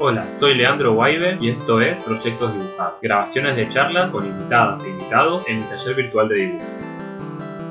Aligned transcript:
Hola, 0.00 0.30
soy 0.30 0.54
Leandro 0.54 0.94
Guaibe 0.94 1.38
y 1.40 1.50
esto 1.50 1.80
es 1.80 2.00
Proyectos 2.04 2.54
Dibujados, 2.54 3.00
grabaciones 3.02 3.56
de 3.56 3.68
charlas 3.74 4.12
con 4.12 4.24
invitadas 4.24 4.84
e 4.84 4.90
invitados 4.90 5.44
en 5.48 5.56
el 5.56 5.68
taller 5.68 5.96
virtual 5.96 6.28
de 6.28 6.34
dibujo. 6.36 6.64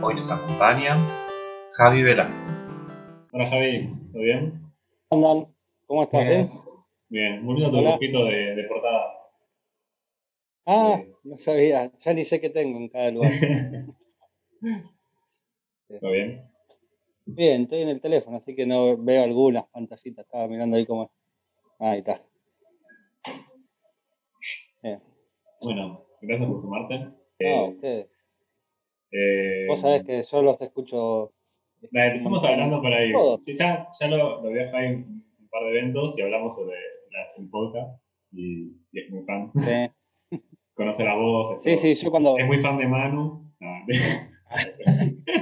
Hoy 0.03 0.15
nos 0.15 0.29
acompaña 0.29 0.97
Javi 1.71 2.03
Velasco. 2.03 2.35
Hola 3.31 3.45
Javi, 3.45 3.89
¿todo 4.11 4.21
bien? 4.21 4.61
¿Cómo 5.07 5.55
¿Cómo 5.85 6.03
estás? 6.03 6.65
Bien, 7.07 7.31
bien. 7.31 7.45
muy 7.45 7.55
lindo 7.55 7.71
tu 7.71 7.77
dibujito 7.77 8.25
de, 8.25 8.55
de, 8.55 8.63
portada. 8.65 9.05
Ah, 10.65 11.01
no 11.23 11.37
sabía, 11.37 11.93
ya 11.97 12.13
ni 12.13 12.25
sé 12.25 12.41
qué 12.41 12.49
tengo 12.49 12.77
en 12.77 12.89
cada 12.89 13.09
lugar. 13.09 13.31
¿Todo 16.01 16.11
bien? 16.11 16.43
Bien, 17.25 17.61
estoy 17.61 17.83
en 17.83 17.89
el 17.89 18.01
teléfono, 18.01 18.35
así 18.35 18.53
que 18.53 18.65
no 18.65 18.97
veo 18.97 19.23
algunas 19.23 19.65
pantallitas. 19.67 20.25
Estaba 20.25 20.49
mirando 20.49 20.75
ahí 20.75 20.85
como. 20.85 21.09
Ahí 21.79 21.99
está. 21.99 22.21
Bueno, 25.61 26.05
gracias 26.21 26.49
por 26.49 26.61
sumarte. 26.61 26.99
No, 26.99 27.15
eh, 27.39 27.69
ustedes. 27.69 28.07
Eh, 29.11 29.65
Vos 29.67 29.79
sabés 29.79 30.03
que 30.03 30.23
yo 30.23 30.41
los 30.41 30.61
escucho. 30.61 31.33
empezamos 31.91 32.43
hablando 32.43 32.81
por 32.81 32.93
ahí. 32.93 33.11
ya, 33.57 33.87
ya 33.99 34.07
lo, 34.07 34.41
lo 34.41 34.49
vi 34.49 34.59
a 34.59 34.85
en 34.85 35.23
un 35.39 35.49
par 35.49 35.63
de 35.63 35.69
eventos 35.69 36.17
y 36.17 36.21
hablamos 36.21 36.55
sobre 36.55 36.77
la, 37.11 37.25
el 37.37 37.49
podcast 37.49 38.01
y, 38.31 38.71
es 38.93 39.09
muy 39.11 39.23
fan. 39.23 39.51
Sí. 39.55 39.89
Conoce 40.73 41.03
la 41.03 41.15
voz. 41.15 41.63
Sí, 41.63 41.77
sí, 41.77 41.95
yo 41.95 42.11
cuando. 42.11 42.37
Es 42.37 42.45
muy 42.45 42.59
fan 42.59 42.77
de 42.77 42.87
Manu. 42.87 43.51
No, 43.59 43.69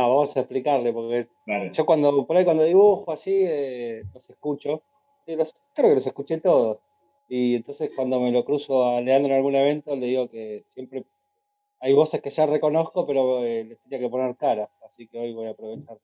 vamos 0.00 0.36
a 0.36 0.40
explicarle, 0.40 0.92
porque 0.92 1.28
yo 1.72 1.86
cuando, 1.86 2.26
por 2.26 2.36
ahí 2.36 2.44
cuando 2.44 2.64
dibujo 2.64 3.12
así, 3.12 3.44
eh, 3.44 4.02
los 4.14 4.28
escucho. 4.30 4.82
creo 5.26 5.88
que 5.88 5.94
los 5.94 6.06
escuché 6.06 6.38
todos. 6.38 6.78
Y 7.28 7.56
entonces 7.56 7.92
cuando 7.94 8.20
me 8.20 8.32
lo 8.32 8.44
cruzo 8.44 8.88
a 8.88 9.00
Leandro 9.00 9.32
en 9.32 9.36
algún 9.36 9.54
evento, 9.54 9.94
le 9.96 10.06
digo 10.06 10.28
que 10.28 10.64
siempre 10.66 11.04
hay 11.80 11.92
voces 11.92 12.20
que 12.20 12.30
ya 12.30 12.46
reconozco, 12.46 13.06
pero 13.06 13.44
eh, 13.44 13.64
les 13.64 13.80
tenía 13.80 13.98
que 13.98 14.08
poner 14.08 14.36
cara. 14.36 14.70
Así 14.86 15.08
que 15.08 15.18
hoy 15.18 15.32
voy 15.32 15.46
a 15.46 15.50
aprovechar. 15.50 15.98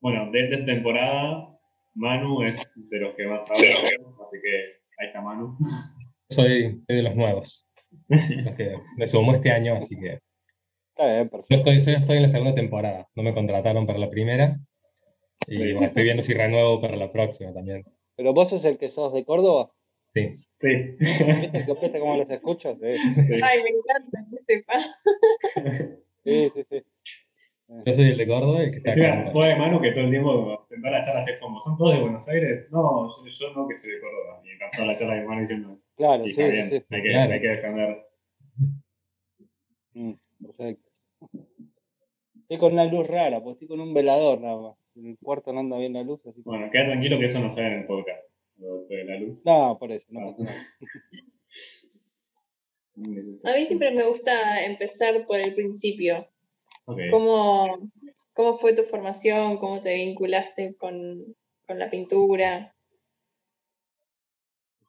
Bueno, 0.00 0.30
de 0.30 0.44
esta 0.44 0.64
temporada, 0.64 1.58
Manu 1.94 2.42
es 2.42 2.72
de 2.76 3.00
los 3.00 3.14
que 3.14 3.26
más 3.26 3.50
habla, 3.50 3.68
así 4.22 4.40
que 4.42 4.56
ahí 4.98 5.06
está 5.08 5.20
Manu. 5.20 5.56
Soy, 6.30 6.82
de 6.86 7.02
los 7.02 7.16
nuevos. 7.16 7.68
me 8.96 9.08
sumó 9.08 9.34
este 9.34 9.50
año, 9.50 9.74
así 9.74 9.98
que 9.98 10.20
yo 11.00 11.56
estoy, 11.56 11.76
estoy 11.76 12.16
en 12.16 12.22
la 12.22 12.28
segunda 12.28 12.54
temporada, 12.54 13.08
no 13.14 13.22
me 13.22 13.32
contrataron 13.32 13.86
para 13.86 13.98
la 13.98 14.10
primera. 14.10 14.58
Y 15.46 15.82
estoy 15.82 16.04
viendo 16.04 16.22
si 16.22 16.34
renuevo 16.34 16.80
para 16.80 16.96
la 16.96 17.10
próxima 17.10 17.52
también. 17.52 17.84
¿Pero 18.16 18.34
vos 18.34 18.50
sos 18.50 18.64
el 18.64 18.78
que 18.78 18.88
sos 18.88 19.12
de 19.12 19.24
Córdoba? 19.24 19.72
Sí. 20.14 20.36
Sí. 20.58 20.68
¿Viste 20.98 22.00
cómo 22.00 22.16
los 22.16 22.30
escucho? 22.30 22.76
Sí. 22.76 23.40
Ay, 23.42 23.60
me 23.62 23.70
encanta 23.70 24.26
que 24.30 24.36
sepa. 24.46 24.80
Sí, 26.22 26.50
sí, 26.54 26.64
sí. 26.68 26.84
Yo 27.86 27.92
soy 27.94 28.08
el 28.10 28.18
de 28.18 28.26
Córdoba 28.26 28.64
y 28.64 28.70
que 28.72 28.76
está 28.78 28.92
acá. 28.92 29.32
de 29.32 29.56
mano 29.56 29.80
que 29.80 29.92
todo 29.92 30.04
el 30.04 30.10
tiempo 30.10 30.66
en 30.70 30.80
toda 30.82 30.98
la 30.98 31.04
charla 31.04 31.20
es 31.20 31.38
como, 31.40 31.60
¿son 31.60 31.76
todos 31.78 31.94
de 31.94 32.00
Buenos 32.00 32.28
Aires? 32.28 32.66
No, 32.70 33.08
yo, 33.24 33.54
no 33.54 33.66
que 33.66 33.78
soy 33.78 33.92
de 33.92 34.00
Córdoba. 34.00 34.42
Y 34.44 34.50
en 34.50 34.58
toda 34.70 34.86
la 34.86 34.96
charla 34.96 35.14
de 35.14 35.24
mano 35.24 35.40
diciendo 35.40 35.72
eso. 35.72 35.88
Claro, 35.96 36.24
sí, 36.24 36.32
sí, 36.32 36.62
sí. 36.62 36.84
Hay 36.90 37.02
que, 37.02 37.16
hay 37.16 37.40
que 37.40 37.48
defender. 37.48 38.06
Mm, 39.94 40.12
perfecto. 40.42 40.89
Estoy 42.42 42.58
con 42.58 42.72
una 42.72 42.84
luz 42.84 43.06
rara, 43.06 43.40
porque 43.40 43.64
estoy 43.64 43.68
con 43.68 43.80
un 43.80 43.94
velador 43.94 44.40
nada 44.40 44.60
más. 44.60 44.76
En 44.96 45.06
el 45.06 45.18
cuarto 45.18 45.52
no 45.52 45.60
anda 45.60 45.78
bien 45.78 45.92
la 45.92 46.02
luz. 46.02 46.20
Así 46.26 46.42
Bueno, 46.44 46.68
queda 46.72 46.86
tranquilo 46.86 47.18
que 47.18 47.26
eso 47.26 47.38
no 47.38 47.48
sale 47.48 47.68
en 47.68 47.80
el 47.80 47.86
podcast. 47.86 48.24
Lo 48.58 48.84
de 48.86 49.04
la 49.04 49.20
luz. 49.20 49.44
No, 49.44 49.78
por 49.78 49.92
eso, 49.92 50.06
no 50.10 50.20
ah. 50.20 50.36
A 53.44 53.52
mí 53.54 53.66
siempre 53.66 53.92
me 53.92 54.04
gusta 54.04 54.64
empezar 54.64 55.26
por 55.26 55.38
el 55.38 55.54
principio. 55.54 56.28
¿Cómo, 56.84 57.90
¿Cómo, 58.32 58.58
fue 58.58 58.74
tu 58.74 58.82
formación? 58.82 59.58
¿Cómo 59.58 59.80
te 59.80 59.94
vinculaste 59.94 60.74
con, 60.74 61.36
con 61.66 61.78
la 61.78 61.88
pintura? 61.88 62.74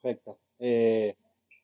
Perfecto. 0.02 0.40
Eh, 0.60 1.16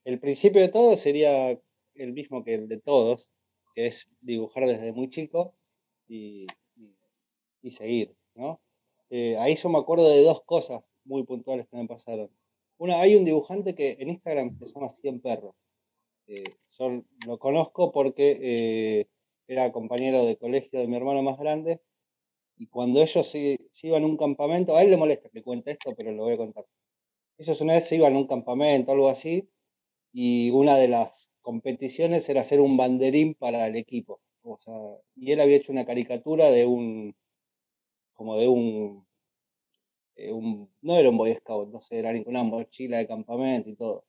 el 0.06 0.20
principio 0.20 0.62
de 0.62 0.70
todo 0.70 0.96
sería 0.96 1.60
el 1.96 2.14
mismo 2.14 2.44
que 2.44 2.54
el 2.54 2.68
de 2.68 2.80
todos, 2.80 3.30
que 3.78 3.86
es 3.86 4.10
dibujar 4.22 4.66
desde 4.66 4.92
muy 4.92 5.08
chico 5.08 5.54
y, 6.08 6.48
seguir, 7.70 8.16
¿no? 8.34 8.60
Eh, 9.12 9.38
ahí 9.38 9.56
yo 9.56 9.70
me 9.70 9.78
acuerdo 9.78 10.10
de 10.10 10.24
dos 10.24 10.42
cosas 10.46 10.92
muy 11.04 11.24
puntuales 11.24 11.68
que 11.68 11.78
me 11.78 11.86
pasaron. 11.86 12.32
Una, 12.80 13.02
hay 13.02 13.16
un 13.16 13.24
dibujante 13.24 13.76
que 13.76 13.98
en 14.00 14.10
Instagram 14.10 14.58
se 14.58 14.74
llama 14.74 14.90
Cien 14.90 15.20
Perros. 15.20 15.54
Eh, 16.26 16.46
yo 16.80 17.04
lo 17.28 17.38
conozco 17.38 17.92
porque 17.92 18.40
eh, 18.42 19.08
era 19.48 19.72
compañero 19.72 20.26
de 20.26 20.38
colegio 20.38 20.80
de 20.80 20.88
mi 20.88 20.96
hermano 20.96 21.22
más 21.22 21.38
grande 21.38 21.80
y 22.56 22.66
cuando 22.68 23.00
ellos 23.04 23.28
se, 23.28 23.60
iban 23.84 24.04
a 24.04 24.08
un 24.08 24.18
campamento, 24.18 24.76
a 24.76 24.82
él 24.82 24.90
le 24.90 24.98
molesta 24.98 25.30
que 25.30 25.44
cuente 25.44 25.72
esto, 25.72 25.94
pero 25.96 26.14
lo 26.14 26.24
voy 26.24 26.34
a 26.34 26.38
contar. 26.38 26.66
Ellos 27.38 27.62
una 27.62 27.74
vez 27.76 27.88
se 27.88 27.98
iban 27.98 28.16
a 28.16 28.18
un 28.18 28.28
campamento, 28.28 28.92
algo 28.92 29.10
así, 29.10 29.48
y 30.12 30.50
una 30.50 30.78
de 30.78 30.88
las 30.88 31.32
competiciones 31.48 32.28
era 32.28 32.42
hacer 32.42 32.60
un 32.60 32.76
banderín 32.76 33.34
para 33.34 33.68
el 33.68 33.78
equipo. 33.78 34.20
O 34.44 34.58
sea, 34.58 34.74
y 35.16 35.32
él 35.32 35.40
había 35.40 35.56
hecho 35.56 35.72
una 35.72 35.86
caricatura 35.86 36.52
de 36.52 36.66
un, 36.66 37.16
como 38.14 38.36
de 38.38 38.50
un, 38.50 39.08
un 40.18 40.70
no 40.82 40.98
era 40.98 41.10
un 41.10 41.18
Boy 41.18 41.34
Scout, 41.36 41.70
no 41.70 41.80
sé, 41.80 42.00
era 42.00 42.12
una 42.26 42.44
mochila 42.44 42.98
de 42.98 43.08
campamento 43.08 43.70
y 43.70 43.76
todo. 43.78 44.04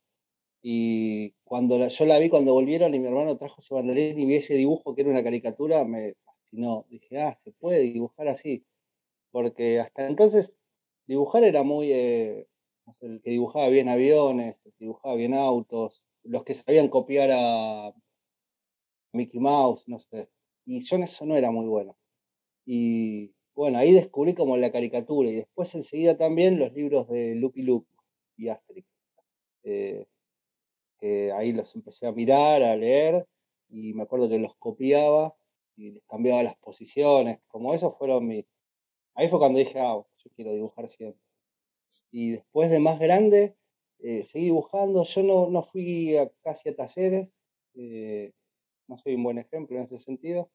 Y 0.63 1.31
cuando 1.45 1.87
yo 1.87 2.07
la 2.07 2.19
vi, 2.19 2.29
cuando 2.29 2.55
volvieron 2.55 2.93
y 2.93 2.99
mi 2.99 3.07
hermano 3.07 3.37
trajo 3.39 3.61
ese 3.61 3.73
banderín 3.73 4.19
y 4.19 4.27
vi 4.27 4.35
ese 4.35 4.55
dibujo 4.55 4.97
que 4.97 5.03
era 5.03 5.11
una 5.11 5.23
caricatura, 5.23 5.85
me 5.85 6.15
fascinó. 6.25 6.87
Dije, 6.91 7.21
ah, 7.21 7.37
se 7.45 7.53
puede 7.53 7.83
dibujar 7.83 8.27
así. 8.27 8.65
Porque 9.31 9.79
hasta 9.79 10.09
entonces 10.09 10.57
dibujar 11.07 11.45
era 11.45 11.63
muy, 11.63 11.93
eh, 11.93 12.49
el 13.01 13.23
que 13.23 13.31
dibujaba 13.31 13.69
bien 13.69 13.89
aviones, 13.89 14.57
dibujaba 14.81 15.15
bien 15.15 15.35
autos, 15.35 16.03
los 16.29 16.45
que 16.45 16.55
sabían 16.55 16.89
copiar 16.89 17.31
a 17.33 17.93
Mickey 19.13 19.41
Mouse, 19.41 19.85
no 19.87 19.99
sé. 19.99 20.29
Y 20.67 20.81
yo 20.85 20.97
en 20.97 21.05
eso 21.05 21.25
no 21.25 21.37
era 21.37 21.51
muy 21.51 21.67
bueno. 21.67 21.97
Y 22.67 23.35
bueno, 23.55 23.79
ahí 23.79 23.93
descubrí 23.93 24.35
como 24.35 24.57
la 24.57 24.71
caricatura 24.71 25.31
y 25.31 25.37
después 25.37 25.75
enseguida 25.75 26.17
también 26.17 26.59
los 26.59 26.73
libros 26.73 27.09
de 27.09 27.35
Lucky 27.35 27.63
Luke 27.63 27.89
y 28.37 28.49
Asterix. 28.49 28.89
Eh, 29.65 30.07
que 30.99 31.33
ahí 31.33 31.53
los 31.53 31.75
empecé 31.75 32.07
a 32.07 32.13
mirar, 32.13 32.63
a 32.63 32.77
leer 32.77 33.27
y 33.69 33.95
me 33.95 34.03
acuerdo 34.03 34.29
que 34.29 34.39
los 34.39 34.55
copiaba 34.57 35.35
y 35.77 35.93
les 35.93 36.05
cambiaba 36.05 36.43
las 36.43 36.57
posiciones, 36.57 37.41
como 37.47 37.73
esos 37.73 37.97
fueron 37.97 38.27
mis... 38.27 38.45
Ahí 39.15 39.29
fue 39.29 39.39
cuando 39.39 39.59
dije, 39.59 39.79
ah, 39.81 39.95
yo 39.95 40.31
quiero 40.35 40.53
dibujar 40.53 40.89
siempre. 40.89 41.21
Y 42.11 42.33
después 42.33 42.71
de 42.71 42.81
más 42.81 42.99
grande, 42.99 43.57
eh, 44.01 44.25
seguí 44.25 44.47
dibujando. 44.47 45.05
Yo 45.05 45.23
no, 45.23 45.49
no 45.51 45.63
fui 45.63 46.17
casi 46.43 46.69
a 46.69 46.77
talleres, 46.77 47.33
eh, 47.75 48.33
no 48.87 48.99
soy 48.99 49.15
un 49.15 49.25
buen 49.25 49.39
ejemplo 49.39 49.77
en 49.77 49.85
ese 49.85 49.99
sentido. 49.99 50.51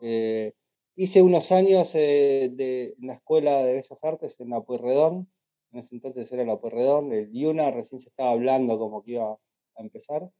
Eh, 0.00 0.54
hice 0.94 1.22
unos 1.22 1.52
años 1.52 1.92
de, 1.92 2.94
en 2.98 3.06
la 3.06 3.14
Escuela 3.14 3.62
de 3.62 3.74
Bellas 3.74 4.04
Artes 4.04 4.40
en 4.40 4.50
la 4.50 4.62
Pueyrredón, 4.62 5.30
en 5.72 5.78
ese 5.80 5.94
entonces 5.94 6.30
era 6.32 6.44
la 6.44 6.58
Pueyrredón, 6.58 7.12
el 7.12 7.30
Yuna 7.32 7.70
recién 7.70 8.00
se 8.00 8.08
estaba 8.08 8.32
hablando 8.32 8.78
como 8.78 9.02
que 9.02 9.12
iba 9.12 9.32
a 9.32 9.82
empezar, 9.82 10.30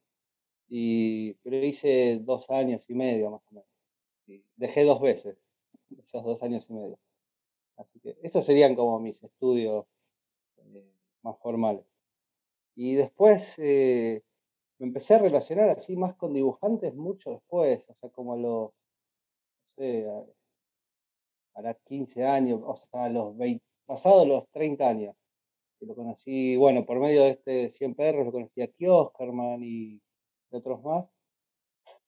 y, 0.68 1.34
pero 1.42 1.56
hice 1.58 2.20
dos 2.22 2.50
años 2.50 2.84
y 2.88 2.94
medio 2.94 3.30
más 3.30 3.42
o 3.50 3.54
menos. 3.54 3.68
Y 4.26 4.44
dejé 4.56 4.84
dos 4.84 5.00
veces, 5.00 5.36
esos 6.04 6.24
dos 6.24 6.42
años 6.42 6.68
y 6.70 6.72
medio. 6.72 6.98
Así 7.76 8.00
que 8.00 8.16
esos 8.22 8.44
serían 8.44 8.74
como 8.74 8.98
mis 9.00 9.22
estudios 9.22 9.86
más 11.22 11.38
formales. 11.38 11.84
Y 12.82 12.94
después 12.94 13.58
eh, 13.58 14.22
me 14.78 14.86
empecé 14.86 15.14
a 15.14 15.18
relacionar 15.18 15.68
así 15.68 15.96
más 15.96 16.14
con 16.14 16.32
dibujantes 16.32 16.94
mucho 16.94 17.32
después, 17.32 17.86
o 17.90 17.94
sea, 17.94 18.08
como 18.08 18.32
a 18.32 18.36
los, 18.38 18.70
no 18.72 19.66
sé, 19.76 20.06
a, 21.56 21.74
15 21.84 22.24
años, 22.24 22.62
o 22.64 22.74
sea, 22.76 23.04
a 23.04 23.08
los 23.10 23.36
20, 23.36 23.62
pasados 23.84 24.26
los 24.26 24.48
30 24.50 24.88
años. 24.88 25.14
Que 25.78 25.84
lo 25.84 25.94
conocí, 25.94 26.56
bueno, 26.56 26.86
por 26.86 27.00
medio 27.00 27.24
de 27.24 27.30
este 27.32 27.70
100 27.70 27.94
perros, 27.94 28.24
lo 28.24 28.32
conocí 28.32 28.62
a 28.62 28.68
Kioskerman 28.68 29.62
y 29.62 30.00
otros 30.50 30.82
más. 30.82 31.06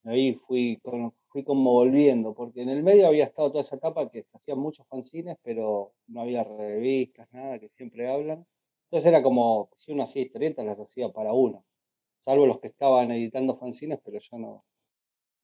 Ahí 0.05 0.37
fui, 0.37 0.81
fui 1.29 1.45
como 1.45 1.71
volviendo, 1.73 2.35
porque 2.35 2.63
en 2.63 2.71
el 2.71 2.83
medio 2.83 3.09
había 3.09 3.25
estado 3.25 3.51
toda 3.51 3.63
esa 3.63 3.77
etapa 3.77 4.11
que 4.11 4.27
hacían 4.33 4.59
muchos 4.59 4.87
fanzines, 4.89 5.37
pero 5.43 5.93
no 6.07 6.23
había 6.23 6.45
revistas, 6.45 7.31
nada, 7.31 7.59
que 7.59 7.69
siempre 7.69 8.11
hablan. 8.11 8.47
Entonces 8.93 9.09
era 9.09 9.23
como, 9.23 9.71
si 9.79 9.91
uno 9.91 10.03
hacía 10.03 10.23
historietas, 10.23 10.67
las 10.67 10.79
hacía 10.79 11.09
para 11.09 11.33
uno. 11.33 11.65
Salvo 12.21 12.47
los 12.47 12.61
que 12.61 12.69
estaban 12.69 13.11
editando 13.11 13.57
fanzines, 13.57 13.99
pero 14.05 14.21
yo 14.21 14.39
no, 14.39 14.65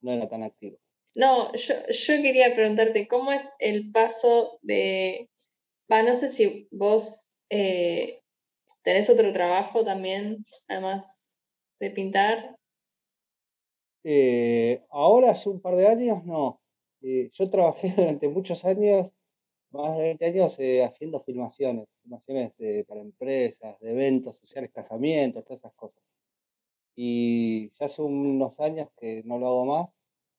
no 0.03 0.13
era 0.13 0.29
tan 0.29 0.43
activo. 0.43 0.79
No, 1.15 1.53
yo, 1.55 1.75
yo 1.89 2.23
quería 2.23 2.55
preguntarte, 2.55 3.09
¿cómo 3.09 3.33
es 3.33 3.51
el 3.59 3.91
paso 3.91 4.59
de 4.63 5.31
Va, 5.91 6.03
no 6.03 6.17
sé 6.17 6.29
si 6.29 6.69
vos 6.71 7.35
eh, 7.49 8.21
tenés 8.83 9.09
otro 9.09 9.33
trabajo 9.33 9.85
también, 9.85 10.45
además 10.69 11.35
de 11.81 11.91
pintar. 11.91 12.57
Eh, 14.05 14.85
ahora 14.91 15.31
hace 15.31 15.49
un 15.49 15.61
par 15.61 15.77
de 15.77 15.89
años 15.89 16.25
no. 16.25 16.61
Eh, 17.01 17.31
yo 17.33 17.49
trabajé 17.49 17.89
durante 17.97 18.29
muchos 18.29 18.67
años, 18.67 19.15
más 19.83 19.97
de 19.97 20.03
20 20.03 20.27
años, 20.27 20.59
haciendo 20.87 21.21
filmaciones, 21.21 21.89
filmaciones 22.03 22.53
para 22.87 23.01
empresas, 23.01 23.79
de 23.81 23.93
eventos 23.93 24.37
sociales, 24.37 24.71
casamientos, 24.73 25.45
todas 25.45 25.61
esas 25.61 25.75
cosas. 25.75 26.03
Y 26.95 27.71
ya 27.79 27.87
hace 27.87 28.03
unos 28.03 28.59
años 28.61 28.89
que 28.99 29.23
no 29.25 29.39
lo 29.39 29.47
hago 29.47 29.65
más 29.67 29.89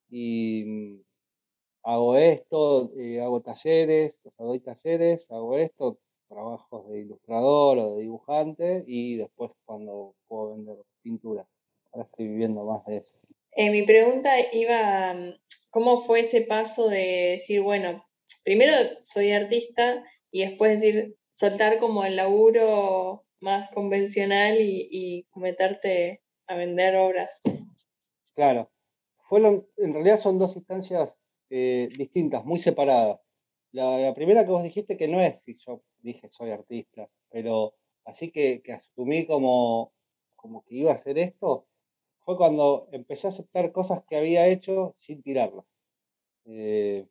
y 0.09 0.65
mm, 0.65 1.01
hago 1.83 2.17
esto, 2.17 2.91
eh, 2.97 3.21
hago 3.21 3.41
talleres, 3.41 4.25
o 4.25 4.31
sea, 4.31 4.45
doy 4.45 4.59
talleres, 4.59 5.31
hago 5.31 5.57
esto, 5.57 5.99
trabajos 6.27 6.89
de 6.89 6.99
ilustrador 6.99 7.77
o 7.79 7.95
de 7.95 8.01
dibujante 8.03 8.83
y 8.85 9.15
después 9.15 9.51
cuando 9.65 10.15
puedo 10.27 10.51
vender 10.51 10.77
pintura. 11.01 11.47
Ahora 11.91 12.07
estoy 12.11 12.27
viviendo 12.27 12.63
más 12.65 12.85
de 12.85 12.97
eso. 12.97 13.13
Eh, 13.51 13.71
mi 13.71 13.83
pregunta 13.83 14.31
iba, 14.51 15.13
mm, 15.13 15.39
¿cómo 15.69 16.01
fue 16.01 16.21
ese 16.21 16.41
paso 16.41 16.89
de 16.89 17.31
decir, 17.31 17.61
bueno, 17.61 18.03
primero 18.43 18.73
soy 19.01 19.31
artista 19.31 20.03
y 20.31 20.45
después 20.45 20.81
decir, 20.81 21.17
soltar 21.31 21.79
como 21.79 22.03
el 22.05 22.15
laburo 22.15 23.25
más 23.41 23.69
convencional 23.71 24.59
y, 24.59 25.25
meterte 25.35 26.21
a 26.47 26.55
vender 26.55 26.95
obras? 26.95 27.41
Claro. 28.35 28.71
en 29.31 29.93
realidad 29.93 30.17
son 30.17 30.39
dos 30.39 30.55
instancias 30.55 31.21
eh, 31.49 31.89
distintas, 31.97 32.45
muy 32.45 32.59
separadas. 32.59 33.29
La, 33.71 34.13
primera 34.13 34.45
que 34.45 34.51
vos 34.51 34.63
dijiste 34.63 34.97
que 34.97 35.07
no 35.07 35.21
es 35.21 35.41
si 35.41 35.57
yo 35.65 35.83
dije 35.99 36.29
soy 36.29 36.51
artista, 36.51 37.09
pero 37.29 37.75
así 38.05 38.31
que, 38.31 38.61
asumí 38.73 39.25
como, 39.25 39.93
como 40.35 40.63
que 40.63 40.75
iba 40.75 40.91
a 40.91 40.95
hacer 40.95 41.17
esto, 41.17 41.67
fue 42.19 42.37
cuando 42.37 42.87
empecé 42.91 43.27
a 43.27 43.29
aceptar 43.29 43.71
cosas 43.71 44.03
que 44.07 44.17
había 44.17 44.47
hecho 44.47 44.93
sin 44.97 45.21
tirarlas. 45.21 45.65
Eh, 46.45 47.07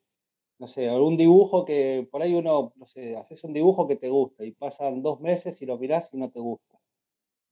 no 0.59 0.67
sé, 0.69 0.89
algún 0.89 1.17
dibujo 1.17 1.65
que 1.65 2.09
por 2.11 2.23
ahí 2.23 2.35
uno, 2.35 2.73
no 2.77 2.87
sé, 2.87 3.17
haces 3.17 3.45
un 3.45 3.53
dibujo 3.53 3.87
que 3.89 3.97
te 3.97 4.09
gusta 4.11 4.45
y 4.45 4.53
pasan 4.53 5.03
dos 5.03 5.21
meses 5.21 5.61
y 5.63 5.67
lo 5.67 5.79
mirás 5.79 6.13
y 6.15 6.19
no 6.19 6.31
te 6.31 6.41
gusta. 6.41 6.79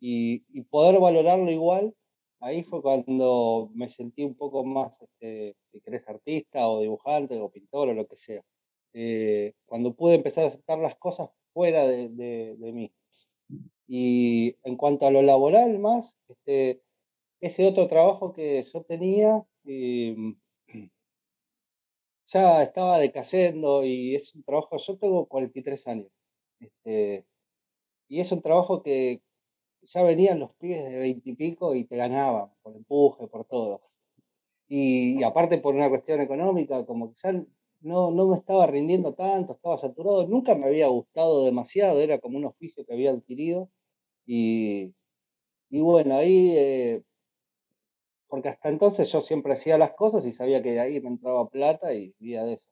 Y, 0.01 0.45
y 0.53 0.63
poder 0.63 1.01
valorarlo 1.01 1.51
igual 1.51 1.95
ahí 2.41 2.63
fue 2.63 2.83
cuando 2.83 3.71
me 3.75 3.89
sentí 3.89 4.25
un 4.25 4.35
poco 4.35 4.65
más, 4.65 5.01
este, 5.03 5.57
si 5.73 5.81
querés, 5.81 6.09
artista 6.09 6.69
o 6.69 6.81
dibujante 6.81 7.39
o 7.41 7.51
pintor 7.51 7.89
o 7.89 7.95
lo 7.95 8.07
que 8.07 8.17
sea. 8.17 8.43
Eh, 8.93 9.55
cuando 9.67 9.95
pude 9.95 10.15
empezar 10.15 10.45
a 10.45 10.49
aceptar 10.49 10.79
las 10.79 10.97
cosas 10.97 11.31
fuera 11.45 11.87
de, 11.87 12.09
de, 12.09 12.73
mí. 12.73 12.93
Y 13.87 14.57
en 14.65 14.77
cuanto 14.77 15.07
a 15.07 15.11
lo 15.11 15.23
laboral 15.23 15.79
más, 15.79 16.17
este, 16.29 16.83
ese 17.41 17.67
otro 17.67 17.89
trabajo 17.89 18.33
que 18.33 18.63
yo 18.63 18.83
tenía 18.83 19.47
em, 19.65 20.37
ya 22.27 22.63
estaba 22.63 22.99
decayendo 22.99 23.85
y 23.85 24.15
es 24.17 24.35
un 24.35 24.43
trabajo, 24.45 24.77
yo 24.79 24.99
tengo 24.99 25.27
43 25.27 25.87
años, 25.89 26.09
este, 26.61 27.27
y 28.09 28.21
es 28.21 28.33
un 28.33 28.43
trabajo 28.43 28.83
que, 28.83 29.23
ya 29.87 30.03
venían 30.03 30.41
los 30.41 30.53
pibes 30.55 30.85
de 30.85 30.99
veintipico 30.99 31.75
y, 31.75 31.85
te 31.85 31.97
ganaban 31.97 32.51
por 32.63 32.77
empuje, 32.77 33.29
por 33.29 33.45
todo. 33.47 33.83
Y, 34.69 35.23
aparte 35.23 35.59
por 35.59 35.75
una 35.75 35.89
cuestión 35.89 36.21
económica, 36.21 36.85
como 36.87 37.11
que 37.13 37.17
ya 37.23 37.33
no, 37.81 38.11
no 38.11 38.29
me 38.29 38.37
estaba 38.37 38.67
rindiendo 38.67 39.15
tanto, 39.15 39.55
estaba 39.55 39.77
saturado, 39.79 40.27
nunca 40.27 40.55
me 40.55 40.67
había 40.67 40.89
gustado 40.89 41.45
demasiado, 41.45 42.01
era 42.01 42.19
como 42.19 42.39
un 42.39 42.47
oficio 42.47 42.85
que 42.85 42.95
había 42.95 43.13
adquirido. 43.13 43.71
Y, 44.27 44.95
y 45.71 45.81
bueno, 45.81 46.17
ahí, 46.17 46.55
eh, 46.57 47.03
porque 48.29 48.49
hasta 48.49 48.69
entonces 48.69 49.11
yo 49.13 49.21
siempre 49.21 49.53
hacía 49.53 49.79
las 49.79 49.93
cosas 49.93 50.27
y 50.27 50.33
sabía 50.33 50.63
que 50.63 50.73
de 50.73 50.81
ahí 50.81 51.01
me 51.01 51.09
entraba 51.09 51.49
plata 51.49 51.95
y 51.95 52.15
vivía 52.19 52.45
de 52.45 52.55
eso. 52.55 52.69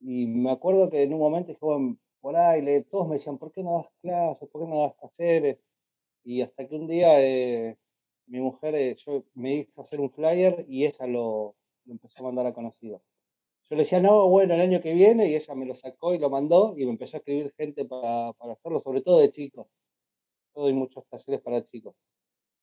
Y 0.00 0.26
me 0.26 0.50
acuerdo 0.50 0.90
que 0.90 1.02
en 1.02 1.14
un 1.14 1.20
momento 1.20 1.48
dije, 1.48 1.58
bueno, 1.60 1.98
por 2.20 2.36
ahí, 2.36 2.82
todos 2.84 3.08
me 3.08 3.14
decían, 3.14 3.38
¿por 3.38 3.52
qué 3.52 3.62
no 3.62 3.74
das 3.74 3.92
clases? 4.02 4.48
¿Por 4.48 4.62
qué 4.62 4.68
no 4.68 4.80
das 4.80 4.96
talleres? 4.96 5.58
Y 6.24 6.42
hasta 6.42 6.66
que 6.68 6.74
un 6.76 6.86
día 6.86 7.20
eh, 7.20 7.78
mi 8.26 8.40
mujer, 8.40 8.74
eh, 8.74 8.96
yo 8.96 9.24
me 9.34 9.56
hizo 9.56 9.80
hacer 9.80 10.00
un 10.00 10.10
flyer 10.10 10.64
y 10.68 10.86
ella 10.86 11.06
lo, 11.06 11.56
empezó 11.86 12.22
a 12.22 12.26
mandar 12.26 12.46
a 12.46 12.54
conocido. 12.54 13.02
Yo 13.68 13.76
le 13.76 13.82
decía, 13.82 14.00
no, 14.00 14.28
bueno, 14.28 14.54
el 14.54 14.60
año 14.60 14.80
que 14.80 14.94
viene, 14.94 15.28
y 15.28 15.34
ella 15.36 15.54
me 15.54 15.66
lo 15.66 15.74
sacó 15.74 16.14
y 16.14 16.18
lo 16.18 16.30
mandó 16.30 16.74
y 16.76 16.84
me 16.84 16.92
empezó 16.92 17.16
a 17.16 17.18
escribir 17.18 17.52
gente 17.56 17.84
para, 17.84 18.32
para 18.34 18.54
hacerlo, 18.54 18.78
sobre 18.78 19.02
todo 19.02 19.18
de 19.18 19.30
chicos. 19.30 19.66
Yo 20.54 20.62
doy 20.62 20.72
muchos 20.72 21.06
talleres 21.08 21.40
para 21.42 21.64
chicos. 21.64 21.94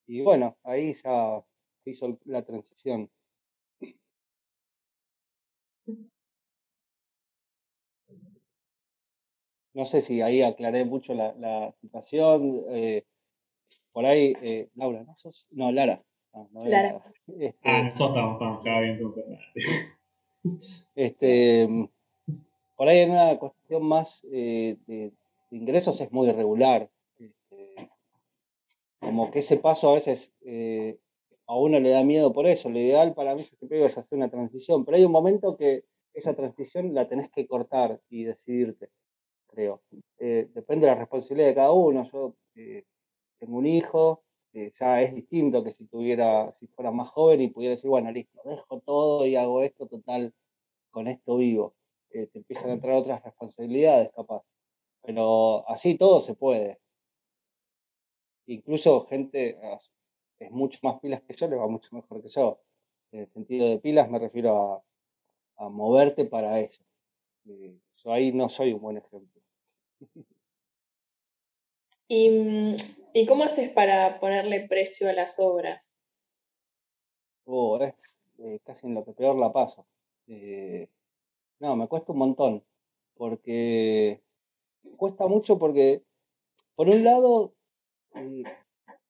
Y 0.08 0.22
bueno, 0.22 0.58
ahí 0.64 0.94
ya 0.94 1.44
se 1.88 1.92
hizo 1.92 2.20
la 2.26 2.44
transición. 2.44 3.10
No 9.74 9.86
sé 9.86 10.02
si 10.02 10.22
ahí 10.22 10.42
aclaré 10.42 10.86
mucho 10.86 11.14
la, 11.14 11.34
la 11.36 11.74
situación. 11.82 12.64
Eh, 12.70 13.06
por 13.94 14.06
ahí, 14.06 14.34
eh, 14.42 14.70
Laura, 14.76 15.04
¿no? 15.04 15.16
No, 15.52 15.72
Lara. 15.72 16.04
Ah, 16.34 16.46
Lara. 16.54 17.04
Este, 17.40 17.70
ah, 17.70 17.92
sos 17.94 18.10
estamos, 18.10 18.64
bien 18.64 18.84
entonces. 18.86 19.26
este, 20.96 21.68
por 22.78 22.88
ahí 22.88 23.00
en 23.00 23.12
una 23.12 23.38
cuestión 23.38 23.84
más 23.86 24.26
eh, 24.32 24.78
de, 24.88 25.12
ingresos 25.52 26.00
es 26.00 26.12
muy 26.12 26.30
irregular. 26.30 26.90
Este, 27.20 27.90
como 29.00 29.30
que 29.30 29.40
ese 29.40 29.58
paso 29.58 29.90
a 29.90 29.96
veces 29.96 30.34
eh, 30.46 30.98
a 31.48 31.56
uno 31.58 31.80
le 31.80 31.90
da 31.90 32.04
miedo 32.04 32.34
por 32.34 32.48
eso. 32.48 32.70
Lo 32.70 32.80
ideal 32.80 33.14
para 33.14 33.36
mí 33.36 33.44
siempre 33.44 33.84
es 33.84 33.98
hacer 33.98 34.18
una 34.18 34.30
transición, 34.30 34.86
pero 34.86 34.98
hay 34.98 35.06
un 35.06 35.12
momento 35.12 35.58
que 35.58 35.86
esa 36.14 36.36
transición 36.36 36.94
la 36.94 37.08
tenés 37.08 37.30
que 37.30 37.48
cortar 37.48 38.02
y 38.10 38.24
decidirte, 38.24 38.90
creo. 39.48 39.82
depende 40.18 40.88
de 40.88 40.94
la 40.94 40.96
responsabilidad 40.96 41.50
de 41.50 41.56
cada 41.56 41.72
uno. 41.72 42.10
Yo 42.12 42.36
tengo 43.40 43.58
un 43.58 43.68
hijo, 43.68 44.24
ya 44.80 45.02
es 45.02 45.14
distinto 45.14 45.64
que 45.64 45.72
si 45.72 45.86
tuviera, 45.86 46.52
si 46.54 46.68
fuera 46.68 46.92
más 46.92 47.10
joven 47.10 47.42
y 47.42 47.50
pudiera 47.50 47.76
decir, 47.76 47.90
bueno, 47.90 48.12
listo, 48.12 48.40
dejo 48.44 48.80
todo 48.82 49.26
y 49.26 49.36
hago 49.36 49.62
esto, 49.62 49.88
total, 49.88 50.34
con 50.90 51.08
esto 51.08 51.38
vivo. 51.38 51.76
Eh, 52.12 52.28
te 52.28 52.40
empiezan 52.40 52.72
a 52.72 52.74
entrar 52.74 52.96
otras 52.96 53.24
responsabilidades, 53.24 54.10
capaz. 54.16 54.44
Pero 55.02 55.68
así 55.70 55.98
todo 55.98 56.20
se 56.22 56.36
puede. 56.36 56.80
Incluso 58.48 59.02
gente 59.06 59.60
es 60.40 60.52
mucho 60.52 60.80
más 60.84 61.00
pilas 61.00 61.22
que 61.22 61.34
yo, 61.34 61.48
le 61.48 61.56
va 61.56 61.68
mucho 61.68 61.96
mejor 61.96 62.22
que 62.22 62.30
yo. 62.30 62.60
En 63.12 63.22
el 63.22 63.32
sentido 63.32 63.68
de 63.68 63.80
pilas 63.80 64.10
me 64.10 64.20
refiero 64.20 64.84
a, 65.58 65.70
moverte 65.70 66.26
para 66.26 66.60
eso. 66.60 66.84
Eh, 67.46 67.80
yo 68.04 68.12
ahí 68.12 68.32
no 68.32 68.48
soy 68.50 68.74
un 68.74 68.82
buen 68.82 68.98
ejemplo. 68.98 69.42
¿Y, 72.10 72.76
¿Y, 73.14 73.26
cómo 73.26 73.44
haces 73.44 73.70
para 73.72 74.20
ponerle 74.20 74.66
precio 74.68 75.10
a 75.10 75.14
las 75.14 75.40
obras? 75.40 76.02
Oh, 77.44 77.78
es 77.82 77.94
eh, 78.40 78.60
casi 78.64 78.88
en 78.88 78.94
lo 78.94 79.04
que 79.04 79.14
peor 79.14 79.36
la 79.38 79.52
paso. 79.52 79.86
Eh, 80.28 80.90
no, 81.60 81.76
me 81.76 81.88
cuesta 81.88 82.12
un 82.12 82.20
montón, 82.20 82.64
porque 83.16 84.22
cuesta 84.98 85.28
mucho 85.28 85.58
porque, 85.58 86.04
por 86.76 86.88
un 86.88 87.04
lado, 87.04 87.54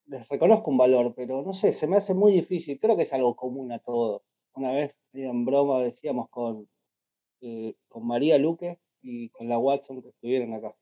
les 0.07 0.27
reconozco 0.29 0.71
un 0.71 0.77
valor, 0.77 1.13
pero 1.15 1.41
no 1.43 1.53
sé, 1.53 1.73
se 1.73 1.87
me 1.87 1.97
hace 1.97 2.13
muy 2.13 2.31
difícil. 2.33 2.79
Creo 2.79 2.95
que 2.97 3.03
es 3.03 3.13
algo 3.13 3.35
común 3.35 3.71
a 3.71 3.79
todos. 3.79 4.23
Una 4.55 4.71
vez 4.71 4.97
en 5.13 5.45
broma 5.45 5.81
decíamos 5.81 6.29
con, 6.29 6.67
con 7.87 8.07
María 8.07 8.37
Luque 8.37 8.79
y 9.01 9.29
con 9.29 9.47
la 9.49 9.59
Watson 9.59 10.01
que 10.01 10.09
estuvieron 10.09 10.53
acá 10.53 10.75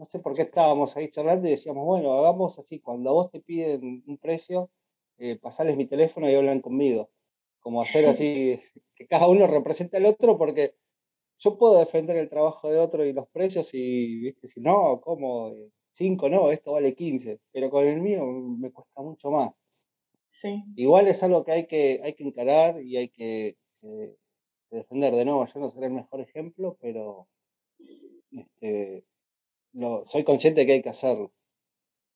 no 0.00 0.06
sé 0.06 0.18
por 0.18 0.34
qué 0.34 0.40
estábamos 0.40 0.96
ahí 0.96 1.10
charlando 1.10 1.46
y 1.46 1.50
decíamos, 1.50 1.84
bueno, 1.84 2.18
hagamos 2.18 2.58
así, 2.58 2.80
cuando 2.80 3.10
a 3.10 3.12
vos 3.12 3.30
te 3.30 3.40
piden 3.40 4.02
un 4.06 4.16
precio, 4.16 4.70
eh, 5.18 5.36
pasales 5.38 5.76
mi 5.76 5.84
teléfono 5.84 6.28
y 6.28 6.34
hablan 6.34 6.62
conmigo. 6.62 7.10
Como 7.60 7.82
hacer 7.82 8.06
así, 8.06 8.58
que 8.94 9.06
cada 9.06 9.28
uno 9.28 9.46
represente 9.46 9.98
al 9.98 10.06
otro, 10.06 10.38
porque 10.38 10.74
yo 11.38 11.58
puedo 11.58 11.78
defender 11.78 12.16
el 12.16 12.30
trabajo 12.30 12.70
de 12.70 12.78
otro 12.78 13.04
y 13.04 13.12
los 13.12 13.28
precios 13.28 13.74
y, 13.74 14.20
viste, 14.20 14.48
si 14.48 14.62
no, 14.62 15.02
como 15.02 15.52
5 15.92 16.28
no, 16.28 16.50
esto 16.50 16.72
vale 16.72 16.94
15, 16.94 17.40
pero 17.52 17.70
con 17.70 17.86
el 17.86 18.00
mío 18.00 18.24
me 18.26 18.70
cuesta 18.72 19.02
mucho 19.02 19.30
más. 19.30 19.52
Sí. 20.30 20.62
Igual 20.76 21.08
es 21.08 21.22
algo 21.22 21.44
que 21.44 21.52
hay 21.52 21.66
que, 21.66 22.00
hay 22.04 22.14
que 22.14 22.24
encarar 22.24 22.82
y 22.82 22.96
hay 22.96 23.08
que 23.08 23.56
defender. 24.70 25.14
De 25.14 25.24
nuevo, 25.24 25.46
yo 25.46 25.60
no 25.60 25.70
seré 25.70 25.86
el 25.86 25.92
mejor 25.92 26.20
ejemplo, 26.20 26.76
pero 26.80 27.28
este, 28.30 29.04
soy 30.06 30.24
consciente 30.24 30.60
de 30.60 30.66
que 30.66 30.72
hay 30.74 30.82
que 30.82 30.90
hacerlo. 30.90 31.32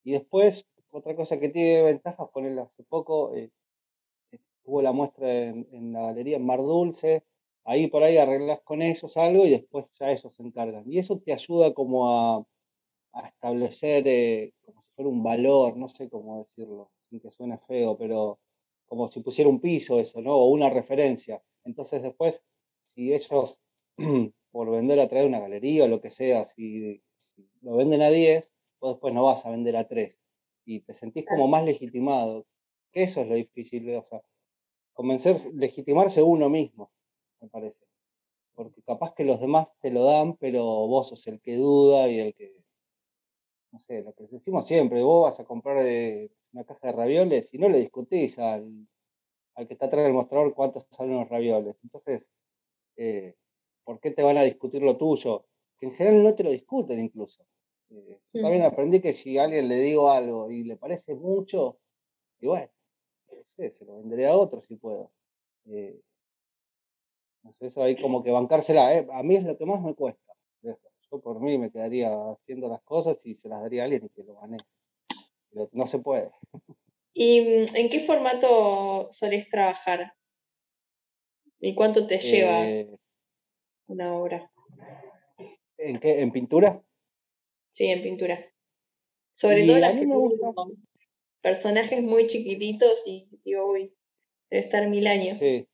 Y 0.04 0.12
después, 0.12 0.66
otra 0.90 1.16
cosa 1.16 1.40
que 1.40 1.49
tiene 1.49 1.83
ventajas, 1.83 2.28
ponerla 2.33 2.62
hace 2.62 2.85
poco, 2.85 3.35
eh, 3.35 3.50
hubo 4.64 4.83
la 4.83 4.93
muestra 4.93 5.31
en, 5.31 5.93
la 5.93 6.02
galería 6.02 6.37
en 6.37 6.47
Mar 6.47 6.61
Dulce, 6.61 7.25
ahí 7.64 7.88
por 7.88 8.02
ahí 8.02 8.19
arreglas 8.19 8.61
con 8.62 8.83
ellos 8.83 9.16
algo 9.16 9.47
y 9.47 9.50
después 9.50 9.90
ya 9.99 10.11
ellos 10.11 10.35
se 10.35 10.43
encargan. 10.43 10.85
Y 10.90 10.99
eso 10.99 11.19
te 11.19 11.33
ayuda 11.33 11.75
como 11.75 12.11
a, 12.11 12.47
establecer 13.23 14.06
eh, 14.06 14.52
como 14.64 14.83
si 14.83 14.88
fuera 14.94 15.09
un 15.09 15.23
valor, 15.23 15.76
no 15.76 15.88
sé 15.88 16.09
cómo 16.09 16.38
decirlo, 16.38 16.90
sin 17.09 17.21
que 17.21 17.30
suene 17.30 17.59
feo, 17.59 17.97
pero 17.97 18.40
como 18.87 19.09
si 19.09 19.21
pusiera 19.21 19.49
un 19.49 19.61
piso 19.61 19.99
eso, 19.99 20.21
¿no? 20.21 20.35
O 20.35 20.50
una 20.50 20.71
referencia. 20.71 21.42
Entonces 21.64 22.02
después, 22.02 22.42
si 22.94 23.12
ellos, 23.12 23.61
por 24.52 24.71
vender 24.71 25.00
a 25.00 25.09
través 25.09 25.25
de 25.25 25.28
una 25.28 25.40
galería 25.40 25.85
o 25.85 25.88
lo 25.88 26.00
que 26.00 26.11
sea, 26.11 26.44
si, 26.44 27.02
lo 27.62 27.76
venden 27.76 28.02
a 28.02 28.11
10, 28.11 28.50
pues 28.78 28.94
después 28.94 29.14
no 29.14 29.25
vas 29.25 29.47
a 29.47 29.50
vender 29.50 29.76
a 29.76 29.88
3. 29.88 30.16
Y 30.66 30.80
te 30.80 30.92
sentís 30.92 31.25
como 31.26 31.49
más 31.49 31.64
legitimado. 31.64 32.47
Que 32.92 33.02
eso 33.04 33.21
es 33.23 33.28
lo 33.28 33.35
difícil, 33.35 33.92
o 33.97 34.04
sea, 34.04 34.23
convencer, 34.92 35.37
legitimarse 35.54 36.23
uno 36.23 36.49
mismo, 36.49 36.92
me 37.40 37.49
parece. 37.49 37.85
Porque 38.54 38.83
capaz 38.83 39.14
que 39.14 39.25
los 39.25 39.40
demás 39.40 39.73
te 39.80 39.90
lo 39.90 40.04
dan, 40.04 40.37
pero 40.37 40.62
vos 40.62 41.09
sos 41.09 41.26
el 41.26 41.40
que 41.40 41.56
duda 41.56 42.09
y 42.09 42.21
el 42.21 42.35
que, 42.35 42.63
no 43.75 43.81
sé, 43.81 44.02
lo 44.02 44.14
que 44.14 44.28
decimos 44.28 44.69
siempre, 44.69 45.02
vos 45.02 45.25
vas 45.25 45.40
a 45.40 45.45
comprar 45.45 45.85
eh, 45.85 46.31
una 46.52 46.62
caja 46.62 46.87
de 46.87 46.93
ravioles 46.93 47.52
y 47.52 47.59
no 47.59 47.69
le 47.69 47.78
discutís 47.78 48.38
al, 48.38 48.87
al 49.57 49.66
que 49.66 49.73
está 49.73 49.87
atrás 49.87 50.04
del 50.04 50.12
mostrador 50.12 50.54
cuántos 50.54 50.87
salen 50.90 51.16
los 51.16 51.28
ravioles. 51.28 51.75
Entonces, 51.83 52.33
eh, 52.97 53.35
¿por 53.83 53.99
qué 53.99 54.12
te 54.12 54.23
van 54.23 54.38
a 54.38 54.45
discutir 54.45 54.81
lo 54.81 54.97
tuyo? 54.97 55.47
Que 55.76 55.87
en 55.87 55.95
general 55.95 56.23
no 56.23 56.35
te 56.37 56.45
lo 56.45 56.52
discuten 56.52 57.00
incluso. 57.00 57.45
Eh, 57.90 58.21
también 58.40 58.62
aprendí 58.62 59.00
que 59.00 59.12
si 59.12 59.38
a 59.38 59.43
alguien 59.43 59.66
le 59.66 59.81
digo 59.81 60.09
algo 60.09 60.52
y 60.52 60.62
le 60.62 60.76
parece 60.76 61.16
mucho, 61.16 61.81
y 62.38 62.47
bueno, 62.47 62.71
no 63.33 63.45
sé, 63.45 63.73
se 63.73 63.85
lo 63.85 63.97
venderé 63.97 64.28
a 64.28 64.37
otro 64.37 64.62
si 64.62 64.76
puedo. 64.76 65.11
Eh, 65.66 66.00
eso 67.59 67.83
ahí 67.83 68.00
como 68.00 68.23
que 68.23 68.31
bancársela, 68.31 68.95
eh, 68.95 69.09
a 69.12 69.25
mí 69.25 69.35
es 69.35 69.43
lo 69.43 69.59
que 69.59 69.66
más 69.66 69.83
me 69.83 69.97
cuesta. 69.97 70.24
Yo 71.14 71.21
por 71.21 71.40
mí 71.40 71.56
me 71.59 71.71
quedaría 71.71 72.11
haciendo 72.33 72.68
las 72.68 72.83
cosas 72.83 73.25
y 73.25 73.37
se 73.37 73.49
las 73.49 73.61
daría 73.61 73.83
a 73.83 73.85
alguien 73.85 74.04
y 74.04 74.09
que 74.09 74.25
lo 74.25 74.35
gané. 74.35 74.56
Pero 75.49 75.71
no 75.73 75.87
se 75.87 76.00
puede. 76.00 76.33
¿Y 77.12 77.40
mm, 77.40 77.76
en 77.76 77.88
qué 77.88 78.00
formato 78.00 79.12
solés 79.12 79.49
trabajar? 79.49 80.12
¿Y 81.61 81.76
cuánto 81.76 82.09
te 82.09 82.18
lleva 82.18 82.68
eh, 82.68 82.99
una 83.87 84.12
obra? 84.14 84.50
¿En 85.78 86.00
qué? 86.00 86.21
¿En 86.21 86.33
pintura? 86.33 86.83
Sí, 87.71 87.87
en 87.87 88.02
pintura. 88.02 88.52
Sobre 89.35 89.66
todo 89.68 89.78
las 89.78 89.92
que 89.92 90.09
personajes 91.40 92.02
muy 92.02 92.26
chiquititos 92.26 93.06
y 93.06 93.28
digo, 93.44 93.71
uy, 93.71 93.94
debe 94.50 94.64
estar 94.64 94.88
mil 94.88 95.06
años. 95.06 95.38
Sí. 95.38 95.68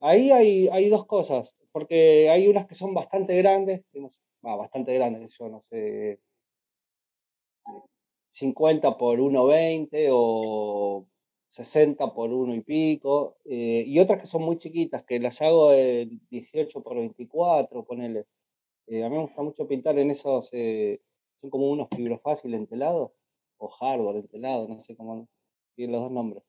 Ahí 0.00 0.32
hay, 0.32 0.68
hay 0.72 0.88
dos 0.88 1.06
cosas, 1.06 1.54
porque 1.70 2.28
hay 2.30 2.48
unas 2.48 2.66
que 2.66 2.74
son 2.74 2.94
bastante 2.94 3.36
grandes, 3.36 3.82
bastante 4.56 4.94
grandes, 4.94 5.36
yo 5.38 5.48
no 5.48 5.62
sé, 5.70 6.20
50 8.32 8.96
por 8.98 9.18
1,20 9.18 10.08
o 10.12 11.06
60 11.50 12.14
por 12.14 12.32
1 12.32 12.54
y 12.56 12.60
pico, 12.62 13.36
eh, 13.44 13.84
y 13.86 14.00
otras 14.00 14.20
que 14.20 14.26
son 14.26 14.42
muy 14.42 14.58
chiquitas, 14.58 15.04
que 15.04 15.20
las 15.20 15.40
hago 15.40 15.72
en 15.72 16.20
18 16.30 16.82
por 16.82 16.96
24, 16.96 17.84
ponele. 17.84 18.26
Eh, 18.88 19.04
a 19.04 19.08
mí 19.08 19.16
me 19.16 19.22
gusta 19.22 19.42
mucho 19.42 19.68
pintar 19.68 19.98
en 19.98 20.10
esos, 20.10 20.50
eh, 20.52 21.00
son 21.40 21.50
como 21.50 21.70
unos 21.70 21.88
fibrofáciles 21.94 22.58
entelados, 22.58 23.12
o 23.58 23.68
hardware 23.68 24.16
entelado, 24.16 24.68
no 24.68 24.80
sé 24.80 24.96
cómo 24.96 25.28
tienen 25.76 25.92
los 25.92 26.02
dos 26.02 26.12
nombres. 26.12 26.42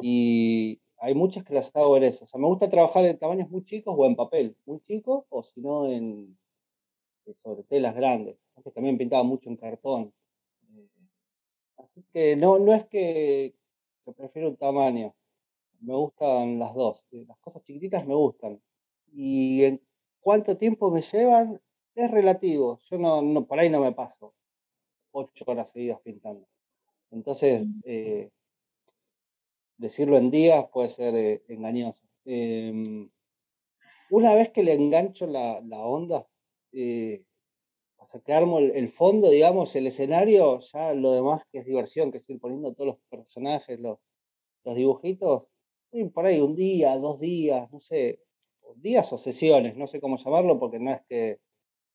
Y 0.00 0.80
hay 0.98 1.14
muchas 1.14 1.44
que 1.44 1.54
las 1.54 1.74
hago 1.76 1.96
en 1.96 2.04
eso. 2.04 2.24
O 2.24 2.26
sea, 2.26 2.40
me 2.40 2.46
gusta 2.46 2.68
trabajar 2.68 3.04
en 3.06 3.18
tamaños 3.18 3.50
muy 3.50 3.64
chicos 3.64 3.94
o 3.96 4.06
en 4.06 4.16
papel 4.16 4.56
muy 4.66 4.80
chico, 4.80 5.26
o 5.30 5.42
si 5.42 5.60
no 5.60 5.88
en 5.88 6.36
sobre 7.34 7.64
telas 7.64 7.94
grandes. 7.94 8.36
Antes 8.56 8.72
también 8.72 8.98
pintaba 8.98 9.22
mucho 9.22 9.48
en 9.48 9.56
cartón. 9.56 10.12
Así 11.76 12.04
que 12.12 12.36
no, 12.36 12.58
no 12.58 12.74
es 12.74 12.86
que, 12.86 13.54
prefiero 14.16 14.48
un 14.48 14.56
tamaño. 14.56 15.14
Me 15.80 15.94
gustan 15.94 16.58
las 16.58 16.74
dos. 16.74 17.04
Las 17.10 17.38
cosas 17.38 17.62
chiquititas 17.62 18.06
me 18.06 18.14
gustan. 18.14 18.60
Y 19.12 19.64
en 19.64 19.80
cuánto 20.20 20.56
tiempo 20.56 20.90
me 20.90 21.02
llevan 21.02 21.60
es 21.94 22.10
relativo. 22.10 22.78
Yo 22.90 22.98
no, 22.98 23.22
no 23.22 23.46
por 23.46 23.58
ahí 23.58 23.70
no 23.70 23.80
me 23.80 23.92
paso 23.92 24.34
ocho 25.12 25.44
horas 25.46 25.70
seguidas 25.70 26.00
pintando. 26.00 26.46
Entonces, 27.10 27.66
eh, 27.84 28.30
decirlo 29.76 30.16
en 30.18 30.30
días 30.30 30.66
puede 30.72 30.88
ser 30.88 31.14
eh, 31.16 31.42
engañoso. 31.48 32.06
Em, 32.24 33.10
una 34.10 34.34
vez 34.34 34.50
que 34.50 34.62
le 34.62 34.74
engancho 34.74 35.26
la, 35.26 35.60
la 35.62 35.78
onda, 35.78 36.26
eh, 36.72 37.24
sea, 38.10 38.20
que 38.20 38.32
armo 38.32 38.58
el, 38.58 38.88
fondo, 38.88 39.30
digamos, 39.30 39.74
el 39.76 39.86
escenario, 39.86 40.60
ya 40.60 40.94
lo 40.94 41.12
demás 41.12 41.42
que 41.50 41.60
es 41.60 41.66
diversión, 41.66 42.10
que 42.10 42.18
es 42.18 42.28
ir 42.28 42.40
poniendo 42.40 42.72
todos 42.74 42.88
los 42.88 42.98
personajes, 43.08 43.78
los, 43.78 43.98
los 44.64 44.74
dibujitos, 44.74 45.48
por 46.12 46.26
ahí 46.26 46.40
un 46.40 46.54
día, 46.54 46.96
dos 46.96 47.20
días, 47.20 47.70
no 47.72 47.80
sé, 47.80 48.20
días 48.76 49.12
o 49.12 49.18
sesiones, 49.18 49.76
no 49.76 49.86
sé 49.86 50.00
cómo 50.00 50.16
llamarlo, 50.18 50.58
porque 50.58 50.78
no 50.78 50.92
es 50.92 51.00
que, 51.08 51.40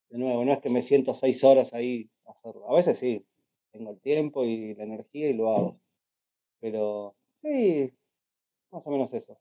de 0.09 0.17
nuevo, 0.17 0.45
no 0.45 0.53
es 0.53 0.59
que 0.61 0.69
me 0.69 0.81
siento 0.81 1.13
seis 1.13 1.43
horas 1.43 1.73
ahí 1.73 2.09
a 2.25 2.31
hacerlo. 2.31 2.69
A 2.69 2.75
veces 2.75 2.97
sí, 2.97 3.25
tengo 3.71 3.91
el 3.91 3.99
tiempo 4.01 4.45
y 4.45 4.75
la 4.75 4.83
energía 4.83 5.29
y 5.29 5.33
lo 5.33 5.55
hago. 5.55 5.79
Pero 6.59 7.15
sí, 7.43 7.91
más 8.71 8.85
o 8.87 8.91
menos 8.91 9.13
eso. 9.13 9.37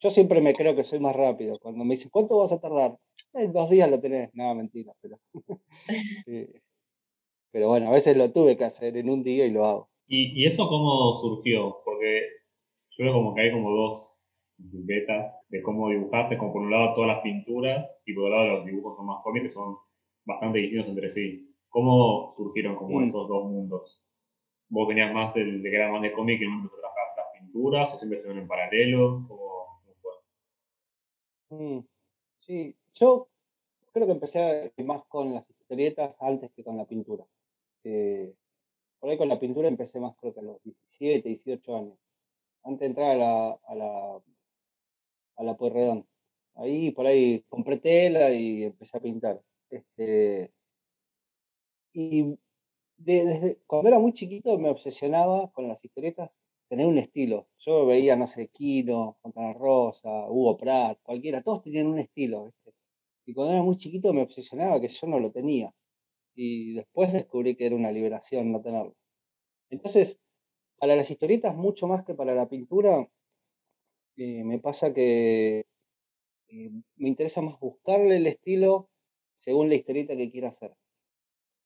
Yo 0.00 0.10
siempre 0.10 0.40
me 0.40 0.52
creo 0.52 0.76
que 0.76 0.84
soy 0.84 1.00
más 1.00 1.16
rápido. 1.16 1.54
Cuando 1.60 1.84
me 1.84 1.94
dicen, 1.94 2.10
¿cuánto 2.10 2.38
vas 2.38 2.52
a 2.52 2.60
tardar? 2.60 2.96
En 3.32 3.52
dos 3.52 3.70
días 3.70 3.90
lo 3.90 4.00
tenés. 4.00 4.30
Nada, 4.34 4.54
mentira, 4.54 4.92
pero. 5.00 5.18
Pero 7.52 7.68
bueno, 7.68 7.88
a 7.88 7.92
veces 7.92 8.14
lo 8.18 8.30
tuve 8.32 8.58
que 8.58 8.64
hacer 8.64 8.98
en 8.98 9.08
un 9.08 9.22
día 9.22 9.46
y 9.46 9.50
lo 9.50 9.64
hago. 9.64 9.88
¿Y, 10.08 10.44
eso 10.44 10.68
cómo 10.68 11.14
surgió? 11.14 11.78
Porque 11.86 12.20
yo 12.90 13.04
veo 13.04 13.14
como 13.14 13.34
que 13.34 13.40
hay 13.40 13.52
como 13.52 13.70
dos 13.70 14.18
betas 14.58 15.42
de 15.48 15.62
cómo 15.62 15.88
dibujaste, 15.88 16.36
como 16.36 16.52
por 16.52 16.62
un 16.62 16.70
lado 16.70 16.94
todas 16.94 17.08
las 17.08 17.22
pinturas 17.22 17.86
y 18.04 18.12
por 18.12 18.24
otro 18.24 18.36
lado 18.36 18.56
los 18.58 18.66
dibujos 18.66 18.96
son 18.96 19.06
más 19.06 19.22
cómics 19.22 19.44
que 19.44 19.50
son 19.50 19.76
bastante 20.26 20.58
distintos 20.58 20.88
entre 20.88 21.08
sí. 21.08 21.54
¿Cómo 21.70 22.28
surgieron 22.30 22.76
como 22.76 23.00
mm. 23.00 23.04
esos 23.04 23.26
dos 23.26 23.44
mundos? 23.50 24.02
¿Vos 24.68 24.88
tenías 24.88 25.14
más 25.14 25.34
el 25.36 25.62
de 25.62 25.70
que 25.70 25.76
era 25.76 25.90
más 25.90 26.02
de 26.02 26.12
cómic 26.12 26.40
y 26.40 26.44
el 26.44 26.50
mundo 26.50 26.70
que 26.70 26.80
trabajabas 26.80 27.16
las 27.16 27.40
pinturas 27.40 27.94
o 27.94 27.98
siempre 27.98 28.18
estuvieron 28.18 28.42
en 28.42 28.48
paralelo? 28.48 29.26
Mm, 31.50 31.80
sí, 32.38 32.76
yo 32.94 33.28
creo 33.92 34.06
que 34.06 34.12
empecé 34.12 34.72
más 34.84 35.04
con 35.08 35.34
las 35.34 35.48
historietas 35.50 36.14
antes 36.20 36.50
que 36.52 36.64
con 36.64 36.76
la 36.76 36.86
pintura. 36.86 37.26
Eh, 37.84 38.34
por 39.00 39.10
ahí 39.10 39.18
con 39.18 39.28
la 39.28 39.40
pintura 39.40 39.68
empecé 39.68 40.00
más 40.00 40.16
creo 40.18 40.34
que 40.34 40.40
a 40.40 40.44
los 40.44 40.62
17, 40.64 41.28
18 41.30 41.76
años. 41.76 41.98
Antes 42.64 42.80
de 42.80 42.86
entrar 42.88 43.12
a 43.12 43.16
la, 43.16 43.50
a 43.68 43.74
la, 43.76 44.22
a 45.36 45.42
la 45.44 45.56
Pueyrredón. 45.56 46.06
Ahí 46.54 46.90
por 46.92 47.06
ahí 47.06 47.42
compré 47.48 47.76
tela 47.78 48.30
y 48.32 48.64
empecé 48.64 48.96
a 48.96 49.00
pintar. 49.00 49.42
Este, 49.70 50.52
y 51.92 52.38
desde 52.98 53.58
cuando 53.66 53.88
era 53.88 53.98
muy 53.98 54.12
chiquito 54.12 54.58
me 54.58 54.70
obsesionaba 54.70 55.50
con 55.52 55.68
las 55.68 55.84
historietas 55.84 56.30
tener 56.68 56.86
un 56.86 56.98
estilo. 56.98 57.48
Yo 57.58 57.86
veía, 57.86 58.16
no 58.16 58.26
sé, 58.26 58.48
Kino, 58.48 59.16
Fontana 59.22 59.52
Rosa, 59.52 60.08
Hugo 60.28 60.56
Pratt, 60.56 61.00
cualquiera, 61.02 61.42
todos 61.42 61.62
tenían 61.62 61.86
un 61.86 61.98
estilo. 61.98 62.52
Y 63.26 63.34
cuando 63.34 63.54
era 63.54 63.62
muy 63.62 63.76
chiquito 63.76 64.12
me 64.12 64.22
obsesionaba 64.22 64.80
que 64.80 64.88
yo 64.88 65.06
no 65.06 65.18
lo 65.20 65.32
tenía. 65.32 65.72
Y 66.34 66.74
después 66.74 67.12
descubrí 67.12 67.56
que 67.56 67.66
era 67.66 67.76
una 67.76 67.92
liberación 67.92 68.52
no 68.52 68.60
tenerlo. 68.60 68.94
Entonces, 69.70 70.18
para 70.78 70.96
las 70.96 71.10
historietas, 71.10 71.56
mucho 71.56 71.86
más 71.88 72.04
que 72.04 72.14
para 72.14 72.34
la 72.34 72.48
pintura, 72.48 73.08
eh, 74.16 74.44
me 74.44 74.58
pasa 74.58 74.92
que 74.94 75.66
eh, 76.48 76.70
me 76.96 77.08
interesa 77.08 77.42
más 77.42 77.58
buscarle 77.60 78.16
el 78.16 78.26
estilo 78.26 78.88
según 79.36 79.68
la 79.68 79.74
historieta 79.76 80.16
que 80.16 80.30
quiera 80.30 80.48
hacer. 80.48 80.74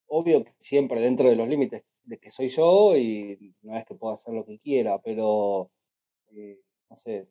Obvio 0.07 0.43
que 0.43 0.53
siempre 0.59 1.01
dentro 1.01 1.29
de 1.29 1.35
los 1.35 1.47
límites 1.47 1.83
de 2.03 2.17
que 2.19 2.29
soy 2.29 2.49
yo 2.49 2.97
y 2.97 3.55
no 3.61 3.77
es 3.77 3.85
que 3.85 3.95
pueda 3.95 4.15
hacer 4.15 4.33
lo 4.33 4.45
que 4.45 4.59
quiera, 4.59 4.99
pero 5.01 5.71
eh, 6.31 6.59
no 6.89 6.95
sé, 6.97 7.27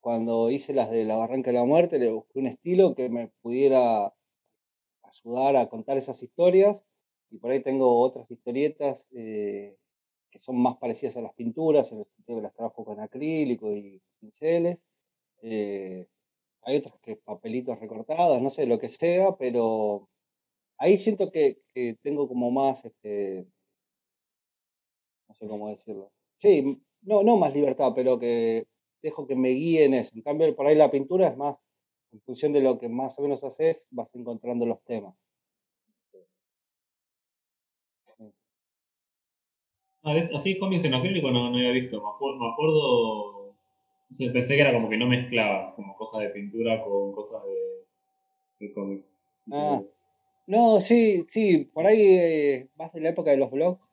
cuando 0.00 0.50
hice 0.50 0.72
las 0.74 0.90
de 0.90 1.04
la 1.04 1.16
Barranca 1.16 1.50
de 1.50 1.58
la 1.58 1.64
Muerte, 1.64 1.98
le 1.98 2.12
busqué 2.12 2.38
un 2.38 2.46
estilo 2.46 2.94
que 2.94 3.08
me 3.08 3.28
pudiera 3.42 4.12
ayudar 5.02 5.56
a 5.56 5.68
contar 5.68 5.98
esas 5.98 6.22
historias. 6.22 6.84
Y 7.30 7.38
por 7.38 7.52
ahí 7.52 7.60
tengo 7.60 8.00
otras 8.00 8.30
historietas 8.30 9.08
eh, 9.12 9.76
que 10.30 10.38
son 10.38 10.56
más 10.60 10.76
parecidas 10.78 11.16
a 11.16 11.22
las 11.22 11.34
pinturas, 11.34 11.92
en 11.92 12.00
el 12.00 12.06
sentido 12.06 12.38
que 12.38 12.42
las 12.42 12.54
trabajo 12.54 12.84
con 12.84 13.00
acrílico 13.00 13.72
y 13.72 14.00
pinceles. 14.20 14.78
Eh, 15.42 16.06
hay 16.62 16.76
otras 16.76 16.94
que 17.00 17.16
papelitos 17.16 17.78
recortados, 17.80 18.40
no 18.42 18.50
sé, 18.50 18.66
lo 18.66 18.78
que 18.78 18.88
sea, 18.88 19.36
pero 19.38 20.08
ahí 20.78 20.98
siento 20.98 21.30
que, 21.30 21.62
tengo 22.02 22.28
como 22.28 22.50
más, 22.50 22.84
este, 22.84 23.46
sé 25.40 25.48
cómo 25.48 25.68
decirlo. 25.68 26.12
Sí, 26.38 26.82
no, 27.02 27.22
no 27.22 27.36
más 27.36 27.54
libertad, 27.54 27.92
pero 27.94 28.18
que 28.18 28.66
dejo 29.02 29.26
que 29.26 29.36
me 29.36 29.48
guíe 29.48 29.84
en 29.84 29.94
eso. 29.94 30.12
En 30.14 30.22
cambio, 30.22 30.54
por 30.54 30.66
ahí 30.66 30.76
la 30.76 30.90
pintura 30.90 31.28
es 31.28 31.36
más, 31.36 31.56
en 32.12 32.20
función 32.20 32.52
de 32.52 32.60
lo 32.60 32.78
que 32.78 32.88
más 32.88 33.18
o 33.18 33.22
menos 33.22 33.42
haces, 33.42 33.88
vas 33.90 34.14
encontrando 34.14 34.66
los 34.66 34.82
temas. 34.84 35.14
Ah, 40.02 40.14
así 40.34 40.58
cómics 40.58 40.84
en 40.84 40.94
acrílico 40.94 41.30
no, 41.30 41.50
no 41.50 41.56
había 41.56 41.72
visto. 41.72 42.00
Me 42.00 42.48
acuerdo, 42.48 43.54
pensé 44.32 44.54
que 44.54 44.60
era 44.62 44.72
como 44.72 44.88
que 44.88 44.96
no 44.96 45.06
mezclaba 45.06 45.74
como 45.74 45.94
cosas 45.96 46.22
de 46.22 46.30
pintura 46.30 46.82
con 46.82 47.12
cosas 47.12 47.42
de, 47.44 48.66
de 48.66 48.72
cómic. 48.72 49.04
Ah, 49.52 49.82
no, 50.46 50.80
sí, 50.80 51.26
sí, 51.28 51.70
por 51.72 51.86
ahí 51.86 52.00
eh, 52.00 52.68
más 52.76 52.92
de 52.92 53.00
la 53.00 53.10
época 53.10 53.30
de 53.30 53.36
los 53.36 53.50
blogs. 53.50 53.89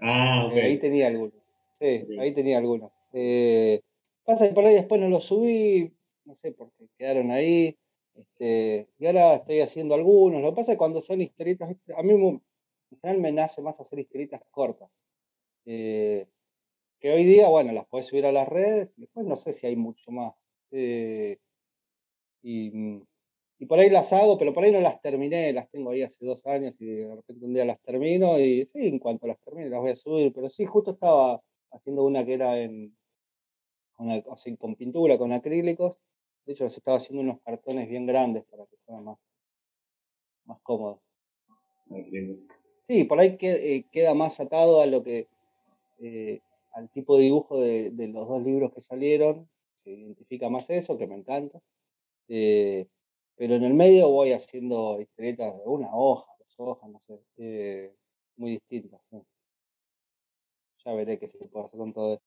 Ah, 0.00 0.46
ok. 0.46 0.52
ahí 0.54 0.78
tenía 0.78 1.08
algunos. 1.08 1.34
Sí, 1.78 2.06
ahí 2.18 2.32
tenía 2.32 2.58
algunos. 2.58 2.92
Eh, 3.12 3.80
pasa 4.24 4.48
que 4.48 4.54
por 4.54 4.64
ahí 4.64 4.74
después 4.74 5.00
no 5.00 5.08
los 5.08 5.24
subí, 5.24 5.92
no 6.24 6.34
sé 6.34 6.52
por 6.52 6.70
qué 6.72 6.88
quedaron 6.98 7.30
ahí. 7.30 7.76
Este, 8.14 8.88
y 8.98 9.06
ahora 9.06 9.36
estoy 9.36 9.60
haciendo 9.60 9.94
algunos. 9.94 10.42
Lo 10.42 10.50
que 10.50 10.56
pasa 10.56 10.72
es 10.72 10.76
que 10.76 10.78
cuando 10.78 11.00
son 11.00 11.20
historietas, 11.20 11.74
a 11.96 12.02
mí 12.02 12.12
en 12.12 12.40
general 13.00 13.20
me 13.20 13.32
nace 13.32 13.62
más 13.62 13.80
hacer 13.80 13.98
historietas 13.98 14.42
cortas. 14.50 14.90
Eh, 15.66 16.26
que 16.98 17.12
hoy 17.12 17.24
día, 17.24 17.48
bueno, 17.48 17.72
las 17.72 17.86
puedes 17.86 18.06
subir 18.06 18.26
a 18.26 18.32
las 18.32 18.48
redes, 18.48 18.90
después 18.96 19.26
no 19.26 19.36
sé 19.36 19.52
si 19.52 19.66
hay 19.66 19.76
mucho 19.76 20.10
más. 20.10 20.48
Eh, 20.70 21.38
y, 22.42 23.02
y, 23.58 23.66
por 23.66 23.78
ahí 23.78 23.90
las 23.90 24.12
hago, 24.12 24.38
pero 24.38 24.52
por 24.52 24.64
ahí 24.64 24.72
no 24.72 24.80
las 24.80 25.00
terminé, 25.00 25.52
las 25.52 25.70
tengo 25.70 25.90
ahí 25.90 26.02
hace 26.02 26.24
dos 26.24 26.46
años 26.46 26.76
y 26.80 26.86
de 26.86 27.14
repente 27.14 27.44
un 27.44 27.54
día 27.54 27.64
las 27.64 27.80
termino 27.80 28.38
y 28.38 28.68
sí, 28.72 28.86
en 28.88 28.98
cuanto 28.98 29.26
las 29.26 29.40
termine 29.40 29.70
las 29.70 29.80
voy 29.80 29.90
a 29.90 29.96
subir, 29.96 30.32
pero 30.32 30.48
sí, 30.48 30.64
justo 30.64 30.92
estaba 30.92 31.42
haciendo 31.70 32.04
una 32.04 32.24
que 32.24 32.34
era 32.34 32.58
en, 32.58 32.96
con 34.58 34.74
pintura, 34.76 35.18
con 35.18 35.32
acrílicos. 35.32 36.00
De 36.44 36.52
hecho, 36.52 36.64
les 36.64 36.76
estaba 36.76 36.98
haciendo 36.98 37.22
unos 37.22 37.40
cartones 37.40 37.88
bien 37.88 38.06
grandes 38.06 38.44
para 38.44 38.66
que 38.66 38.76
fueran 38.84 39.04
más, 39.04 39.18
más 40.44 40.60
cómodos. 40.62 41.00
Sí, 42.88 43.04
por 43.04 43.18
ahí 43.18 43.36
eh, 43.40 43.84
queda 43.90 44.14
más 44.14 44.38
atado 44.38 44.80
a 44.80 44.86
lo 44.86 45.02
que 45.02 45.26
eh, 45.98 46.40
al 46.72 46.90
tipo 46.90 47.16
de 47.16 47.24
dibujo 47.24 47.60
de, 47.60 47.92
los 48.12 48.28
dos 48.28 48.42
libros 48.42 48.72
que 48.72 48.80
salieron, 48.80 49.48
se 49.82 49.90
identifica 49.90 50.48
más 50.48 50.68
eso, 50.70 50.98
que 50.98 51.06
me 51.06 51.16
encanta. 51.16 51.60
Eh, 52.28 52.86
pero 53.36 53.54
en 53.54 53.64
el 53.64 53.74
medio 53.74 54.08
voy 54.10 54.32
haciendo 54.32 55.00
historietas 55.00 55.56
de 55.58 55.64
una 55.66 55.94
hoja, 55.94 56.26
dos 56.38 56.54
hojas, 56.58 56.90
no 56.90 56.98
sé, 57.00 57.20
eh, 57.36 57.94
muy 58.36 58.52
distintas. 58.52 59.00
Ya 60.84 60.94
veré 60.94 61.18
qué 61.18 61.28
se 61.28 61.38
puede 61.46 61.66
hacer 61.66 61.78
con 61.78 61.92
todo 61.92 62.14
esto. 62.14 62.26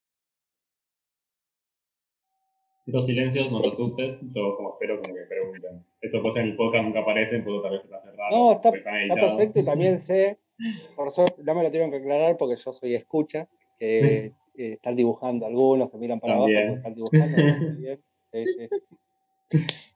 Estos 2.85 3.05
silencios, 3.05 3.51
no 3.51 3.61
te 3.61 3.69
asustes, 3.69 4.19
yo 4.33 4.55
como 4.55 4.73
espero 4.73 5.01
como 5.01 5.15
que 5.15 5.21
pregunten. 5.23 5.85
Esto 6.01 6.21
pues 6.21 6.35
en 6.37 6.47
el 6.47 6.55
podcast 6.55 6.85
nunca 6.85 6.99
aparecen, 7.01 7.43
puedo 7.43 7.61
tal 7.61 7.71
vez 7.71 7.83
está 7.83 8.01
cerrado. 8.01 8.35
No, 8.35 8.51
está, 8.53 8.69
está 8.69 9.15
perfecto 9.15 9.59
y 9.59 9.63
también 9.63 10.01
sé, 10.01 10.39
por 10.95 11.07
eso 11.07 11.25
no 11.43 11.55
me 11.55 11.63
lo 11.63 11.69
tienen 11.69 11.91
que 11.91 11.97
aclarar 11.97 12.37
porque 12.37 12.55
yo 12.55 12.71
soy 12.71 12.95
escucha, 12.95 13.47
que 13.77 14.33
están 14.55 14.95
dibujando 14.95 15.45
algunos, 15.45 15.89
que 15.91 15.97
miran 15.97 16.19
para 16.19 16.35
abajo, 16.35 16.49
están 16.49 16.95
dibujando. 16.95 17.37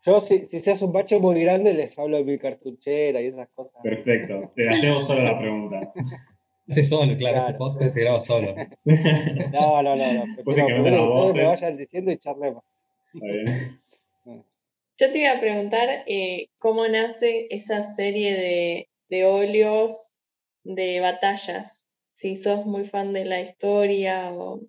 Yo, 0.05 0.19
si, 0.19 0.45
si 0.45 0.59
se 0.59 0.71
hace 0.71 0.83
un 0.83 0.91
bacho 0.91 1.19
muy 1.19 1.41
grande, 1.41 1.73
les 1.73 1.97
hablo 1.97 2.17
de 2.17 2.23
mi 2.23 2.37
cartuchera 2.37 3.21
y 3.21 3.27
esas 3.27 3.49
cosas. 3.49 3.81
Perfecto, 3.83 4.51
te 4.55 4.69
hacemos 4.69 5.05
solo 5.05 5.23
la 5.23 5.39
pregunta. 5.39 5.93
Sí, 6.67 6.83
solo, 6.83 7.17
claro, 7.17 7.41
este 7.41 7.53
podcast 7.55 7.93
se 7.93 8.01
graba 8.01 8.21
solo. 8.21 8.55
No, 8.85 9.83
no, 9.83 9.95
no. 9.95 10.13
no. 10.13 10.25
Pues 10.43 10.57
que 10.57 10.63
me 10.63 11.43
vayan 11.43 11.77
diciendo 11.77 12.11
y 12.11 12.17
charlemos. 12.17 12.63
Yo 14.97 15.11
te 15.11 15.19
iba 15.19 15.31
a 15.31 15.39
preguntar 15.39 15.89
eh, 16.07 16.47
cómo 16.59 16.87
nace 16.87 17.47
esa 17.49 17.83
serie 17.83 18.33
de, 18.33 18.89
de 19.09 19.25
óleos 19.25 20.15
de 20.63 20.99
batallas 20.99 21.87
si 22.09 22.35
sos 22.35 22.65
muy 22.65 22.85
fan 22.85 23.11
de 23.11 23.25
la 23.25 23.41
historia 23.41 24.31
o 24.33 24.61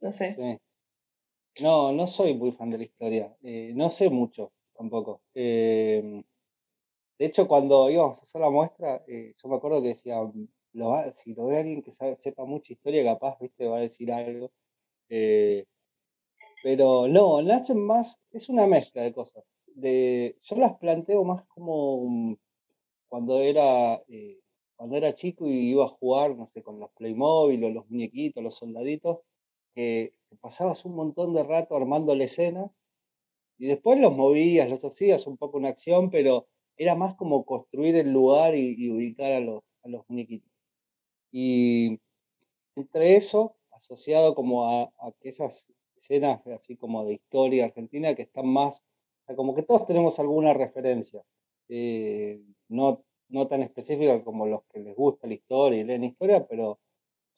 no 0.00 0.12
sé. 0.12 0.36
No, 1.62 1.92
no 1.92 2.06
soy 2.06 2.34
muy 2.34 2.52
fan 2.52 2.70
de 2.70 2.78
la 2.78 2.84
historia. 2.84 3.36
Eh, 3.42 3.72
no 3.74 3.90
sé 3.90 4.10
mucho 4.10 4.52
tampoco. 4.76 5.22
Em, 5.34 6.22
de 7.18 7.26
hecho, 7.26 7.48
cuando 7.48 7.90
íbamos 7.90 8.18
a 8.18 8.22
hacer 8.22 8.40
la 8.40 8.50
muestra, 8.50 9.04
eh, 9.08 9.34
yo 9.42 9.48
me 9.48 9.56
acuerdo 9.56 9.82
que 9.82 9.88
decía, 9.88 10.16
si 11.14 11.34
lo 11.34 11.46
ve 11.46 11.56
alguien 11.58 11.82
que 11.82 11.92
sabe, 11.92 12.16
sepa 12.16 12.44
mucha 12.44 12.72
historia, 12.72 13.04
capaz, 13.04 13.38
viste, 13.40 13.66
va 13.68 13.78
a 13.78 13.80
decir 13.80 14.12
algo. 14.12 14.50
Eh, 15.08 15.64
pero 16.62 17.08
no, 17.08 17.42
nacen 17.42 17.78
más, 17.84 18.20
es 18.32 18.48
una 18.48 18.66
mezcla 18.66 19.02
de 19.02 19.12
cosas. 19.14 19.44
De, 19.66 20.36
yo 20.42 20.56
las 20.56 20.74
planteo 20.78 21.24
más 21.24 21.44
como 21.46 22.36
cuando 23.08 23.40
era 23.40 24.02
cuando 24.76 24.96
era 24.96 25.14
chico 25.14 25.48
y 25.48 25.70
iba 25.70 25.86
a 25.86 25.88
jugar, 25.88 26.36
no 26.36 26.48
sé, 26.52 26.62
con 26.62 26.78
los 26.78 26.90
Playmobil 26.92 27.64
o 27.64 27.70
los 27.70 27.88
muñequitos, 27.90 28.42
los 28.42 28.56
soldaditos, 28.56 29.20
que 29.74 30.12
pasabas 30.40 30.84
un 30.84 30.94
montón 30.94 31.34
de 31.34 31.42
rato 31.44 31.76
armando 31.76 32.14
la 32.14 32.24
escena 32.24 32.70
y 33.58 33.66
después 33.66 33.98
los 33.98 34.14
movías, 34.14 34.68
los 34.68 34.84
hacías 34.84 35.26
un 35.26 35.36
poco 35.36 35.58
una 35.58 35.70
acción, 35.70 36.10
pero 36.10 36.46
era 36.76 36.94
más 36.94 37.14
como 37.16 37.44
construir 37.44 37.96
el 37.96 38.12
lugar 38.12 38.54
y, 38.54 38.90
ubicar 38.90 39.32
a 39.32 39.40
los, 39.40 39.62
a 39.82 39.88
los 39.88 40.04
muñequitos. 40.08 40.50
Y 41.32 42.00
entre 42.76 43.16
eso, 43.16 43.56
asociado 43.70 44.34
como 44.34 44.68
a, 44.68 44.92
que 45.20 45.30
esas 45.30 45.72
escenas 45.96 46.46
así 46.48 46.76
como 46.76 47.04
de 47.04 47.14
historia 47.14 47.64
argentina 47.64 48.14
que 48.14 48.22
están 48.22 48.46
más, 48.46 48.84
como 49.34 49.54
que 49.54 49.62
todos 49.62 49.86
tenemos 49.86 50.20
alguna 50.20 50.52
referencia. 50.52 51.24
Eh, 51.68 52.40
no 52.68 53.04
no 53.28 53.48
tan 53.48 53.62
específica 53.62 54.22
como 54.22 54.46
los 54.46 54.62
que 54.72 54.80
les 54.80 54.94
gusta 54.94 55.26
la 55.26 55.34
historia 55.34 55.80
y 55.80 55.84
leen 55.84 56.04
historia, 56.04 56.46
pero 56.46 56.78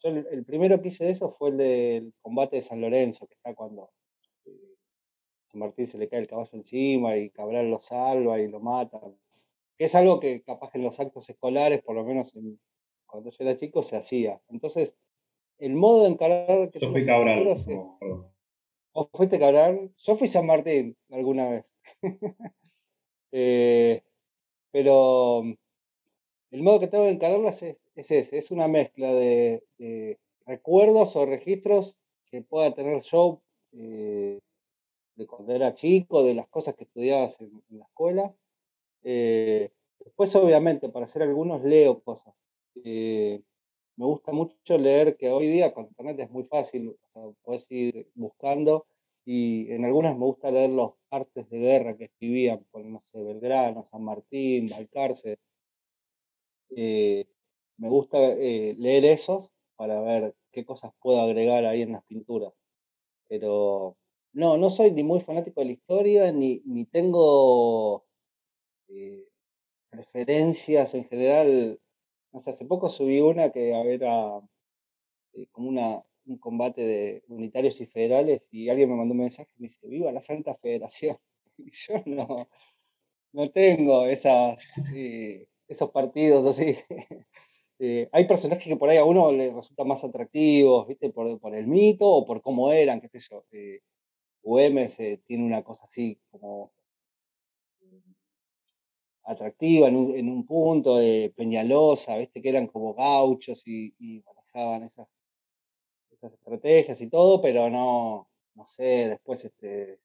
yo 0.00 0.10
el, 0.10 0.44
primero 0.44 0.80
que 0.80 0.88
hice 0.88 1.04
de 1.04 1.10
eso 1.10 1.30
fue 1.30 1.50
el 1.50 1.56
del 1.56 2.14
combate 2.20 2.56
de 2.56 2.62
San 2.62 2.80
Lorenzo, 2.80 3.26
que 3.26 3.34
está 3.34 3.54
cuando 3.54 3.90
eh, 4.44 4.76
San 5.48 5.60
Martín 5.60 5.86
se 5.86 5.98
le 5.98 6.08
cae 6.08 6.20
el 6.20 6.28
caballo 6.28 6.50
encima 6.52 7.16
y 7.16 7.30
Cabral 7.30 7.70
lo 7.70 7.80
salva 7.80 8.40
y 8.40 8.48
lo 8.48 8.60
mata. 8.60 9.00
Que 9.76 9.84
es 9.84 9.94
algo 9.94 10.20
que 10.20 10.42
capaz 10.42 10.74
en 10.74 10.82
los 10.82 10.98
actos 11.00 11.28
escolares, 11.30 11.82
por 11.82 11.94
lo 11.94 12.04
menos 12.04 12.32
cuando 13.06 13.30
yo 13.30 13.36
era 13.40 13.56
chico, 13.56 13.82
se 13.82 13.96
hacía. 13.96 14.40
Entonces, 14.48 14.96
el 15.58 15.74
modo 15.74 16.04
de 16.04 16.10
encarar... 16.10 16.70
Que 16.70 16.78
yo 16.78 16.90
fui 16.90 17.04
Cabral. 17.04 17.46
¿O 18.92 19.08
fuiste 19.12 19.38
Cabral? 19.38 19.92
Yo 19.98 20.16
fui 20.16 20.28
San 20.28 20.46
Martín 20.46 20.96
alguna 21.10 21.48
vez. 21.50 21.74
Eh, 23.30 24.02
pero 24.70 25.42
el 26.50 26.62
modo 26.62 26.80
que 26.80 26.86
tengo 26.86 27.04
de 27.04 27.10
encararlas 27.10 27.62
es, 27.62 27.76
ese, 27.98 28.36
es 28.36 28.50
una 28.50 28.68
mezcla 28.68 29.12
de, 29.12 29.62
recuerdos 30.46 31.16
o 31.16 31.26
registros 31.26 31.98
que 32.30 32.42
pueda 32.42 32.72
tener 32.74 33.02
yo 33.02 33.42
eh, 33.72 34.40
de 35.16 35.26
cuando 35.26 35.52
era 35.52 35.74
chico, 35.74 36.22
de 36.22 36.34
las 36.34 36.48
cosas 36.48 36.74
que 36.74 36.84
estudiabas 36.84 37.40
en, 37.40 37.62
la 37.70 37.84
escuela. 37.84 38.34
Eh, 39.02 39.70
después, 39.98 40.34
obviamente, 40.36 40.88
para 40.88 41.06
hacer 41.06 41.22
algunos 41.22 41.62
leo 41.64 42.00
cosas. 42.02 42.34
Eh, 42.84 43.42
me 43.96 44.06
gusta 44.06 44.30
mucho 44.30 44.78
leer 44.78 45.16
que 45.16 45.30
hoy 45.30 45.48
día 45.48 45.74
con 45.74 45.86
internet 45.86 46.20
es 46.20 46.30
muy 46.30 46.44
fácil, 46.44 46.96
o 47.14 47.34
puedes 47.42 47.70
ir 47.70 48.08
buscando 48.14 48.86
y 49.24 49.70
en 49.72 49.84
algunas 49.84 50.16
me 50.16 50.24
gusta 50.24 50.50
leer 50.50 50.70
los 50.70 50.92
artes 51.10 51.50
de 51.50 51.58
guerra 51.58 51.96
que 51.96 52.04
escribían, 52.04 52.64
por 52.70 52.84
no 52.84 53.02
sé, 53.06 53.22
Belgrano, 53.22 53.88
San 53.90 54.04
Martín, 54.04 54.68
Balcarce, 54.68 55.38
me 57.78 57.88
gusta 57.88 58.18
eh, 58.18 58.74
leer 58.78 59.04
esos 59.04 59.52
para 59.76 60.00
ver 60.00 60.34
qué 60.52 60.64
cosas 60.64 60.92
puedo 61.00 61.20
agregar 61.20 61.64
ahí 61.64 61.82
en 61.82 61.92
las 61.92 62.04
pinturas. 62.04 62.52
Pero 63.28 63.96
no, 64.32 64.58
no 64.58 64.70
soy 64.70 64.90
ni 64.92 65.04
muy 65.04 65.20
fanático 65.20 65.60
de 65.60 65.66
la 65.66 65.72
historia, 65.72 66.32
ni, 66.32 66.62
ni 66.64 66.86
tengo 66.86 68.06
eh, 68.88 69.28
preferencias 69.90 70.94
en 70.94 71.04
general. 71.06 71.80
No 72.32 72.40
sé, 72.40 72.50
hace 72.50 72.66
poco 72.66 72.90
subí 72.90 73.20
una 73.20 73.50
que 73.52 73.74
a 73.74 73.82
ver 73.82 74.02
como 75.52 75.68
una, 75.68 76.02
un 76.26 76.38
combate 76.38 76.82
de 76.82 77.24
unitarios 77.28 77.80
y 77.80 77.86
federales 77.86 78.46
y 78.50 78.68
alguien 78.68 78.90
me 78.90 78.96
mandó 78.96 79.12
un 79.12 79.20
mensaje 79.20 79.50
y 79.56 79.62
me 79.62 79.68
dice, 79.68 79.86
viva 79.88 80.12
la 80.12 80.20
Santa 80.20 80.54
Federación. 80.54 81.18
Y 81.60 81.72
yo 81.72 81.94
no, 82.06 82.48
no 83.32 83.50
tengo 83.50 84.06
esas 84.06 84.60
esos 85.68 85.90
partidos 85.90 86.46
así. 86.46 86.76
Eh, 87.80 88.08
hay 88.12 88.26
personajes 88.26 88.66
que 88.66 88.76
por 88.76 88.90
ahí 88.90 88.96
a 88.98 89.04
uno 89.04 89.30
le 89.32 89.52
resultan 89.52 89.86
más 89.86 90.02
atractivos, 90.04 90.86
¿viste? 90.88 91.10
Por, 91.10 91.54
el 91.54 91.66
mito 91.66 92.08
o 92.08 92.26
por 92.26 92.42
cómo 92.42 92.72
eran, 92.72 93.00
qué 93.00 93.08
sé 93.08 93.20
yo. 93.30 93.44
Eh, 93.52 93.80
tiene 95.26 95.44
una 95.44 95.62
cosa 95.62 95.84
así 95.84 96.18
como 96.30 96.72
atractiva 99.24 99.88
en 99.88 99.96
un, 99.96 100.46
punto, 100.46 100.96
de 100.96 101.32
Peñalosa, 101.36 102.16
¿viste? 102.16 102.40
Que 102.40 102.48
eran 102.48 102.66
como 102.66 102.94
gauchos 102.94 103.62
y, 103.66 104.22
manejaban 104.24 104.84
esas, 104.84 105.08
estrategias 106.22 107.00
y 107.00 107.08
todo, 107.08 107.40
pero 107.40 107.70
no, 107.70 108.28
no 108.54 108.66
sé, 108.66 109.08
después 109.08 109.44
este, 109.44 110.00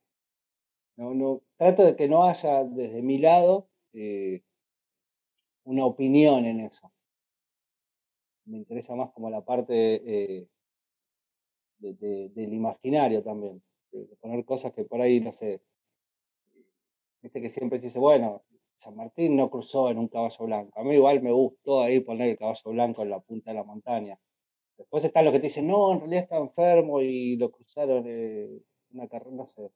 no, 0.97 1.13
no, 1.15 1.41
trato 1.57 1.85
de 1.85 1.95
que 1.95 2.07
no 2.07 2.23
haya 2.25 2.63
desde 2.65 3.01
mi 3.01 3.17
lado 3.17 3.67
eh, 3.93 4.41
una 5.63 5.85
opinión 5.85 6.45
en 6.45 6.59
eso. 6.59 6.92
Me 8.45 8.57
interesa 8.57 8.95
más 8.95 9.11
como 9.11 9.29
la 9.29 9.41
parte 9.41 10.01
eh, 10.05 10.47
del 11.79 12.53
imaginario 12.53 13.23
también, 13.23 13.61
de, 13.91 14.07
poner 14.19 14.45
cosas 14.45 14.71
que 14.73 14.85
por 14.85 15.01
ahí, 15.01 15.19
no 15.19 15.31
sé, 15.31 15.61
viste 17.21 17.41
que 17.41 17.49
siempre 17.49 17.79
dice, 17.79 17.99
bueno, 17.99 18.43
San 18.77 18.95
Martín 18.95 19.35
no 19.35 19.49
cruzó 19.49 19.89
en 19.89 19.97
un 19.97 20.07
caballo 20.07 20.45
blanco. 20.45 20.79
A 20.79 20.83
mí 20.83 20.95
igual 20.95 21.21
me 21.21 21.31
gustó 21.31 21.81
ahí 21.81 21.99
poner 22.01 22.31
el 22.31 22.37
caballo 22.37 22.71
blanco 22.71 23.01
en 23.01 23.09
la 23.09 23.19
punta 23.19 23.51
de 23.51 23.57
la 23.57 23.63
montaña. 23.63 24.19
Después 24.77 25.05
están 25.05 25.25
los 25.25 25.33
que 25.33 25.39
te 25.39 25.47
dicen, 25.47 25.67
no, 25.67 25.93
en 25.93 25.99
realidad 25.99 26.23
está 26.23 26.37
enfermo 26.37 27.01
y 27.01 27.37
lo 27.37 27.51
cruzaron 27.51 28.05
en 28.07 28.61
una 28.91 29.07
carrera, 29.07 29.35
no 29.35 29.47
sé. 29.47 29.71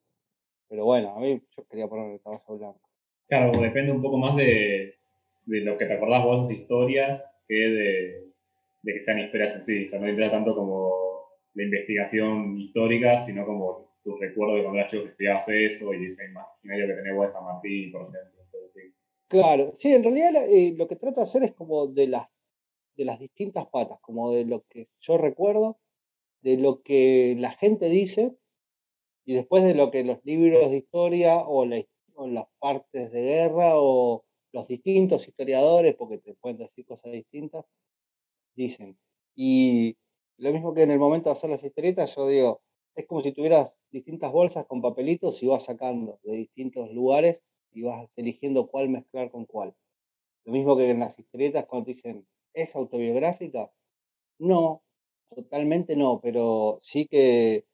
Pero 0.68 0.86
bueno, 0.86 1.16
a 1.16 1.20
mí 1.20 1.42
yo 1.56 1.66
quería 1.68 1.88
poner 1.88 2.12
el 2.12 2.22
caballo 2.22 2.58
blanco. 2.58 2.90
Claro, 3.28 3.60
depende 3.62 3.92
un 3.92 4.02
poco 4.02 4.18
más 4.18 4.36
de, 4.36 4.96
de 5.46 5.62
lo 5.62 5.78
que 5.78 5.86
te 5.86 5.94
acordás 5.94 6.24
vos 6.24 6.48
de 6.48 6.56
historias 6.56 7.24
que 7.48 7.56
de, 7.56 8.27
de, 8.82 8.94
que 8.94 9.02
sean 9.02 9.20
historias 9.20 9.56
en 9.56 9.63
sí. 9.66 9.86
O 9.86 9.90
sea, 9.90 10.00
no 10.00 10.10
interesa 10.10 10.32
tanto 10.32 10.56
como 10.56 10.92
la 11.54 11.63
investigación 11.63 12.60
histórica, 12.60 13.18
sino 13.18 13.46
como 13.46 13.98
tu 14.04 14.16
recuerdo 14.18 14.56
de 14.56 14.63
cuando 14.63 14.80
eras 14.80 14.92
chico 14.92 15.04
que 15.04 15.10
estudiabas 15.10 15.50
eso 15.50 15.94
y 15.94 16.06
ese 16.06 16.26
imaginario 16.26 16.88
que 16.88 16.94
tenés 16.94 17.16
vos 17.16 17.28
de 17.28 17.34
San 17.34 17.44
Martín, 17.46 17.92
por 17.92 18.02
ejemplo. 18.04 18.38
Claro, 19.28 19.74
sí, 19.76 19.94
en 19.94 20.04
realidad 20.04 20.32
eh, 20.50 20.74
lo 20.78 20.88
que 20.88 20.96
trato 20.96 21.20
de 21.20 21.26
hacer 21.26 21.44
es 21.44 21.52
como 21.52 21.88
de 21.88 22.08
las, 22.08 22.28
de 22.96 23.06
las 23.06 23.20
distintas 23.20 23.68
patas, 23.68 24.00
como 24.00 24.32
de 24.32 24.46
lo 24.46 24.63
que 24.70 24.88
yo 25.02 25.18
recuerdo, 25.18 25.80
de 26.42 26.58
lo 26.58 26.82
que 26.82 27.36
la 27.38 27.52
gente 27.52 27.90
dice 27.90 28.38
y 29.26 29.34
después 29.34 29.63
de 29.66 29.76
lo 29.76 29.92
que 29.92 30.06
los 30.06 30.24
libros 30.24 30.72
de 30.72 30.78
historia 30.78 31.40
o, 31.40 31.66
las 31.66 32.48
partes 32.60 33.12
de 33.12 33.22
guerra 33.22 33.74
o 33.76 34.24
los 34.54 34.68
distintos 34.68 35.28
historiadores, 35.28 35.96
porque 35.96 36.20
te 36.20 36.34
pueden 36.34 36.58
decir 36.58 36.86
cosas 36.86 37.12
distintas, 37.12 37.66
dicen. 38.58 39.00
Y 39.36 39.98
lo 40.38 40.52
mismo 40.54 40.74
que 40.76 40.84
en 40.84 40.91
el 40.91 41.00
momento 41.00 41.30
de 41.30 41.34
hacer 41.34 41.52
las 41.52 41.63
historietas, 41.63 42.15
yo 42.15 42.28
digo, 42.28 42.62
es 42.96 43.08
como 43.08 43.22
si 43.24 43.32
tuvieras 43.34 43.78
distintas 43.91 44.32
bolsas 44.34 44.65
con 44.67 44.82
papelitos 44.82 45.41
y 45.43 45.48
vas 45.48 45.65
sacando 45.65 46.20
de 46.24 46.34
distintos 46.38 46.91
lugares 46.91 47.43
y 47.72 47.84
vas 47.84 48.12
eligiendo 48.17 48.67
cuál 48.67 48.89
mezclar 48.89 49.32
con 49.32 49.46
cuál. 49.46 49.76
Lo 50.46 50.54
mismo 50.54 50.78
que 50.78 50.89
en 50.91 51.00
las 51.02 51.20
historietas 51.20 51.65
cuando 51.67 51.88
dicen, 51.88 52.28
¿es 52.54 52.76
autobiográfica? 52.76 53.72
No, 54.39 54.84
totalmente 55.36 55.96
no, 55.96 56.20
pero 56.22 56.80
sí 56.82 57.08
que 57.08 57.65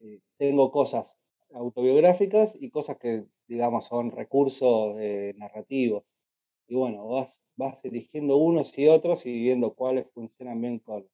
eh, 0.00 0.20
tengo 0.38 0.70
cosas 0.72 1.18
autobiográficas 1.52 2.56
y 2.60 2.70
cosas 2.70 2.98
que, 2.98 3.26
digamos, 3.48 3.86
son 3.86 4.10
recursos 4.10 4.96
eh, 4.98 5.34
narrativos. 5.36 6.04
Y 6.68 6.76
bueno, 6.76 7.06
vas, 7.08 7.42
vas 7.56 7.84
eligiendo 7.84 8.36
unos 8.36 8.78
y 8.78 8.88
otros 8.88 9.26
y 9.26 9.32
viendo 9.40 9.74
cuáles 9.74 10.10
funcionan 10.12 10.60
bien 10.60 10.78
con, 10.78 11.06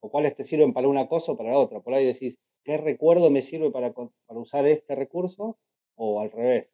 o 0.00 0.10
cuáles 0.10 0.34
te 0.34 0.44
sirven 0.44 0.72
para 0.72 0.88
una 0.88 1.06
cosa 1.08 1.32
o 1.32 1.36
para 1.36 1.56
otra. 1.58 1.80
Por 1.80 1.94
ahí 1.94 2.06
decís, 2.06 2.38
¿qué 2.64 2.76
recuerdo 2.78 3.30
me 3.30 3.42
sirve 3.42 3.70
para, 3.70 3.92
para 3.92 4.40
usar 4.40 4.66
este 4.66 4.94
recurso? 4.94 5.58
O 5.96 6.20
al 6.20 6.30
revés. 6.30 6.68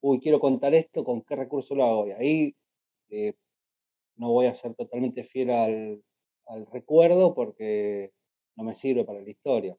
Uy, 0.00 0.20
quiero 0.20 0.40
contar 0.40 0.74
esto, 0.74 1.04
¿con 1.04 1.22
qué 1.22 1.34
recurso 1.36 1.74
lo 1.74 1.84
hago? 1.84 2.06
Y 2.06 2.12
ahí 2.12 2.56
eh, 3.10 3.34
no 4.16 4.30
voy 4.30 4.46
a 4.46 4.54
ser 4.54 4.74
totalmente 4.74 5.24
fiel 5.24 5.50
al, 5.50 6.04
al 6.46 6.66
recuerdo 6.66 7.34
porque 7.34 8.12
no 8.56 8.64
me 8.64 8.74
sirve 8.74 9.04
para 9.04 9.20
la 9.20 9.30
historia. 9.30 9.76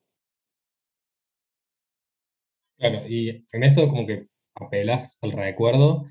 Claro, 2.78 3.06
y 3.08 3.46
en 3.52 3.64
esto 3.64 3.90
como 3.90 4.08
que 4.08 4.28
apelas 4.56 5.18
al 5.22 5.34
recuerdo, 5.34 6.06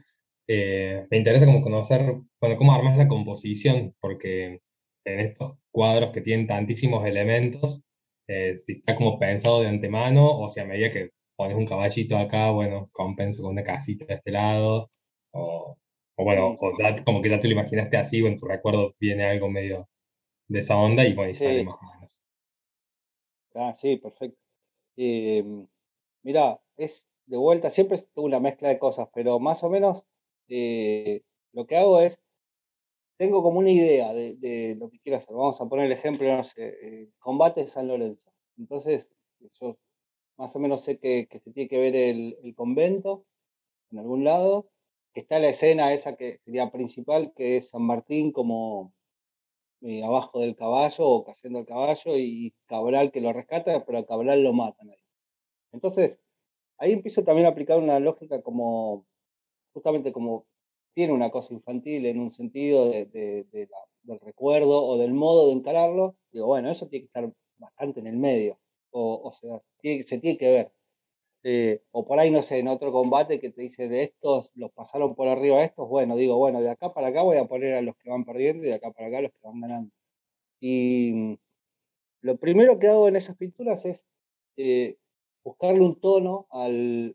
eh, 0.48 1.06
me 1.10 1.18
interesa 1.18 1.46
como 1.46 1.62
conocer, 1.62 2.16
bueno, 2.40 2.56
cómo 2.56 2.72
armas 2.72 2.98
la 2.98 3.08
composición, 3.08 3.94
porque 4.00 4.60
en 5.04 5.20
estos 5.20 5.56
cuadros 5.70 6.12
que 6.12 6.20
tienen 6.20 6.46
tantísimos 6.46 7.06
elementos, 7.06 7.82
eh, 8.26 8.56
si 8.56 8.72
está 8.72 8.96
como 8.96 9.18
pensado 9.18 9.60
de 9.60 9.68
antemano 9.68 10.38
o 10.38 10.50
si 10.50 10.60
a 10.60 10.64
medida 10.64 10.90
que 10.90 11.10
pones 11.36 11.56
un 11.56 11.66
caballito 11.66 12.16
acá, 12.16 12.50
bueno, 12.50 12.88
compenso 12.92 13.42
con 13.42 13.52
una 13.52 13.62
casita 13.62 14.06
de 14.06 14.14
este 14.14 14.32
lado, 14.32 14.90
o, 15.32 15.76
bueno, 16.16 16.58
como 17.04 17.22
que 17.22 17.28
ya 17.28 17.40
te 17.40 17.48
lo 17.48 17.52
imaginaste 17.52 17.96
así, 17.96 18.22
o 18.22 18.26
en 18.26 18.38
tu 18.38 18.46
recuerdo 18.46 18.94
viene 18.98 19.24
algo 19.24 19.48
medio 19.48 19.88
de 20.48 20.60
esta 20.60 20.76
onda 20.76 21.06
y 21.06 21.14
bueno, 21.14 21.30
y 21.30 21.34
sale 21.34 21.64
más 21.64 21.76
o 21.76 21.94
menos. 21.94 22.22
Ah, 23.54 23.74
sí, 23.74 23.96
perfecto. 23.96 24.40
Em, 24.96 25.66
Mira, 26.22 26.60
es 26.76 27.08
de 27.26 27.36
vuelta, 27.36 27.70
siempre 27.70 27.96
es 27.96 28.10
una 28.14 28.40
mezcla 28.40 28.68
de 28.68 28.78
cosas, 28.78 29.08
pero 29.14 29.38
más 29.38 29.62
o 29.64 29.70
menos 29.70 30.06
eh, 30.48 31.22
lo 31.52 31.66
que 31.66 31.76
hago 31.76 32.00
es, 32.00 32.20
tengo 33.18 33.42
como 33.42 33.58
una 33.58 33.70
idea 33.70 34.12
de, 34.14 34.76
lo 34.78 34.90
que 34.90 35.00
quiero 35.00 35.18
hacer. 35.18 35.34
Vamos 35.34 35.60
a 35.60 35.66
poner 35.66 35.86
el 35.86 35.92
ejemplo, 35.92 36.26
no 36.36 36.44
sé, 36.44 36.68
eh, 36.82 37.10
combate 37.18 37.62
de 37.62 37.66
San 37.68 37.88
Lorenzo. 37.88 38.30
Entonces, 38.56 39.10
yo 39.60 39.76
más 40.36 40.54
o 40.56 40.60
menos 40.60 40.82
sé 40.82 40.98
que, 40.98 41.28
se 41.30 41.50
tiene 41.52 41.68
que 41.68 41.78
ver 41.78 41.96
el, 41.96 42.54
convento 42.56 43.26
en 43.90 43.98
algún 43.98 44.24
lado, 44.24 44.70
que 45.12 45.20
está 45.20 45.38
la 45.38 45.48
escena 45.48 45.92
esa 45.92 46.16
que 46.16 46.38
sería 46.44 46.70
principal, 46.70 47.32
que 47.34 47.56
es 47.58 47.70
San 47.70 47.82
Martín 47.82 48.32
como 48.32 48.94
eh, 49.80 50.04
abajo 50.04 50.40
del 50.40 50.56
caballo 50.56 51.04
o 51.04 51.24
cayendo 51.24 51.60
el 51.60 51.66
caballo 51.66 52.16
y 52.16 52.54
Cabral 52.66 53.10
que 53.12 53.20
lo 53.20 53.32
rescata, 53.32 53.84
pero 53.84 53.98
a 53.98 54.06
Cabral 54.06 54.44
lo 54.44 54.52
matan 54.52 54.90
ahí. 54.90 55.02
Entonces, 55.72 56.20
ahí 56.78 56.92
empiezo 56.92 57.24
también 57.24 57.46
a 57.46 57.50
aplicar 57.50 57.78
una 57.78 57.98
lógica 58.00 58.42
como, 58.42 59.06
justamente 59.72 60.12
como 60.12 60.46
tiene 60.94 61.12
una 61.12 61.30
cosa 61.30 61.54
infantil 61.54 62.06
en 62.06 62.18
un 62.20 62.32
sentido 62.32 62.88
de, 62.90 63.06
del 64.02 64.20
recuerdo 64.20 64.84
o 64.84 64.98
del 64.98 65.12
modo 65.12 65.48
de 65.48 65.52
encararlo, 65.52 66.16
digo, 66.32 66.46
bueno, 66.46 66.70
eso 66.70 66.88
tiene 66.88 67.02
que 67.04 67.06
estar 67.06 67.32
bastante 67.58 68.00
en 68.00 68.06
el 68.08 68.16
medio, 68.16 68.58
o, 68.90 69.30
sea, 69.32 69.60
se 69.82 70.18
tiene 70.18 70.38
que 70.38 70.50
ver. 70.50 70.72
Eh, 71.44 71.82
o 71.92 72.04
por 72.04 72.18
ahí, 72.18 72.30
no 72.30 72.42
sé, 72.42 72.58
en 72.58 72.68
otro 72.68 72.90
combate 72.92 73.40
que 73.40 73.50
te 73.50 73.62
dice 73.62 73.88
de 73.88 74.02
estos, 74.02 74.50
los 74.56 74.72
pasaron 74.72 75.14
por 75.14 75.28
arriba 75.28 75.62
estos, 75.62 75.88
bueno, 75.88 76.16
digo, 76.16 76.36
bueno, 76.36 76.60
de 76.60 76.70
acá 76.70 76.92
para 76.92 77.08
acá 77.08 77.22
voy 77.22 77.36
a 77.36 77.46
poner 77.46 77.74
a 77.74 77.82
los 77.82 77.96
que 77.96 78.10
van 78.10 78.24
perdiendo 78.24 78.66
y 78.66 78.70
de 78.70 78.74
acá 78.74 78.90
para 78.90 79.08
acá 79.08 79.18
a 79.18 79.22
los 79.22 79.32
que 79.32 79.38
van 79.42 79.60
ganando. 79.60 79.92
Y 80.60 81.38
lo 82.22 82.36
primero 82.38 82.78
que 82.78 82.88
hago 82.88 83.08
en 83.08 83.16
esas 83.16 83.36
pinturas 83.36 83.84
es 83.84 84.06
eh, 84.56 84.98
buscarle 85.44 85.80
un 85.80 86.00
tono 86.00 86.46
al, 86.50 87.14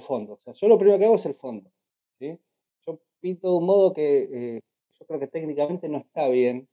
fondo. 0.00 0.34
O 0.34 0.38
sea, 0.38 0.52
yo 0.54 0.68
lo 0.68 0.78
primero 0.78 0.98
que 0.98 1.06
hago 1.06 1.16
es 1.16 1.26
el 1.26 1.34
fondo. 1.34 1.71
Yo 2.86 3.00
pinto 3.20 3.50
de 3.50 3.56
un 3.56 3.66
modo 3.66 3.92
que 3.92 4.56
eh, 4.56 4.60
yo 4.98 5.06
creo 5.06 5.20
que 5.20 5.26
técnicamente 5.26 5.88
no 5.88 5.98
está 5.98 6.28
bien, 6.28 6.68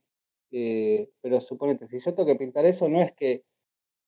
eh, 0.52 1.10
pero 1.20 1.40
suponete, 1.40 1.86
si 1.88 1.98
yo 2.00 2.14
tengo 2.14 2.26
que 2.26 2.36
pintar 2.36 2.64
eso, 2.66 2.88
no 2.88 3.00
es 3.00 3.12
que 3.12 3.44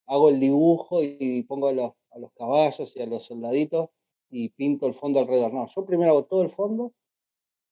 hago 0.07 0.29
el 0.29 0.41
dibujo 0.41 1.03
y 1.03 1.43
pongo 1.43 1.69
a 1.69 1.73
los, 1.73 1.93
a 2.11 2.19
los 2.19 2.33
caballos 2.33 2.97
y 2.97 3.03
a 3.03 3.07
los 3.07 3.25
soldaditos 3.25 3.91
y 4.31 4.51
pinto 4.51 4.87
el 4.87 4.95
fondo 4.95 5.21
alrededor. 5.21 5.53
No, 5.53 5.67
yo 5.67 5.85
primero 5.85 6.13
hago 6.13 6.25
todo 6.25 6.43
el 6.43 6.51
fondo 6.51 6.93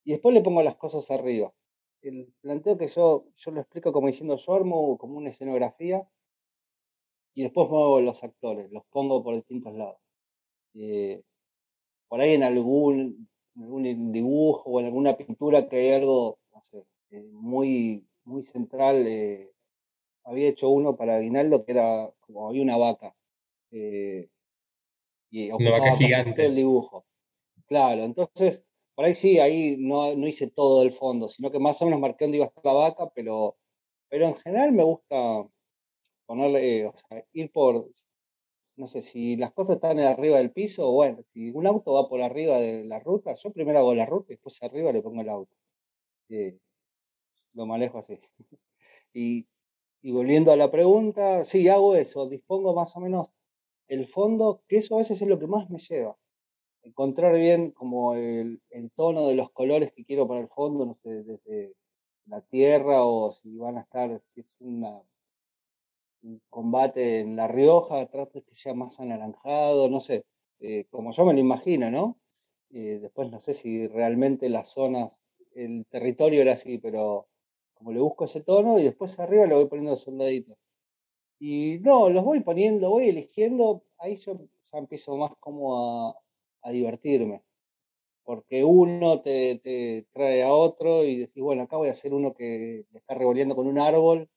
y 0.04 0.12
después 0.12 0.35
le 0.35 0.42
pongo 0.42 0.62
las 0.62 0.76
cosas 0.76 1.11
arriba. 1.11 1.52
El 2.02 2.33
planteo 2.40 2.78
que 2.78 2.88
yo, 2.88 3.26
yo 3.37 3.50
lo 3.50 3.61
explico 3.61 3.92
como 3.92 4.06
diciendo 4.06 4.37
yo 4.37 4.54
armo 4.54 4.96
como 4.98 5.16
una 5.18 5.30
escenografía 5.30 6.09
y 7.35 7.42
después 7.42 7.68
muevo 7.68 8.00
los 8.00 8.22
actores, 8.24 8.70
los 8.70 8.85
pongo 8.87 9.22
por 9.22 9.35
distintos 9.35 9.74
lados. 9.74 9.98
Eh, 10.74 11.22
por 12.09 12.20
ahí 12.20 12.35
en 12.35 12.42
algún, 12.42 13.28
algún 13.56 14.12
dibujo 14.12 14.70
o 14.70 14.80
en 14.80 14.86
alguna 14.86 15.16
pintura 15.16 15.68
que 15.68 15.76
hay 15.76 15.92
algo, 15.92 16.38
no 16.52 16.62
sé, 16.62 16.84
eh, 17.10 17.30
muy, 17.32 18.06
muy 18.24 18.42
central. 18.42 19.06
Eh, 19.06 19.52
había 20.24 20.48
hecho 20.48 20.68
uno 20.68 20.96
para 20.96 21.16
Aguinaldo 21.16 21.64
que 21.64 21.72
era 21.72 22.10
como 22.20 22.48
había 22.48 22.62
una 22.62 22.76
vaca. 22.76 23.14
y 25.30 25.50
una 25.50 25.70
vaca 25.70 25.96
gigante. 25.96 26.46
el 26.46 26.56
dibujo. 26.56 27.04
Claro, 27.66 28.02
entonces, 28.04 28.64
por 28.94 29.04
ahí 29.04 29.14
sí, 29.14 29.38
ahí 29.38 29.76
no, 29.78 30.14
no 30.16 30.26
hice 30.26 30.50
todo 30.50 30.82
el 30.82 30.92
fondo, 30.92 31.28
sino 31.28 31.50
que 31.50 31.60
más 31.60 31.80
o 31.80 31.84
menos 31.84 32.00
marqué 32.00 32.24
dónde 32.24 32.38
iba 32.38 32.46
a 32.46 32.48
estar 32.48 32.64
la 32.64 32.72
vaca, 32.72 33.10
pero, 33.14 33.56
pero 34.08 34.26
en 34.26 34.36
general 34.36 34.72
me 34.72 34.82
gusta 34.82 35.46
ponerle, 36.26 36.86
o 36.86 36.92
sea, 36.96 37.24
ir 37.32 37.50
por, 37.52 37.88
no 38.81 38.88
sé, 38.88 39.03
si 39.03 39.37
las 39.37 39.53
cosas 39.53 39.77
están 39.77 39.99
arriba 40.01 40.38
del 40.38 40.53
piso, 40.53 40.90
bueno, 40.90 41.23
si 41.35 41.51
un 41.51 41.66
auto 41.66 41.93
va 41.93 42.09
por 42.09 42.23
arriba 42.23 42.59
de 42.59 42.85
la 42.85 42.99
ruta, 42.99 43.35
yo 43.35 43.53
primero 43.53 43.79
hago 43.79 43.95
la 43.95 44.07
ruta 44.07 44.33
y 44.33 44.37
después 44.37 44.62
arriba 44.62 44.90
le 44.90 45.03
pongo 45.03 45.21
el 45.21 45.29
auto. 45.29 45.55
Eh, 46.31 46.59
lo 47.53 47.66
manejo 47.66 47.99
así. 47.99 48.19
y, 49.12 49.47
volviendo 50.03 50.51
a 50.53 50.57
la 50.57 50.71
pregunta, 50.71 51.45
sí, 51.45 51.69
hago 51.69 51.95
eso, 51.95 52.27
dispongo 52.29 52.75
más 52.75 52.97
o 52.97 53.01
menos 53.01 53.31
el 53.88 54.09
fondo, 54.09 54.62
que 54.66 54.79
eso 54.79 54.95
a 54.95 54.99
veces 54.99 55.21
es 55.21 55.29
lo 55.29 55.38
que 55.38 55.47
más 55.47 55.69
me 55.69 55.79
lleva. 55.79 56.16
Encontrar 56.83 57.35
bien 57.37 57.73
como 57.73 58.14
el, 58.14 58.62
el 58.71 58.90
tono 58.93 59.29
de 59.29 59.35
los 59.35 59.51
colores 59.51 59.93
que 59.93 60.07
quiero 60.07 60.27
para 60.27 60.40
el 60.40 60.49
fondo, 60.49 60.87
no 60.87 60.95
sé, 61.03 61.23
desde 61.25 61.75
la 62.27 62.40
tierra 62.40 63.05
o 63.05 63.33
si 63.33 63.59
van 63.59 63.77
a 63.77 63.83
estar, 63.83 64.23
si 64.33 64.40
es 64.40 64.47
una 64.61 65.03
combate 66.48 67.20
en 67.20 67.37
La 67.37 67.48
Rioja, 67.48 68.06
trato 68.06 68.38
de 68.40 68.44
que 68.44 68.54
sea 68.54 68.74
más 68.74 69.00
anaranjado, 69.00 69.88
no 69.88 70.00
sé, 70.00 70.24
eh, 70.61 70.87
como 70.90 71.12
yo 71.12 71.24
me 71.24 71.33
lo 71.33 71.38
imagino, 71.40 71.90
¿no? 71.90 72.18
Eh, 72.70 72.98
después 73.00 73.30
no 73.30 73.40
sé 73.40 73.54
si 73.54 73.88
realmente 73.88 74.48
las 74.48 74.68
zonas, 74.72 75.26
el 75.54 75.87
territorio 75.87 76.42
era 76.42 76.52
así, 76.52 76.78
pero 76.78 77.28
como 77.74 77.92
le 77.92 78.00
busco 78.00 78.26
ese 78.26 78.42
tono 78.42 78.78
y 78.78 78.85
después 78.85 79.18
arriba 79.18 79.46
le 79.46 79.54
voy 79.54 79.66
poniendo 79.66 79.96
soldaditos. 79.96 80.56
Y 81.40 81.78
no, 81.80 82.11
los 82.11 82.24
voy 82.24 82.40
poniendo, 82.40 82.90
voy 82.90 83.09
eligiendo, 83.09 83.85
ahí 83.98 84.16
yo 84.18 84.35
ya 84.72 84.78
empiezo 84.78 85.16
más 85.16 85.33
como 85.40 86.09
a, 86.09 86.16
a 86.62 86.70
divertirme. 86.70 87.42
Porque 88.24 88.64
uno 88.64 89.22
te, 89.22 89.61
te, 89.61 90.06
trae 90.12 90.42
a 90.42 90.52
otro 90.52 91.04
y 91.04 91.18
decís, 91.20 91.42
bueno, 91.42 91.64
acá 91.64 91.76
voy 91.76 91.88
a 91.88 91.92
hacer 91.92 92.14
uno 92.14 92.35
que 92.35 92.85
está 92.92 93.14
revolviendo 93.14 93.56
con 93.56 93.66
un 93.66 93.78
árbol 93.78 94.28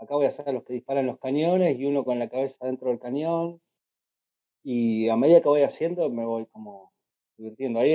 acá 0.00 0.14
voy 0.14 0.24
a 0.24 0.28
hacer 0.28 0.52
los 0.52 0.64
que 0.64 0.72
disparan 0.72 1.06
los 1.06 1.18
cañones 1.18 1.78
y 1.78 1.84
uno 1.84 2.04
con 2.04 2.18
la 2.18 2.28
cabeza 2.28 2.66
dentro 2.66 2.88
del 2.88 2.98
cañón. 2.98 3.60
Y 4.62 5.08
a 5.08 5.16
medida 5.16 5.40
que 5.40 5.48
voy 5.48 5.62
haciendo, 5.62 6.10
me 6.10 6.24
voy 6.24 6.46
como 6.46 6.92
divirtiendo. 7.36 7.80
Ahí 7.80 7.94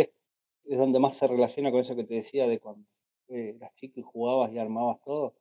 es, 0.64 0.78
donde 0.78 1.00
más 1.00 1.18
se 1.18 1.28
relaciona 1.28 1.72
con 1.72 1.82
eso 1.82 1.96
que 1.96 2.04
te 2.04 2.16
decía 2.16 2.48
de 2.48 2.60
cuando 2.60 2.88
eh, 3.28 3.56
eras 3.58 3.74
chico 3.76 4.00
y 4.00 4.04
jugabas 4.04 4.52
y 4.52 4.60
armabas 4.60 5.02
todo, 5.04 5.36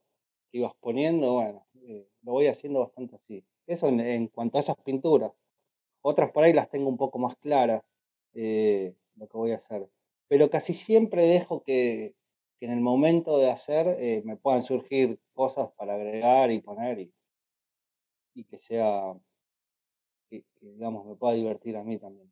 que 0.51 0.59
ibas 0.59 0.75
poniendo, 0.81 1.35
bueno, 1.35 1.67
eh, 1.83 2.09
lo 2.23 2.33
voy 2.33 2.47
haciendo 2.47 2.81
bastante 2.81 3.17
así. 3.17 3.45
Eso 3.67 3.89
en, 3.89 4.29
cuanto 4.29 4.59
a 4.59 4.61
esas 4.61 4.77
pinturas. 4.77 5.33
Otras 6.03 6.33
por 6.33 6.45
ahí 6.45 6.53
las 6.53 6.69
tengo 6.71 6.89
un 6.89 6.99
poco 6.99 7.19
más 7.19 7.37
claras, 7.37 7.83
eh, 8.35 8.95
lo 9.17 9.29
que 9.29 9.37
voy 9.37 9.53
a 9.53 9.57
hacer. 9.57 9.89
Pero 10.29 10.51
casi 10.51 10.75
siempre 10.75 11.25
dejo 11.25 11.63
que, 11.63 12.15
que 12.59 12.67
en 12.67 12.73
el 12.73 12.81
momento 12.81 13.39
de 13.39 13.51
hacer 13.51 13.87
eh, 13.99 14.23
me 14.25 14.37
puedan 14.37 14.63
surgir 14.63 15.19
cosas 15.33 15.71
para 15.77 15.95
agregar 15.95 16.51
y 16.51 16.61
poner 16.61 17.01
y, 17.01 17.13
y 18.35 18.45
que 18.45 18.59
sea, 18.59 19.15
que, 20.31 20.45
digamos, 20.61 21.07
me 21.07 21.17
pueda 21.17 21.35
divertir 21.35 21.77
a 21.77 21.83
mí 21.85 21.99
también. 21.99 22.31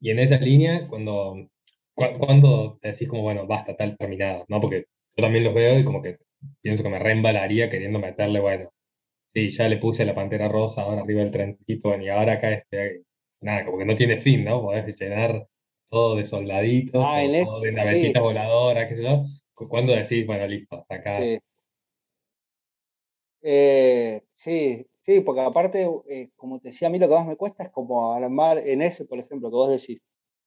Y 0.00 0.10
en 0.10 0.18
esa 0.18 0.36
línea, 0.38 0.86
cuando, 0.88 1.48
cuando 1.94 2.78
te 2.80 2.88
decís 2.92 3.08
como, 3.08 3.22
bueno, 3.22 3.46
basta, 3.46 3.76
tal 3.76 3.96
terminado, 3.96 4.44
¿no? 4.48 4.60
Porque 4.60 4.86
yo 5.16 5.22
también 5.22 5.44
los 5.44 5.54
veo 5.54 5.78
y 5.78 5.84
como 5.84 6.02
que 6.02 6.18
pienso 6.60 6.84
que 6.84 6.90
me 6.90 6.98
reembalaría 6.98 7.70
queriendo 7.70 7.98
meterle, 7.98 8.40
bueno, 8.40 8.70
sí, 9.34 9.50
ya 9.52 9.68
le 9.68 9.78
puse 9.78 10.04
la 10.04 10.14
pantera 10.14 10.48
rosa 10.48 10.82
ahora 10.82 11.02
arriba 11.02 11.22
del 11.22 11.32
trencito, 11.32 11.96
y 12.00 12.08
ahora 12.08 12.34
acá 12.34 12.52
este, 12.52 13.04
nada, 13.44 13.64
como 13.64 13.78
que 13.78 13.84
no 13.84 13.94
tiene 13.94 14.16
fin, 14.16 14.44
¿no? 14.44 14.62
Podés 14.62 14.98
llenar 14.98 15.46
todo 15.88 16.16
de 16.16 16.26
soldaditos, 16.26 17.04
ah, 17.06 17.22
todo 17.44 17.60
de 17.60 17.72
navecitas 17.72 18.22
voladoras, 18.22 18.88
qué 18.88 18.94
sé 18.96 19.04
yo. 19.04 19.24
¿Cuándo 19.54 19.94
decís, 19.94 20.26
bueno, 20.26 20.46
listo, 20.46 20.76
hasta 20.76 20.94
acá? 20.96 21.20
Sí. 21.20 21.38
Eh, 23.42 24.22
sí, 24.32 24.86
sí, 25.00 25.20
porque 25.20 25.42
aparte, 25.42 25.86
eh, 26.08 26.30
como 26.34 26.58
te 26.60 26.68
decía, 26.68 26.88
a 26.88 26.90
mí 26.90 26.98
lo 26.98 27.08
que 27.08 27.14
más 27.14 27.26
me 27.26 27.36
cuesta 27.36 27.62
es 27.64 27.70
como 27.70 28.14
armar 28.14 28.58
en 28.58 28.82
ese, 28.82 29.04
por 29.04 29.18
ejemplo, 29.18 29.50
que 29.50 29.56
vos 29.56 29.70
decís. 29.70 30.02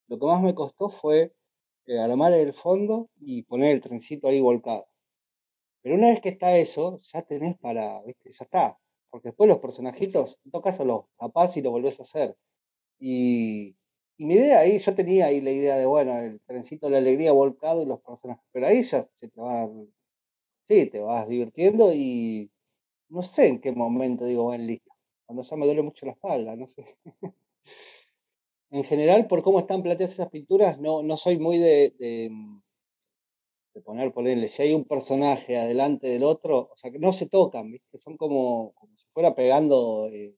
Lo 0.07 0.17
que 0.19 0.25
más 0.25 0.41
me 0.41 0.55
costó 0.55 0.89
fue 0.89 1.33
eh, 1.85 1.99
armar 1.99 2.33
el 2.33 2.53
fondo 2.53 3.09
y 3.19 3.43
poner 3.43 3.71
el 3.73 3.81
trencito 3.81 4.27
ahí 4.27 4.41
volcado. 4.41 4.87
Pero 5.81 5.95
una 5.95 6.09
vez 6.09 6.21
que 6.21 6.29
está 6.29 6.57
eso, 6.57 6.99
ya 7.01 7.21
tenés 7.21 7.57
para, 7.59 8.01
¿viste? 8.03 8.31
Ya 8.31 8.43
está. 8.45 8.79
Porque 9.09 9.29
después 9.29 9.47
los 9.47 9.59
personajitos, 9.59 10.39
en 10.43 10.51
todo 10.51 10.61
caso 10.61 10.83
los 10.83 11.05
tapás 11.17 11.55
y 11.55 11.61
lo 11.61 11.71
volvés 11.71 11.99
a 11.99 12.03
hacer. 12.03 12.35
Y, 12.99 13.75
mi 14.17 14.35
idea 14.35 14.59
ahí, 14.59 14.79
yo 14.79 14.95
tenía 14.95 15.27
ahí 15.27 15.41
la 15.41 15.51
idea 15.51 15.77
de, 15.77 15.85
bueno, 15.85 16.17
el 16.17 16.41
trencito 16.41 16.87
de 16.87 16.93
la 16.93 16.97
alegría 16.99 17.31
volcado 17.31 17.83
y 17.83 17.85
los 17.85 18.01
personajes, 18.01 18.43
pero 18.51 18.67
ahí 18.67 18.81
ya 18.81 19.07
se 19.13 19.27
te 19.29 19.39
va, 19.39 19.69
sí, 20.65 20.87
te 20.87 20.99
vas 21.01 21.27
divirtiendo 21.27 21.91
y 21.93 22.51
no 23.09 23.21
sé 23.23 23.47
en 23.47 23.61
qué 23.61 23.71
momento 23.71 24.25
digo, 24.25 24.43
bueno, 24.43 24.63
listo, 24.63 24.91
cuando 25.25 25.43
ya 25.43 25.55
me 25.55 25.65
duele 25.67 25.83
mucho 25.83 26.05
la 26.05 26.13
espalda, 26.13 26.55
no 26.55 26.67
sé. 26.67 26.83
en 28.71 28.83
general, 28.83 29.27
por 29.27 29.43
cómo 29.43 29.59
están 29.59 29.83
planteadas 29.83 30.13
esas 30.13 30.29
pinturas, 30.29 30.79
no, 30.79 31.03
no 31.03 31.17
soy 31.17 31.37
muy 31.37 31.57
de, 31.59 31.93
de, 31.99 32.31
poner, 33.83 34.11
ponerle, 34.11 34.47
si 34.47 34.63
hay 34.63 34.73
un 34.73 34.85
personaje 34.85 35.57
adelante 35.57 36.07
del 36.07 36.23
otro, 36.23 36.69
o 36.73 36.77
sea, 36.77 36.91
que 36.91 36.99
no 36.99 37.13
se 37.13 37.29
tocan, 37.29 37.71
¿viste? 37.71 37.97
Son 37.97 38.17
como, 38.17 38.73
como 38.73 38.97
si 38.97 39.05
fuera 39.13 39.35
pegando 39.35 40.09
eh, 40.11 40.35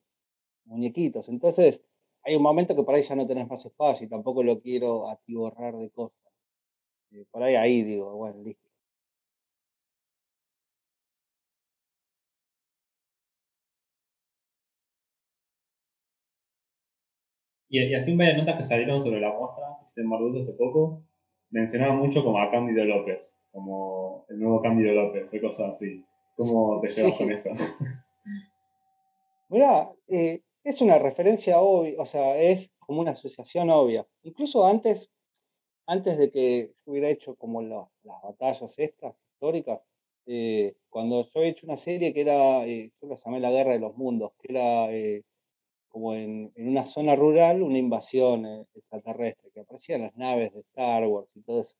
muñequitos. 0.65 1.29
Entonces, 1.29 1.83
hay 2.23 2.35
un 2.35 2.43
momento 2.43 2.75
que 2.75 2.83
por 2.83 2.95
ahí 2.95 3.01
ya 3.03 3.15
no 3.15 3.27
tenés 3.27 3.47
más 3.47 3.65
espacio 3.65 4.05
y 4.05 4.09
tampoco 4.09 4.43
lo 4.43 4.59
quiero 4.61 5.09
atiborrar 5.09 5.75
de 5.77 5.89
cosas. 5.91 6.17
Eh, 7.11 7.25
por 7.31 7.43
ahí, 7.43 7.55
ahí 7.55 7.83
digo, 7.83 8.15
bueno, 8.15 8.41
listo. 8.43 8.69
Y, 17.69 17.93
así 17.93 18.11
en 18.11 18.17
varias 18.17 18.37
notas 18.37 18.57
que 18.57 18.65
salieron 18.65 19.01
sobre 19.01 19.21
la 19.21 19.31
muestra, 19.31 19.77
en 19.95 20.07
Marduz 20.07 20.39
hace 20.39 20.53
poco, 20.53 21.03
mencionaba 21.51 21.93
mucho 21.93 22.23
como 22.23 22.39
a 22.39 22.49
Cándido 22.49 22.83
López, 22.85 23.39
como 23.51 24.25
el 24.29 24.39
nuevo 24.39 24.61
Cándido 24.61 24.93
López, 24.93 25.31
o 25.33 25.41
cosas 25.41 25.69
así. 25.69 26.03
¿Cómo 26.35 26.79
te 26.81 26.87
llevas 26.87 27.17
con 27.17 27.31
eso? 27.31 27.49
Mirá, 29.49 29.91
eh, 30.07 30.41
es 30.63 30.81
una 30.81 30.99
referencia 30.99 31.59
obvia, 31.59 31.95
o 31.99 32.05
sea, 32.05 32.37
es 32.37 32.71
como 32.79 33.01
una 33.01 33.11
asociación 33.11 33.69
obvia. 33.69 34.07
Incluso 34.23 34.65
antes, 34.65 35.09
antes 35.87 36.17
de 36.17 36.31
que 36.31 36.73
hubiera 36.85 37.09
hecho 37.09 37.35
como 37.35 37.61
las 37.61 37.87
batallas 38.03 38.77
estas 38.79 39.15
históricas, 39.33 39.81
eh, 40.25 40.75
cuando 40.89 41.27
yo 41.33 41.41
he 41.41 41.49
hecho 41.49 41.65
una 41.65 41.77
serie 41.77 42.13
que 42.13 42.21
era, 42.21 42.65
eh, 42.67 42.91
yo 43.01 43.07
la 43.07 43.15
llamé 43.15 43.39
La 43.39 43.51
Guerra 43.51 43.73
de 43.73 43.79
los 43.79 43.95
Mundos, 43.97 44.31
que 44.39 44.51
era 44.51 44.93
eh, 44.93 45.23
como 45.89 46.13
en, 46.13 46.53
una 46.55 46.85
zona 46.85 47.15
rural 47.15 47.63
una 47.63 47.79
invasión 47.79 48.45
extraterrestre, 48.75 49.51
que 49.51 49.61
aparecían 49.61 50.01
las 50.03 50.15
naves 50.15 50.53
de 50.53 50.61
Star 50.61 51.07
Wars 51.07 51.29
y 51.35 51.41
todo 51.41 51.61
eso. 51.61 51.75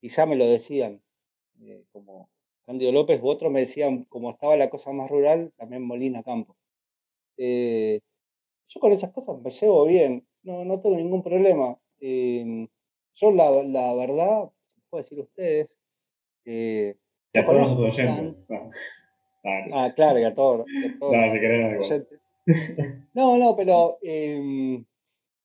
Y 0.00 0.08
ya 0.08 0.26
me 0.26 0.36
lo 0.36 0.46
decían, 0.46 1.02
como 1.92 2.28
Cándido 2.66 2.92
López 2.92 3.22
u 3.22 3.28
otros 3.28 3.52
me 3.52 3.60
decían, 3.60 4.04
como 4.04 4.30
estaba 4.30 4.56
la 4.56 4.70
cosa 4.70 4.92
más 4.92 5.10
rural, 5.10 5.52
también 5.56 5.82
Molina 5.82 6.22
Campos. 6.22 6.56
Eh, 7.36 8.00
yo 8.68 8.80
con 8.80 8.92
esas 8.92 9.10
cosas 9.12 9.40
me 9.42 9.50
llevo 9.50 9.86
bien, 9.86 10.26
no, 10.42 10.64
no 10.64 10.80
tengo 10.80 10.96
ningún 10.96 11.22
problema. 11.22 11.78
Em, 12.00 12.68
yo 13.14 13.30
la, 13.32 13.50
la 13.62 13.94
verdad, 13.94 14.50
se 14.74 14.80
puede 14.90 15.02
decir 15.02 15.20
ustedes, 15.20 15.78
que... 16.44 16.96
a 17.34 17.44
todos 17.44 17.78
los 17.78 17.98
oyentes. 17.98 18.44
Ah, 19.72 19.92
claro, 19.94 20.18
y 20.18 20.24
a 20.24 20.34
todos. 20.34 20.66
no, 23.14 23.38
no, 23.38 23.56
pero 23.56 23.98
em, 24.02 24.84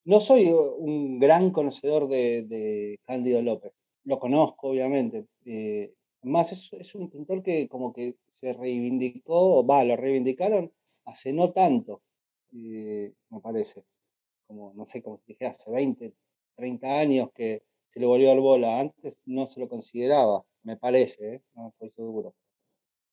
no 0.06 0.20
soy 0.20 0.50
un 0.50 1.20
gran 1.20 1.52
conocedor 1.52 2.08
de, 2.08 2.44
de 2.44 3.00
Cándido 3.06 3.42
López. 3.42 3.74
Lo 4.04 4.20
conozco, 4.20 4.70
obviamente. 4.70 5.26
Eh, 5.46 5.94
más 6.24 6.52
es, 6.52 6.74
es, 6.74 6.96
un 6.96 7.10
pintor 7.10 7.44
que 7.44 7.68
como 7.68 7.94
que 7.94 8.16
se 8.28 8.54
reivindicó, 8.54 9.66
va, 9.66 9.84
lo 9.84 9.96
reivindicaron 9.96 10.72
hace 11.06 11.34
no 11.34 11.52
tanto, 11.52 12.02
eh, 12.54 13.14
me 13.30 13.40
parece. 13.40 13.86
Como, 14.48 14.74
no 14.74 14.86
sé, 14.86 15.02
como 15.02 15.18
si 15.18 15.28
dijera 15.28 15.52
hace 15.52 15.72
20, 15.72 16.14
30 16.56 17.00
años 17.00 17.30
que 17.34 17.64
se 17.88 18.00
le 18.00 18.06
volvió 18.06 18.32
al 18.32 18.40
bola. 18.40 18.80
Antes 18.80 19.18
no 19.26 19.48
se 19.48 19.60
lo 19.60 19.70
consideraba, 19.70 20.44
me 20.64 20.78
parece, 20.78 21.36
¿eh? 21.36 21.42
no 21.56 21.70
estoy 21.70 21.92
seguro. 21.92 22.36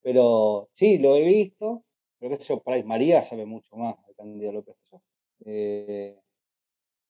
Pero 0.03 0.69
sí, 0.73 0.99
lo 0.99 1.17
he 1.17 1.25
visto, 1.25 1.85
pero 2.19 2.31
qué 2.31 2.37
sé 2.37 2.49
yo, 2.49 2.63
para 2.63 2.83
María 2.85 3.23
sabe 3.23 3.47
mucho 3.47 3.77
más 3.77 3.97
de 4.07 4.15
Candido 4.15 4.53
López 4.53 4.77
que 4.77 4.89
yo. 4.91 5.03
Eh, 5.45 6.21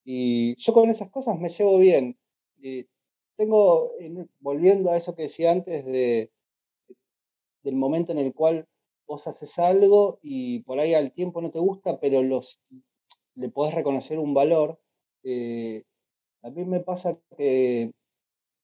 y 0.05 0.57
yo 0.57 0.73
con 0.73 0.91
esas 0.91 1.11
cosas 1.11 1.39
me 1.39 1.49
llevo 1.49 1.79
bien. 1.79 2.19
tengo, 3.37 3.93
volviendo 4.41 4.91
a 4.91 4.97
eso 4.97 5.15
que 5.15 5.23
decía 5.23 5.53
antes 5.53 5.85
de, 5.85 6.31
del 7.63 7.77
momento 7.77 8.13
en 8.13 8.19
el 8.19 8.35
cual 8.35 8.67
vos 9.09 9.27
haces 9.27 9.59
algo 9.59 10.21
y 10.23 10.61
por 10.61 10.79
ahí 10.79 10.95
al 10.95 11.13
tiempo 11.13 11.41
no 11.41 11.51
te 11.51 11.59
gusta, 11.59 11.99
pero 11.99 12.23
los, 12.23 12.61
le 13.35 13.49
podés 13.49 13.75
reconocer 13.75 14.19
un 14.19 14.35
valor. 14.35 14.79
Eh, 15.25 15.83
a 16.43 16.51
mí 16.51 16.65
me 16.65 16.81
pasa 16.81 17.19
que 17.37 17.93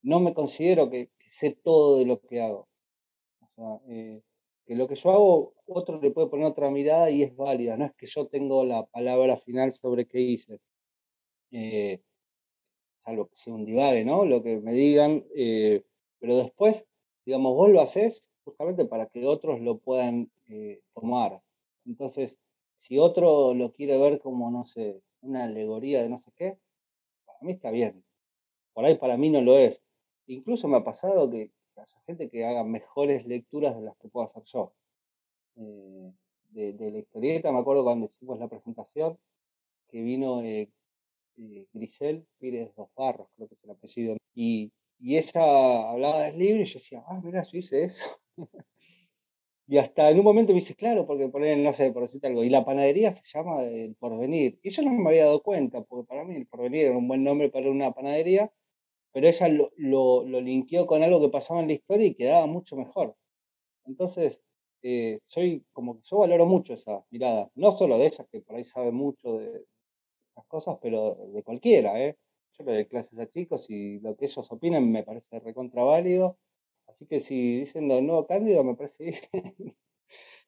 no 0.03 0.21
me 0.21 0.35
considero 0.35 0.91
que, 0.91 1.11
sé 1.27 1.53
todo 1.53 1.99
de 1.99 2.07
lo 2.07 2.21
que 2.21 2.43
hago. 2.43 2.69
O 3.41 3.49
sea, 3.49 3.81
eh, 3.89 4.23
que 4.67 4.77
lo 4.77 4.87
que 4.87 4.95
yo 4.95 5.11
hago, 5.11 5.55
otro 5.67 6.01
le 6.01 6.11
puede 6.11 6.29
poner 6.29 6.47
otra 6.47 6.71
mirada 6.71 7.11
y 7.11 7.23
es 7.23 7.35
válida. 7.35 7.77
No 7.77 7.87
es 7.87 7.95
que 7.95 8.07
yo 8.07 8.29
tengo 8.29 8.65
la 8.65 8.85
palabra 8.87 9.39
final 9.39 9.73
sobre 9.73 10.07
qué 10.07 10.21
hice. 10.21 10.61
Eh, 11.51 12.03
salvo 13.05 13.29
que 13.29 13.37
sea 13.37 13.55
un 13.55 13.65
divague, 13.65 14.05
¿no? 14.05 14.25
Lo 14.27 14.43
que 14.43 14.61
me 14.61 14.73
digan. 14.73 15.25
Eh, 15.35 15.85
pero 16.19 16.37
después, 16.37 16.87
digamos, 17.25 17.55
vos 17.55 17.71
lo 17.71 17.81
haces 17.81 18.31
justamente 18.45 18.85
para 18.85 19.07
que 19.07 19.27
otros 19.27 19.61
lo 19.61 19.79
puedan 19.79 20.31
eh, 20.49 20.81
tomar. 20.95 21.43
Entonces, 21.87 22.39
si 22.77 22.99
otro 22.99 23.55
lo 23.55 23.73
quiere 23.73 23.99
ver 23.99 24.21
como, 24.21 24.51
no 24.51 24.65
sé, 24.65 25.03
una 25.21 25.45
alegoría 25.45 26.03
de 26.03 26.09
no 26.09 26.19
sé 26.19 26.33
qué, 26.37 26.59
para 27.27 27.39
mí 27.43 27.53
está 27.53 27.71
bien. 27.71 28.05
Por 28.73 28.85
ahí 28.85 28.97
para 28.97 29.17
mí 29.17 29.31
no 29.31 29.41
lo 29.41 29.59
es. 29.59 29.83
Incluso 30.27 30.69
me 30.69 30.79
ha 30.79 30.85
pasado 30.85 31.31
que, 31.31 31.53
haya 31.77 32.01
gente 32.07 32.31
que 32.31 32.45
haga 32.45 32.65
mejores 32.65 33.27
lecturas 33.27 33.77
de 33.77 33.83
las 33.83 33.97
que 33.97 34.09
puedo 34.09 34.27
hacer 34.27 34.43
yo. 34.45 34.75
Eh, 35.57 36.13
de, 36.51 36.91
la 36.91 36.99
historieta, 36.99 37.53
me 37.53 37.59
acuerdo 37.59 37.85
cuando 37.85 38.07
hicimos 38.07 38.39
la 38.39 38.49
presentación, 38.49 39.19
que 39.89 40.03
vino 40.03 40.43
eh, 40.43 40.71
Grisel 41.73 42.27
Pérez 42.39 42.73
Dos 42.77 42.89
Barros, 42.95 43.29
creo 43.35 43.49
que 43.49 43.55
es 43.55 43.65
el 43.65 43.71
apellido, 43.71 44.17
y, 44.35 44.73
y 45.01 45.17
ella 45.19 45.91
hablaba 45.91 46.23
del 46.25 46.39
libro 46.39 46.63
y 46.63 46.67
yo 46.67 46.75
decía, 46.75 47.03
ah, 47.09 47.21
mira, 47.23 47.43
yo 47.43 47.59
hice 47.59 47.83
eso. 47.83 48.05
y 49.67 49.79
hasta 49.79 50.11
en 50.11 50.19
un 50.19 50.25
momento 50.25 50.53
me 50.53 50.61
dice, 50.61 50.75
claro, 50.75 51.07
porque 51.07 51.29
poner, 51.29 51.59
no 51.59 51.73
sé, 51.73 51.93
por 51.93 52.03
decirte 52.03 52.27
algo, 52.29 52.45
y 52.45 52.51
la 52.51 52.65
panadería 52.65 53.13
se 53.13 53.23
llama 53.27 53.63
El 53.63 53.95
Porvenir. 53.97 54.59
Y 54.63 54.71
yo 54.71 54.83
no 54.83 54.93
me 54.93 55.09
había 55.11 55.25
dado 55.27 55.43
cuenta, 55.43 55.83
porque 55.83 56.07
para 56.07 56.25
mí 56.25 56.37
El 56.37 56.47
Porvenir 56.47 56.87
era 56.87 56.99
un 56.99 57.09
buen 57.09 57.25
nombre 57.25 57.49
para 57.51 57.71
una 57.71 57.93
panadería, 57.93 58.53
pero 59.13 59.29
ella 59.29 59.49
lo, 59.49 59.73
lo, 59.77 60.25
lo 60.25 60.41
linkeó 60.41 60.87
con 60.87 61.03
algo 61.03 61.21
que 61.21 61.31
pasaba 61.31 61.61
en 61.61 61.69
la 61.69 61.75
historia 61.75 62.07
y 62.09 62.15
quedaba 62.15 62.47
mucho 62.47 62.77
mejor. 62.77 63.17
Entonces, 63.87 64.43
eh, 64.83 65.21
soy 65.25 65.65
como 65.73 66.01
yo 66.03 66.19
valoro 66.19 66.47
mucho 66.47 66.75
esa 66.75 67.05
mirada, 67.11 67.51
no 67.55 67.73
solo 67.73 67.99
de 67.99 68.07
ella, 68.07 68.27
que 68.31 68.41
por 68.43 68.57
ahí 68.57 68.65
sabe 68.65 68.93
mucho 68.93 69.39
de 69.39 69.65
las 70.37 70.47
cosas, 70.47 70.79
pero 70.83 71.17
de 71.33 71.43
cualquiera, 71.43 72.01
¿eh? 72.03 72.17
Yo 72.59 72.65
le 72.65 72.75
doy 72.75 72.87
clases 72.87 73.19
a 73.19 73.29
chicos 73.31 73.69
y 73.71 74.01
lo 74.01 74.17
que 74.17 74.27
ellos 74.27 74.51
opinen 74.53 74.91
me 74.93 75.03
parece 75.05 75.41
recontraválido. 75.41 76.39
Así 76.95 77.07
que 77.07 77.19
si 77.19 77.59
dicen 77.59 77.89
lo 77.89 78.01
nuevo 78.01 78.25
Cándido, 78.25 78.63
me 78.63 78.77
parece 78.77 79.05
bien. 79.05 79.17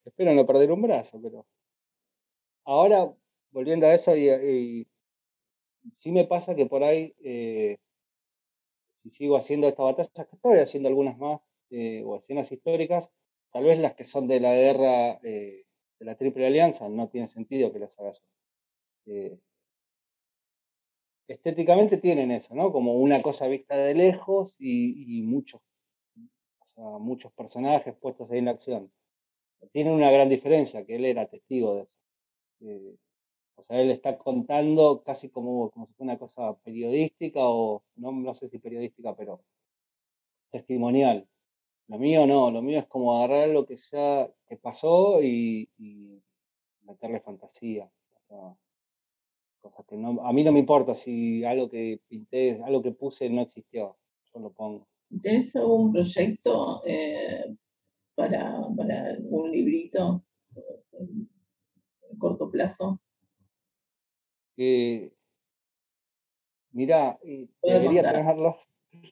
Espero 0.04 0.32
no 0.32 0.46
perder 0.46 0.70
un 0.70 0.82
brazo, 0.82 1.20
pero. 1.20 1.44
Ahora, 2.64 3.12
volviendo 3.50 3.86
a 3.86 3.94
eso, 3.94 4.16
y, 4.16 4.86
sí 5.98 6.12
me 6.12 6.24
pasa 6.24 6.54
que 6.54 6.66
por 6.66 6.84
ahí, 6.84 7.14
eh, 7.24 7.78
si 9.02 9.10
sigo 9.10 9.36
haciendo 9.36 9.66
esta 9.66 9.82
batalla, 9.82 10.08
que 10.14 10.36
estoy 10.36 10.58
haciendo 10.58 10.88
algunas 10.88 11.18
más, 11.18 11.40
eh, 11.70 12.02
o 12.04 12.16
escenas 12.16 12.50
históricas, 12.52 13.10
Tal 13.56 13.64
vez 13.64 13.78
las 13.78 13.94
que 13.94 14.04
son 14.04 14.28
de 14.28 14.38
la 14.38 14.52
guerra 14.54 15.18
eh, 15.22 15.64
de 15.98 16.04
la 16.04 16.14
Triple 16.16 16.46
Alianza 16.46 16.90
no 16.90 17.08
tiene 17.08 17.26
sentido 17.26 17.72
que 17.72 17.78
las 17.78 17.98
hagas. 17.98 18.22
Eh, 19.06 19.38
estéticamente 21.26 21.96
tienen 21.96 22.32
eso, 22.32 22.54
¿no? 22.54 22.70
Como 22.70 22.94
una 22.96 23.22
cosa 23.22 23.48
vista 23.48 23.74
de 23.76 23.94
lejos 23.94 24.54
y, 24.58 25.22
muchos, 25.22 25.62
muchos 26.76 27.32
personajes 27.32 27.94
puestos 27.96 28.30
ahí 28.30 28.38
en 28.38 28.46
la 28.46 28.52
acción. 28.52 28.92
Tiene 29.72 29.92
una 29.92 30.10
gran 30.10 30.28
diferencia, 30.28 30.84
que 30.84 30.96
él 30.96 31.04
era 31.04 31.26
testigo 31.28 31.76
de 31.76 31.82
eso. 31.82 31.96
Eh, 32.60 32.96
o 33.56 33.62
sea, 33.62 33.80
él 33.80 33.90
está 33.90 34.18
contando 34.18 35.02
casi 35.02 35.30
como, 35.30 35.70
como 35.70 35.86
si 35.86 35.94
fuera 35.94 36.12
una 36.12 36.18
cosa 36.18 36.54
periodística 36.58 37.40
o 37.42 37.82
no, 37.96 38.12
no 38.12 38.34
sé 38.34 38.48
si 38.48 38.58
periodística, 38.58 39.16
pero 39.16 39.42
testimonial. 40.50 41.26
Lo 41.88 41.98
mío 41.98 42.26
no, 42.26 42.50
lo 42.50 42.62
mío 42.62 42.78
es 42.80 42.86
como 42.86 43.16
agarrar 43.16 43.48
lo 43.48 43.64
que 43.66 43.76
ya 43.76 44.30
que 44.48 44.56
pasó 44.56 45.22
y, 45.22 45.70
meterle 46.82 47.20
fantasía. 47.20 47.90
cosas 49.60 49.84
que 49.86 49.96
no, 49.96 50.24
a 50.26 50.32
mí 50.32 50.44
no 50.44 50.52
me 50.52 50.60
importa 50.60 50.94
si 50.94 51.44
algo 51.44 51.68
que 51.68 52.00
pinté, 52.08 52.62
algo 52.64 52.82
que 52.82 52.92
puse 52.92 53.28
no 53.30 53.42
existió, 53.42 53.96
yo 54.32 54.40
lo 54.40 54.52
pongo. 54.52 54.86
¿Tienes 55.20 55.54
algún 55.56 55.92
proyecto 55.92 56.82
eh, 56.84 57.56
para, 58.14 58.60
para 58.76 59.16
un 59.22 59.50
librito 59.50 60.24
a 60.56 62.18
corto 62.18 62.50
plazo? 62.50 63.00
Eh, 64.56 65.12
mirá, 66.72 67.18
eh, 67.22 67.48
debería 67.62 68.02
tenerlo. 68.02 68.58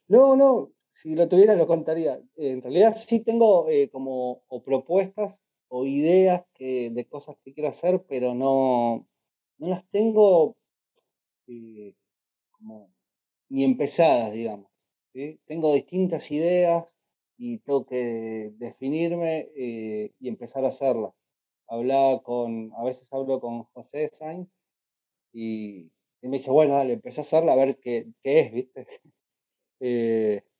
No, 0.09 0.37
no, 0.37 0.73
si 0.91 1.15
lo 1.15 1.29
tuviera 1.29 1.55
lo 1.55 1.67
contaría. 1.67 2.21
En 2.37 2.63
realidad 2.63 2.95
sí 2.97 3.25
tengo 3.25 3.69
eh, 3.69 3.91
como 3.91 4.43
o 4.49 4.63
propuestas 4.63 5.43
o 5.69 5.85
ideas 5.85 6.45
que, 6.55 6.91
de 6.91 7.07
cosas 7.07 7.37
que 7.45 7.53
quiero 7.53 7.71
hacer, 7.71 8.05
pero 8.09 8.35
no, 8.35 9.07
no 9.59 9.69
las 9.69 9.85
tengo 9.91 10.57
eh, 11.47 11.95
como 12.53 12.91
ni 13.49 13.65
empezadas, 13.65 14.33
digamos. 14.33 14.74
Tengo 15.47 15.73
distintas 15.73 16.31
ideas 16.31 16.97
y 17.39 17.59
tengo 17.59 17.87
que 17.87 18.53
definirme 18.59 19.51
eh, 19.57 20.13
y 20.19 20.29
empezar 20.29 20.65
a 20.65 20.69
hacerlas. 20.69 21.15
Hablaba 21.69 22.23
con, 22.23 22.73
a 22.77 22.85
veces 22.85 23.13
hablo 23.13 23.41
con 23.41 23.65
José 23.65 24.09
Sainz 24.09 24.51
y, 25.33 25.91
él 26.23 26.31
me 26.31 26.39
dice, 26.39 26.51
bueno, 26.51 26.75
dale, 26.75 26.95
empecé 26.95 27.21
a 27.21 27.23
hacerla 27.23 27.53
a 27.53 27.57
ver 27.57 27.79
qué, 27.81 28.07
qué 28.23 28.41
es, 28.41 28.53
¿viste? 28.53 28.87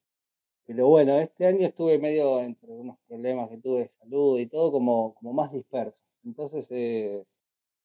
Pero 0.67 0.89
bueno, 0.89 1.19
este 1.19 1.47
año 1.47 1.67
estuve 1.67 1.99
medio 1.99 2.41
entre 2.41 2.73
unos 2.73 2.99
problemas 3.07 3.51
que 3.51 3.59
tuve 3.59 3.81
de 3.81 3.89
salud 3.89 4.39
y 4.39 4.47
todo 4.47 4.73
como, 4.73 5.15
como 5.15 5.33
más 5.33 5.53
disperso. 5.53 6.01
Entonces, 6.25 6.69
eh, 6.71 7.25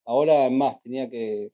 ahora 0.06 0.50
más 0.50 0.82
tenía 0.82 1.10
que, 1.10 1.52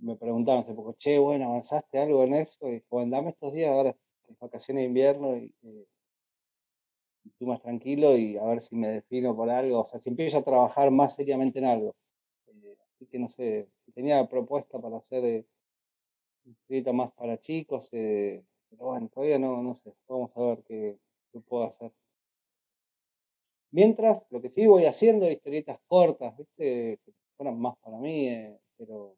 me, 0.00 0.16
preguntaron 0.16 0.62
hace 0.62 0.74
poco, 0.74 0.94
che, 0.94 1.18
bueno, 1.18 1.46
¿avanzaste 1.46 1.98
algo 1.98 2.24
en 2.24 2.34
eso? 2.34 2.68
Y 2.68 2.72
dijo, 2.72 2.86
bueno, 2.90 3.16
dame 3.16 3.30
estos 3.30 3.52
días, 3.52 3.70
ahora 3.70 3.90
es 3.90 4.38
vacaciones 4.38 4.82
de 4.82 4.86
invierno 4.88 5.36
y, 5.36 5.54
eh, 5.62 5.86
estoy 7.24 7.46
más 7.46 7.62
tranquilo 7.62 8.16
y 8.16 8.36
a 8.36 8.44
ver 8.44 8.60
si 8.60 8.76
me 8.76 8.88
defino 8.88 9.34
por 9.36 9.50
algo, 9.50 9.80
o 9.80 9.84
sea, 9.84 9.98
si 10.00 10.10
empiezo 10.10 10.38
a 10.38 10.44
trabajar 10.44 10.90
más 10.90 11.14
seriamente 11.14 11.58
en 11.58 11.66
algo. 11.66 11.94
Eh, 12.48 12.76
así 12.86 13.06
que 13.06 13.18
no 13.18 13.28
sé, 13.28 13.68
tenía 13.94 14.26
propuesta 14.28 14.78
para 14.80 14.98
hacer 14.98 15.44
un 16.44 16.96
más 16.96 17.12
para 17.12 17.38
chicos, 17.38 17.88
eh, 17.92 18.44
pero 18.70 18.86
bueno, 18.86 19.08
todavía 19.08 19.38
no, 19.38 19.62
no 19.62 19.74
sé. 19.74 19.94
Vamos 20.08 20.36
a 20.36 20.40
ver 20.40 20.62
qué, 20.64 20.98
puedo 21.48 21.64
hacer. 21.64 21.92
Mientras, 23.72 24.26
lo 24.30 24.40
que 24.40 24.48
sí 24.48 24.66
voy 24.66 24.84
haciendo 24.86 25.30
historietas 25.30 25.78
cortas, 25.86 26.36
¿viste? 26.36 26.98
Que 27.04 27.12
fueran 27.36 27.60
más 27.60 27.76
para 27.78 27.98
mí, 27.98 28.28
eh, 28.28 28.58
pero, 28.76 29.14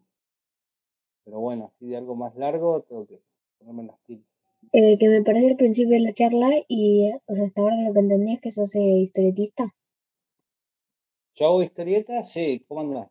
pero 1.25 1.41
bueno, 1.41 1.73
así 1.75 1.87
de 1.87 1.97
algo 1.97 2.15
más 2.15 2.35
largo 2.37 2.83
tengo 2.83 3.07
que 3.07 3.21
ponerme 3.59 3.85
las 3.85 3.99
pilas. 4.07 4.27
Eh, 4.73 4.97
que 4.99 5.09
me 5.09 5.23
parece 5.23 5.51
al 5.51 5.57
principio 5.57 5.95
de 5.95 6.01
la 6.01 6.13
charla 6.13 6.49
y, 6.69 7.11
o 7.27 7.35
sea, 7.35 7.45
hasta 7.45 7.61
ahora 7.63 7.77
lo 7.83 7.93
que 7.93 8.01
entendí 8.01 8.33
es 8.35 8.41
que 8.41 8.51
sos 8.51 8.75
eh, 8.75 8.81
historietista. 8.81 9.75
Yo 11.35 11.47
hago 11.47 11.63
historietas, 11.63 12.31
sí, 12.31 12.65
¿cómo 12.69 12.81
andás? 12.83 13.11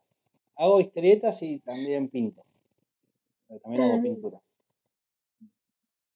Hago 0.56 0.80
historietas 0.80 1.42
y 1.42 1.60
también 1.60 2.10
pinto. 2.10 2.44
También 3.62 3.84
hago 3.84 4.00
ah. 4.00 4.02
pintura. 4.02 4.42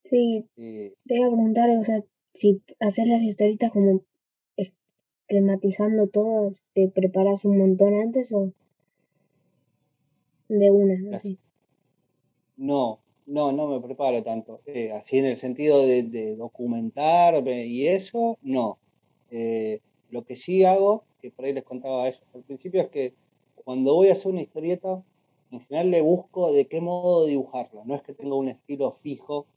Sí, 0.03 0.45
te 0.55 1.15
iba 1.15 1.25
a 1.25 1.31
preguntar, 1.31 1.69
o 1.69 1.83
sea, 1.83 2.03
si 2.33 2.61
hacer 2.79 3.07
las 3.07 3.23
historietas 3.23 3.71
como 3.71 4.01
esquematizando 4.55 6.07
todas, 6.07 6.67
¿te 6.73 6.87
preparas 6.89 7.43
un 7.43 7.57
montón 7.57 7.95
antes 7.95 8.31
o 8.31 8.53
de 10.47 10.71
una? 10.71 11.17
Así? 11.17 11.39
No, 12.57 12.99
no, 13.25 13.51
no 13.51 13.67
me 13.67 13.79
preparo 13.79 14.23
tanto. 14.23 14.61
Eh, 14.65 14.91
así 14.91 15.17
en 15.17 15.25
el 15.25 15.37
sentido 15.37 15.85
de, 15.85 16.03
de 16.03 16.35
documentarme 16.35 17.65
y 17.65 17.87
eso, 17.87 18.37
no. 18.41 18.79
Eh, 19.31 19.81
lo 20.09 20.23
que 20.23 20.35
sí 20.35 20.63
hago, 20.63 21.03
que 21.21 21.31
por 21.31 21.45
ahí 21.45 21.53
les 21.53 21.63
contaba 21.63 22.03
a 22.03 22.07
ellos 22.07 22.21
al 22.33 22.43
principio, 22.43 22.81
es 22.81 22.89
que 22.89 23.13
cuando 23.55 23.95
voy 23.95 24.09
a 24.09 24.13
hacer 24.13 24.31
una 24.31 24.41
historieta, 24.41 25.03
en 25.51 25.59
general 25.61 25.91
le 25.91 26.01
busco 26.01 26.51
de 26.51 26.67
qué 26.67 26.81
modo 26.81 27.25
dibujarla. 27.25 27.81
No 27.85 27.95
es 27.95 28.03
que 28.03 28.13
tenga 28.13 28.35
un 28.35 28.47
estilo 28.47 28.91
fijo 28.91 29.47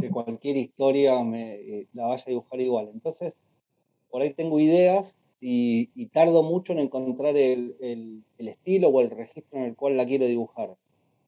que 0.00 0.10
cualquier 0.10 0.56
historia 0.56 1.22
me, 1.22 1.54
eh, 1.54 1.88
la 1.92 2.06
vaya 2.06 2.24
a 2.26 2.30
dibujar 2.30 2.60
igual. 2.60 2.90
Entonces, 2.92 3.34
por 4.10 4.22
ahí 4.22 4.32
tengo 4.32 4.58
ideas 4.58 5.16
y, 5.40 6.06
tardo 6.06 6.42
mucho 6.42 6.72
en 6.72 6.80
encontrar 6.80 7.36
el, 7.36 8.24
estilo 8.38 8.88
o 8.88 9.00
el 9.00 9.10
registro 9.10 9.58
en 9.58 9.64
el 9.66 9.76
cual 9.76 9.96
la 9.96 10.06
quiero 10.06 10.26
dibujar. 10.26 10.70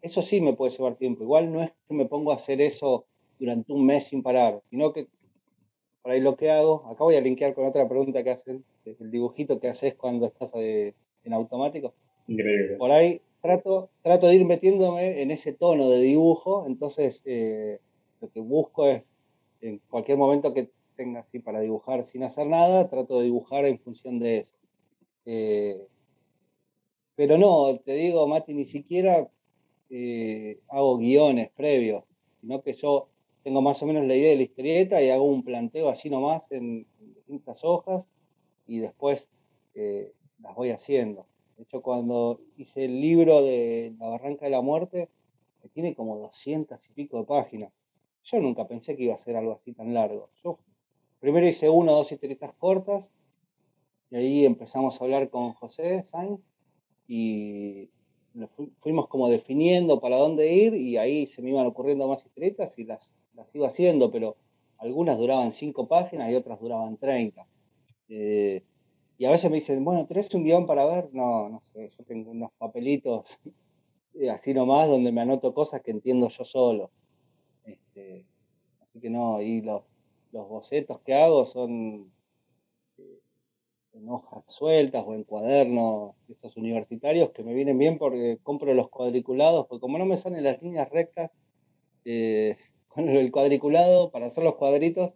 Eso 0.03 0.21
sí 0.21 0.41
me 0.41 0.53
puede 0.53 0.73
llevar 0.73 0.97
tiempo. 0.97 1.23
Igual 1.23 1.53
no 1.53 1.63
es 1.63 1.71
que 1.89 1.95
me 1.95 2.07
pongo 2.07 2.33
a 2.33 2.35
hacer 2.35 2.61
eso 2.61 3.07
durante 3.39 3.73
un 3.73 3.87
mes 3.87 4.05
sin 4.09 4.23
parar, 4.23 4.61
sino 4.69 4.93
que 4.93 5.07
por 6.03 6.13
ahí 6.13 6.21
lo 6.21 6.37
que 6.37 6.51
hago, 6.51 6.85
acá 6.87 7.05
voy 7.05 7.15
a 7.15 7.21
linkear 7.21 7.55
con 7.55 7.67
otra 7.67 7.89
pregunta 7.89 8.23
que 8.25 8.31
hacen, 8.31 8.65
el 8.85 9.11
dibujito 9.11 9.61
que 9.61 9.69
haces 9.69 9.95
cuando 9.95 10.27
estás 10.27 10.53
eh, 10.57 10.95
en 11.25 11.33
automático. 11.33 11.95
Increíble. 12.27 12.77
Por 12.77 12.91
ahí 12.91 13.21
trato, 13.41 13.91
trato 14.03 14.27
de 14.27 14.35
ir 14.35 14.45
metiéndome 14.45 15.23
en 15.23 15.31
ese 15.31 15.53
tono 15.53 15.89
de 15.89 15.99
dibujo, 15.99 16.67
entonces 16.67 17.23
eh, 17.25 17.79
lo 18.21 18.31
que 18.31 18.41
busco 18.41 18.87
es, 18.87 19.07
en 19.61 19.79
cualquier 19.89 20.19
momento 20.19 20.53
que 20.53 20.71
tenga 20.97 21.21
así 21.21 21.39
para 21.39 21.61
dibujar 21.61 22.05
sin 22.05 22.25
hacer 22.25 22.49
nada, 22.49 22.89
trato 22.91 23.19
de 23.19 23.25
dibujar 23.25 23.65
en 23.65 23.79
función 23.79 24.19
de 24.19 24.39
eso. 24.39 24.57
Eh, 25.25 25.81
pero 27.15 27.39
no, 27.39 27.79
te 27.79 27.93
digo, 27.95 28.27
Mati, 28.27 28.55
ni 28.55 28.65
siquiera 28.65 29.29
eh, 29.95 30.59
hago 30.69 30.97
guiones 30.97 31.51
previos, 31.51 32.05
sino 32.41 32.63
que 32.63 32.73
yo 32.73 33.09
tengo 33.43 33.61
más 33.61 33.83
o 33.83 33.87
menos 33.87 34.07
la 34.07 34.17
idea 34.17 34.31
de 34.31 34.37
la 34.37 34.43
historieta 34.43 35.03
y 35.03 35.11
hago 35.11 35.25
un 35.25 35.45
planteo 35.45 35.91
así 35.91 36.09
nomás 36.09 36.51
en, 36.51 36.87
distintas 36.99 37.63
hojas 37.63 38.09
y 38.67 38.79
después 38.79 39.29
eh, 39.75 40.11
las 40.41 40.55
voy 40.55 40.71
haciendo. 40.71 41.27
De 41.59 41.65
hecho, 41.65 41.83
cuando 41.83 42.41
hice 42.57 42.87
el 42.87 43.03
libro 43.03 43.43
de 43.43 43.95
La 43.99 44.09
Barranca 44.09 44.47
de 44.47 44.51
la 44.51 44.63
Muerte, 44.63 45.11
tiene 45.75 45.95
como 45.95 46.17
200 46.19 46.89
y 46.89 46.93
pico 46.95 47.19
de 47.19 47.25
páginas. 47.25 47.71
Yo 48.25 48.41
nunca 48.41 48.67
pensé 48.67 48.97
que 48.97 49.05
iba 49.05 49.15
a 49.15 49.19
ser 49.19 49.37
algo 49.37 49.53
así 49.53 49.75
tan 49.75 49.93
largo. 49.93 50.31
Yo 50.43 50.57
primero 51.21 51.47
hice 51.47 51.69
uno 51.69 51.93
o 51.93 51.97
dos 51.97 52.13
historietas 52.13 52.55
cortas, 52.55 53.13
y 54.11 54.17
ahí 54.17 54.47
empezamos 54.47 54.99
a 55.01 55.05
hablar 55.05 55.29
con 55.29 55.53
José 55.53 56.03
Sainz, 56.03 56.41
y 57.07 57.91
fuimos 58.79 59.09
como 59.09 59.29
definiendo 59.29 60.01
para 60.01 60.17
dónde 60.17 60.53
ir, 60.53 60.75
y 60.75 60.97
ahí 60.97 61.27
se 61.27 61.43
me 61.43 61.51
iban 61.51 61.67
ocurriendo 61.67 62.09
más 62.09 62.25
historietas 62.25 62.79
y 62.79 62.85
las, 62.85 63.23
las 63.35 63.55
iba 63.55 63.67
haciendo, 63.67 64.11
pero 64.11 64.37
algunas 64.79 65.19
duraban 65.19 65.53
cinco 65.53 65.87
páginas 65.87 66.31
y 66.31 66.35
otras 66.35 66.61
duraban 66.61 66.97
30. 66.97 67.47
Eh, 68.09 68.63
y 69.19 69.25
a 69.25 69.31
veces 69.31 69.51
me 69.51 69.59
dicen, 69.59 69.85
bueno, 69.85 70.07
¿tenés 70.07 70.35
un 70.35 70.45
guion 70.45 70.67
para 70.67 70.85
ver? 70.85 71.11
No, 71.13 71.49
no 71.49 71.61
sé, 71.73 71.91
yo 71.97 72.05
tengo 72.05 72.31
unos 72.33 72.51
papelitos 72.59 73.39
eh, 74.15 74.31
así 74.31 74.53
nomás 74.53 74.89
donde 74.89 75.13
me 75.13 75.21
anoto 75.21 75.55
cosas 75.55 75.81
que 75.83 75.93
entiendo 75.93 76.29
yo 76.29 76.45
solo. 76.45 76.91
Este, 77.65 78.27
así 78.81 79.01
que 79.01 79.11
no, 79.11 79.41
y 79.41 79.63
los, 79.63 79.83
los 80.33 80.49
bocetos 80.49 81.01
que 81.03 81.15
hago 81.15 81.45
son 81.45 82.11
en 83.93 84.09
hojas 84.09 84.45
sueltas 84.47 85.05
o 85.07 85.15
en 85.15 85.25
cuadernos, 85.25 86.15
esos 86.29 86.57
universitarios 86.57 87.31
que 87.31 87.43
me 87.43 87.55
vienen 87.55 87.79
bien 87.79 87.99
porque 87.99 88.39
compro 88.43 88.73
los 88.75 88.89
cuadriculados, 88.89 89.67
porque 89.67 89.81
como 89.81 89.99
no 89.99 90.07
me 90.07 90.17
salen 90.17 90.45
las 90.45 90.63
líneas 90.63 90.89
rectas, 90.91 91.31
eh, 92.05 92.57
con 92.89 93.09
el 93.09 93.31
cuadriculado 93.33 94.11
para 94.11 94.27
hacer 94.27 94.45
los 94.45 94.57
cuadritos 94.57 95.13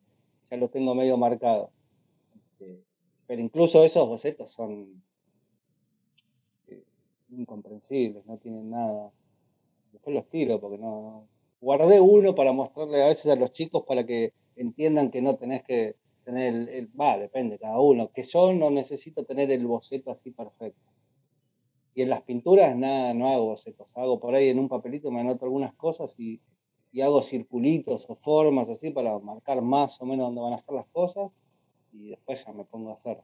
ya 0.51 0.57
los 0.57 0.71
tengo 0.71 0.95
medio 0.95 1.17
marcado. 1.17 1.71
Este, 2.35 2.83
pero 3.27 3.43
incluso 3.43 3.85
esos 3.85 4.07
bocetos 4.09 4.51
son 4.53 5.03
eh, 6.69 6.85
incomprensibles, 7.31 8.25
no 8.27 8.39
tienen 8.39 8.71
nada. 8.71 9.11
Después 9.93 10.15
los 10.15 10.29
tiro 10.29 10.61
porque 10.61 10.79
no, 10.79 11.27
Guardé 11.61 12.01
uno 12.01 12.35
para 12.35 12.53
mostrarle 12.53 13.03
a 13.03 13.07
veces 13.07 13.33
a 13.33 13.37
los 13.37 13.51
chicos 13.53 13.85
para 13.87 14.05
que 14.05 14.33
entiendan 14.57 15.11
que 15.11 15.23
no 15.23 15.37
tenés 15.37 15.63
que 15.63 15.97
tener 16.27 16.69
el, 16.69 16.91
va, 17.01 17.17
depende 17.17 17.57
cada 17.57 17.79
uno, 17.81 18.11
que 18.13 18.25
yo 18.25 18.53
no 18.53 18.69
necesito 18.71 19.25
tener 19.25 19.49
el 19.53 19.65
boceto 19.67 20.11
así 20.11 20.33
perfecto. 20.33 20.91
Y 21.95 22.03
en 22.03 22.11
las 22.11 22.23
pinturas 22.23 22.77
nada, 22.77 23.15
no 23.15 23.31
hago 23.31 23.47
bocetos, 23.47 23.97
hago 23.97 24.19
por 24.19 24.35
ahí 24.35 24.49
en 24.49 24.59
un 24.59 24.69
papelito, 24.69 25.11
me 25.13 25.21
anoto 25.21 25.45
algunas 25.45 25.73
cosas 25.75 26.19
y, 26.19 26.41
y 26.91 27.01
hago 27.01 27.23
circulitos 27.23 28.05
o 28.09 28.17
formas 28.17 28.69
así 28.69 28.91
para 28.91 29.17
marcar 29.21 29.63
más 29.63 30.03
o 30.03 30.05
menos 30.05 30.27
dónde 30.27 30.41
van 30.41 30.55
a 30.55 30.57
estar 30.57 30.75
las 30.75 30.89
cosas 30.89 31.31
y 31.93 32.09
después 32.09 32.45
ya 32.45 32.53
me 32.53 32.65
pongo 32.65 32.91
a 32.91 32.95
hacer. 32.95 33.19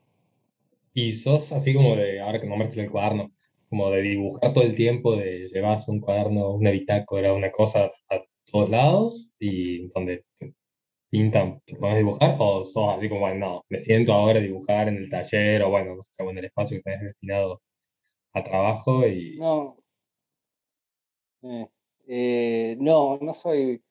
Y 0.95 1.13
sos 1.13 1.51
así 1.53 1.75
como 1.75 1.97
de, 1.97 2.21
ahora 2.21 2.41
que 2.41 2.47
nombraste 2.47 2.81
el 2.81 2.91
cuaderno, 2.91 3.33
como 3.69 3.91
de 3.91 4.03
dibujar 4.03 4.53
todo 4.53 4.65
el 4.65 4.77
tiempo, 4.77 5.17
de 5.17 5.49
llevas 5.53 5.89
un 5.89 6.01
cuaderno, 6.01 6.53
una 6.53 6.71
bitácora, 6.71 7.35
una 7.35 7.51
cosa 7.51 7.91
a 8.11 8.23
todos 8.51 8.71
lados 8.71 9.33
y 9.41 9.89
donde 9.89 10.25
pintan, 11.13 11.61
te 11.67 11.77
puedes 11.77 11.99
dibujar, 11.99 12.37
o 12.39 12.65
sos 12.65 12.89
así 12.97 13.07
como, 13.07 13.21
bueno, 13.21 13.47
no, 13.47 13.65
me 13.69 13.85
siento 13.85 14.15
ahora 14.15 14.39
a 14.39 14.43
dibujar 14.43 14.89
en 14.89 14.97
el 14.97 15.11
taller 15.11 15.63
o 15.63 15.69
bueno, 15.69 15.95
no 15.95 16.31
en 16.31 16.39
el 16.39 16.47
espacio 16.47 16.79
que 16.79 16.83
tenés 16.83 17.03
destinado 17.03 17.61
a 18.33 18.43
trabajo 18.43 19.07
y... 19.07 19.37
No. 19.39 19.77
Eh, 21.43 21.69
eh, 22.07 22.77
no, 22.81 23.19
no 23.21 23.35
soy, 23.35 23.85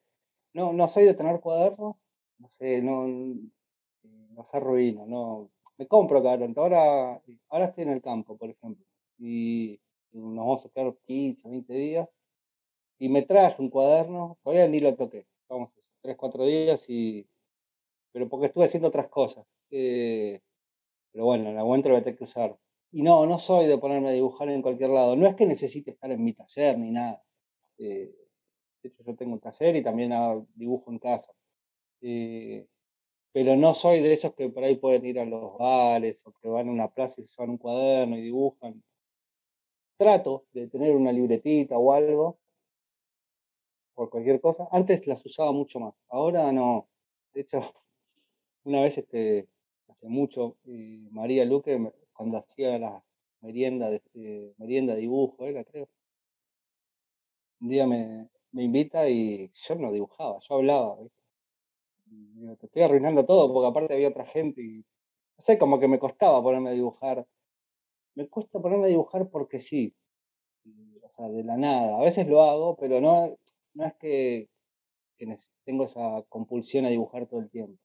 no, 0.54 0.74
no 0.74 0.88
soy 0.88 1.06
de 1.06 1.14
tener 1.14 1.40
cuadernos, 1.42 1.96
no 2.40 2.50
sé, 2.50 2.82
no, 2.82 3.06
no 3.08 4.44
se 4.44 4.58
arruino, 4.58 5.06
no, 5.06 5.52
me 5.78 5.88
compro 5.88 6.24
cada 6.24 6.40
tanto, 6.40 6.62
ahora, 6.62 7.22
ahora 7.50 7.66
estoy 7.66 7.84
en 7.84 7.92
el 7.92 8.02
campo, 8.02 8.36
por 8.36 8.50
ejemplo, 8.50 8.84
y 9.20 9.80
nos 10.12 10.38
vamos 10.38 10.66
a 10.66 10.70
quedar 10.70 10.96
15, 11.06 11.48
20 11.48 11.74
días, 11.74 12.10
y 12.98 13.10
me 13.10 13.22
traje 13.22 13.62
un 13.62 13.70
cuaderno, 13.70 14.40
todavía 14.42 14.68
ni 14.68 14.80
lo 14.80 14.96
toqué, 14.96 15.28
vamos, 15.48 15.70
3, 16.02 16.18
4 16.18 16.46
días, 16.46 16.86
y, 16.88 17.28
pero 18.12 18.30
porque 18.30 18.48
estuve 18.48 18.66
haciendo 18.66 18.90
otras 18.90 19.10
cosas, 19.10 19.46
eh, 19.72 20.42
pero 21.12 21.26
bueno, 21.26 21.50
en 21.50 21.58
algún 21.58 21.70
momento 21.70 21.90
lo 21.90 21.96
voy 21.96 22.02
a 22.02 22.04
tener 22.04 22.18
que 22.18 22.24
usar. 22.26 22.58
Y 22.94 23.04
no, 23.04 23.26
no 23.26 23.40
soy 23.40 23.68
de 23.68 23.78
ponerme 23.78 24.10
a 24.10 24.14
dibujar 24.14 24.50
en 24.50 24.62
cualquier 24.62 24.90
lado, 24.90 25.16
no 25.16 25.28
es 25.28 25.36
que 25.36 25.46
necesite 25.46 25.92
estar 25.92 26.12
en 26.12 26.24
mi 26.24 26.34
taller 26.34 26.78
ni 26.78 26.92
nada. 26.92 27.24
Eh, 27.78 28.14
de 28.84 28.90
hecho, 28.90 29.04
yo 29.04 29.16
tengo 29.16 29.34
un 29.34 29.40
taller 29.40 29.76
y 29.76 29.84
también 29.84 30.12
dibujo 30.56 30.92
en 30.92 31.00
casa. 31.00 31.32
Eh, 32.02 32.68
pero 33.32 33.56
no 33.56 33.74
soy 33.76 34.02
de 34.02 34.14
esos 34.14 34.34
que 34.36 34.50
por 34.50 34.64
ahí 34.64 34.76
pueden 34.76 35.06
ir 35.06 35.20
a 35.20 35.26
los 35.26 35.58
bares 35.58 36.26
o 36.26 36.34
que 36.34 36.50
van 36.50 36.68
a 36.68 36.72
una 36.72 36.94
plaza 36.94 37.22
y 37.22 37.24
se 37.24 37.32
llevan 37.32 37.52
un 37.52 37.58
cuaderno 37.58 38.18
y 38.18 38.22
dibujan. 38.22 38.84
Trato 39.98 40.46
de 40.52 40.68
tener 40.68 40.96
una 40.96 41.12
libretita 41.12 41.78
o 41.78 41.94
algo 41.94 42.41
por 43.94 44.10
cualquier 44.10 44.42
cosa. 44.42 44.68
Antes 44.72 45.08
las 45.08 45.26
usaba 45.26 45.52
mucho 45.52 45.80
más, 45.80 45.94
ahora 46.10 46.52
no. 46.52 46.90
De 47.34 47.42
hecho, 47.42 47.62
una 48.64 48.82
vez, 48.82 48.98
este, 48.98 49.48
hace 49.88 50.08
mucho, 50.08 50.58
eh, 50.66 51.08
María 51.12 51.46
Luque, 51.46 51.92
cuando 52.14 52.38
hacía 52.38 52.78
la 52.80 53.04
merienda 53.42 53.90
de, 53.90 54.02
eh, 54.14 54.54
merienda 54.58 54.96
dibujo, 54.96 55.46
era 55.46 55.64
creo, 55.64 55.90
un 57.62 57.70
día 57.70 57.88
me, 57.88 58.30
me 58.52 58.64
invita 58.64 59.10
y 59.10 59.50
yo 59.54 59.76
no 59.76 59.92
dibujaba, 59.92 60.40
yo 60.42 60.56
hablaba. 60.56 60.98
te 62.60 62.66
estoy 62.66 62.82
arruinando 62.84 63.26
todo 63.26 63.52
porque 63.54 63.68
aparte 63.68 63.94
había 63.94 64.10
otra 64.10 64.26
gente 64.26 64.62
y 64.62 64.78
no 64.78 64.86
sé, 65.46 65.58
como 65.58 65.80
que 65.80 65.88
me 65.88 66.00
costaba 66.00 66.42
ponerme 66.44 66.70
a 66.70 66.74
dibujar. 66.74 67.26
Me 68.16 68.28
cuesta 68.28 68.60
ponerme 68.62 68.86
a 68.86 68.90
dibujar 68.90 69.30
porque 69.30 69.60
sí. 69.60 69.96
O 71.04 71.10
sea, 71.10 71.30
de 71.30 71.44
la 71.44 71.58
nada. 71.58 71.98
A 71.98 72.02
veces 72.02 72.28
lo 72.28 72.44
hago, 72.44 72.76
pero 72.78 73.02
no, 73.02 73.38
no 73.74 73.86
es 73.86 73.94
que, 73.96 74.50
tengo 75.66 75.86
esa 75.86 76.24
compulsión 76.30 76.86
a 76.86 76.90
dibujar 76.90 77.28
todo 77.28 77.42
el 77.42 77.50
tiempo. 77.50 77.80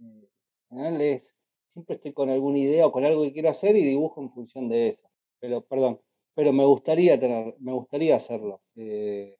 Eh, 0.00 0.28
en 0.70 0.78
general 0.78 1.00
es, 1.00 1.36
siempre 1.72 1.96
estoy 1.96 2.12
con 2.12 2.30
alguna 2.30 2.58
idea 2.58 2.86
o 2.86 2.92
con 2.92 3.04
algo 3.04 3.22
que 3.22 3.32
quiero 3.32 3.50
hacer 3.50 3.76
y 3.76 3.82
dibujo 3.82 4.22
en 4.22 4.30
función 4.30 4.68
de 4.68 4.88
eso. 4.88 5.08
Pero, 5.40 5.62
perdón, 5.62 6.00
pero 6.34 6.52
me 6.52 6.64
gustaría 6.64 7.18
tener, 7.18 7.56
me 7.58 7.72
gustaría 7.72 8.16
hacerlo. 8.16 8.62
Eh, 8.76 9.36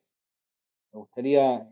me 0.93 1.01
gustaría, 1.01 1.70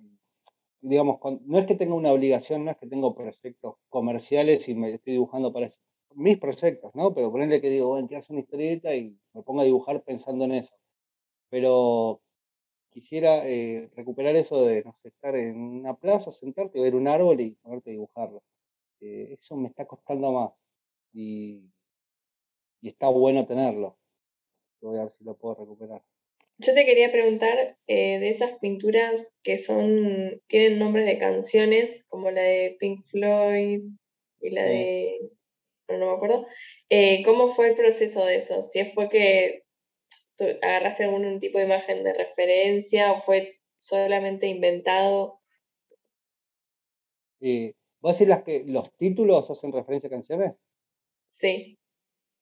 digamos, 0.81 1.19
no 1.45 1.59
es 1.59 1.67
que 1.67 1.75
tenga 1.75 1.95
una 1.95 2.13
obligación, 2.13 2.65
no 2.65 2.71
es 2.71 2.77
que 2.79 2.87
tengo 2.87 3.15
proyectos 3.15 3.77
comerciales 3.89 4.69
y 4.69 4.75
me 4.75 4.93
estoy 4.95 5.15
dibujando 5.15 5.53
para. 5.53 5.69
Mis 6.13 6.39
proyectos, 6.39 6.93
¿no? 6.97 7.15
Pero 7.15 7.31
ponerle 7.31 7.61
que 7.61 7.71
digo, 7.71 7.89
bueno, 7.89 8.09
quiero 8.09 8.19
hacer 8.19 8.33
una 8.33 8.41
historieta 8.41 8.93
y 8.97 9.17
me 9.33 9.43
pongo 9.45 9.61
a 9.61 9.65
dibujar 9.65 10.03
pensando 10.03 10.45
en 10.45 10.53
eso. 10.53 10.75
Pero 11.51 12.21
quisiera 12.91 13.47
eh, 13.47 13.91
recuperar 13.97 14.37
eso 14.37 14.65
de 14.65 14.83
no 14.85 14.93
sé, 14.95 15.09
estar 15.09 15.35
en 15.37 15.57
una 15.57 15.95
plaza, 15.95 16.31
sentarte, 16.31 16.81
ver 16.81 16.95
un 16.95 17.09
árbol 17.09 17.41
y 17.41 17.53
ponerte 17.53 17.91
a 17.91 17.93
dibujarlo. 17.93 18.43
Eh, 19.01 19.29
eso 19.33 19.57
me 19.57 19.69
está 19.69 19.87
costando 19.87 20.33
más 20.33 20.53
y, 21.13 21.71
y 22.83 22.89
está 22.89 23.09
bueno 23.09 23.47
tenerlo. 23.47 23.97
Voy 24.81 24.99
a 24.99 25.05
ver 25.05 25.13
si 25.13 25.25
lo 25.25 25.37
puedo 25.37 25.55
recuperar. 25.55 26.03
Yo 26.59 26.75
te 26.75 26.85
quería 26.85 27.11
preguntar 27.11 27.79
eh, 27.87 28.19
de 28.19 28.29
esas 28.29 28.59
pinturas 28.59 29.39
que 29.43 29.57
son 29.57 30.43
tienen 30.47 30.79
nombres 30.79 31.07
de 31.07 31.19
canciones, 31.19 32.05
como 32.09 32.31
la 32.31 32.43
de 32.43 32.77
Pink 32.79 33.07
Floyd 33.07 33.83
y 34.41 34.51
la 34.51 34.65
de. 34.65 35.31
No, 35.89 35.97
no 35.97 36.07
me 36.11 36.13
acuerdo. 36.13 36.47
Eh, 36.91 37.23
¿Cómo 37.25 37.49
fue 37.49 37.69
el 37.69 37.77
proceso 37.77 38.27
de 38.27 38.37
eso? 38.37 38.63
Si 38.63 38.85
fue 38.85 39.09
que 39.09 39.65
agarraste 40.63 41.05
algún 41.05 41.41
tipo 41.41 41.59
de 41.59 41.65
imagen 41.65 42.05
de 42.05 42.15
referencia 42.15 43.13
o 43.13 43.21
fue 43.21 43.61
solamente 43.77 44.47
inventado. 44.47 45.41
Eh, 47.41 47.75
¿Vos 48.01 48.19
decís 48.19 48.29
las 48.29 48.43
que 48.43 48.65
los 48.67 48.95
títulos 48.97 49.51
hacen 49.51 49.73
referencia 49.73 50.09
a 50.09 50.11
canciones? 50.11 50.53
Sí. 51.29 51.79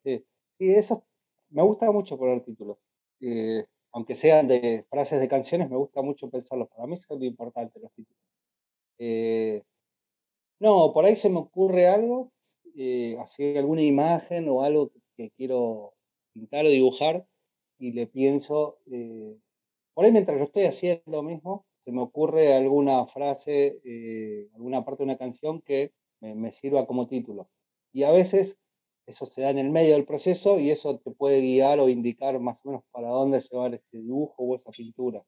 Sí, 0.05 0.25
sí 0.59 0.75
eso 0.75 1.07
me 1.51 1.63
gusta 1.63 1.91
mucho 1.91 2.19
poner 2.19 2.43
títulos. 2.45 2.79
Eh, 3.21 3.65
aunque 3.93 4.15
sean 4.15 4.49
de 4.49 4.85
frases 4.91 5.21
de 5.21 5.29
canciones, 5.29 5.71
me 5.71 5.77
gusta 5.77 6.03
mucho 6.03 6.29
pensarlos. 6.29 6.69
Para 6.69 6.87
mí 6.87 6.95
es 6.95 7.09
muy 7.11 7.27
importante 7.27 7.81
los 7.81 7.93
títulos. 7.93 8.23
Eh, 8.99 9.63
no, 10.61 10.93
por 10.93 11.05
ahí 11.05 11.15
se 11.15 11.31
me 11.31 11.39
ocurre 11.39 11.87
algo, 11.87 12.33
así 13.21 13.57
alguna 13.57 13.83
imagen 13.83 14.49
o 14.49 14.63
algo 14.63 14.91
que 15.17 15.31
quiero 15.31 15.95
pintar 16.33 16.67
o 16.67 16.69
dibujar 16.69 17.27
y 17.79 17.93
le 17.93 18.07
pienso, 18.07 18.79
eh, 18.91 19.37
por 19.95 20.05
ahí 20.05 20.13
mientras 20.13 20.39
yo 20.39 20.45
estoy 20.45 20.65
haciendo 20.65 21.23
mismo, 21.23 21.67
se 21.85 21.93
me 21.93 22.03
ocurre 22.03 22.55
alguna 22.55 23.07
frase, 23.07 23.81
alguna 24.55 24.85
parte 24.85 25.05
de 25.05 25.05
una 25.05 25.19
canción 25.19 25.63
que 25.63 25.93
me, 26.21 26.35
me 26.35 26.53
sirva 26.53 26.87
como 26.87 27.07
título. 27.09 27.49
Y 27.93 28.03
a 28.03 28.11
veces 28.11 28.59
eso 29.09 29.25
se 29.25 29.41
da 29.41 29.51
en 29.51 29.59
el 29.59 29.71
medio 29.71 29.95
del 29.95 30.05
proceso 30.05 30.59
y 30.59 30.71
eso 30.71 30.99
te 30.99 31.11
puede 31.11 31.41
guiar 31.41 31.81
o 31.81 31.89
indicar 31.89 32.39
más 32.41 32.61
o 32.65 32.69
menos 32.69 32.85
para 32.91 33.09
dónde 33.09 33.41
llevar 33.41 33.75
ese 33.75 33.99
dibujo 33.99 34.43
o 34.43 34.55
esa 34.55 34.71
pintura. 34.71 35.25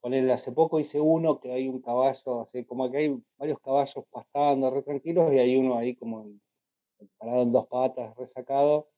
Ponele, 0.00 0.32
hace 0.32 0.50
poco 0.50 0.80
hice 0.80 0.98
uno 0.98 1.38
que 1.38 1.52
hay 1.52 1.68
un 1.68 1.82
caballo, 1.82 2.40
así 2.40 2.64
como 2.64 2.90
que 2.90 2.96
hay 2.96 3.22
varios 3.36 3.60
caballos 3.60 4.04
pastando 4.10 4.70
re 4.70 4.82
tranquilos 4.82 5.32
y 5.32 5.38
hay 5.38 5.56
uno 5.56 5.76
ahí 5.76 5.94
como 5.94 6.26
parado 7.18 7.42
en 7.42 7.52
dos 7.52 7.66
patas, 7.66 8.16
resacado, 8.16 8.88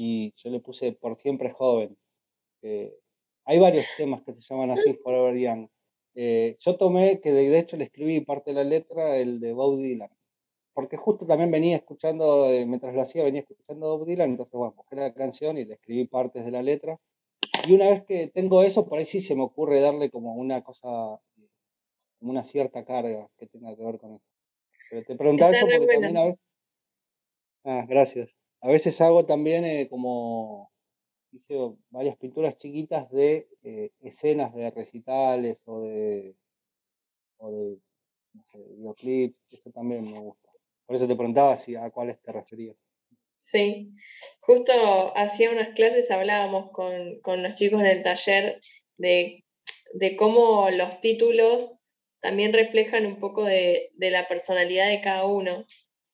y 0.00 0.32
yo 0.36 0.50
le 0.50 0.60
puse 0.60 0.92
por 0.92 1.18
siempre 1.18 1.50
joven. 1.50 1.96
hay 3.44 3.58
varios 3.58 3.86
temas 3.96 4.22
que 4.22 4.34
se 4.34 4.40
llaman 4.40 4.70
así, 4.70 4.94
Forever 4.94 5.36
Young. 5.36 5.68
Eh, 6.14 6.56
yo 6.60 6.76
tomé, 6.76 7.20
que 7.20 7.32
de 7.32 7.58
hecho 7.58 7.76
le 7.76 7.84
escribí 7.84 8.20
parte 8.20 8.50
de 8.50 8.56
la 8.56 8.64
letra, 8.64 9.16
el 9.16 9.40
de 9.40 9.52
Bob 9.52 9.78
Dylan 9.78 10.10
porque 10.78 10.96
justo 10.96 11.26
también 11.26 11.50
venía 11.50 11.74
escuchando, 11.74 12.48
eh, 12.48 12.64
mientras 12.64 12.94
lo 12.94 13.02
hacía, 13.02 13.24
venía 13.24 13.40
escuchando 13.40 13.98
Bob 13.98 14.06
Dylan, 14.06 14.30
entonces, 14.30 14.52
bueno, 14.52 14.74
busqué 14.76 14.94
la 14.94 15.12
canción 15.12 15.58
y 15.58 15.64
le 15.64 15.74
escribí 15.74 16.06
partes 16.06 16.44
de 16.44 16.52
la 16.52 16.62
letra. 16.62 17.00
Y 17.66 17.74
una 17.74 17.88
vez 17.88 18.04
que 18.04 18.28
tengo 18.28 18.62
eso, 18.62 18.86
por 18.86 19.00
ahí 19.00 19.04
sí 19.04 19.20
se 19.20 19.34
me 19.34 19.42
ocurre 19.42 19.80
darle 19.80 20.08
como 20.08 20.34
una 20.34 20.62
cosa, 20.62 20.86
como 22.20 22.30
una 22.30 22.44
cierta 22.44 22.84
carga 22.84 23.28
que 23.36 23.48
tenga 23.48 23.74
que 23.74 23.82
ver 23.82 23.98
con 23.98 24.14
eso. 24.14 24.24
Pero 24.88 25.02
te 25.02 25.16
preguntaba 25.16 25.50
eso 25.50 25.66
porque 25.66 25.92
también 25.92 26.16
a 26.16 26.24
veces... 26.26 26.40
Ah, 27.64 27.84
gracias. 27.88 28.36
A 28.60 28.68
veces 28.68 29.00
hago 29.00 29.24
también 29.24 29.64
eh, 29.64 29.88
como, 29.88 30.72
hice 31.32 31.54
varias 31.90 32.16
pinturas 32.16 32.58
chiquitas 32.58 33.10
de 33.10 33.48
eh, 33.62 33.92
escenas 34.00 34.54
de 34.54 34.70
recitales 34.70 35.62
o 35.66 35.80
de, 35.82 36.34
o 37.38 37.50
de 37.50 37.78
videoclips, 38.54 39.36
eso 39.52 39.70
también 39.70 40.10
me 40.10 40.18
gusta. 40.18 40.50
Por 40.86 40.96
eso 40.96 41.06
te 41.06 41.16
preguntaba 41.16 41.54
si 41.56 41.76
a 41.76 41.90
cuáles 41.90 42.20
te 42.22 42.32
referías. 42.32 42.76
Sí, 43.38 43.92
justo 44.40 44.72
hacía 45.16 45.50
unas 45.50 45.74
clases 45.74 46.10
hablábamos 46.10 46.70
con, 46.70 47.42
los 47.42 47.54
chicos 47.54 47.80
en 47.80 47.86
el 47.86 48.02
taller 48.02 48.60
de, 48.96 49.44
cómo 50.18 50.70
los 50.70 51.00
títulos 51.00 51.80
también 52.20 52.52
reflejan 52.52 53.06
un 53.06 53.20
poco 53.20 53.44
de, 53.44 53.90
la 53.98 54.26
personalidad 54.28 54.88
de 54.88 55.00
cada 55.00 55.26
uno, 55.26 55.64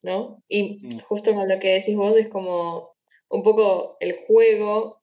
¿no? 0.05 0.43
Y 0.49 0.87
mm. 0.87 1.01
justo 1.01 1.35
con 1.35 1.49
lo 1.49 1.59
que 1.59 1.73
decís 1.73 1.97
vos 1.97 2.17
es 2.17 2.29
como 2.29 2.95
un 3.31 3.43
poco 3.43 3.97
el 4.01 4.15
juego 4.27 5.01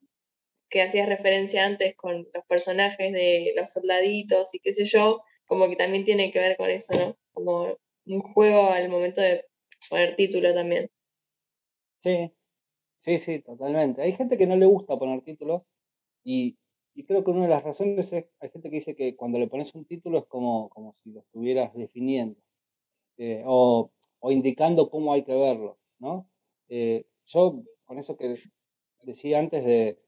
que 0.70 0.82
hacías 0.82 1.10
referencia 1.10 1.66
antes 1.66 1.96
con 1.96 2.28
los 2.34 2.46
personajes 2.48 3.12
de 3.12 3.52
los 3.58 3.72
soldaditos 3.72 4.54
y 4.54 4.60
qué 4.60 4.72
sé 4.72 4.86
yo, 4.86 5.24
como 5.46 5.68
que 5.68 5.76
también 5.76 6.06
tiene 6.06 6.32
que 6.32 6.40
ver 6.40 6.56
con 6.56 6.70
eso, 6.70 6.94
¿no? 6.94 7.18
Como 7.34 7.78
un 8.06 8.22
juego 8.22 8.70
al 8.70 8.90
momento 8.90 9.22
de 9.22 9.44
poner 9.90 10.16
título 10.16 10.54
también. 10.54 10.90
Sí, 12.02 12.32
sí, 13.02 13.20
sí, 13.20 13.40
totalmente. 13.40 14.04
Hay 14.04 14.14
gente 14.14 14.38
que 14.38 14.48
no 14.48 14.56
le 14.56 14.68
gusta 14.68 14.98
poner 14.98 15.22
títulos 15.24 15.64
y, 16.24 16.58
creo 17.08 17.24
que 17.24 17.32
una 17.32 17.44
de 17.44 17.50
las 17.50 17.64
razones 17.64 18.14
es, 18.14 18.30
hay 18.40 18.50
gente 18.52 18.70
que 18.70 18.76
dice 18.76 18.96
que 18.96 19.16
cuando 19.16 19.40
le 19.40 19.48
pones 19.48 19.74
un 19.74 19.86
título 19.86 20.20
es 20.20 20.26
como, 20.28 20.70
como 20.70 20.96
si 21.04 21.12
lo 21.12 21.22
estuvieras 21.22 21.74
definiendo 21.74 22.40
eh, 23.18 23.44
o, 23.46 23.92
indicando 24.30 24.90
cómo 24.90 25.14
hay 25.14 25.24
que 25.24 25.34
verlo, 25.36 25.80
¿no? 25.98 26.30
Eh, 26.70 27.06
yo, 27.26 27.64
con 27.86 27.98
eso 27.98 28.18
que 28.18 28.36
decía 29.02 29.40
antes 29.40 29.64
de, 29.64 30.00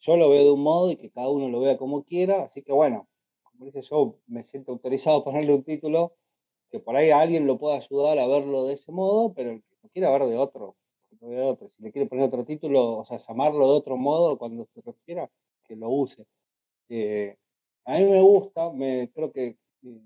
yo 0.00 0.16
lo 0.16 0.30
veo 0.30 0.44
de 0.44 0.50
un 0.50 0.62
modo 0.62 0.90
y 0.90 0.96
que 0.96 1.10
cada 1.10 1.28
uno 1.28 1.48
lo 1.48 1.60
vea 1.60 1.76
como 1.76 2.04
quiera, 2.04 2.42
así 2.42 2.62
que 2.62 2.72
bueno, 2.72 3.08
como 3.42 3.66
dice 3.66 3.82
yo, 3.82 4.18
me 4.26 4.42
siento 4.44 4.72
autorizado 4.72 5.18
a 5.18 5.24
ponerle 5.24 5.54
un 5.54 5.64
título 5.64 6.16
que 6.70 6.80
por 6.80 6.96
ahí 6.96 7.10
alguien 7.10 7.46
lo 7.46 7.58
pueda 7.58 7.76
ayudar 7.76 8.18
a 8.18 8.26
verlo 8.26 8.64
de 8.64 8.74
ese 8.74 8.92
modo, 8.92 9.34
pero 9.34 9.50
el 9.52 9.62
que 9.62 9.76
lo 9.82 9.88
quiera 9.90 10.10
ver 10.10 10.24
de 10.24 10.36
otro. 10.36 10.76
Si 11.70 11.82
le 11.82 11.92
quiere 11.92 12.08
poner 12.08 12.24
otro 12.24 12.44
título, 12.44 12.98
o 12.98 13.04
sea, 13.04 13.18
llamarlo 13.18 13.66
de 13.66 13.78
otro 13.78 13.96
modo 13.96 14.38
cuando 14.38 14.64
se 14.66 14.80
refiera, 14.80 15.30
que 15.64 15.76
lo 15.76 15.90
use. 15.90 16.26
Eh, 16.88 17.36
a 17.84 17.98
mí 17.98 18.04
me 18.04 18.20
gusta, 18.22 18.70
me, 18.72 19.10
creo 19.12 19.32
que 19.32 19.58
eh, 19.82 20.00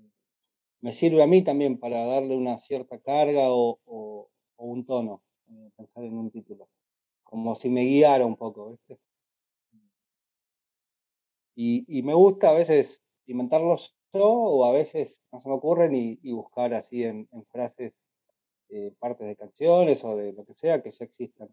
me 0.81 0.91
sirve 0.91 1.23
a 1.23 1.27
mí 1.27 1.43
también 1.43 1.79
para 1.79 2.05
darle 2.05 2.35
una 2.35 2.57
cierta 2.57 2.99
carga 2.99 3.45
o, 3.47 4.29
un 4.57 4.85
tono, 4.85 5.23
eh, 5.49 5.69
pensar 5.75 6.03
en 6.03 6.17
un 6.17 6.31
título, 6.31 6.69
como 7.23 7.55
si 7.55 7.69
me 7.69 7.83
guiara 7.83 8.25
un 8.25 8.35
poco. 8.35 8.77
Y, 11.55 12.01
me 12.03 12.13
gusta 12.13 12.49
a 12.49 12.53
veces 12.53 13.01
inventarlos 13.25 13.95
o 14.11 14.65
a 14.65 14.71
veces 14.71 15.21
no 15.31 15.39
se 15.39 15.49
me 15.49 15.55
ocurren 15.55 15.93
y, 15.95 16.31
buscar 16.31 16.73
así 16.73 17.03
en, 17.03 17.27
frases 17.51 17.93
eh, 18.69 18.93
partes 18.99 19.27
de 19.27 19.35
canciones 19.35 20.03
o 20.03 20.15
de 20.15 20.33
lo 20.33 20.45
que 20.45 20.53
sea 20.53 20.81
que 20.81 20.91
ya 20.91 21.05
existan 21.05 21.49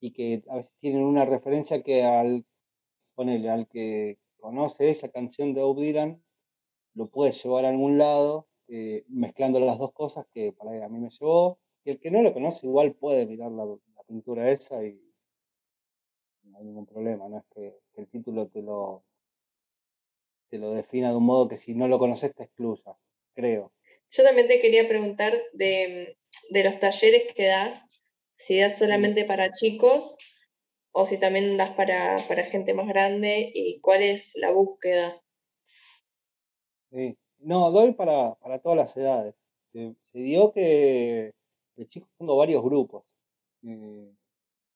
y 0.00 0.12
que 0.12 0.42
a 0.48 0.56
veces 0.56 0.74
tienen 0.78 1.02
una 1.02 1.24
referencia 1.24 1.82
que 1.82 2.02
al 2.04 2.44
ponerle 3.14 3.50
al 3.50 3.68
que 3.68 4.18
conoce 4.38 4.90
esa 4.90 5.08
canción 5.08 5.54
de 5.54 5.62
Bob 5.62 5.78
lo 6.94 7.08
puede 7.08 7.32
llevar 7.32 7.64
a 7.64 7.68
algún 7.70 7.98
lado 7.98 8.48
eh, 8.74 9.04
mezclando 9.08 9.60
las 9.60 9.76
dos 9.76 9.92
cosas 9.92 10.26
que 10.32 10.50
para 10.50 10.82
a 10.82 10.88
mí 10.88 10.98
me 10.98 11.10
llevó 11.10 11.58
y 11.84 11.90
el 11.90 12.00
que 12.00 12.10
no 12.10 12.22
lo 12.22 12.32
conoce 12.32 12.66
igual 12.66 12.94
puede 12.94 13.26
mirar 13.26 13.52
la, 13.52 13.66
pintura 14.06 14.50
esa 14.50 14.82
y 14.82 14.98
no 16.44 16.56
hay 16.56 16.64
ningún 16.64 16.86
problema, 16.86 17.28
no 17.28 17.38
es 17.38 17.44
que 17.54 17.78
el 17.96 18.08
título 18.08 18.48
te 18.48 18.62
lo 18.62 19.04
te 20.48 20.56
lo 20.56 20.72
defina 20.72 21.10
de 21.10 21.16
un 21.16 21.24
modo 21.24 21.48
que 21.48 21.58
si 21.58 21.74
no 21.74 21.86
lo 21.86 21.98
conoces 21.98 22.34
te 22.34 22.44
excluya, 22.44 22.96
creo. 23.34 23.72
Yo 24.10 24.24
también 24.24 24.48
te 24.48 24.58
quería 24.58 24.88
preguntar 24.88 25.38
de, 25.52 26.16
los 26.50 26.80
talleres 26.80 27.30
que 27.34 27.48
das, 27.48 28.02
si 28.36 28.58
das 28.58 28.78
solamente 28.78 29.26
para 29.26 29.52
chicos 29.52 30.16
o 30.92 31.04
si 31.04 31.20
también 31.20 31.58
das 31.58 31.72
para, 31.72 32.16
gente 32.50 32.72
más 32.72 32.88
grande 32.88 33.50
y 33.54 33.80
cuál 33.80 34.02
es 34.02 34.32
la 34.36 34.50
búsqueda. 34.50 35.22
Sí. 36.90 37.18
No, 37.42 37.70
doy 37.70 37.92
para, 37.92 38.36
todas 38.62 38.76
las 38.76 38.96
edades. 38.96 39.34
Se, 39.72 39.94
dio 40.12 40.52
que 40.52 41.32
de 41.76 41.88
chicos 41.88 42.10
tengo 42.18 42.36
varios 42.36 42.62
grupos. 42.62 43.04
Eh, 43.62 44.12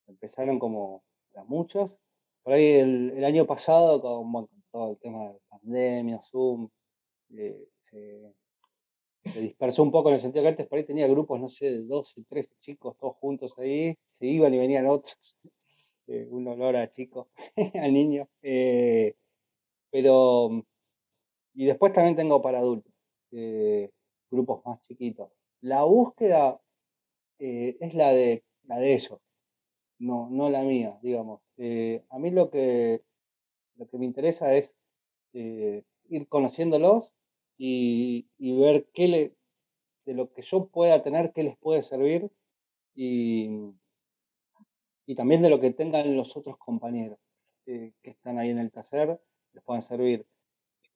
empezaron 0.07 0.59
como 0.59 1.05
muchos. 1.47 1.97
Por 2.43 2.55
ahí 2.55 2.75
el, 2.75 3.25
año 3.25 3.47
pasado 3.47 4.01
con, 4.01 4.49
todo 4.71 4.93
el 4.93 4.99
tema 4.99 5.33
de 5.33 5.41
pandemia, 5.49 6.21
Zoom, 6.23 6.69
eh, 7.37 7.69
se, 7.83 8.33
dispersó 9.41 9.83
un 9.83 9.91
poco 9.91 10.09
en 10.09 10.15
el 10.15 10.21
sentido 10.21 10.45
que 10.45 10.51
antes 10.51 10.67
por 10.67 10.79
ahí 10.79 10.85
tenía 10.85 11.09
grupos, 11.09 11.41
no 11.41 11.49
sé, 11.49 11.67
de 11.67 11.87
12, 11.87 12.25
13 12.29 12.55
chicos 12.61 12.97
todos 12.99 13.17
juntos 13.17 13.59
ahí, 13.59 13.97
se 14.13 14.27
iban 14.27 14.55
y 14.55 14.59
venían 14.59 14.87
otros, 14.87 15.37
eh, 16.07 16.27
un 16.31 16.47
olor 16.47 16.77
a 16.77 16.93
chico, 16.93 17.29
al 17.75 17.93
niño. 17.93 18.29
Eh, 18.43 19.17
pero, 19.91 20.65
y 21.57 21.67
después 21.67 21.93
también 21.93 22.15
tengo 22.17 22.41
para 22.43 22.59
adultos, 22.59 22.93
grupos 24.31 24.65
más 24.65 24.81
chiquitos. 24.83 25.31
La 25.61 25.83
búsqueda 25.83 26.61
es 27.39 27.95
la 27.95 28.13
de, 28.13 28.45
la 28.65 28.79
de 28.79 28.95
ellos, 28.95 29.19
no, 29.99 30.29
no 30.31 30.49
la 30.49 30.63
mía, 30.63 30.99
digamos. 31.03 31.41
a 31.59 32.19
mí 32.19 32.31
lo 32.31 32.51
que, 32.51 33.03
lo 33.77 33.89
que 33.89 33.99
me 33.99 34.07
interesa 34.07 34.55
es 34.55 34.77
eh, 35.33 35.85
ir 36.09 36.29
conociéndolos 36.29 37.13
y, 37.59 38.27
ver 38.39 38.89
qué 38.95 39.09
le, 39.09 39.37
de 40.07 40.15
lo 40.15 40.33
que 40.33 40.43
yo 40.43 40.69
pueda 40.69 41.03
tener, 41.03 41.33
qué 41.35 41.43
les 41.43 41.59
puede 41.59 41.83
servir 41.83 42.31
y, 42.95 43.51
y 45.05 45.15
también 45.15 45.43
de 45.43 45.51
lo 45.51 45.61
que 45.61 45.73
tengan 45.73 46.17
los 46.17 46.37
otros 46.37 46.57
compañeros 46.57 47.19
eh, 47.67 47.93
que 48.03 48.11
están 48.11 48.39
ahí 48.39 48.51
en 48.51 48.59
el 48.59 48.73
taller, 48.73 49.21
les 49.53 49.63
puedan 49.63 49.83
servir. 49.83 50.27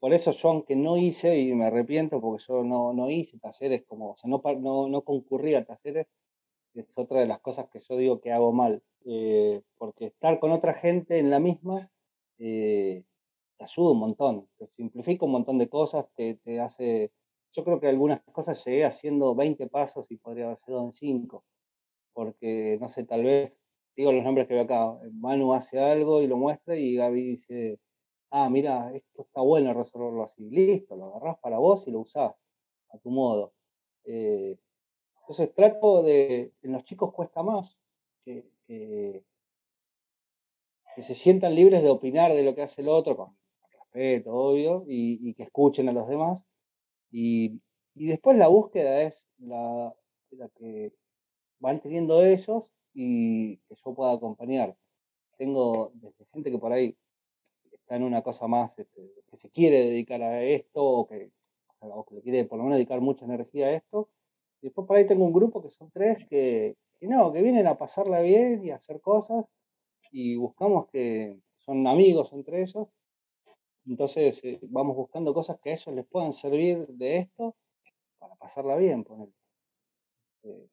Por 0.00 0.14
eso 0.14 0.30
yo, 0.32 0.48
aunque 0.48 0.76
no 0.76 0.96
hice, 0.96 1.38
y 1.38 1.54
me 1.54 1.66
arrepiento 1.66 2.20
porque 2.22 2.42
yo 2.48 2.64
no, 2.64 2.94
no 2.94 3.10
hice 3.10 3.38
talleres 3.38 3.84
como, 3.86 4.12
o 4.12 4.16
sea, 4.16 4.30
no, 4.30 4.40
no, 4.58 4.88
no 4.88 5.02
concurrí 5.02 5.54
a 5.54 5.64
talleres, 5.64 6.06
es 6.74 6.96
otra 6.98 7.20
de 7.20 7.26
las 7.26 7.40
cosas 7.40 7.68
que 7.70 7.80
yo 7.80 7.96
digo 7.96 8.20
que 8.20 8.32
hago 8.32 8.52
mal, 8.52 8.82
eh, 9.04 9.62
porque 9.76 10.06
estar 10.06 10.40
con 10.40 10.52
otra 10.52 10.72
gente 10.74 11.18
en 11.18 11.30
la 11.30 11.38
misma 11.38 11.90
eh, 12.38 13.04
te 13.58 13.64
ayuda 13.64 13.92
un 13.92 13.98
montón, 13.98 14.48
te 14.58 14.68
simplifica 14.68 15.26
un 15.26 15.32
montón 15.32 15.58
de 15.58 15.68
cosas, 15.68 16.06
te, 16.14 16.36
te, 16.36 16.60
hace... 16.60 17.12
Yo 17.52 17.64
creo 17.64 17.80
que 17.80 17.88
algunas 17.88 18.22
cosas 18.32 18.64
llegué 18.64 18.84
haciendo 18.84 19.34
20 19.34 19.68
pasos 19.68 20.10
y 20.10 20.16
podría 20.16 20.46
haber 20.46 20.58
sido 20.64 20.84
en 20.84 20.92
5, 20.92 21.44
porque, 22.14 22.78
no 22.80 22.88
sé, 22.88 23.04
tal 23.04 23.24
vez, 23.24 23.58
digo 23.96 24.12
los 24.12 24.24
nombres 24.24 24.46
que 24.46 24.54
veo 24.54 24.64
acá, 24.64 24.98
Manu 25.12 25.52
hace 25.52 25.78
algo 25.78 26.22
y 26.22 26.26
lo 26.26 26.38
muestra 26.38 26.76
y 26.76 26.96
Gaby 26.96 27.22
dice, 27.22 27.80
ah, 28.30 28.48
mira, 28.48 28.92
esto 28.92 29.22
está 29.22 29.40
bueno 29.40 29.74
resolverlo 29.74 30.24
así, 30.24 30.50
listo, 30.50 30.96
lo 30.96 31.06
agarrás 31.06 31.38
para 31.38 31.58
vos 31.58 31.86
y 31.86 31.90
lo 31.90 32.00
usás 32.00 32.32
a 32.90 32.98
tu 32.98 33.10
modo. 33.10 33.52
Eh, 34.04 34.58
entonces 35.20 35.54
trato 35.54 36.02
de, 36.02 36.52
en 36.62 36.72
los 36.72 36.84
chicos 36.84 37.12
cuesta 37.12 37.42
más 37.42 37.78
que, 38.24 38.44
se 40.96 41.14
sientan 41.14 41.54
libres 41.54 41.82
de 41.82 41.88
opinar 41.88 42.34
de 42.34 42.42
lo 42.42 42.54
que 42.54 42.62
hace 42.62 42.82
el 42.82 42.88
otro, 42.88 43.16
con 43.16 43.36
respeto, 43.72 44.34
obvio, 44.34 44.84
y, 44.86 45.32
que 45.34 45.44
escuchen 45.44 45.88
a 45.88 45.92
los 45.92 46.08
demás. 46.08 46.46
Y, 47.10 47.60
después 47.94 48.36
la 48.36 48.48
búsqueda 48.48 49.02
es 49.02 49.26
la, 49.38 49.94
que 50.56 50.92
van 51.58 51.80
teniendo 51.80 52.22
ellos 52.22 52.70
y 52.92 53.56
que 53.58 53.76
yo 53.84 53.94
pueda 53.94 54.12
acompañar. 54.12 54.76
Tengo 55.38 55.92
desde 55.94 56.26
gente 56.32 56.50
que 56.50 56.58
por 56.58 56.72
ahí 56.72 56.96
está 57.90 57.96
en 57.96 58.04
una 58.04 58.22
cosa 58.22 58.46
más, 58.46 58.78
este, 58.78 59.12
que 59.28 59.36
se 59.36 59.50
quiere 59.50 59.80
dedicar 59.80 60.22
a 60.22 60.44
esto 60.44 60.84
o 60.84 61.08
que, 61.08 61.32
o 61.80 62.04
que 62.04 62.14
le 62.14 62.22
quiere 62.22 62.44
por 62.44 62.58
lo 62.58 62.62
menos 62.62 62.76
dedicar 62.76 63.00
mucha 63.00 63.24
energía 63.24 63.66
a 63.66 63.72
esto. 63.72 64.08
Y 64.62 64.66
después 64.66 64.86
por 64.86 64.96
ahí 64.96 65.08
tengo 65.08 65.24
un 65.24 65.32
grupo 65.32 65.60
que 65.60 65.72
son 65.72 65.90
tres 65.90 66.24
que, 66.24 66.76
no, 67.00 67.32
que 67.32 67.42
vienen 67.42 67.66
a 67.66 67.76
pasarla 67.76 68.20
bien 68.20 68.64
y 68.64 68.70
hacer 68.70 69.00
cosas 69.00 69.44
y 70.12 70.36
buscamos 70.36 70.86
que 70.92 71.40
son 71.56 71.84
amigos 71.88 72.32
entre 72.32 72.62
ellos. 72.62 72.86
Entonces 73.84 74.38
eh, 74.44 74.60
vamos 74.62 74.94
buscando 74.96 75.34
cosas 75.34 75.58
que 75.58 75.70
a 75.70 75.72
ellos 75.72 75.92
les 75.92 76.06
puedan 76.06 76.32
servir 76.32 76.86
de 76.86 77.16
esto 77.16 77.56
para 78.20 78.36
pasarla 78.36 78.76
bien. 78.76 79.04
Eh, 80.44 80.68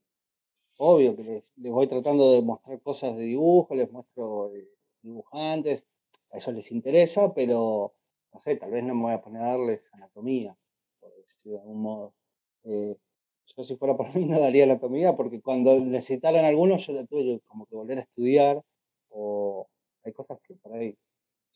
obvio 0.78 1.16
que 1.16 1.24
les, 1.24 1.52
voy 1.56 1.88
tratando 1.88 2.32
de 2.34 2.44
mostrar 2.44 2.80
cosas 2.80 3.16
de 3.16 3.24
dibujo, 3.24 3.74
les 3.74 3.92
muestro 3.92 4.54
eh, 4.54 4.70
dibujantes, 5.02 5.88
a 6.32 6.38
ellos 6.38 6.56
les 6.56 6.72
interesa, 6.72 7.34
pero 7.34 7.94
no 8.34 8.40
sé, 8.40 8.56
tal 8.56 8.72
vez 8.72 8.84
no 8.84 8.96
me 8.96 9.04
voy 9.04 9.14
a 9.14 9.22
poner 9.22 9.42
a 9.44 9.58
darles 9.58 9.90
anatomía, 9.94 10.58
por 11.00 11.16
decir 11.16 11.54
de 11.54 11.60
algún 11.60 11.82
modo. 11.82 12.14
Eh, 12.64 12.98
yo 13.56 13.64
si 13.64 13.76
fuera 13.78 13.96
por 13.96 14.08
mí 14.16 14.26
no 14.26 14.40
daría 14.40 14.66
anatomía 14.66 15.16
porque 15.16 15.42
cuando 15.42 15.80
necesitaran 15.80 16.46
algunos 16.46 16.86
yo 16.86 16.94
la 16.94 17.06
tuve 17.06 17.40
como 17.46 17.66
que 17.66 17.76
volver 17.76 18.00
a 18.00 18.02
estudiar 18.02 18.62
o 19.10 19.68
hay 20.04 20.14
cosas 20.14 20.40
que 20.42 20.56
por 20.56 20.74
ahí 20.74 20.98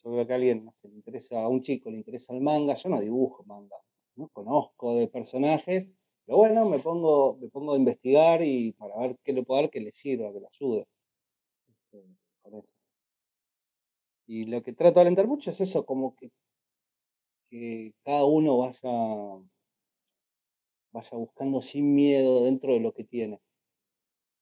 yo 0.04 0.12
veo 0.12 0.26
que 0.26 0.34
a 0.34 0.36
alguien 0.36 0.66
no 0.66 0.74
sé, 0.74 0.88
le 0.88 0.96
interesa 0.96 1.42
a 1.42 1.48
un 1.48 1.62
chico 1.62 1.90
le 1.90 1.98
interesa 1.98 2.34
el 2.34 2.42
manga 2.42 2.76
yo 2.76 2.90
no 2.90 3.02
dibujo 3.02 3.44
manga 3.44 3.78
no 4.16 4.30
conozco 4.30 4.96
de 4.96 5.08
personajes 5.08 5.90
pero 6.26 6.38
bueno 6.38 6.66
me 6.66 6.80
pongo 6.80 7.38
me 7.38 7.50
pongo 7.50 7.74
a 7.74 7.78
investigar 7.78 8.42
y 8.44 8.74
para 8.74 8.98
ver 8.98 9.18
qué 9.24 9.34
le 9.34 9.44
puedo 9.44 9.62
dar 9.62 9.70
que 9.70 9.82
le 9.82 9.92
sirva 9.92 10.32
que 10.32 10.40
le 10.40 10.48
ayude 10.48 10.88
este, 11.70 12.06
y 14.28 14.46
lo 14.46 14.62
que 14.64 14.74
trato 14.74 14.96
de 14.96 15.02
alentar 15.02 15.28
mucho 15.28 15.50
es 15.50 15.62
eso 15.62 15.86
como 15.86 16.16
que 16.16 16.32
que 17.50 17.94
cada 18.04 18.24
uno 18.26 18.58
vaya 18.58 19.44
vaya 20.94 21.18
buscando 21.18 21.62
sin 21.62 21.94
miedo 21.94 22.46
dentro 22.46 22.74
de 22.74 22.80
lo 22.80 22.94
que 22.94 23.04
tiene, 23.04 23.42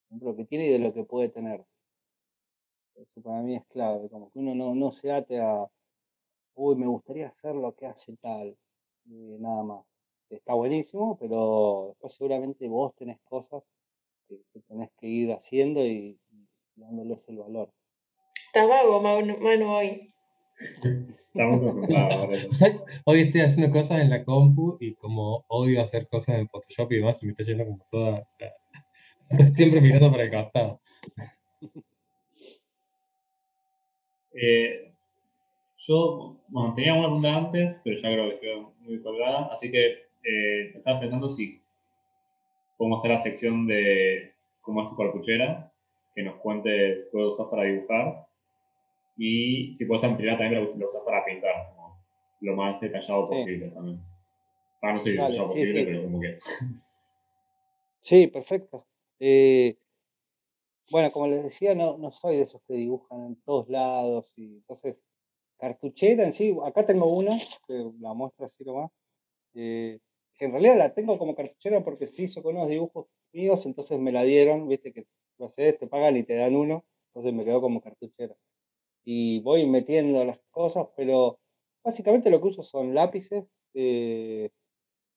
dentro 0.10 0.28
de 0.28 0.34
lo 0.34 0.38
que 0.38 0.46
tiene 0.46 0.68
y 0.68 0.72
de 0.72 0.80
lo 0.80 0.94
que 0.94 1.04
puede 1.04 1.30
tener. 1.30 1.66
Eso 2.96 3.22
para 3.22 3.42
mí 3.42 3.56
es 3.56 3.66
clave, 3.68 4.10
como 4.10 4.30
que 4.32 4.40
uno 4.40 4.54
no, 4.56 4.76
no 4.76 4.92
se 4.92 5.12
ate 5.12 5.40
a, 5.40 5.68
uy, 6.56 6.76
me 6.76 6.88
gustaría 6.88 7.28
hacer 7.28 7.56
lo 7.56 7.74
que 7.76 7.86
hace 7.88 8.16
tal, 8.18 8.58
nada 9.06 9.64
más. 9.64 9.86
Está 10.30 10.54
buenísimo, 10.54 11.18
pero 11.18 11.88
después 11.90 12.14
seguramente 12.14 12.68
vos 12.68 12.94
tenés 12.96 13.20
cosas 13.22 13.64
que, 14.28 14.40
tenés 14.68 14.92
que 14.98 15.08
ir 15.08 15.32
haciendo 15.32 15.86
y, 15.86 16.20
dándoles 16.76 17.28
el 17.30 17.38
valor. 17.38 17.72
Está 18.50 18.66
vago, 18.66 19.00
Manu, 19.00 19.70
hoy. 19.70 20.12
Estamos 20.58 21.62
concentrados. 21.62 22.48
Hoy 23.06 23.22
estoy 23.22 23.42
haciendo 23.42 23.72
cosas 23.72 24.02
en 24.02 24.10
la 24.10 24.26
compu 24.26 24.76
y 24.80 24.96
como 24.96 25.46
odio 25.50 25.84
hacer 25.84 26.08
cosas 26.08 26.40
en 26.40 26.50
Photoshop 26.50 26.92
y 26.92 26.96
demás, 26.96 27.20
se 27.20 27.28
me 27.28 27.34
está 27.34 27.44
yendo 27.44 27.66
como 27.66 27.86
toda. 27.92 28.28
Siempre 29.56 29.82
mirando 29.82 30.10
para 30.10 30.24
el 30.24 30.32
costado. 30.32 30.82
Eh, 34.34 34.94
yo, 35.78 36.42
bueno, 36.48 36.74
tenía 36.74 36.96
una 36.96 37.04
pregunta 37.04 37.36
antes, 37.36 37.80
pero 37.84 37.98
ya 37.98 38.10
creo 38.10 38.30
que 38.32 38.40
quedó 38.40 38.74
muy 38.80 39.00
colgada, 39.04 39.50
así 39.54 39.70
que 39.70 39.86
eh, 40.24 40.72
estaba 40.74 41.00
pensando 41.00 41.30
si 41.30 41.62
podemos 42.80 43.00
hacer 43.00 43.12
la 43.12 43.22
sección 43.22 43.68
de 43.68 44.34
cómo 44.62 44.82
es 44.82 44.90
tu 44.90 44.98
cartuchera, 44.98 45.72
que 46.16 46.24
nos 46.24 46.38
cuente 46.38 46.72
qué 46.72 47.10
puedo 47.12 47.30
usar 47.30 47.48
para 47.52 47.66
dibujar 47.66 48.28
y 49.22 49.76
si 49.76 49.86
puedes 49.86 50.06
ampliar 50.06 50.38
también 50.38 50.64
lo, 50.64 50.76
lo 50.78 50.88
usas 50.88 51.02
para 51.04 51.26
pintar, 51.26 51.76
como 51.76 52.02
lo 52.40 52.56
más 52.56 52.80
detallado 52.80 53.30
posible 53.30 53.70
también. 53.70 54.02
Para 54.80 54.94
no 54.94 55.02
ser 55.02 55.14
detallado 55.14 55.50
posible, 55.50 55.86
pero 55.86 56.04
como 56.04 56.22
que. 56.22 56.38
Sí, 58.00 58.28
perfecto. 58.28 58.88
Eh, 59.20 59.78
bueno, 60.90 61.12
como 61.12 61.28
les 61.28 61.44
decía, 61.44 61.76
no, 61.76 61.98
no 61.98 62.14
soy 62.14 62.38
de 62.38 62.44
esos 62.44 62.62
que 62.66 62.76
dibujan 62.76 63.26
en 63.26 63.36
todos 63.42 63.68
lados. 63.68 64.32
y 64.38 64.56
Entonces, 64.56 65.04
cartuchera 65.58 66.24
en 66.24 66.32
sí, 66.32 66.56
acá 66.66 66.86
tengo 66.86 67.14
una, 67.14 67.38
que 67.68 67.92
la 68.00 68.14
muestro 68.14 68.46
así 68.46 68.64
nomás. 68.64 68.90
Eh, 69.54 70.00
que 70.38 70.46
en 70.46 70.54
realidad 70.54 70.78
la 70.78 70.94
tengo 70.94 71.20
como 71.20 71.36
cartuchera 71.36 71.84
porque 71.84 72.08
se 72.08 72.24
hizo 72.24 72.42
con 72.42 72.56
unos 72.56 72.70
dibujos 72.70 73.08
míos, 73.34 73.66
entonces 73.66 74.00
me 74.00 74.14
la 74.14 74.24
dieron, 74.24 74.70
viste 74.70 74.94
que 74.94 75.06
lo 75.38 75.48
haces, 75.48 75.78
te 75.78 75.88
pagan 75.88 76.16
y 76.16 76.24
te 76.24 76.36
dan 76.36 76.56
uno, 76.56 76.86
entonces 77.10 77.34
me 77.34 77.44
quedó 77.44 77.60
como 77.60 77.82
cartuchera 77.82 78.38
y 79.12 79.40
voy 79.40 79.66
metiendo 79.66 80.24
las 80.24 80.40
cosas, 80.52 80.88
pero 80.96 81.40
básicamente 81.84 82.30
lo 82.30 82.40
que 82.40 82.50
uso 82.50 82.62
son 82.62 82.94
lápices. 82.94 83.44
Eh, 83.74 84.52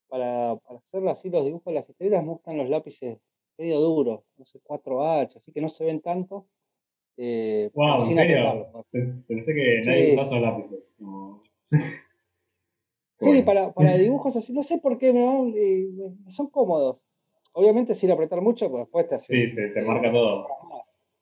para, 0.09 0.57
para, 0.57 0.79
hacer 0.79 1.07
así 1.09 1.29
los 1.29 1.45
dibujos 1.45 1.67
de 1.67 1.75
las 1.75 1.91
estrellas 1.91 2.23
me 2.23 2.31
gustan 2.31 2.57
los 2.57 2.71
lápices 2.71 3.19
medio 3.59 3.81
duros, 3.81 4.25
no 4.39 4.47
sé, 4.47 4.63
4H, 4.63 5.37
así 5.37 5.53
que 5.53 5.61
no 5.61 5.69
se 5.69 5.85
ven 5.85 6.01
tanto. 6.01 6.47
Eh, 7.19 7.71
wow, 7.75 8.01
sin 8.01 8.19
¿en 8.19 9.25
Pensé 9.29 9.53
que 9.53 9.83
nadie 9.85 10.15
sí. 10.15 10.21
esos 10.21 10.41
lápices. 10.41 10.95
Sí, 13.19 13.43
para, 13.43 13.75
para, 13.75 13.95
dibujos 13.99 14.35
así, 14.37 14.55
no 14.55 14.63
sé 14.63 14.79
por 14.79 14.97
qué 14.97 15.13
me 15.13 15.27
van, 15.27 15.53
eh, 15.55 15.87
son 16.29 16.49
cómodos. 16.49 17.07
Obviamente 17.53 17.95
sin 17.95 18.11
apretar 18.11 18.41
mucho, 18.41 18.71
pues 18.71 18.85
después 18.85 19.07
te 19.07 19.17
hace. 19.17 19.35
Sí, 19.35 19.47
se 19.49 19.69
te 19.69 19.83
marca 19.83 20.11
todo. 20.11 20.47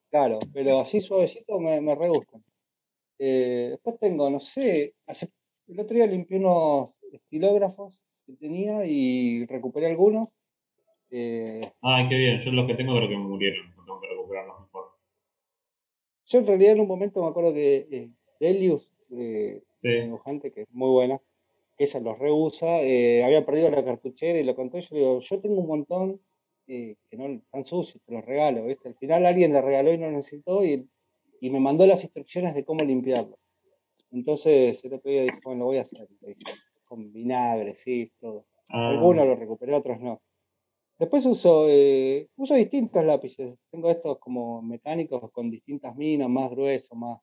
Claro, 0.08 0.38
pero 0.52 0.78
así 0.80 1.00
suavecito 1.00 1.58
me, 1.58 1.80
me 1.80 1.96
re 1.96 2.08
gustan. 2.08 2.44
Eh, 3.22 3.68
después 3.72 3.98
tengo, 4.00 4.30
no 4.30 4.40
sé, 4.40 4.94
el 5.66 5.78
otro 5.78 5.94
día 5.94 6.06
limpié 6.06 6.38
unos 6.38 6.98
estilógrafos 7.12 8.00
que 8.24 8.32
tenía 8.32 8.86
y 8.86 9.44
recuperé 9.44 9.88
algunos. 9.88 10.28
Eh, 11.10 11.70
ah, 11.82 12.06
qué 12.08 12.16
bien. 12.16 12.40
Yo 12.40 12.50
los 12.52 12.66
que 12.66 12.74
tengo 12.76 12.96
creo 12.96 13.10
que 13.10 13.18
me 13.18 13.24
murieron. 13.24 13.74
tengo 13.74 14.00
que 14.00 14.08
recuperarlos 14.08 14.60
mejor. 14.62 14.84
Yo 16.24 16.38
en 16.38 16.46
realidad 16.46 16.72
en 16.72 16.80
un 16.80 16.88
momento 16.88 17.22
me 17.22 17.28
acuerdo 17.28 17.52
que 17.52 17.86
eh, 17.90 18.10
Delius, 18.40 18.90
eh, 19.10 19.64
dibujante 19.82 20.50
que 20.50 20.62
es 20.62 20.70
muy 20.70 20.88
buena, 20.88 21.20
ella 21.76 22.00
los 22.00 22.18
reusa, 22.18 22.76
había 22.76 23.44
perdido 23.44 23.70
la 23.70 23.84
cartuchera 23.84 24.40
y 24.40 24.44
lo 24.44 24.56
contó. 24.56 24.78
Y 24.78 24.80
yo 24.80 24.94
le 24.94 25.00
digo, 25.00 25.20
yo 25.20 25.40
tengo 25.40 25.60
un 25.60 25.68
montón 25.68 26.20
que 26.66 26.96
no 27.18 27.26
están 27.26 27.64
sucios, 27.64 28.02
te 28.06 28.14
los 28.14 28.24
regalo. 28.24 28.64
¿viste? 28.64 28.88
Al 28.88 28.94
final 28.94 29.26
alguien 29.26 29.52
le 29.52 29.60
regaló 29.60 29.92
y 29.92 29.98
no 29.98 30.10
necesitó 30.10 30.64
y 30.64 30.88
y 31.40 31.50
me 31.50 31.60
mandó 31.60 31.86
las 31.86 32.04
instrucciones 32.04 32.54
de 32.54 32.64
cómo 32.64 32.84
limpiarlo. 32.84 33.38
Entonces 34.10 34.84
el 34.84 34.94
otro 34.94 35.10
día 35.10 35.22
dije, 35.22 35.40
bueno, 35.42 35.60
lo 35.60 35.64
voy 35.66 35.78
a 35.78 35.82
hacer. 35.82 36.08
Con 36.84 37.12
vinagre, 37.12 37.76
sí, 37.76 38.12
todo. 38.20 38.46
Ah. 38.68 38.90
Algunos 38.90 39.26
lo 39.26 39.36
recuperé, 39.36 39.74
otros 39.74 40.00
no. 40.00 40.20
Después 40.98 41.24
uso, 41.24 41.66
eh, 41.68 42.28
uso 42.36 42.54
distintos 42.54 43.02
lápices. 43.04 43.56
Tengo 43.70 43.90
estos 43.90 44.18
como 44.18 44.60
mecánicos 44.60 45.30
con 45.32 45.50
distintas 45.50 45.96
minas, 45.96 46.28
más 46.28 46.50
gruesos, 46.50 46.96
más, 46.98 47.20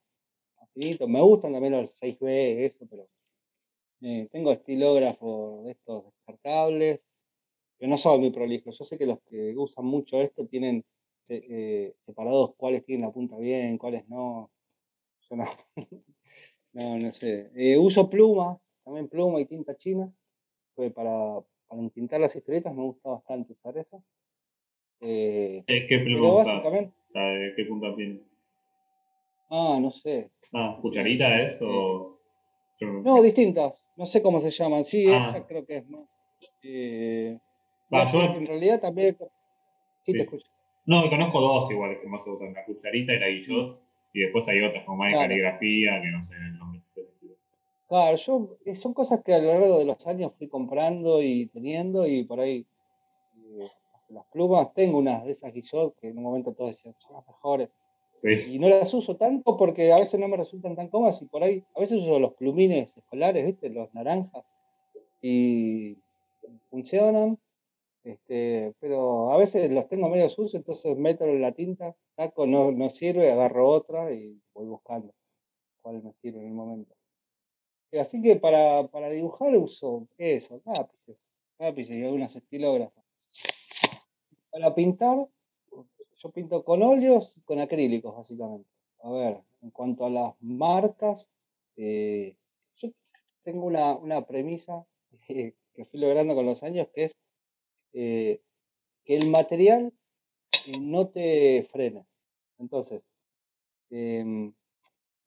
finitos. 0.74 1.07
Me 1.07 1.22
gustan 1.22 1.53
también 1.53 1.74
los 1.74 1.93
6B, 2.01 2.65
eso, 2.65 2.88
pero 2.89 3.07
eh, 4.01 4.28
tengo 4.32 4.51
estilógrafos 4.51 5.65
de 5.65 5.72
estos 5.72 6.05
descartables, 6.05 7.03
que 7.78 7.88
no 7.88 7.97
son 7.97 8.22
muy 8.22 8.32
prolijos. 8.32 8.78
Yo 8.78 8.84
sé 8.84 8.97
que 8.97 9.05
los 9.05 9.20
que 9.30 9.55
usan 9.55 9.86
mucho 9.86 10.22
esto 10.22 10.47
tienen 10.47 10.84
eh, 11.30 11.95
separados 11.99 12.55
cuáles 12.55 12.86
tienen 12.86 13.07
la 13.07 13.13
punta 13.13 13.38
bien, 13.38 13.78
cuáles 13.78 14.07
no. 14.09 14.51
Yo 15.30 15.36
no. 15.36 15.45
no, 16.73 16.97
no 16.97 17.13
sé. 17.13 17.51
Eh, 17.55 17.78
uso 17.78 18.09
plumas, 18.09 18.59
también 18.84 19.07
pluma 19.07 19.39
y 19.39 19.45
tinta 19.45 19.75
china. 19.75 20.11
Pues 20.75 20.93
para, 20.93 21.39
para 21.67 21.82
entintar 21.82 22.21
las 22.21 22.36
historietas 22.36 22.73
me 22.73 22.84
gusta 22.84 23.09
bastante 23.09 23.53
usar 23.53 23.78
eso. 23.78 24.03
Eh, 25.01 25.63
¿Qué 25.67 25.99
pluma 26.03 26.36
usas? 26.36 26.61
¿Qué 27.55 27.65
punta 27.65 27.95
tiene? 27.95 28.21
Ah, 29.49 29.78
no 29.82 29.91
sé. 29.91 30.30
Ah, 30.53 30.78
¿cucharita 30.82 31.41
es 31.41 31.59
o...? 31.61 32.17
No, 32.80 33.21
distintas. 33.21 33.84
No 33.95 34.05
sé 34.05 34.21
cómo 34.21 34.39
se 34.39 34.51
llaman. 34.51 34.86
Sí, 34.86 35.07
ah. 35.09 35.32
esta 35.34 35.47
creo 35.47 35.65
que 35.65 35.78
es 35.78 35.89
más. 35.89 36.07
Eh, 36.61 37.39
En 37.89 38.45
realidad 38.45 38.80
también. 38.80 39.17
Sí, 40.05 40.13
te 40.13 40.21
escucho. 40.21 40.45
No, 40.88 41.10
conozco 41.10 41.42
dos 41.42 41.70
iguales 41.70 42.00
que 42.00 42.08
más 42.08 42.24
se 42.24 42.32
usan, 42.32 42.54
la 42.54 42.64
cucharita 42.64 43.14
y 43.14 43.20
la 43.20 43.28
guillot, 43.28 43.80
y 44.14 44.22
después 44.22 44.48
hay 44.48 44.62
otras 44.62 44.86
como 44.86 44.98
más 44.98 45.12
de 45.12 45.18
caligrafía, 45.18 46.02
que 46.02 46.08
no 46.08 46.24
sé 46.24 46.36
el 46.36 46.58
nombre. 46.58 46.82
Claro, 47.88 48.18
yo, 48.18 48.58
eh, 48.66 48.76
son 48.76 48.94
cosas 48.94 49.22
que 49.24 49.34
a 49.34 49.40
lo 49.40 49.48
largo 49.48 49.80
de 49.80 49.86
los 49.86 50.08
años 50.08 50.34
fui 50.38 50.48
comprando 50.48 51.22
y 51.22 51.48
teniendo, 51.48 52.08
y 52.08 52.24
por 52.24 52.40
ahí 52.40 52.66
eh, 53.36 53.68
las 54.10 54.26
plumas, 54.28 54.74
tengo 54.74 54.98
unas 54.98 55.24
de 55.26 55.32
esas 55.32 55.54
guillot 55.54 55.98
que 56.00 56.08
en 56.08 56.18
un 56.18 56.24
momento 56.24 56.54
todos 56.54 56.72
decían, 56.72 56.96
son 57.00 57.14
las 57.14 57.28
mejores. 57.28 57.70
Y 58.48 58.58
no 58.58 58.68
las 58.68 58.94
uso 58.94 59.16
tanto 59.16 59.58
porque 59.58 59.92
a 59.92 59.98
veces 59.98 60.20
no 60.20 60.28
me 60.28 60.38
resultan 60.38 60.76
tan 60.76 60.88
cómodas 60.88 61.22
y 61.22 61.26
por 61.26 61.44
ahí, 61.44 61.64
a 61.76 61.82
veces 61.82 62.02
uso 62.02 62.18
los 62.20 62.34
plumines 62.34 62.96
escolares, 62.98 63.46
¿viste? 63.46 63.70
Los 63.70 63.94
naranjas. 63.94 64.44
Y 65.22 65.98
funcionan, 66.70 67.38
este, 68.08 68.74
pero 68.80 69.34
a 69.34 69.38
veces 69.38 69.70
los 69.70 69.89
tengo 69.89 70.08
medio 70.08 70.30
sucios, 70.30 70.55
entonces 70.55 70.95
meto 70.97 71.26
en 71.26 71.41
la 71.41 71.51
tinta, 71.51 71.93
saco, 72.16 72.47
no, 72.47 72.72
no 72.72 72.89
sirve, 72.89 73.30
agarro 73.30 73.68
otra 73.70 74.14
y 74.14 74.41
voy 74.53 74.66
buscando 74.66 75.14
cuál 75.82 76.01
me 76.01 76.14
sirve 76.14 76.39
en 76.39 76.47
el 76.47 76.53
momento. 76.53 76.95
Así 77.99 78.22
que 78.22 78.38
para, 78.38 78.88
para 78.88 79.10
dibujar 79.10 79.58
uso 79.58 80.08
eso, 80.18 80.62
lápices, 80.66 81.18
lápices 81.60 81.97
y 81.97 82.03
algunos 82.03 82.34
estilógrafos. 82.34 83.03
Para 84.51 84.74
pintar, 84.74 85.18
yo 86.18 86.30
pinto 86.32 86.64
con 86.64 86.84
óleos 86.84 87.34
y 87.36 87.41
con 87.41 87.60
acrílicos, 87.60 88.16
básicamente. 88.16 88.70
A 88.99 89.12
ver, 89.12 89.43
en 89.62 89.72
cuanto 89.72 90.05
a 90.05 90.10
las 90.10 90.34
marcas, 90.39 91.30
eh, 91.76 92.38
yo 92.78 92.89
tengo 93.43 93.66
una, 93.66 93.97
una 93.97 94.26
premisa 94.26 94.86
que 95.28 95.86
fui 95.91 95.99
logrando 95.99 96.36
con 96.36 96.45
los 96.45 96.64
años, 96.64 96.88
que 96.93 97.05
es 97.05 97.18
eh, 97.94 98.42
que 99.06 99.16
el 99.16 99.30
material 99.30 99.94
no 100.82 101.10
te 101.10 101.64
frene. 101.72 102.06
Entonces, 102.58 103.06
em, 103.90 104.54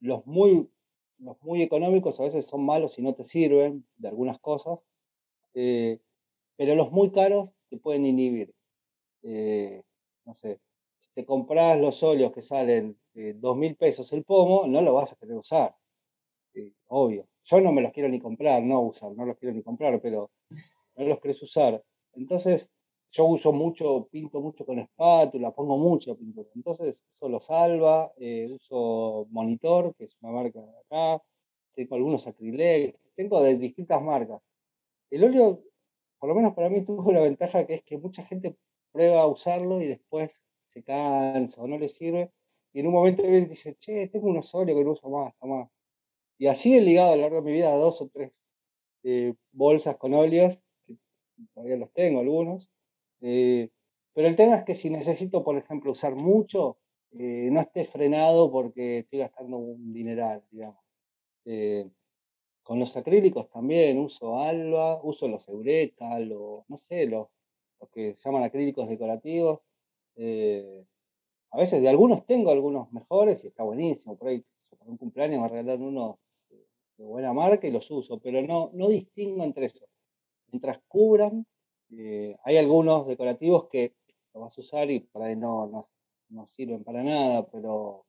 los, 0.01 0.27
muy, 0.27 0.69
los 1.19 1.41
muy 1.43 1.63
económicos 1.63 2.21
a 2.21 2.25
veces 2.25 2.47
son 2.47 2.65
malos 2.65 2.99
y 2.99 3.03
no 3.03 3.15
te 3.15 3.25
sirven 3.25 3.87
de 3.97 4.09
algunas 4.09 4.39
cosas, 4.39 4.85
eh, 5.55 6.01
pero 6.57 6.75
los 6.75 6.93
muy 6.93 7.11
caros 7.11 7.55
te 7.71 7.79
pueden 7.79 8.05
inhibir. 8.07 8.55
Eh, 9.23 9.83
no 10.25 10.35
sé, 10.35 10.61
si 10.99 11.11
te 11.15 11.25
compras 11.25 11.79
los 11.79 12.03
óleos 12.03 12.33
que 12.33 12.43
salen 12.43 12.99
dos 13.37 13.57
mil 13.57 13.77
pesos 13.77 14.13
el 14.13 14.25
pomo, 14.25 14.67
no 14.67 14.81
lo 14.83 14.95
vas 14.95 15.13
a 15.13 15.17
querer 15.17 15.37
usar. 15.37 15.77
obvio. 16.89 17.27
Yo 17.45 17.61
no 17.61 17.73
me 17.73 17.83
los 17.83 17.93
quiero 17.93 18.09
ni 18.09 18.21
comprar, 18.21 18.63
no 18.63 18.81
usar, 18.81 19.13
no 19.13 19.25
los 19.25 19.37
quiero 19.37 19.55
ni 19.55 19.63
comprar, 19.63 20.01
pero 20.01 20.31
no 20.97 21.05
los 21.05 21.21
querés 21.21 21.43
usar. 21.43 21.83
Entonces, 22.15 22.71
yo 23.13 23.25
uso 23.25 23.53
mucho, 23.53 24.09
pinto 24.11 24.41
mucho 24.41 24.65
con 24.65 24.79
espátula, 24.79 25.51
pongo 25.53 25.79
mucho 25.79 26.17
pintura. 26.17 26.49
Entonces, 26.55 27.03
eso 27.13 27.29
lo 27.29 27.41
salva. 27.41 28.13
Eh, 28.17 28.49
uso 28.53 29.27
Monitor, 29.31 29.95
que 29.97 30.05
es 30.05 30.17
una 30.21 30.33
marca 30.33 30.61
de 30.61 30.79
acá. 30.79 31.23
Tengo 31.75 31.97
algunos 31.97 32.27
acrílicos, 32.27 33.01
tengo 33.17 33.43
de 33.43 33.57
distintas 33.57 34.01
marcas. 34.03 34.41
El 35.11 35.25
óleo, 35.25 35.65
por 36.19 36.29
lo 36.29 36.35
menos 36.35 36.55
para 36.55 36.71
mí, 36.71 36.83
tuvo 36.87 37.11
una 37.11 37.21
ventaja 37.21 37.67
que 37.67 37.75
es 37.75 37.83
que 37.83 37.99
mucha 37.99 38.23
gente 38.23 38.57
prueba 38.93 39.23
a 39.23 39.27
usarlo 39.27 39.81
y 39.81 39.87
después 39.87 40.45
se 40.69 40.83
cansa 40.83 41.63
o 41.63 41.67
no 41.67 41.79
le 41.79 41.89
sirve. 41.89 42.33
Y 42.73 42.81
en 42.81 42.87
un 42.87 42.93
momento 42.93 43.23
dice, 43.25 43.77
che, 43.77 44.09
tengo 44.09 44.29
unos 44.29 44.55
óleos 44.55 44.79
que 44.79 44.85
no 44.85 44.93
uso 44.93 45.11
más, 45.11 45.35
más. 45.43 45.69
Y 46.39 46.47
así 46.47 46.77
he 46.77 46.81
ligado 46.81 47.13
a 47.13 47.17
lo 47.17 47.23
largo 47.23 47.37
de 47.37 47.43
mi 47.43 47.53
vida 47.53 47.75
dos 47.75 48.01
o 48.03 48.09
tres 48.09 48.33
eh, 49.03 49.35
bolsas 49.53 49.97
con 49.97 50.15
óleos, 50.15 50.63
todavía 51.55 51.76
los 51.76 51.93
tengo 51.93 52.20
algunos. 52.20 52.68
Eh, 53.20 53.70
pero 54.14 54.28
el 54.28 54.36
tema 54.36 54.57
es 54.57 54.64
que 54.64 54.74
si 54.74 54.91
necesito, 54.91 55.45
por 55.45 55.57
ejemplo, 55.57 55.93
usar 55.93 56.14
mucho, 56.14 56.78
eh, 57.12 57.49
no 57.51 57.61
esté 57.61 57.84
frenado 57.84 58.51
porque 58.51 58.99
estoy 59.01 59.20
gastando 59.20 59.59
un 59.59 59.93
dineral, 59.93 60.45
digamos. 60.51 60.80
con 62.62 62.78
los 62.78 62.97
acrílicos 62.97 63.51
también 63.51 63.99
uso 63.99 64.38
Alba, 64.41 65.01
uso 65.03 65.26
los 65.28 65.49
Eureka, 65.49 66.18
los, 66.20 66.68
no 66.68 66.76
sé, 66.76 67.07
los, 67.07 67.28
los 67.80 67.91
que 67.91 68.14
llaman 68.24 68.45
acrílicos 68.45 68.88
decorativos. 68.88 69.61
a 71.53 71.59
veces 71.59 71.82
de 71.82 71.88
algunos 71.88 72.26
tengo 72.26 72.51
algunos 72.51 72.93
mejores 72.93 73.45
y 73.45 73.49
está 73.49 73.64
buenísimo. 73.64 74.16
Por 74.16 74.28
ahí, 74.28 74.45
por 74.68 74.88
un 74.88 74.97
cumpleaños 74.97 75.43
me 75.43 75.49
regalaron 75.49 75.82
unos 75.82 76.16
de 77.01 77.07
buena 77.07 77.32
marca 77.32 77.66
y 77.66 77.70
los 77.70 77.91
uso, 77.91 78.20
pero 78.20 78.43
no, 78.43 78.70
no 78.74 78.88
distingo 78.88 79.43
entre 79.43 79.66
eso. 79.66 79.89
Mientras 80.53 80.80
cubran, 80.88 81.46
eh, 81.96 82.36
hay 82.44 82.57
algunos 82.57 83.07
decorativos 83.07 83.68
que 83.68 83.94
lo 84.34 84.40
vas 84.40 84.57
a 84.57 84.61
usar 84.61 84.90
y 84.90 85.01
por 85.01 85.22
ahí 85.22 85.36
no, 85.36 85.88
no, 86.28 86.46
sirven 86.46 86.84
para 86.84 87.03
nada, 87.03 87.48
pero 87.51 88.07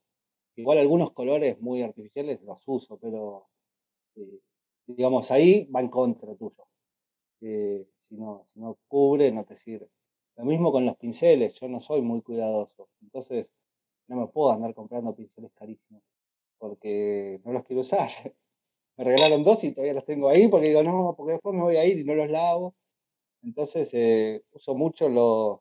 igual 0.55 0.77
algunos 0.77 1.11
colores 1.11 1.59
muy 1.59 1.81
artificiales 1.81 2.41
los 2.43 2.61
uso, 2.67 2.97
pero 2.97 3.47
eh, 4.15 4.39
digamos 4.87 5.31
ahí 5.31 5.65
va 5.65 5.81
en 5.81 5.89
contra 5.89 6.35
tuyo. 6.35 6.67
Eh, 7.41 7.87
si, 7.97 8.15
no, 8.15 8.43
si 8.45 8.59
no 8.59 8.77
cubre, 8.87 9.31
no 9.31 9.45
te 9.45 9.55
sirve. 9.55 9.89
Lo 10.37 10.45
mismo 10.45 10.71
con 10.71 10.85
los 10.85 10.97
pinceles, 10.97 11.59
yo 11.59 11.67
no 11.67 11.79
soy 11.79 12.01
muy 12.01 12.21
cuidadoso, 12.21 12.89
entonces 13.01 13.51
no 14.07 14.17
me 14.17 14.27
puedo 14.27 14.51
andar 14.51 14.73
comprando 14.75 15.15
pinceles 15.15 15.51
carísimos 15.53 16.03
porque 16.57 17.41
no 17.43 17.53
los 17.53 17.63
quiero 17.63 17.81
usar. 17.81 18.09
Me 18.97 19.03
regalaron 19.03 19.43
dos 19.43 19.63
y 19.63 19.71
todavía 19.71 19.93
los 19.93 20.05
tengo 20.05 20.29
ahí 20.29 20.47
porque 20.47 20.67
digo, 20.69 20.83
no, 20.83 21.15
porque 21.17 21.33
después 21.33 21.55
me 21.55 21.61
voy 21.61 21.77
a 21.77 21.85
ir 21.85 21.97
y 21.97 22.03
no 22.03 22.15
los 22.15 22.29
lavo. 22.29 22.75
Entonces 23.43 23.93
eh, 23.93 24.43
uso 24.51 24.75
mucho 24.75 25.09
los 25.09 25.59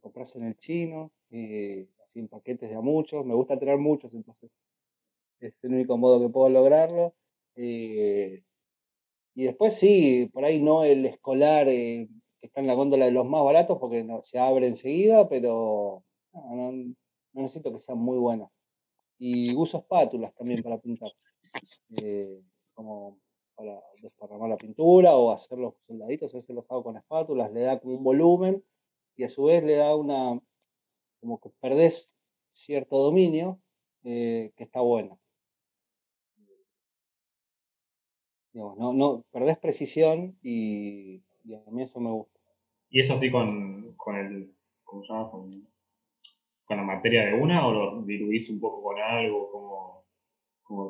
compras 0.00 0.34
en 0.36 0.46
el 0.46 0.56
chino, 0.56 1.12
eh, 1.30 1.88
así 2.04 2.18
en 2.18 2.28
paquetes 2.28 2.70
de 2.70 2.76
a 2.76 2.80
muchos. 2.80 3.24
Me 3.24 3.34
gusta 3.34 3.58
tener 3.58 3.78
muchos, 3.78 4.14
entonces 4.14 4.50
es 5.40 5.54
el 5.62 5.74
único 5.74 5.96
modo 5.96 6.20
que 6.20 6.32
puedo 6.32 6.48
lograrlo. 6.48 7.14
Eh, 7.54 8.42
y 9.34 9.44
después 9.44 9.74
sí, 9.76 10.28
por 10.32 10.44
ahí 10.44 10.60
no 10.60 10.84
el 10.84 11.06
escolar 11.06 11.66
que 11.66 12.08
está 12.40 12.60
en 12.60 12.66
la 12.66 12.74
góndola 12.74 13.06
de 13.06 13.12
los 13.12 13.26
más 13.26 13.44
baratos 13.44 13.78
porque 13.78 14.04
no, 14.04 14.22
se 14.22 14.38
abre 14.38 14.66
enseguida, 14.66 15.28
pero 15.28 16.04
no, 16.32 16.72
no 16.72 17.42
necesito 17.42 17.72
que 17.72 17.78
sean 17.78 17.98
muy 17.98 18.18
buenos. 18.18 18.50
Y 19.18 19.54
uso 19.54 19.78
espátulas 19.78 20.34
también 20.34 20.60
para 20.62 20.78
pintar. 20.78 21.12
Eh, 22.02 22.42
como 22.74 23.18
para 23.54 23.80
desparramar 24.00 24.48
la 24.48 24.56
pintura 24.56 25.14
o 25.16 25.30
hacer 25.30 25.58
los 25.58 25.74
soldaditos, 25.86 26.32
a 26.32 26.38
veces 26.38 26.54
los 26.54 26.70
hago 26.70 26.84
con 26.84 26.96
espátulas, 26.96 27.52
le 27.52 27.60
da 27.60 27.78
como 27.78 27.96
un 27.96 28.04
volumen 28.04 28.64
y 29.16 29.24
a 29.24 29.28
su 29.28 29.44
vez 29.44 29.62
le 29.62 29.76
da 29.76 29.94
una, 29.94 30.40
como 31.20 31.38
que 31.40 31.50
perdés 31.60 32.16
cierto 32.50 32.98
dominio 32.98 33.60
eh, 34.04 34.52
que 34.56 34.64
está 34.64 34.80
bueno. 34.80 35.18
no, 38.54 38.92
no, 38.92 39.24
perdés 39.30 39.58
precisión 39.58 40.36
y, 40.42 41.22
a 41.66 41.70
mí 41.70 41.82
eso 41.82 42.00
me 42.00 42.10
gusta. 42.10 42.38
¿Y 42.90 43.00
eso 43.00 43.14
así 43.14 43.30
con, 43.30 43.94
con 43.96 44.16
el, 44.16 44.54
¿cómo 44.84 45.02
se? 45.02 45.08
Con, 45.08 45.50
con, 46.64 46.76
la 46.76 46.82
materia 46.82 47.24
de 47.24 47.34
una 47.34 47.66
o 47.66 47.72
lo 47.72 48.02
diluís 48.02 48.50
un 48.50 48.60
poco 48.60 48.82
con 48.82 48.98
algo? 48.98 49.50
Como... 49.50 50.01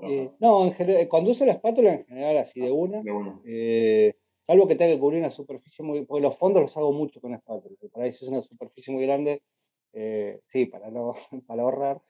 Eh, 0.02 0.30
no, 0.40 0.66
en 0.66 0.74
general, 0.74 1.08
cuando 1.08 1.30
uso 1.30 1.44
la 1.44 1.52
espátula, 1.52 1.94
en 1.94 2.06
general 2.06 2.38
así 2.38 2.60
de 2.60 2.70
una. 2.70 3.02
Eh, 3.44 4.14
salvo 4.42 4.68
que 4.68 4.76
tenga 4.76 4.92
que 4.94 5.00
cubrir 5.00 5.20
una 5.20 5.30
superficie 5.30 5.84
muy. 5.84 6.04
Porque 6.04 6.22
los 6.22 6.36
fondos 6.36 6.62
los 6.62 6.76
hago 6.76 6.92
mucho 6.92 7.20
con 7.20 7.34
espátula. 7.34 7.76
Para 7.92 8.06
eso 8.06 8.24
es 8.24 8.30
una 8.30 8.42
superficie 8.42 8.92
muy 8.92 9.04
grande, 9.04 9.42
eh, 9.92 10.40
sí, 10.46 10.66
para, 10.66 10.90
no, 10.90 11.14
para 11.46 11.62
ahorrar. 11.62 12.02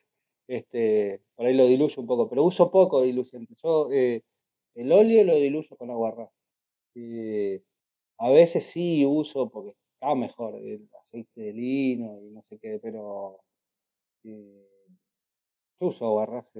Este, 0.48 1.22
por 1.34 1.46
ahí 1.46 1.54
lo 1.54 1.66
diluyo 1.66 2.00
un 2.02 2.06
poco, 2.06 2.28
pero 2.28 2.44
uso 2.44 2.70
poco 2.70 3.02
diluyente. 3.02 3.54
Yo 3.62 3.88
el 3.90 4.92
óleo 4.92 5.24
lo 5.24 5.36
diluyo 5.36 5.76
con 5.76 5.90
agua 5.90 6.10
ras. 6.10 6.30
a 8.18 8.30
veces 8.30 8.64
sí 8.64 9.04
uso, 9.06 9.48
porque 9.50 9.74
está 9.94 10.14
mejor, 10.14 10.56
el 10.56 10.88
aceite 11.00 11.40
de 11.40 11.52
lino 11.52 12.20
y 12.20 12.30
no 12.30 12.42
sé 12.42 12.58
qué, 12.58 12.78
pero 12.82 13.40
yo 14.24 14.34
uso 15.80 16.06
agua 16.06 16.26
ras 16.26 16.52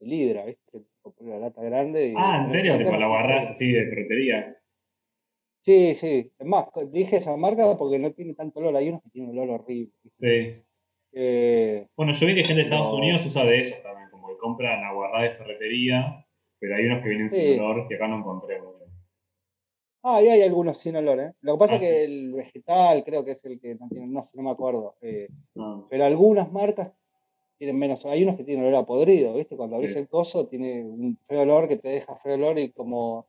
el 0.00 0.12
Hidra, 0.12 0.44
¿viste? 0.44 0.82
La 1.20 1.38
lata 1.38 1.62
grande. 1.62 2.14
ah, 2.16 2.40
¿en 2.42 2.48
serio? 2.48 2.78
Tipo 2.78 2.90
la 2.96 3.06
barras 3.06 3.50
así 3.50 3.72
de 3.72 3.86
ferretería. 3.86 4.56
Sí, 5.62 5.94
sí. 5.94 6.32
Es 6.38 6.46
más, 6.46 6.66
dije 6.90 7.16
esa 7.16 7.36
marca 7.36 7.76
porque 7.76 7.98
no 7.98 8.12
tiene 8.12 8.34
tanto 8.34 8.60
olor. 8.60 8.76
Hay 8.76 8.88
unos 8.88 9.02
que 9.02 9.10
tienen 9.10 9.30
olor 9.30 9.60
horrible. 9.60 9.92
Sí. 10.10 10.54
Eh, 11.12 11.86
bueno, 11.96 12.12
yo 12.12 12.26
vi 12.26 12.34
que 12.34 12.44
gente 12.44 12.62
de 12.62 12.68
Estados 12.68 12.92
Unidos 12.92 13.24
usa 13.26 13.44
de 13.44 13.60
esos 13.60 13.82
también, 13.82 14.10
como 14.10 14.28
que 14.28 14.36
compran 14.36 14.84
aguarrá 14.84 15.22
de 15.22 15.36
ferretería, 15.36 16.26
pero 16.58 16.76
hay 16.76 16.84
unos 16.84 17.02
que 17.02 17.08
vienen 17.08 17.30
sin 17.30 17.60
olor 17.60 17.88
que 17.88 17.96
acá 17.96 18.08
no 18.08 18.18
encontré 18.18 18.60
mucho. 18.60 18.84
Ah, 20.02 20.22
y 20.22 20.28
hay 20.28 20.42
algunos 20.42 20.78
sin 20.78 20.96
olor, 20.96 21.18
¿eh? 21.20 21.32
Lo 21.40 21.54
que 21.54 21.58
pasa 21.58 21.74
es 21.74 21.78
ah, 21.78 21.80
que 21.80 22.04
el 22.04 22.32
vegetal 22.32 23.04
creo 23.04 23.24
que 23.24 23.32
es 23.32 23.44
el 23.44 23.60
que 23.60 23.74
no 23.74 23.88
tiene, 23.88 24.06
no 24.06 24.22
sé, 24.22 24.36
no 24.36 24.44
me 24.44 24.50
acuerdo. 24.50 24.96
Eh, 25.00 25.28
ah. 25.58 25.84
Pero 25.90 26.04
algunas 26.04 26.52
marcas 26.52 26.92
tienen 27.58 27.78
menos, 27.78 28.06
hay 28.06 28.22
unos 28.22 28.36
que 28.36 28.44
tienen 28.44 28.64
olor 28.64 28.82
a 28.82 28.86
podrido, 28.86 29.34
¿viste? 29.34 29.56
Cuando 29.56 29.76
abrís 29.76 29.96
el 29.96 30.08
coso 30.08 30.46
tiene 30.46 30.84
un 30.84 31.18
feo 31.26 31.42
olor 31.42 31.66
que 31.68 31.76
te 31.76 31.88
deja 31.88 32.16
feo 32.16 32.34
olor 32.34 32.58
y 32.58 32.70
como 32.70 33.26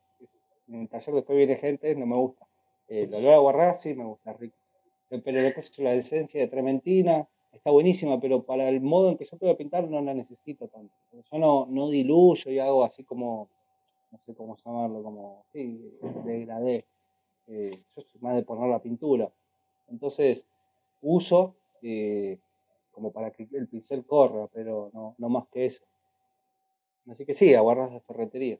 en 0.67 0.82
el 0.82 0.89
taller 0.89 1.15
después 1.15 1.36
viene 1.36 1.55
gente, 1.55 1.95
no 1.95 2.05
me 2.05 2.15
gusta. 2.15 2.45
El 2.88 3.13
olor 3.13 3.34
a 3.34 3.38
guarrá 3.39 3.73
sí 3.73 3.95
me 3.95 4.05
gusta, 4.05 4.34
rico. 4.34 4.55
Pero 5.09 5.41
lo 5.41 5.53
que 5.53 5.59
es 5.59 5.80
la 5.80 5.93
esencia 5.95 6.39
de 6.39 6.47
trementina 6.47 7.27
está 7.51 7.71
buenísima, 7.71 8.19
pero 8.19 8.43
para 8.43 8.69
el 8.69 8.82
modo 8.82 9.09
en 9.09 9.17
que 9.17 9.25
yo 9.25 9.38
puedo 9.38 9.57
pintar 9.57 9.89
no 9.89 9.99
la 10.01 10.13
necesito 10.13 10.67
tanto. 10.67 10.93
Yo 11.11 11.39
no, 11.39 11.65
no 11.67 11.89
diluyo 11.89 12.51
y 12.51 12.59
hago 12.59 12.84
así 12.84 13.03
como, 13.03 13.49
no 14.11 14.19
sé 14.25 14.36
cómo 14.36 14.55
llamarlo, 14.63 15.01
como, 15.01 15.45
sí, 15.51 15.91
degradé. 16.23 16.86
Eh, 17.47 17.71
yo 17.95 18.01
soy 18.03 18.21
más 18.21 18.36
de 18.36 18.43
poner 18.43 18.69
la 18.69 18.80
pintura. 18.80 19.32
Entonces, 19.88 20.45
uso 21.01 21.55
eh, 21.82 22.38
como 22.99 23.13
para 23.13 23.31
que 23.31 23.47
el 23.53 23.69
pincel 23.69 24.05
corra, 24.05 24.47
pero 24.53 24.91
no, 24.93 25.15
no 25.17 25.29
más 25.29 25.47
que 25.47 25.65
eso. 25.65 25.85
Así 27.07 27.25
que 27.25 27.33
sí, 27.33 27.53
aguardas 27.53 27.93
de 27.93 28.01
ferretería. 28.01 28.59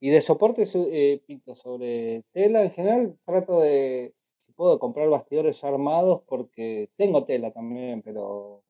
y 0.00 0.10
de 0.10 0.20
soporte 0.20 0.64
eh, 0.74 1.22
pinto 1.24 1.54
sobre 1.54 2.24
tela, 2.32 2.64
en 2.64 2.72
general 2.72 3.16
trato 3.24 3.60
de, 3.60 4.12
si 4.40 4.52
puedo, 4.52 4.80
comprar 4.80 5.08
bastidores 5.08 5.62
armados 5.62 6.22
porque 6.26 6.90
tengo 6.96 7.24
tela 7.24 7.52
también, 7.52 8.02
pero 8.02 8.64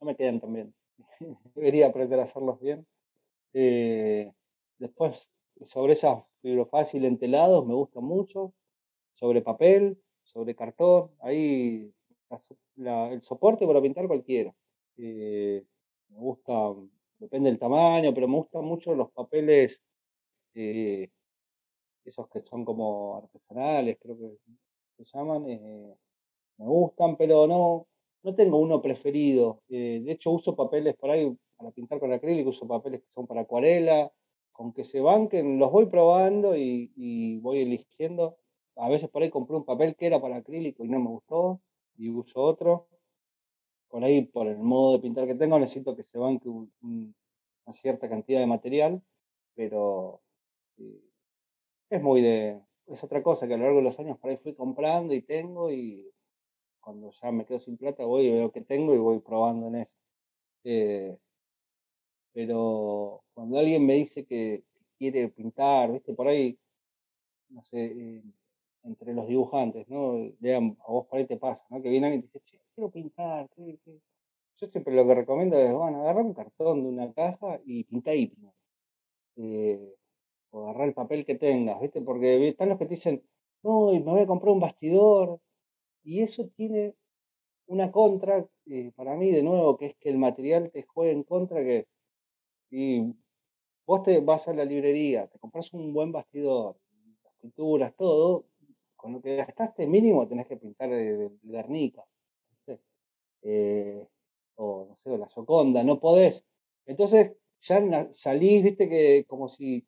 no 0.00 0.06
me 0.06 0.14
quedan 0.14 0.40
tan 0.40 0.52
bien. 0.52 0.74
Debería 1.56 1.88
aprender 1.88 2.20
a 2.20 2.22
hacerlos 2.22 2.60
bien. 2.60 2.86
Eh, 3.54 4.32
después, 4.78 5.32
sobre 5.62 5.94
esas 5.94 6.22
fibrofácil 6.42 7.04
entelados 7.04 7.66
me 7.66 7.74
gusta 7.74 7.98
mucho. 7.98 8.54
Sobre 9.14 9.42
papel, 9.42 10.00
sobre 10.22 10.54
cartón, 10.54 11.10
ahí 11.20 11.92
el 12.76 13.22
soporte 13.22 13.66
para 13.66 13.82
pintar 13.82 14.06
cualquiera. 14.06 14.54
Eh, 14.96 15.64
me 16.08 16.18
gusta, 16.18 16.52
depende 17.18 17.50
del 17.50 17.58
tamaño, 17.58 18.12
pero 18.14 18.28
me 18.28 18.36
gustan 18.36 18.64
mucho 18.64 18.94
los 18.94 19.10
papeles, 19.12 19.84
eh, 20.54 21.08
esos 22.04 22.28
que 22.28 22.40
son 22.40 22.64
como 22.64 23.16
artesanales, 23.16 23.98
creo 24.00 24.16
que 24.18 24.36
se 24.96 25.04
llaman, 25.12 25.48
eh, 25.48 25.94
me 26.58 26.66
gustan, 26.66 27.16
pero 27.16 27.46
no, 27.46 27.86
no 28.22 28.34
tengo 28.34 28.58
uno 28.58 28.82
preferido. 28.82 29.62
De 29.68 30.10
hecho, 30.10 30.30
uso 30.30 30.56
papeles 30.56 30.96
por 30.96 31.10
ahí 31.10 31.34
para 31.56 31.70
pintar 31.70 32.00
con 32.00 32.12
acrílico, 32.12 32.50
uso 32.50 32.66
papeles 32.66 33.00
que 33.00 33.10
son 33.10 33.26
para 33.26 33.42
acuarela, 33.42 34.12
con 34.52 34.72
que 34.72 34.84
se 34.84 35.00
banquen, 35.00 35.58
los 35.58 35.70
voy 35.72 35.86
probando 35.86 36.56
y, 36.56 37.38
voy 37.40 37.60
eligiendo. 37.60 38.36
A 38.76 38.88
veces 38.88 39.08
por 39.10 39.22
ahí 39.22 39.30
compré 39.30 39.56
un 39.56 39.64
papel 39.64 39.96
que 39.96 40.06
era 40.06 40.20
para 40.20 40.36
acrílico 40.36 40.84
y 40.84 40.88
no 40.88 41.00
me 41.00 41.08
gustó 41.08 41.60
y 42.00 42.10
uso 42.10 42.42
otro. 42.42 42.88
Por 43.88 44.04
ahí, 44.04 44.22
por 44.22 44.46
el 44.46 44.58
modo 44.58 44.94
de 44.94 45.00
pintar 45.00 45.26
que 45.26 45.34
tengo, 45.34 45.58
necesito 45.58 45.96
que 45.96 46.04
se 46.04 46.18
banque 46.18 46.48
una 46.48 47.12
cierta 47.72 48.08
cantidad 48.08 48.40
de 48.40 48.46
material, 48.46 49.02
pero 49.54 50.22
eh, 50.78 51.02
es 51.90 52.02
muy 52.02 52.22
de, 52.22 52.62
es 52.86 53.04
otra 53.04 53.22
cosa 53.22 53.46
que 53.46 53.54
a 53.54 53.56
lo 53.56 53.64
largo 53.64 53.78
de 53.78 53.84
los 53.84 53.98
años 54.00 54.18
por 54.18 54.30
ahí 54.30 54.36
fui 54.38 54.54
comprando 54.54 55.14
y 55.14 55.22
tengo 55.22 55.70
y 55.70 56.10
cuando 56.80 57.12
ya 57.22 57.30
me 57.32 57.44
quedo 57.44 57.60
sin 57.60 57.76
plata 57.76 58.04
voy 58.04 58.26
y 58.26 58.32
veo 58.32 58.50
que 58.52 58.62
tengo 58.62 58.94
y 58.94 58.98
voy 58.98 59.20
probando 59.20 59.68
en 59.68 59.76
eso. 59.76 59.96
Eh, 60.64 61.18
pero 62.32 63.22
cuando 63.34 63.58
alguien 63.58 63.84
me 63.86 63.94
dice 63.94 64.24
que, 64.24 64.64
quiere 65.00 65.30
pintar, 65.30 65.90
viste, 65.90 66.12
por 66.12 66.28
ahí, 66.28 66.58
no 67.48 67.62
sé, 67.62 67.86
eh, 67.86 68.22
entre 68.82 69.14
los 69.14 69.26
dibujantes, 69.28 69.88
¿no? 69.88 70.14
a 70.14 70.92
vos 70.92 71.06
por 71.06 71.18
ahí 71.18 71.26
te 71.26 71.36
pasa, 71.36 71.64
¿no? 71.70 71.82
Que 71.82 71.90
vienen 71.90 72.14
y 72.14 72.18
te 72.20 72.26
dicen, 72.26 72.42
che, 72.44 72.60
quiero 72.74 72.90
pintar, 72.90 73.48
Yo 73.56 74.66
siempre 74.68 74.94
lo 74.94 75.06
que 75.06 75.14
recomiendo 75.14 75.58
es, 75.58 75.72
bueno, 75.72 76.02
agarrar 76.02 76.24
un 76.24 76.34
cartón 76.34 76.82
de 76.82 76.88
una 76.88 77.12
caja 77.12 77.60
y 77.64 77.84
pinta 77.84 78.10
ahí 78.12 78.32
eh, 79.36 79.94
o 80.50 80.64
agarrar 80.68 80.88
el 80.88 80.94
papel 80.94 81.24
que 81.24 81.36
tengas, 81.36 81.80
¿viste? 81.80 82.02
Porque 82.02 82.48
están 82.48 82.68
los 82.70 82.78
que 82.78 82.86
te 82.86 82.94
dicen, 82.94 83.22
no, 83.62 83.92
y 83.92 84.00
me 84.00 84.10
voy 84.12 84.22
a 84.22 84.26
comprar 84.26 84.52
un 84.52 84.60
bastidor. 84.60 85.40
Y 86.02 86.22
eso 86.22 86.48
tiene 86.56 86.94
una 87.66 87.92
contra, 87.92 88.46
eh, 88.66 88.92
para 88.96 89.16
mí, 89.16 89.30
de 89.30 89.42
nuevo, 89.42 89.76
que 89.76 89.86
es 89.86 89.94
que 89.96 90.10
el 90.10 90.18
material 90.18 90.70
te 90.72 90.82
juega 90.84 91.12
en 91.12 91.24
contra, 91.24 91.60
que 91.62 91.86
y 92.70 93.14
vos 93.86 94.02
te 94.04 94.20
vas 94.20 94.48
a 94.48 94.54
la 94.54 94.64
librería, 94.64 95.26
te 95.28 95.38
compras 95.38 95.72
un 95.72 95.92
buen 95.92 96.12
bastidor, 96.12 96.76
las 97.24 97.34
pinturas, 97.40 97.94
todo, 97.96 98.46
con 99.00 99.12
lo 99.14 99.22
que 99.22 99.36
gastaste 99.36 99.86
mínimo 99.86 100.28
tenés 100.28 100.46
que 100.46 100.56
pintar 100.56 100.92
el, 100.92 101.38
Guernica, 101.42 102.04
eh, 103.42 104.06
o 104.56 104.86
no 104.90 104.96
sé, 104.96 105.16
la 105.16 105.28
Soconda, 105.28 105.82
no 105.82 105.98
podés. 105.98 106.44
Entonces 106.86 107.32
ya 107.60 108.08
salís, 108.12 108.62
viste, 108.62 108.88
que 108.88 109.24
como 109.26 109.48
si 109.48 109.86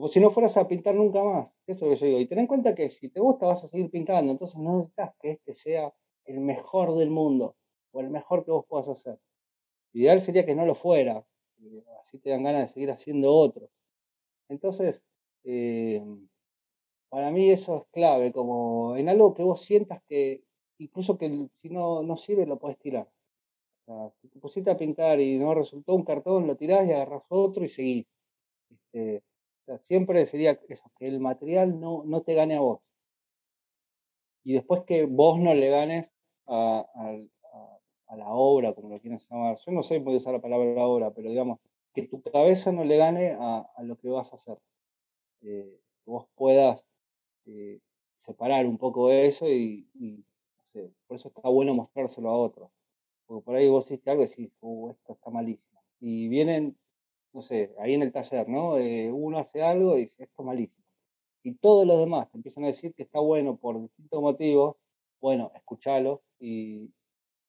como 0.00 0.08
si 0.08 0.18
no 0.18 0.30
fueras 0.30 0.56
a 0.56 0.66
pintar 0.66 0.94
nunca 0.94 1.22
más. 1.22 1.58
Eso 1.66 1.84
es 1.84 1.90
lo 1.90 1.90
que 1.90 1.96
yo 1.96 2.06
digo. 2.06 2.20
Y 2.20 2.26
ten 2.26 2.38
en 2.38 2.46
cuenta 2.46 2.74
que 2.74 2.88
si 2.88 3.10
te 3.10 3.20
gusta 3.20 3.46
vas 3.46 3.64
a 3.64 3.68
seguir 3.68 3.90
pintando, 3.90 4.32
entonces 4.32 4.58
no 4.58 4.78
necesitas 4.78 5.12
que 5.20 5.32
este 5.32 5.52
sea 5.52 5.92
el 6.24 6.40
mejor 6.40 6.96
del 6.96 7.10
mundo 7.10 7.54
o 7.92 8.00
el 8.00 8.08
mejor 8.08 8.46
que 8.46 8.50
vos 8.50 8.64
puedas 8.66 8.88
hacer. 8.88 9.18
Ideal 9.92 10.22
sería 10.22 10.46
que 10.46 10.54
no 10.54 10.64
lo 10.64 10.74
fuera, 10.74 11.22
así 12.00 12.18
te 12.18 12.30
dan 12.30 12.44
ganas 12.44 12.62
de 12.62 12.68
seguir 12.72 12.90
haciendo 12.90 13.30
otro. 13.30 13.68
Entonces, 14.48 15.04
eh, 15.44 16.02
para 17.10 17.30
mí 17.30 17.50
eso 17.50 17.76
es 17.78 17.84
clave, 17.92 18.32
como 18.32 18.96
en 18.96 19.08
algo 19.08 19.34
que 19.34 19.42
vos 19.42 19.60
sientas 19.60 20.00
que 20.08 20.44
incluso 20.78 21.18
que 21.18 21.48
si 21.60 21.68
no, 21.68 22.02
no 22.02 22.16
sirve 22.16 22.46
lo 22.46 22.58
podés 22.58 22.78
tirar. 22.78 23.06
O 23.06 23.80
sea, 23.84 24.12
si 24.20 24.28
te 24.28 24.38
pusiste 24.38 24.70
a 24.70 24.76
pintar 24.76 25.20
y 25.20 25.38
no 25.38 25.54
resultó 25.54 25.94
un 25.94 26.04
cartón, 26.04 26.46
lo 26.46 26.56
tirás 26.56 26.86
y 26.86 26.92
agarras 26.92 27.22
otro 27.28 27.64
y 27.64 27.68
seguís. 27.68 28.06
Este, 28.70 29.22
siempre 29.80 30.24
sería 30.26 30.58
eso, 30.68 30.84
que 30.98 31.08
el 31.08 31.20
material 31.20 31.80
no, 31.80 32.04
no 32.04 32.22
te 32.22 32.34
gane 32.34 32.56
a 32.56 32.60
vos. 32.60 32.80
Y 34.44 34.54
después 34.54 34.82
que 34.86 35.04
vos 35.04 35.38
no 35.38 35.52
le 35.54 35.68
ganes 35.68 36.14
a, 36.46 36.86
la 38.16 38.28
obra, 38.28 38.74
como 38.74 38.88
lo 38.88 39.00
quieras 39.00 39.26
llamar. 39.30 39.56
Yo 39.64 39.72
no 39.72 39.82
sé 39.82 40.00
muy 40.00 40.16
usar 40.16 40.34
la 40.34 40.40
palabra 40.40 40.84
obra, 40.86 41.12
pero 41.12 41.28
digamos, 41.28 41.58
que 41.94 42.06
tu 42.06 42.20
cabeza 42.22 42.72
no 42.72 42.84
le 42.84 42.96
gane 42.96 43.36
a, 43.38 43.66
lo 43.82 43.96
que 43.96 44.08
vas 44.08 44.32
a 44.32 44.36
hacer. 44.36 44.58
Eh, 45.42 45.80
que 46.04 46.10
vos 46.10 46.26
puedas 46.34 46.84
eh, 47.46 47.80
separar 48.14 48.66
un 48.66 48.78
poco 48.78 49.10
eso 49.10 49.48
y, 49.48 49.88
no 49.94 50.64
sé, 50.72 50.92
por 51.06 51.16
eso 51.16 51.28
está 51.28 51.48
bueno 51.48 51.74
mostrárselo 51.74 52.30
a 52.30 52.36
otros. 52.36 52.70
Porque 53.26 53.44
por 53.44 53.56
ahí 53.56 53.68
vos 53.68 53.86
hiciste 53.86 54.10
algo 54.10 54.24
y 54.24 54.26
decís, 54.26 54.50
uh, 54.60 54.90
esto 54.90 55.12
está 55.14 55.30
malísimo. 55.30 55.82
Y 56.00 56.28
vienen 56.28 56.76
no 57.32 57.42
sé, 57.42 57.74
ahí 57.78 57.94
en 57.94 58.02
el 58.02 58.12
taller, 58.12 58.48
¿no? 58.48 58.78
Eh, 58.78 59.10
uno 59.12 59.38
hace 59.38 59.62
algo 59.62 59.96
y 59.96 60.02
dice, 60.02 60.24
esto 60.24 60.42
es 60.42 60.46
malísimo. 60.46 60.84
Y 61.42 61.54
todos 61.54 61.86
los 61.86 61.98
demás 61.98 62.30
te 62.30 62.38
empiezan 62.38 62.64
a 62.64 62.68
decir 62.68 62.94
que 62.94 63.04
está 63.04 63.20
bueno 63.20 63.56
por 63.56 63.80
distintos 63.80 64.20
motivos, 64.20 64.76
bueno, 65.20 65.52
escúchalo 65.54 66.22
y, 66.38 66.90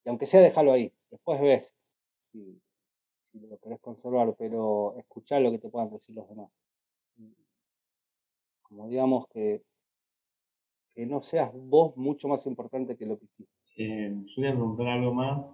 aunque 0.05 0.25
sea 0.25 0.41
déjalo 0.41 0.73
ahí, 0.73 0.93
después 1.09 1.41
ves 1.41 1.75
si, 2.31 2.61
lo 3.33 3.57
querés 3.59 3.79
conservar, 3.79 4.35
pero 4.37 4.95
escuchá 4.97 5.39
lo 5.39 5.51
que 5.51 5.59
te 5.59 5.69
puedan 5.69 5.89
decir 5.89 6.15
los 6.15 6.27
demás. 6.27 6.51
Como 8.63 8.87
digamos 8.87 9.27
que, 9.27 9.63
que 10.93 11.05
no 11.05 11.21
seas 11.21 11.51
vos 11.53 11.95
mucho 11.97 12.27
más 12.27 12.45
importante 12.45 12.97
que 12.97 13.05
lo 13.05 13.17
que 13.17 13.25
hiciste. 13.25 13.53
Eh, 13.77 14.13
yo 14.13 14.33
voy 14.37 14.47
a 14.47 14.51
preguntar 14.51 14.87
algo 14.87 15.13
más. 15.13 15.45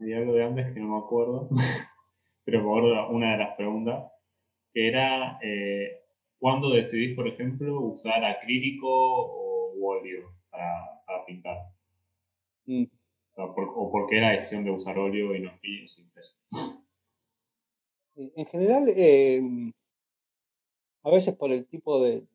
Hay 0.00 0.12
algo 0.12 0.32
de 0.32 0.44
antes 0.44 0.72
que 0.72 0.80
no 0.80 0.88
me 0.88 0.98
acuerdo. 0.98 1.48
pero 2.44 2.64
por 2.64 2.82
una 2.82 3.32
de 3.32 3.38
las 3.38 3.56
preguntas, 3.56 4.10
que 4.72 4.88
era, 4.88 5.38
eh, 5.42 6.02
¿cuándo 6.38 6.70
decidís, 6.70 7.14
por 7.14 7.28
ejemplo, 7.28 7.78
usar 7.80 8.24
acrílico 8.24 8.88
o 8.88 9.74
óleo 9.86 10.32
para, 10.50 11.26
pintar? 11.26 11.58
Mm. 12.64 12.84
O, 13.36 13.90
por, 13.92 14.08
qué 14.08 14.16
la 14.16 14.30
decisión 14.30 14.64
de 14.64 14.70
usar 14.70 14.98
óleo 14.98 15.34
y 15.34 15.40
no 15.40 15.50
sin 15.60 16.10
En 18.34 18.46
general, 18.46 18.88
em, 18.96 19.72
a 21.02 21.10
veces 21.10 21.36
por 21.36 21.52
el 21.52 21.66
tipo 21.66 22.02
de, 22.02 22.26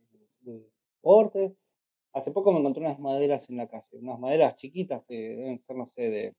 de. 0.41 0.63
Hace 2.13 2.31
poco 2.31 2.51
me 2.51 2.59
encontré 2.59 2.83
unas 2.83 2.99
maderas 2.99 3.49
en 3.49 3.57
la 3.57 3.67
calle, 3.67 3.97
unas 3.99 4.19
maderas 4.19 4.55
chiquitas 4.55 5.03
que 5.05 5.15
deben 5.15 5.59
ser, 5.59 5.75
no 5.75 5.85
sé, 5.85 6.03
de 6.09 6.35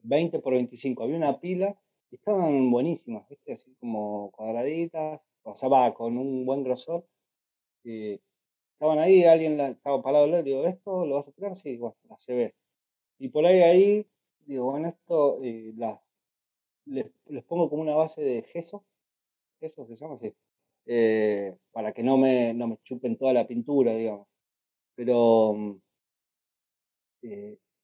20 0.00 0.38
por 0.40 0.54
25. 0.54 1.02
Había 1.02 1.16
una 1.16 1.40
pila 1.40 1.78
estaban 2.10 2.70
buenísimas, 2.70 3.28
¿viste? 3.28 3.52
Así 3.52 3.74
como 3.80 4.30
cuadraditas, 4.32 5.30
o 5.42 5.70
va, 5.70 5.94
con 5.94 6.16
un 6.18 6.44
buen 6.46 6.62
grosor. 6.64 7.06
Estaban 7.84 8.98
ahí, 8.98 9.24
alguien 9.24 9.58
estaba 9.60 10.02
parado 10.02 10.24
al 10.24 10.30
lado, 10.30 10.42
digo, 10.42 10.64
¿esto 10.64 11.04
lo 11.04 11.16
vas 11.16 11.28
a 11.28 11.32
tirar? 11.32 11.54
Sí, 11.54 11.76
bueno, 11.78 11.96
la 12.08 12.16
llevé. 12.26 12.54
Y 13.18 13.28
por 13.28 13.46
ahí, 13.46 13.60
ahí, 13.60 14.06
digo, 14.46 14.70
bueno, 14.70 14.88
esto 14.88 15.40
eh, 15.42 15.72
las, 15.76 16.22
les, 16.86 17.10
pongo 17.44 17.70
como 17.70 17.82
una 17.82 17.96
base 17.96 18.22
de 18.22 18.42
gesso, 18.42 18.84
gesso 19.60 19.86
se 19.86 19.96
llama 19.96 20.14
así, 20.14 20.34
eh, 20.86 21.56
para 21.72 21.92
que 21.92 22.02
no 22.02 22.18
me, 22.18 22.54
no 22.54 22.68
me 22.68 22.78
chupen 22.84 23.16
toda 23.16 23.32
la 23.32 23.46
pintura, 23.46 23.94
digamos. 23.94 24.28
Pero, 24.98 25.54
mm, 25.54 25.80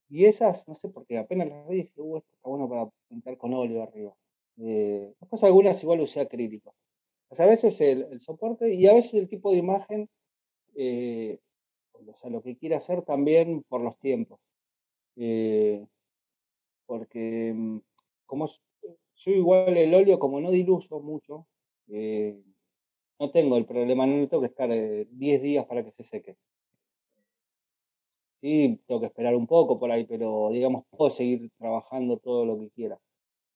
y 0.09 0.25
esas, 0.25 0.67
no 0.67 0.75
sé, 0.75 0.89
porque 0.89 1.17
apenas 1.17 1.49
las 1.49 1.69
vi 1.69 1.77
dije, 1.77 1.93
uh, 1.97 2.17
esto 2.17 2.35
está 2.35 2.49
bueno 2.49 2.69
para 2.69 2.91
pintar 3.09 3.39
con 3.39 3.55
óleo 3.55 3.85
arriba. 3.85 4.13
Eh, 4.59 5.15
después 5.21 5.45
algunas 5.45 5.81
igual 5.85 6.01
usé 6.01 6.21
acrílico. 6.21 6.75
O 7.29 7.35
sea, 7.37 7.47
a 7.47 7.49
veces 7.49 7.81
el, 7.81 8.21
soporte 8.21 8.75
y 8.75 8.89
a 8.89 8.95
veces 8.95 9.15
el 9.15 9.29
tipo 9.29 9.53
de 9.53 9.59
imagen, 9.59 10.09
eh, 10.75 11.39
o 11.93 12.17
sea, 12.17 12.31
lo 12.31 12.43
que 12.43 12.57
quiere 12.57 12.75
hacer 12.75 13.03
también 13.03 13.63
por 13.69 13.81
los 13.81 13.97
tiempos. 14.01 14.41
Eh, 15.15 15.87
porque 16.87 17.53
mm, 17.55 17.79
como 18.27 18.49
yo 18.49 19.31
igual 19.31 19.77
el 19.77 19.95
óleo, 19.95 20.19
como 20.19 20.41
no 20.41 20.51
diluyo 20.51 20.99
mucho, 20.99 21.47
no 23.21 23.31
tengo 23.31 23.57
el 23.57 23.67
problema, 23.67 24.05
no 24.05 24.29
tengo 24.29 24.43
que 24.43 24.49
estar 24.49 24.69
10 24.69 25.43
días 25.43 25.65
para 25.67 25.85
que 25.85 25.93
se 25.93 26.03
seque 26.03 26.37
sí, 28.45 28.79
tengo 28.87 29.01
que 29.01 29.07
esperar 29.07 29.35
un 29.35 29.47
poco 29.47 29.79
por 29.79 29.91
ahí, 29.91 30.05
pero 30.05 30.51
digamos, 30.53 30.85
puedo 30.91 31.11
seguir 31.11 31.51
trabajando 31.59 32.19
todo 32.19 32.45
lo 32.45 32.59
que 32.59 32.71
quiera. 32.71 33.01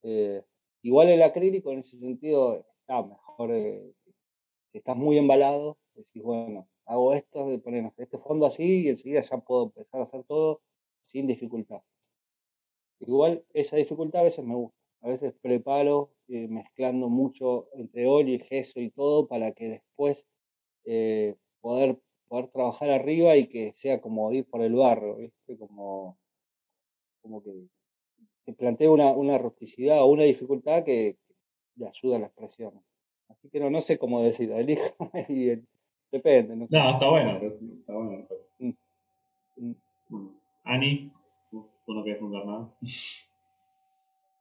Eh, 0.02 0.42
igual 0.82 1.10
el 1.10 1.22
acrílico 1.22 1.72
en 1.72 1.80
ese 1.80 1.98
sentido 1.98 2.64
está 2.80 3.02
mejor, 3.02 3.50
eh, 3.52 3.92
estás 4.72 4.96
muy 4.96 5.18
embalado, 5.18 5.76
decís, 5.94 6.22
bueno, 6.22 6.68
hago 6.86 7.12
esto, 7.12 7.50
de 7.50 7.58
poner 7.58 7.92
este 7.98 8.16
fondo 8.18 8.46
así 8.46 8.84
y 8.84 8.88
enseguida 8.88 9.20
ya 9.20 9.36
puedo 9.38 9.64
empezar 9.64 10.00
a 10.00 10.04
hacer 10.04 10.24
todo 10.24 10.62
sin 11.04 11.26
dificultad. 11.26 11.82
Igual 13.00 13.44
esa 13.52 13.76
dificultad 13.76 14.22
a 14.22 14.24
veces 14.24 14.42
me 14.42 14.54
gusta, 14.54 14.78
a 15.02 15.08
veces 15.08 15.34
preparo 15.42 16.14
eh, 16.28 16.48
mezclando 16.48 17.10
mucho 17.10 17.68
entre 17.74 18.06
óleo 18.06 18.36
y 18.36 18.38
gesso 18.38 18.80
y 18.80 18.88
todo 18.88 19.28
para 19.28 19.52
que 19.52 19.68
después 19.68 20.26
poder 21.60 22.00
poder 22.28 22.48
trabajar 22.48 22.90
arriba 22.90 23.36
y 23.36 23.48
que 23.48 23.72
sea 23.72 24.00
como 24.00 24.32
ir 24.32 24.44
por 24.46 24.62
el 24.62 24.74
barro, 24.74 25.16
Como, 25.58 26.18
como 27.22 27.42
que, 27.42 27.68
que 28.44 28.52
plantee 28.52 28.88
una, 28.88 29.10
una 29.12 29.38
rusticidad 29.38 30.02
o 30.02 30.06
una 30.06 30.24
dificultad 30.24 30.84
que, 30.84 31.16
le 31.78 31.88
ayuda 31.88 32.16
a 32.16 32.20
la 32.20 32.26
expresión. 32.26 32.72
Así 33.28 33.48
que 33.48 33.60
no, 33.60 33.70
no 33.70 33.80
sé 33.80 33.98
cómo 33.98 34.22
decir, 34.22 34.50
elijo 34.52 35.10
y 35.28 35.62
depende. 36.10 36.56
No, 36.56 36.90
está 36.90 37.08
bueno, 37.08 37.38
está 37.40 37.92
bueno. 37.92 38.26
Mm, 38.58 39.72
mm. 40.08 40.28
Ani, 40.64 41.12
tú 41.50 41.94
no 41.94 42.04
querés 42.04 42.18
preguntar 42.18 42.46
nada. 42.46 42.74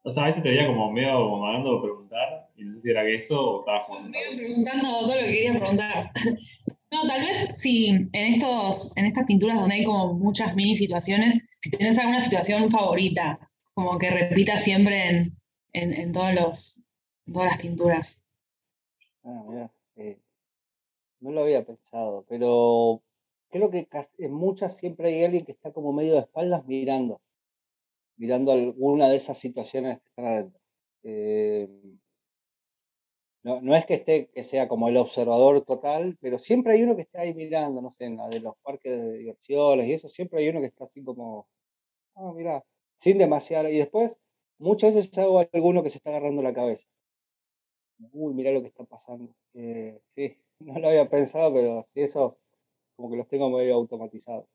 O 0.04 0.12
sea, 0.12 0.24
a 0.24 0.28
veces 0.28 0.44
te 0.44 0.50
veía 0.50 0.68
como 0.68 0.92
medio 0.92 1.30
como 1.30 1.52
de 1.52 1.82
preguntar, 1.82 2.50
y 2.56 2.64
no 2.64 2.74
sé 2.76 2.80
si 2.80 2.90
era 2.92 3.08
eso 3.08 3.42
o 3.42 3.60
estabas 3.60 3.88
jugando. 3.88 4.18
preguntando 4.36 4.84
todo 4.84 5.08
lo 5.08 5.14
que 5.14 5.26
quería 5.26 5.54
preguntar. 5.54 6.12
No, 6.92 7.06
tal 7.08 7.22
vez 7.22 7.58
si 7.58 7.88
en, 7.88 8.10
estos, 8.14 8.96
en 8.96 9.06
estas 9.06 9.26
pinturas 9.26 9.60
donde 9.60 9.76
hay 9.76 9.84
como 9.84 10.14
muchas 10.14 10.56
mini 10.56 10.78
situaciones, 10.78 11.46
si 11.60 11.70
tienes 11.72 12.00
alguna 12.00 12.22
situación 12.22 12.72
favorita, 12.72 13.40
como 13.74 13.98
que 13.98 14.10
repita 14.10 14.58
siempre 14.58 15.10
en, 15.10 15.38
en, 15.74 16.12
todos 16.12 16.34
los, 16.34 16.82
todas 17.32 17.52
las 17.52 17.62
pinturas. 17.62 18.24
Ah, 19.24 19.44
mira, 19.48 19.72
eh, 19.98 20.18
no 21.20 21.32
lo 21.32 21.42
había 21.42 21.66
pensado, 21.66 22.26
pero 22.30 23.04
creo 23.50 23.70
que 23.70 23.88
en 24.20 24.34
muchas 24.34 24.78
siempre 24.78 25.10
hay 25.10 25.24
alguien 25.26 25.46
que 25.46 25.52
está 25.52 25.72
como 25.74 25.92
medio 25.92 26.14
de 26.14 26.20
espaldas 26.20 26.66
mirando 26.66 27.22
mirando 28.18 28.52
alguna 28.52 29.08
de 29.10 29.16
esas 29.16 29.38
situaciones 29.38 30.00
que 30.00 30.10
están 30.10 30.26
adentro. 30.26 30.60
Eh, 31.04 31.70
no, 33.48 33.76
es 33.76 33.86
que 33.86 33.96
esté, 33.96 34.30
que 34.34 34.44
sea 34.44 34.68
como 34.68 34.90
el 34.90 34.98
observador 34.98 35.64
total, 35.64 36.18
pero 36.20 36.38
siempre 36.38 36.74
hay 36.74 36.84
uno 36.84 36.96
que 36.96 37.04
está 37.04 37.22
ahí 37.22 37.34
mirando, 37.34 37.82
no 37.82 37.92
sé, 37.92 38.06
en 38.06 38.18
la 38.18 38.28
de 38.28 38.42
los 38.42 38.56
parques 38.64 38.92
de 38.92 39.18
diversiones 39.20 39.88
y 39.88 39.94
eso, 39.94 40.08
siempre 40.08 40.42
hay 40.42 40.50
uno 40.50 40.60
que 40.60 40.68
está 40.68 40.86
así 40.86 41.04
como, 41.04 41.48
ah, 42.16 42.34
mira, 42.36 42.64
sin 42.98 43.18
demasiado. 43.18 43.70
Y 43.70 43.78
después, 43.78 44.18
muchas 44.60 44.96
veces 44.96 45.18
hago 45.18 45.40
alguno 45.54 45.84
que 45.84 45.90
se 45.90 45.98
está 45.98 46.10
agarrando 46.12 46.42
la 46.42 46.54
cabeza. 46.54 46.88
Uy, 48.12 48.34
mira 48.34 48.52
lo 48.52 48.62
que 48.62 48.68
está 48.68 48.84
pasando. 48.84 49.34
Eh, 49.54 50.00
sí, 50.08 50.38
no 50.60 50.80
lo 50.80 50.90
había 50.90 51.10
pensado, 51.10 51.54
pero 51.54 51.82
sí, 51.82 52.02
esos 52.02 52.38
como 52.96 53.12
que 53.12 53.18
los 53.18 53.28
tengo 53.28 53.50
medio 53.50 53.76
automatizados. 53.76 54.48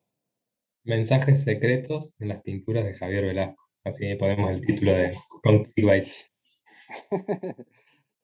Mensajes 0.84 1.45
secretos 1.45 2.14
en 2.18 2.28
las 2.28 2.43
pinturas 2.43 2.84
de 2.84 2.95
Javier 2.95 3.26
Velasco. 3.26 3.62
Así 3.84 4.14
ponemos 4.16 4.51
el 4.51 4.61
título 4.61 4.93
de 4.93 5.16
Contigbite. 5.43 6.12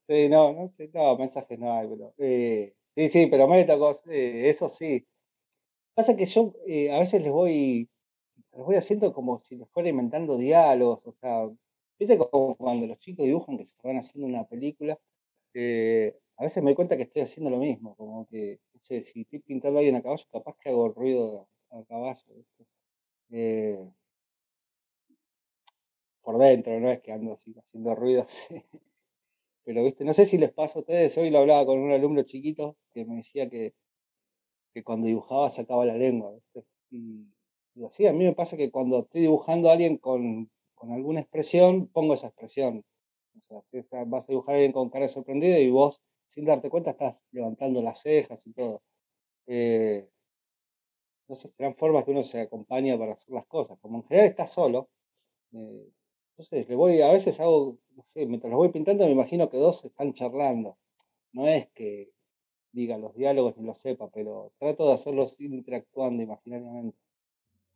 sí, 0.09 0.29
no, 0.29 0.53
no 0.53 0.69
sé, 0.77 0.91
no, 0.95 1.17
mensajes 1.17 1.59
no 1.59 1.73
hay, 1.73 1.89
pero. 1.89 2.15
Eh, 2.19 2.75
sí, 2.97 3.09
sí, 3.09 3.27
pero 3.29 3.49
métacos, 3.49 4.03
eh, 4.07 4.49
eso 4.49 4.69
sí. 4.69 5.07
Pasa 5.95 6.17
que 6.17 6.27
yo 6.27 6.55
eh, 6.67 6.93
a 6.93 6.99
veces 7.01 7.23
les 7.23 7.33
voy, 7.33 7.89
les 8.53 8.65
voy 8.67 8.77
haciendo 8.77 9.13
como 9.15 9.39
si 9.39 9.57
les 9.59 9.69
fuera 9.71 9.89
inventando 9.91 10.39
diálogos, 10.39 11.07
o 11.07 11.13
sea, 11.13 11.49
viste 11.99 12.19
como 12.19 12.57
cuando 12.57 12.87
los 12.87 12.99
chicos 13.01 13.27
dibujan 13.27 13.59
que 13.59 13.67
se 13.67 13.75
van 13.83 13.99
haciendo 13.99 14.27
una 14.29 14.47
película, 14.49 14.99
a 16.39 16.43
veces 16.45 16.63
me 16.63 16.71
doy 16.71 16.77
cuenta 16.77 16.97
que 16.97 17.03
estoy 17.05 17.23
haciendo 17.23 17.51
lo 17.51 17.59
mismo, 17.59 17.97
como 17.97 18.27
que, 18.29 18.61
no 18.75 18.81
sé, 18.81 19.03
si 19.03 19.23
estoy 19.23 19.41
pintando 19.41 19.79
a 19.79 19.81
alguien 19.81 19.97
a 19.97 20.03
caballo, 20.03 20.25
capaz 20.33 20.57
que 20.61 20.71
hago 20.71 20.89
ruido 20.91 21.49
a 21.71 21.85
caballo. 21.85 22.23
Eh, 23.31 23.79
por 26.23 26.39
dentro, 26.39 26.79
no 26.79 26.91
es 26.91 27.01
que 27.01 27.13
ando 27.13 27.33
así 27.33 27.53
haciendo 27.59 27.95
ruidos. 27.97 28.29
Pero, 29.69 29.85
viste, 29.85 30.03
no 30.03 30.15
sé 30.15 30.25
si 30.25 30.39
les 30.39 30.51
pasa 30.51 30.79
a 30.79 30.81
ustedes, 30.81 31.19
hoy 31.19 31.29
lo 31.29 31.41
hablaba 31.41 31.67
con 31.67 31.79
un 31.79 31.93
alumno 31.93 32.23
chiquito 32.23 32.79
que 32.91 33.05
me 33.05 33.17
decía 33.17 33.51
que, 33.51 33.75
que 34.73 34.83
cuando 34.83 35.09
dibujaba 35.09 35.51
sacaba 35.51 35.85
la 35.85 35.99
lengua, 35.99 36.33
Y, 36.91 37.27
así, 37.85 38.07
a 38.07 38.15
mí 38.15 38.25
me 38.25 38.35
pasa 38.35 38.57
que 38.57 38.71
cuando 38.71 39.01
estoy 39.01 39.21
dibujando 39.21 39.69
a 39.69 39.73
alguien 39.73 39.99
con, 39.99 40.51
con 40.75 40.93
alguna 40.93 41.21
expresión, 41.21 41.89
pongo 41.89 42.15
esa 42.15 42.29
expresión. 42.29 42.83
O 43.37 43.43
sea, 43.43 44.05
vas 44.07 44.25
a 44.25 44.33
dibujar 44.33 44.55
a 44.55 44.57
alguien 44.57 44.73
con 44.73 44.89
cara 44.89 45.07
sorprendida 45.07 45.59
y 45.59 45.69
vos, 45.69 46.01
sin 46.29 46.47
darte 46.47 46.71
cuenta, 46.71 46.93
estás 46.93 47.23
levantando 47.31 47.83
las 47.83 48.01
cejas 48.01 48.47
y 48.47 48.55
todo. 48.55 48.83
Eh, 49.49 50.09
no 51.29 51.35
sé, 51.35 51.49
serán 51.49 51.75
formas 51.75 52.07
que 52.07 52.13
uno 52.13 52.23
se 52.23 52.41
acompaña 52.41 52.97
para 52.99 53.13
hacer 53.13 53.35
las 53.35 53.47
cosas. 53.47 53.79
Como 53.81 53.99
en 53.99 54.05
general 54.05 54.29
está 54.29 54.47
solo, 54.47 54.89
eh, 55.53 55.91
entonces 56.39 56.69
le 56.69 56.77
voy, 56.77 57.01
a 57.03 57.11
veces 57.11 57.41
hago, 57.41 57.79
no 57.97 58.05
sé, 58.07 58.25
mientras 58.25 58.49
los 58.49 58.59
voy 58.59 58.69
pintando 58.69 59.05
me 59.07 59.11
imagino 59.11 59.51
que 59.51 59.57
dos 59.57 59.85
están 59.85 60.13
charlando. 60.13 60.79
No 61.33 61.49
es 61.49 61.67
que 61.71 62.13
diga 62.71 62.97
los 62.97 63.13
diálogos 63.17 63.57
ni 63.57 63.67
lo 63.67 63.75
sepa, 63.75 64.09
pero 64.09 64.53
trato 64.57 64.87
de 64.87 64.95
hacerlos 64.95 65.41
interactuando 65.41 66.23
imaginariamente. 66.23 66.97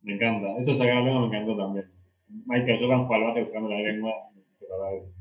Me 0.01 0.13
encanta, 0.13 0.57
eso 0.57 0.73
sacar 0.75 0.95
la 0.95 1.01
lengua 1.01 1.27
me 1.27 1.27
encantó 1.27 1.57
también. 1.57 1.91
Michael 2.45 2.79
Jordan 2.79 3.05
fue 3.05 3.17
al 3.17 3.45
sacando 3.45 3.69
la 3.69 3.79
lengua, 3.79 4.13
se 4.55 4.65
eso. 4.95 5.11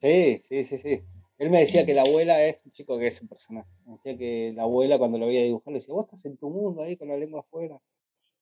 Sí, 0.00 0.40
sí, 0.44 0.62
sí, 0.62 0.78
sí. 0.78 1.02
Él 1.38 1.50
me 1.50 1.58
decía 1.58 1.84
que 1.84 1.94
la 1.94 2.02
abuela 2.02 2.46
es 2.46 2.64
un 2.64 2.70
chico 2.70 2.96
que 2.96 3.08
es 3.08 3.20
un 3.20 3.26
personaje. 3.26 3.68
Me 3.86 3.94
decía 3.94 4.16
que 4.16 4.52
la 4.54 4.62
abuela 4.62 4.98
cuando 4.98 5.18
lo 5.18 5.26
veía 5.26 5.42
dibujar 5.42 5.72
le 5.72 5.80
decía, 5.80 5.94
vos 5.94 6.04
estás 6.04 6.24
en 6.26 6.36
tu 6.36 6.48
mundo 6.48 6.82
ahí 6.82 6.96
con 6.96 7.08
la 7.08 7.16
lengua 7.16 7.40
afuera. 7.40 7.80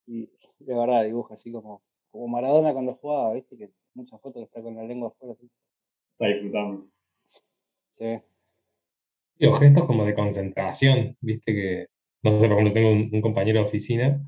Y 0.07 0.29
de 0.59 0.75
verdad 0.75 1.05
dibuja 1.05 1.33
así 1.33 1.51
como, 1.51 1.81
como 2.13 2.29
Maradona 2.29 2.73
cuando 2.73 2.95
jugaba, 2.95 3.35
viste, 3.35 3.57
que 3.59 3.71
muchas 3.95 4.21
fotos 4.21 4.45
está 4.45 4.63
con 4.63 4.77
la 4.77 4.85
lengua 4.85 5.09
afuera 5.09 5.35
así. 5.35 5.51
Está 6.13 6.27
disfrutando. 6.33 6.87
Sí. 7.99 8.23
Y 9.39 9.47
o 9.47 9.55
gestos 9.55 9.87
como 9.87 10.05
de 10.05 10.15
concentración, 10.15 11.17
viste 11.21 11.53
que, 11.53 11.87
no 12.23 12.39
sé, 12.39 12.47
por 12.47 12.59
ejemplo, 12.59 12.73
tengo 12.73 12.91
un, 12.91 13.21
compañero 13.21 13.59
de 13.59 13.65
oficina, 13.65 14.25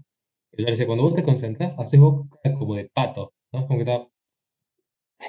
que 0.50 0.62
yo 0.62 0.66
le 0.66 0.72
decía, 0.72 0.86
cuando 0.86 1.04
vos 1.04 1.14
te 1.14 1.22
concentras, 1.22 1.78
haces 1.78 2.00
vos 2.00 2.26
como 2.58 2.74
de 2.74 2.90
pato, 2.92 3.32
¿no? 3.52 3.66
Como 3.68 3.78
que 3.78 3.90
está 3.90 4.08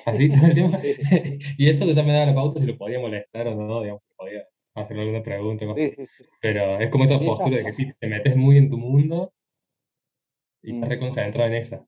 Así 0.06 0.30
y 1.58 1.70
eso 1.70 1.86
que 1.86 1.94
ya 1.94 2.04
me 2.04 2.14
daba 2.14 2.26
la 2.26 2.36
pauta 2.36 2.60
si 2.60 2.68
lo 2.68 2.78
podía 2.78 3.00
molestar 3.00 3.48
o 3.48 3.56
no, 3.56 3.82
digamos, 3.82 4.04
si 4.08 4.14
podía 4.16 4.48
hacerle 4.74 5.04
alguna 5.04 5.24
pregunta. 5.24 5.66
Pero 6.42 6.80
es 6.80 6.90
como 6.90 7.06
esa 7.06 7.20
postura 7.20 7.58
de 7.58 7.66
que 7.66 7.74
sí, 7.74 7.92
te 8.00 8.08
metes 8.08 8.36
muy 8.36 8.58
en 8.58 8.70
tu 8.70 8.78
mundo 8.78 9.34
y 10.62 10.74
estás 10.74 10.90
mm. 10.90 10.92
reconcentrado 10.92 11.50
en 11.50 11.56
esa. 11.56 11.88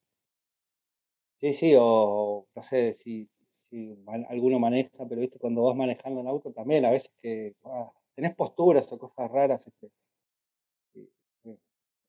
Sí, 1.39 1.53
sí, 1.53 1.75
o 1.79 2.47
no 2.55 2.63
sé 2.63 2.93
si, 2.95 3.29
si 3.69 3.95
alguno 4.29 4.59
maneja, 4.59 5.05
pero 5.07 5.21
viste, 5.21 5.37
cuando 5.37 5.63
vas 5.63 5.75
manejando 5.75 6.21
en 6.21 6.27
auto 6.27 6.51
también, 6.51 6.83
a 6.85 6.89
veces 6.91 7.11
que 7.21 7.55
ah, 7.63 7.91
tenés 8.15 8.35
posturas 8.35 8.91
o 8.91 8.97
cosas 8.97 9.29
raras. 9.31 9.67
Este, 9.67 9.91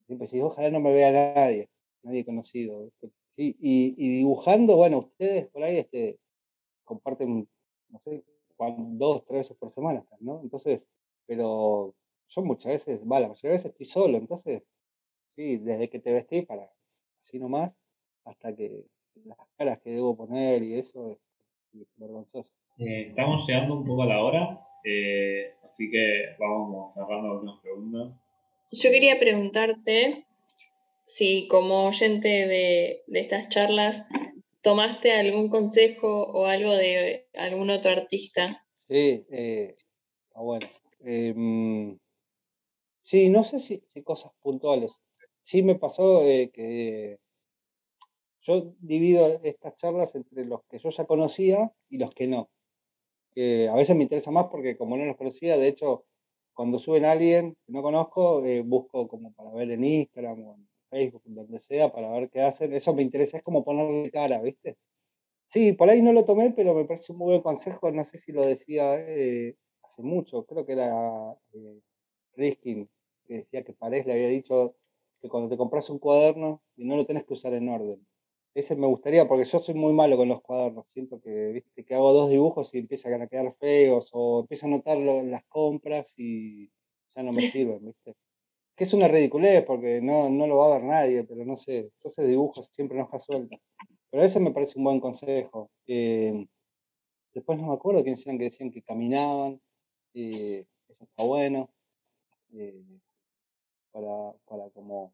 siempre 0.06 0.26
decís, 0.26 0.42
ojalá 0.42 0.70
no 0.70 0.80
me 0.80 0.92
vea 0.92 1.34
nadie, 1.34 1.68
nadie 2.02 2.24
conocido. 2.24 2.90
Y, 3.36 3.94
dibujando, 4.18 4.76
bueno, 4.76 4.98
ustedes 5.00 5.46
por 5.48 5.62
ahí 5.62 5.78
este, 5.78 6.18
comparten, 6.84 7.46
no 7.90 7.98
sé, 8.00 8.24
dos, 8.58 9.24
tres 9.26 9.40
veces 9.40 9.56
por 9.58 9.70
semana, 9.70 10.04
¿no? 10.20 10.40
Entonces, 10.42 10.86
pero 11.26 11.94
yo 12.28 12.42
muchas 12.42 12.72
veces, 12.72 13.02
va, 13.02 13.20
la 13.20 13.28
mayoría 13.28 13.50
de 13.50 13.54
veces 13.54 13.72
estoy 13.72 13.86
solo, 13.86 14.16
entonces, 14.16 14.62
sí, 15.36 15.58
desde 15.58 15.90
que 15.90 16.00
te 16.00 16.14
vestí 16.14 16.42
para 16.42 16.72
así 17.20 17.38
nomás, 17.38 17.78
hasta 18.24 18.54
que 18.56 18.86
las 19.24 19.38
caras 19.56 19.80
que 19.80 19.90
debo 19.90 20.16
poner 20.16 20.62
y 20.62 20.74
eso 20.74 21.12
es, 21.12 21.18
vergonzoso. 21.96 22.50
Eh, 22.78 23.08
estamos 23.08 23.46
llegando 23.46 23.74
un 23.74 23.84
poco 23.84 24.02
a 24.02 24.06
la 24.06 24.22
hora, 24.22 24.66
eh, 24.84 25.54
así 25.68 25.90
que 25.90 26.36
vamos 26.38 26.94
cerrando 26.94 27.32
algunas 27.32 27.60
preguntas. 27.60 28.20
Yo 28.70 28.90
quería 28.90 29.18
preguntarte 29.18 30.26
si 31.04 31.48
como 31.48 31.86
oyente 31.86 32.28
de, 32.28 33.02
estas 33.08 33.48
charlas 33.48 34.08
tomaste 34.62 35.12
algún 35.12 35.48
consejo 35.48 36.24
o 36.32 36.46
algo 36.46 36.74
de 36.74 37.28
algún 37.34 37.70
otro 37.70 37.90
artista. 37.92 38.64
Sí, 38.88 39.24
eh, 39.30 39.76
bueno. 40.34 40.66
Em, 41.00 41.98
sí, 43.00 43.28
no 43.30 43.44
sé 43.44 43.58
si, 43.58 43.82
cosas 44.02 44.32
puntuales. 44.40 45.00
Sí 45.42 45.62
me 45.62 45.76
pasó 45.76 46.22
eh, 46.24 46.50
que 46.52 47.18
yo 48.48 48.74
divido 48.80 49.40
estas 49.42 49.76
charlas 49.76 50.14
entre 50.14 50.44
los 50.44 50.62
que 50.64 50.78
yo 50.78 50.90
ya 50.90 51.04
conocía 51.04 51.72
y 51.88 51.98
los 51.98 52.10
que 52.12 52.26
no. 52.26 52.50
a 53.36 53.74
veces 53.76 53.94
me 53.96 54.02
interesa 54.04 54.30
más 54.30 54.46
porque 54.46 54.76
como 54.76 54.96
no 54.96 55.04
los 55.04 55.16
conocía, 55.16 55.56
de 55.56 55.68
hecho, 55.68 56.04
cuando 56.58 56.80
suben 56.80 57.04
a 57.04 57.12
alguien 57.12 57.56
que 57.64 57.72
no 57.72 57.82
conozco, 57.82 58.44
eh, 58.44 58.62
busco 58.62 59.06
como 59.06 59.32
para 59.32 59.52
ver 59.52 59.70
en 59.70 59.84
Instagram 59.84 60.42
o 60.44 60.54
en 60.56 60.68
Facebook, 60.90 61.22
donde 61.26 61.60
sea, 61.60 61.92
para 61.92 62.10
ver 62.10 62.28
qué 62.30 62.42
hacen. 62.42 62.72
Eso 62.72 62.92
me 62.96 63.02
interesa, 63.02 63.36
es 63.36 63.44
como 63.44 63.64
ponerle 63.64 64.10
cara, 64.10 64.42
¿viste? 64.42 64.76
Sí, 65.46 65.72
por 65.72 65.88
ahí 65.88 66.02
no 66.02 66.12
lo 66.12 66.24
tomé, 66.24 66.50
pero 66.50 66.74
me 66.74 66.84
parece 66.84 67.12
un 67.12 67.18
muy 67.18 67.28
buen 67.28 67.42
consejo. 67.42 67.92
No 67.92 68.04
sé 68.04 68.18
si 68.18 68.32
lo 68.32 68.44
decía 68.44 68.96
eh, 68.98 69.54
hace 69.84 70.02
mucho, 70.02 70.44
creo 70.46 70.66
que 70.66 70.72
era 70.72 71.32
eh, 71.52 71.80
Riskin, 72.34 72.90
que 73.24 73.34
decía 73.34 73.62
que 73.62 73.72
Paredes 73.72 74.06
le 74.06 74.14
había 74.14 74.28
dicho 74.28 74.74
que 75.20 75.28
cuando 75.28 75.48
te 75.48 75.56
compras 75.56 75.88
un 75.90 76.00
cuaderno 76.00 76.60
y 76.76 76.84
no 76.86 76.96
lo 76.96 77.06
tenés 77.06 77.24
que 77.24 77.34
usar 77.34 77.54
en 77.54 77.68
orden. 77.68 78.04
Ese 78.58 78.74
me 78.74 78.88
gustaría, 78.88 79.28
porque 79.28 79.44
yo 79.44 79.60
soy 79.60 79.76
muy 79.76 79.92
malo 79.92 80.16
con 80.16 80.28
los 80.28 80.42
cuadernos. 80.42 80.88
Siento 80.88 81.20
que, 81.20 81.52
¿viste? 81.52 81.84
que 81.84 81.94
hago 81.94 82.12
dos 82.12 82.28
dibujos 82.28 82.74
y 82.74 82.78
empiezan 82.78 83.22
a 83.22 83.28
quedar 83.28 83.54
feos, 83.54 84.10
o 84.12 84.40
empiezo 84.40 84.66
a 84.66 84.70
notarlo 84.70 85.20
en 85.20 85.30
las 85.30 85.44
compras 85.44 86.14
y 86.16 86.68
ya 87.14 87.22
no 87.22 87.30
me 87.30 87.42
sirven, 87.52 87.84
¿viste? 87.86 88.16
que 88.74 88.84
es 88.84 88.92
una 88.92 89.06
ridiculez 89.06 89.64
porque 89.64 90.00
no, 90.00 90.28
no 90.28 90.48
lo 90.48 90.56
va 90.56 90.66
a 90.66 90.78
ver 90.78 90.84
nadie, 90.84 91.24
pero 91.24 91.44
no 91.44 91.54
sé, 91.54 91.90
entonces 91.96 92.26
dibujos 92.26 92.70
siempre 92.72 92.96
en 92.96 93.04
hoja 93.04 93.20
suelta. 93.20 93.56
Pero 94.10 94.24
ese 94.24 94.40
me 94.40 94.52
parece 94.52 94.78
un 94.78 94.84
buen 94.84 95.00
consejo. 95.00 95.70
Eh, 95.86 96.46
después 97.32 97.60
no 97.60 97.68
me 97.68 97.74
acuerdo 97.74 98.02
quiénes 98.02 98.26
eran 98.26 98.38
que 98.38 98.44
decían 98.44 98.72
que 98.72 98.82
caminaban, 98.82 99.60
eh, 100.14 100.64
eso 100.88 101.04
está 101.04 101.24
bueno, 101.24 101.70
eh, 102.54 103.00
para, 103.92 104.32
para 104.46 104.70
como 104.70 105.12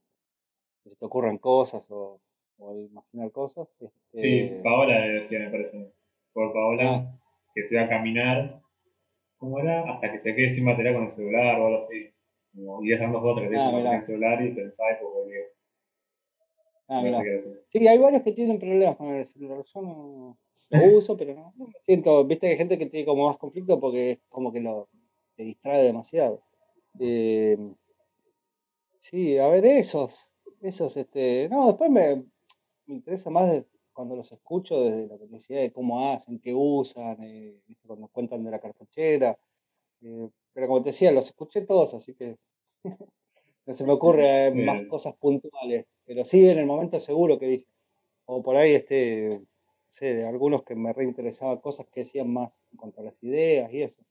se 0.86 0.97
te 0.97 1.05
ocurran 1.05 1.36
cosas 1.38 1.90
o, 1.90 2.20
imaginar 2.59 3.30
cosas. 3.32 3.68
sí, 3.78 4.38
este 4.38 4.62
Paola 4.62 5.00
decía, 5.00 5.40
me 5.40 5.50
parece, 5.50 5.92
por 6.32 6.52
Paola, 6.52 6.94
ah. 6.94 7.20
que 7.55 7.64
se 7.64 7.76
va 7.76 7.82
a 7.82 7.88
caminar, 7.88 8.62
¿cómo 9.38 9.59
era? 9.61 9.92
Hasta 9.92 10.12
que 10.12 10.20
se 10.20 10.34
quede 10.34 10.48
sin 10.48 10.64
batería 10.64 10.94
con 10.94 11.05
el 11.05 11.11
celular 11.11 11.61
o 11.61 11.66
algo 11.66 11.78
así. 11.78 12.11
Como 12.55 12.84
ibas 12.84 13.00
dando 13.00 13.20
dos 13.20 13.32
o 13.32 13.36
tres 13.36 13.50
días 13.50 13.70
con 13.70 13.86
el 13.86 14.02
celular 14.02 14.42
y 14.44 14.55
pensaba 14.55 14.92
y 14.92 14.94
pues 15.00 15.12
volvía. 15.12 15.40
Ah, 16.86 17.02
sí, 17.68 17.88
hay 17.88 17.98
varios 17.98 18.22
que 18.22 18.32
tienen 18.32 18.59
problemas 18.59 18.96
con 18.96 19.09
el 19.09 19.26
celular. 19.26 19.64
Yo 19.74 19.82
no 19.82 20.38
lo 20.70 20.96
uso, 20.98 21.16
pero 21.16 21.34
no, 21.34 21.52
no, 21.57 21.66
me 21.66 21.74
siento. 21.82 22.24
Viste 22.24 22.46
que 22.46 22.52
hay 22.52 22.59
gente 22.59 22.78
que 22.78 22.86
tiene 22.86 23.07
como 23.07 23.26
más 23.26 23.38
conflicto 23.38 23.80
porque 23.80 24.12
es 24.12 24.18
como 24.28 24.52
que 24.52 24.61
lo 24.61 24.88
distrae 25.36 25.82
demasiado. 25.82 26.42
Eh, 27.00 27.59
sí, 29.00 29.38
a 29.38 29.48
ver, 29.48 29.64
esos, 29.64 30.34
esos, 30.61 30.96
este, 30.96 31.48
no, 31.50 31.66
después 31.66 31.90
me, 31.90 32.24
me 32.87 32.95
interesa 32.95 33.30
más 33.30 33.66
cuando 33.93 34.16
los 34.16 34.30
escucho 34.32 34.82
desde 34.82 35.07
la 35.07 35.16
necesidad 35.26 35.61
de 35.61 35.72
cómo 35.72 36.11
hacen, 36.11 36.41
qué 36.41 36.53
usan, 36.53 37.22
eh, 37.22 37.61
cuando 37.87 38.09
cuentan 38.09 38.45
de 38.45 38.51
la 38.51 38.61
cartuchera. 38.61 39.39
Eh, 40.03 40.28
pero 40.53 40.66
como 40.66 40.82
te 40.82 40.91
decía, 40.91 41.12
los 41.12 41.26
escuché 41.26 41.62
todos, 41.62 41.95
así 41.95 42.14
que 42.14 42.37
no 43.66 43.72
se 43.72 43.87
me 43.87 43.93
ocurre 43.93 44.51
más 44.55 44.82
cosas 44.87 45.14
puntuales. 45.14 45.87
Pero 46.05 46.24
sí, 46.24 46.49
en 46.49 46.59
el 46.59 46.66
momento 46.66 46.99
seguro 47.01 47.39
que 47.39 47.47
dije. 47.47 47.66
O 48.26 48.43
por 48.43 48.57
ahí, 48.57 48.74
este, 48.74 49.43
sé, 49.89 50.14
de 50.14 50.26
algunos 50.26 50.64
que 50.64 50.74
me 50.74 50.93
reinteresaban 50.93 51.59
cosas 51.59 51.87
que 51.93 52.01
decían 52.01 52.32
más 52.32 52.61
en 52.72 52.78
cuanto 52.78 53.01
a 53.01 53.05
las 53.05 53.22
ideas 53.22 53.72
y 53.72 53.82
eso. 53.82 54.03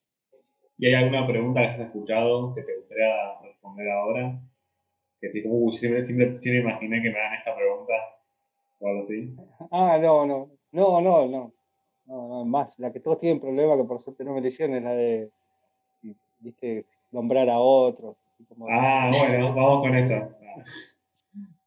¿Y 0.77 0.87
hay 0.87 0.93
alguna 0.93 1.27
pregunta 1.27 1.61
que 1.61 1.67
has 1.67 1.79
escuchado 1.79 2.53
que 2.53 2.61
te 2.61 2.77
gustaría 2.77 3.41
responder 3.41 3.89
ahora? 3.89 4.39
Que 5.19 5.31
sí, 5.31 5.41
como, 5.41 5.71
siempre, 5.71 6.05
siempre, 6.05 6.39
siempre, 6.39 6.61
imaginé 6.61 7.01
que 7.01 7.09
me 7.09 7.17
dan 7.17 7.33
esta 7.33 7.55
pregunta 7.55 7.93
o 8.83 8.87
algo 8.87 9.01
así. 9.01 9.35
Ah, 9.71 9.97
no, 10.01 10.25
no, 10.25 10.49
no, 10.71 11.01
no, 11.01 11.27
no. 11.27 11.53
No, 12.05 12.27
no, 12.27 12.45
más, 12.45 12.77
la 12.79 12.91
que 12.91 12.99
todos 12.99 13.17
tienen 13.17 13.39
problema, 13.39 13.77
que 13.77 13.85
por 13.85 14.01
suerte 14.01 14.25
no 14.25 14.33
me 14.33 14.41
le 14.41 14.49
hicieron, 14.49 14.75
es 14.75 14.83
la 14.83 14.93
de, 14.93 15.29
viste, 16.39 16.85
nombrar 17.11 17.49
a 17.49 17.59
otros. 17.59 18.17
ah, 18.69 19.09
bueno, 19.17 19.55
vamos 19.55 19.81
con 19.87 19.95
esa. 19.95 20.29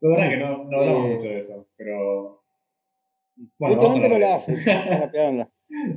La 0.01 0.11
verdad 0.11 0.29
que 0.29 0.37
no, 0.37 0.65
no 0.65 0.79
hablamos 0.79 1.09
mucho 1.09 1.23
de 1.23 1.41
eso, 1.41 1.67
pero... 1.77 2.43
Bueno, 3.59 3.75
Últimamente 3.75 4.09
no 4.11 4.19
la 4.19 4.37
hacen, 4.37 4.55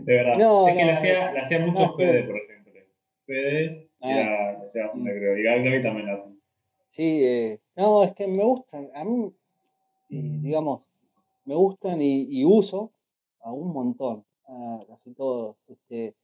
De 0.07 0.13
verdad. 0.13 0.33
No, 0.39 0.67
es 0.67 0.75
que 0.75 0.85
la 0.85 0.93
hacía, 0.95 1.33
la 1.33 1.41
hacía 1.41 1.59
mucho 1.59 1.95
Fede, 1.95 2.23
por 2.23 2.37
ejemplo. 2.37 2.81
Fede 3.25 3.89
y 4.01 4.07
la, 4.07 4.51
ah. 4.51 4.69
creo. 4.71 5.37
Y 5.37 5.43
Gaby 5.43 5.83
también 5.83 6.07
la 6.07 6.13
hacen. 6.13 6.41
Sí, 6.89 7.23
eh, 7.23 7.59
no, 7.75 8.03
es 8.03 8.13
que 8.13 8.25
me 8.25 8.43
gustan. 8.43 8.89
A 8.95 9.03
mí, 9.03 9.31
eh, 10.09 10.39
digamos, 10.41 10.81
me 11.49 11.55
gustan 11.55 11.99
y, 12.01 12.45
uso 12.45 12.93
a 13.41 13.51
un 13.51 13.73
montón. 13.73 14.23
A 14.45 14.85
casi 14.87 15.13
todos. 15.15 15.57
Este, 15.67 16.15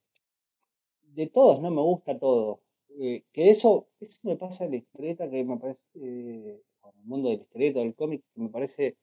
de 1.15 1.27
todos, 1.27 1.61
no 1.61 1.71
me 1.71 1.81
gusta 1.81 2.19
todo. 2.19 2.61
Eh, 2.99 3.23
que 3.33 3.49
eso, 3.49 3.87
eso 3.99 4.19
me 4.23 4.35
pasa 4.37 4.65
en 4.65 4.71
la 4.71 4.77
historieta 4.77 5.29
que 5.29 5.43
me 5.43 5.57
parece, 5.57 5.83
eh, 5.95 6.61
el 6.99 7.05
mundo 7.05 7.29
del 7.29 7.41
historieta, 7.41 7.79
del 7.79 7.95
cómic, 7.95 8.23
que 8.33 8.41
me 8.41 8.49
parece, 8.49 8.97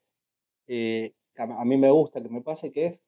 que 0.67 1.15
a 1.37 1.65
mí 1.65 1.77
me 1.77 1.91
gusta 1.91 2.23
que 2.23 2.29
me 2.29 2.43
pase, 2.43 2.71
que 2.71 2.87
es 2.87 3.03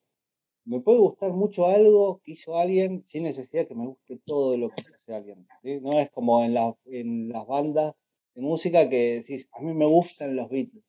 me 0.65 0.81
puede 0.81 0.99
gustar 0.99 1.33
mucho 1.33 1.67
algo 1.67 2.21
que 2.25 2.33
hizo 2.33 2.57
alguien 2.59 3.05
sin 3.05 3.25
necesidad 3.25 3.69
que 3.69 3.75
me 3.75 3.87
guste 3.87 4.19
todo 4.25 4.57
lo 4.57 4.71
que 4.71 4.83
hace 4.95 5.15
alguien. 5.15 5.47
No 5.83 6.01
es 6.01 6.11
como 6.11 6.43
en, 6.43 6.57
en 6.87 7.29
las 7.29 7.47
bandas 7.47 7.95
de 8.35 8.43
música 8.43 8.89
que 8.89 9.17
decís, 9.17 9.49
a 9.53 9.61
mí 9.61 9.75
me 9.75 9.87
gustan 9.87 10.35
los 10.35 10.49
Beatles. 10.49 10.85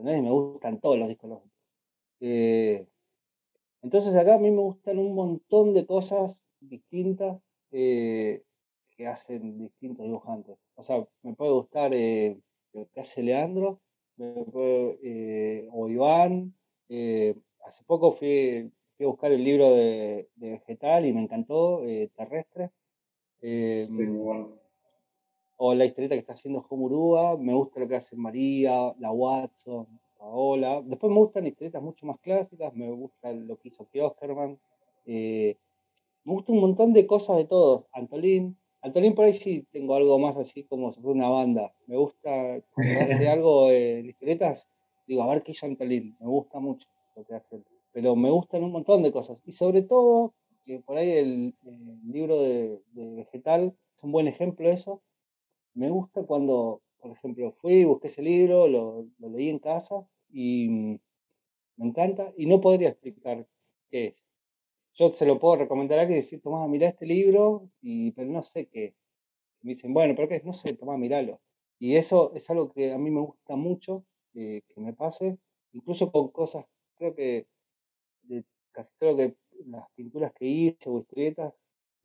¿Entendés? 0.00 0.22
Me 0.22 0.30
gustan 0.30 0.80
todos 0.80 0.98
los 0.98 1.08
discos. 1.08 1.42
Eh, 2.20 2.86
entonces 3.82 4.14
acá 4.16 4.34
a 4.36 4.38
mí 4.38 4.50
me 4.50 4.62
gustan 4.62 4.98
un 4.98 5.14
montón 5.14 5.74
de 5.74 5.84
cosas 5.84 6.42
distintas 6.58 7.38
eh, 7.70 8.42
que 8.96 9.06
hacen 9.06 9.58
distintos 9.58 10.06
dibujantes. 10.06 10.56
O 10.74 10.82
sea, 10.82 11.06
me 11.22 11.34
puede 11.34 11.52
gustar 11.52 11.90
eh, 11.94 12.40
lo 12.72 12.88
que 12.88 13.00
hace 13.00 13.22
Leandro, 13.22 13.82
o 14.16 15.88
Iván. 15.88 16.54
hace 17.66 17.84
poco 17.86 18.12
fui, 18.12 18.72
fui 18.96 19.04
a 19.04 19.08
buscar 19.08 19.32
el 19.32 19.44
libro 19.44 19.70
de, 19.70 20.30
Vegetal 20.36 21.04
y 21.04 21.12
me 21.12 21.22
encantó, 21.22 21.84
eh, 21.84 22.10
Terrestre. 22.16 22.70
Eh, 23.42 23.86
o 25.62 25.74
la 25.74 25.84
historieta 25.84 26.14
que 26.14 26.20
está 26.20 26.32
haciendo 26.32 26.64
Homurúa, 26.70 27.36
me 27.36 27.52
gusta 27.52 27.80
lo 27.80 27.86
que 27.86 27.96
hace 27.96 28.16
María, 28.16 28.94
la 28.98 29.12
Watson, 29.12 29.86
Paola. 30.16 30.80
Después 30.82 31.12
me 31.12 31.18
gustan 31.18 31.46
historietas 31.46 31.82
mucho 31.82 32.06
más 32.06 32.18
clásicas, 32.20 32.74
me 32.74 32.90
gusta 32.90 33.30
lo 33.34 33.58
que 33.58 33.68
hizo 33.68 33.86
Kioskerman. 33.92 34.58
Eh, 35.04 35.58
me 36.24 36.32
gusta 36.32 36.52
un 36.52 36.60
montón 36.60 36.94
de 36.94 37.06
cosas 37.06 37.36
de 37.36 37.44
todos. 37.44 37.84
Antolín. 37.92 38.56
Antolín 38.80 39.14
por 39.14 39.26
ahí 39.26 39.34
sí 39.34 39.66
tengo 39.70 39.94
algo 39.96 40.18
más 40.18 40.38
así 40.38 40.64
como 40.64 40.90
si 40.92 41.02
fuera 41.02 41.18
una 41.18 41.28
banda. 41.28 41.74
Me 41.86 41.98
gusta 41.98 42.62
cuando 42.72 43.00
hace 43.02 43.28
algo 43.28 43.70
en 43.70 44.08
historietas, 44.08 44.66
digo, 45.06 45.22
a 45.22 45.28
ver 45.28 45.42
qué 45.42 45.52
hizo 45.52 45.66
Antolín. 45.66 46.16
Me 46.20 46.26
gusta 46.26 46.58
mucho 46.58 46.88
lo 47.14 47.24
que 47.26 47.34
hace 47.34 47.62
pero 47.92 48.16
me 48.16 48.30
gustan 48.30 48.64
un 48.64 48.72
montón 48.72 49.02
de 49.02 49.12
cosas. 49.12 49.42
Y 49.44 49.52
sobre 49.52 49.82
todo, 49.82 50.32
que 50.64 50.80
por 50.80 50.96
ahí 50.96 51.10
el, 51.10 51.54
libro 52.10 52.40
de, 52.40 52.80
Vegetal 52.94 53.74
es 53.94 54.02
un 54.02 54.12
buen 54.12 54.26
ejemplo 54.26 54.66
de 54.66 54.74
eso. 54.74 55.02
Me 55.74 55.88
gusta 55.90 56.24
cuando, 56.24 56.82
por 57.00 57.12
ejemplo, 57.12 57.52
fui, 57.52 57.84
busqué 57.84 58.08
ese 58.08 58.22
libro, 58.22 58.66
lo, 58.68 59.06
leí 59.18 59.48
en 59.48 59.58
casa 59.58 60.06
y 60.30 60.68
me 60.68 61.86
encanta 61.86 62.32
y 62.36 62.46
no 62.46 62.60
podría 62.60 62.90
explicar 62.90 63.46
qué 63.90 64.08
es. 64.08 64.24
Yo 64.94 65.12
se 65.12 65.26
lo 65.26 65.38
puedo 65.38 65.56
recomendar 65.56 65.98
a 65.98 66.02
alguien 66.02 66.18
y 66.18 66.22
decir, 66.22 66.40
Tomás, 66.42 66.68
mira 66.68 66.88
este 66.88 67.06
libro, 67.06 67.70
y, 67.80 68.12
pero 68.12 68.30
no 68.30 68.42
sé 68.42 68.66
qué. 68.66 68.94
Me 69.62 69.74
dicen, 69.74 69.94
bueno, 69.94 70.14
pero 70.16 70.28
qué 70.28 70.36
es, 70.36 70.44
no 70.44 70.52
sé, 70.52 70.74
Tomás, 70.74 70.98
míralo. 70.98 71.40
Y 71.78 71.96
eso 71.96 72.32
es 72.34 72.50
algo 72.50 72.70
que 72.72 72.92
a 72.92 72.98
mí 72.98 73.10
me 73.10 73.20
gusta 73.20 73.56
mucho 73.56 74.04
eh, 74.34 74.62
que 74.68 74.80
me 74.80 74.92
pase, 74.92 75.38
incluso 75.72 76.12
con 76.12 76.28
cosas, 76.28 76.66
creo 76.96 77.14
que 77.14 77.46
de 78.22 78.44
casi 78.72 78.92
todo 78.98 79.16
que 79.16 79.36
las 79.66 79.90
pinturas 79.94 80.32
que 80.32 80.46
hice 80.46 80.90
o 80.90 80.98
historietas, 80.98 81.54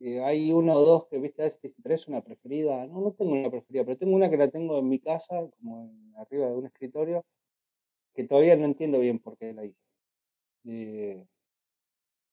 eh, 0.00 0.22
hay 0.22 0.52
uno 0.52 0.74
o 0.74 0.84
dos 0.84 1.06
que, 1.08 1.18
viste, 1.18 1.42
a 1.42 1.44
veces 1.46 1.60
te 1.60 1.68
dicen, 1.68 2.14
una 2.14 2.22
preferida. 2.22 2.86
No, 2.86 3.00
no 3.00 3.12
tengo 3.12 3.32
una 3.32 3.50
preferida, 3.50 3.84
pero 3.84 3.98
tengo 3.98 4.14
una 4.16 4.30
que 4.30 4.36
la 4.36 4.48
tengo 4.50 4.78
en 4.78 4.88
mi 4.88 4.98
casa, 4.98 5.48
como 5.58 5.92
arriba 6.16 6.48
de 6.48 6.54
un 6.56 6.66
escritorio, 6.66 7.24
que 8.14 8.24
todavía 8.24 8.56
no 8.56 8.66
entiendo 8.66 8.98
bien 9.00 9.18
por 9.20 9.36
qué 9.38 9.52
la 9.54 9.64
hice. 9.64 9.80
Eh, 10.64 11.26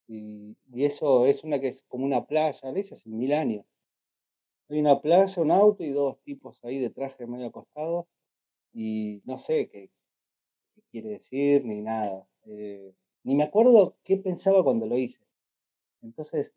y, 0.08 0.56
eso 0.76 1.26
es 1.26 1.44
una 1.44 1.60
que 1.60 1.70
es 1.70 1.84
como 1.88 2.06
una 2.06 2.26
playa, 2.26 2.70
a 2.70 2.72
veces 2.72 3.00
hace 3.00 3.10
mil 3.10 3.34
años. 3.34 3.66
Hay 4.70 4.80
una 4.80 5.02
playa, 5.02 5.42
un 5.42 5.52
auto 5.52 5.84
y 5.84 5.92
dos 5.92 6.20
tipos 6.24 6.64
ahí 6.64 6.80
de 6.80 6.90
traje 6.90 7.28
medio 7.28 7.48
acostado 7.48 8.08
y 8.74 9.22
no 9.26 9.38
sé 9.38 9.70
qué, 9.70 9.92
quiere 10.92 11.10
decir 11.10 11.66
ni 11.66 11.82
nada. 11.82 12.28
Eh, 12.46 12.94
ni 13.24 13.36
me 13.36 13.44
acuerdo 13.46 13.98
qué 14.04 14.18
pensaba 14.18 14.64
cuando 14.64 14.86
lo 14.88 14.98
hice. 14.98 15.22
Entonces, 16.02 16.54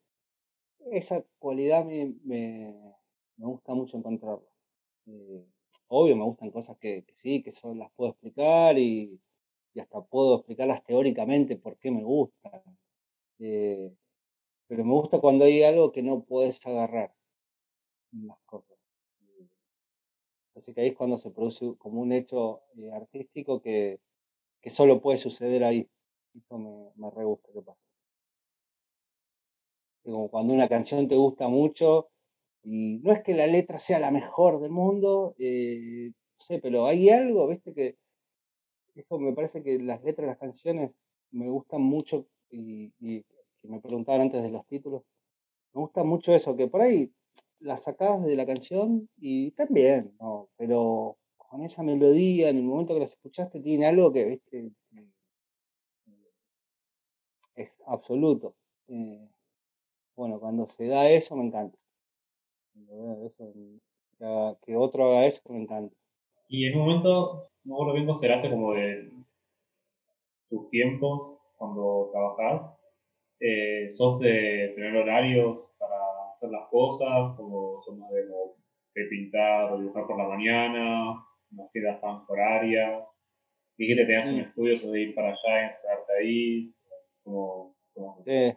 esa 0.90 1.24
cualidad 1.38 1.84
me, 1.84 2.14
me, 2.24 2.74
gusta 3.36 3.74
mucho 3.74 3.96
encontrarla. 3.96 4.46
Eh, 5.06 5.46
obvio, 5.88 6.16
me 6.16 6.24
gustan 6.24 6.50
cosas 6.50 6.76
que, 6.78 7.04
sí, 7.14 7.42
que 7.42 7.50
son, 7.50 7.78
las 7.78 7.90
puedo 7.92 8.10
explicar 8.10 8.78
y, 8.78 9.20
hasta 9.78 10.00
puedo 10.02 10.36
explicarlas 10.36 10.82
teóricamente 10.84 11.56
por 11.56 11.78
qué 11.78 11.90
me 11.90 12.02
gustan. 12.02 12.62
Eh, 13.38 13.92
pero 14.68 14.84
me 14.84 14.92
gusta 14.92 15.20
cuando 15.20 15.44
hay 15.44 15.62
algo 15.62 15.92
que 15.92 16.02
no 16.02 16.24
puedes 16.24 16.66
agarrar 16.66 17.14
en 18.12 18.26
las 18.28 18.38
cosas. 18.46 18.78
Eh, 19.20 19.48
así 20.56 20.72
que 20.72 20.80
ahí 20.80 20.88
es 20.88 20.96
cuando 20.96 21.18
se 21.18 21.30
produce 21.30 21.76
como 21.78 22.00
un 22.00 22.12
hecho 22.12 22.62
artístico 22.94 23.60
que, 23.60 24.00
que 24.62 24.70
solo 24.70 25.00
puede 25.02 25.18
suceder 25.18 25.64
ahí. 25.64 25.88
Eso 26.34 26.58
me, 26.58 26.90
me 26.96 27.10
re 27.10 27.24
gusta. 27.24 27.76
Como 30.06 30.30
cuando 30.30 30.54
una 30.54 30.68
canción 30.68 31.08
te 31.08 31.16
gusta 31.16 31.48
mucho 31.48 32.10
y 32.62 33.00
no 33.02 33.12
es 33.12 33.24
que 33.24 33.34
la 33.34 33.48
letra 33.48 33.76
sea 33.80 33.98
la 33.98 34.12
mejor 34.12 34.60
del 34.60 34.70
mundo, 34.70 35.34
eh, 35.36 36.10
no 36.10 36.40
sé, 36.40 36.60
pero 36.60 36.86
hay 36.86 37.10
algo, 37.10 37.48
viste, 37.48 37.74
que 37.74 37.96
eso 38.94 39.18
me 39.18 39.32
parece 39.32 39.64
que 39.64 39.80
las 39.80 40.04
letras 40.04 40.26
de 40.26 40.30
las 40.30 40.38
canciones 40.38 40.92
me 41.32 41.50
gustan 41.50 41.82
mucho 41.82 42.28
y, 42.50 42.92
que 43.00 43.24
me 43.68 43.80
preguntaban 43.80 44.20
antes 44.20 44.44
de 44.44 44.50
los 44.52 44.64
títulos, 44.66 45.02
me 45.74 45.80
gusta 45.80 46.04
mucho 46.04 46.32
eso, 46.32 46.54
que 46.54 46.68
por 46.68 46.82
ahí 46.82 47.12
las 47.58 47.82
sacás 47.82 48.24
de 48.24 48.36
la 48.36 48.46
canción 48.46 49.08
y 49.16 49.50
también, 49.52 50.14
¿no? 50.20 50.50
Pero 50.56 51.18
con 51.36 51.62
esa 51.62 51.82
melodía, 51.82 52.50
en 52.50 52.58
el 52.58 52.62
momento 52.62 52.94
que 52.94 53.00
las 53.00 53.10
escuchaste, 53.10 53.60
tiene 53.60 53.86
algo 53.86 54.12
que, 54.12 54.24
viste, 54.24 54.70
es 57.56 57.76
absoluto. 57.86 58.54
Eh, 58.86 59.30
bueno, 60.16 60.40
cuando 60.40 60.66
se 60.66 60.88
da 60.88 61.08
eso 61.08 61.36
me 61.36 61.44
encanta. 61.44 61.78
que, 64.64 64.76
otro 64.76 65.12
haga 65.12 65.26
eso 65.26 65.42
me 65.48 65.62
encanta. 65.62 65.94
Y 66.48 66.66
en 66.66 66.78
un 66.78 66.86
momento, 66.86 67.50
no 67.64 67.76
recuerdo 67.84 68.18
bien 68.18 68.32
hace 68.32 68.50
como 68.50 68.72
de 68.72 69.10
tus 70.48 70.70
tiempos 70.70 71.38
cuando 71.56 72.10
trabajás, 72.12 72.72
eh, 73.40 73.90
¿sos 73.90 74.18
de 74.20 74.72
tener 74.74 74.96
horarios 74.96 75.70
para 75.78 75.96
hacer 76.32 76.50
las 76.50 76.68
cosas? 76.68 77.36
¿O 77.38 77.82
sos 77.84 77.96
más 77.98 78.10
de, 78.10 78.22
de 78.94 79.08
pintar 79.08 79.72
o 79.72 79.78
dibujar 79.78 80.06
por 80.06 80.18
la 80.18 80.28
mañana? 80.28 81.24
¿Una 81.50 81.66
cita 81.66 82.00
tan 82.00 82.22
horaria? 82.28 83.04
¿Y 83.76 83.88
que 83.88 83.94
te 83.94 84.06
tenías 84.06 84.28
un 84.28 84.36
mm. 84.36 84.40
estudio 84.40 84.92
de 84.92 85.00
ir 85.00 85.14
para 85.14 85.28
allá 85.28 85.62
y 85.62 85.64
instalarte 85.66 86.12
ahí? 86.18 86.74
¿Cómo, 87.22 87.76
eh, 88.26 88.56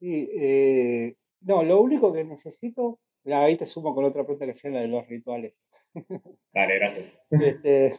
sí, 0.00 0.28
eh, 0.32 1.14
no, 1.42 1.62
lo 1.62 1.80
único 1.80 2.12
que 2.12 2.24
necesito, 2.24 2.98
ahí 3.26 3.56
te 3.56 3.66
sumo 3.66 3.94
con 3.94 4.04
otra 4.04 4.24
pregunta 4.24 4.46
que 4.46 4.54
sea 4.54 4.70
la 4.70 4.80
de 4.80 4.88
los 4.88 5.06
rituales. 5.06 5.62
Dale, 6.52 6.74
gracias. 6.78 7.18
Este, 7.30 7.92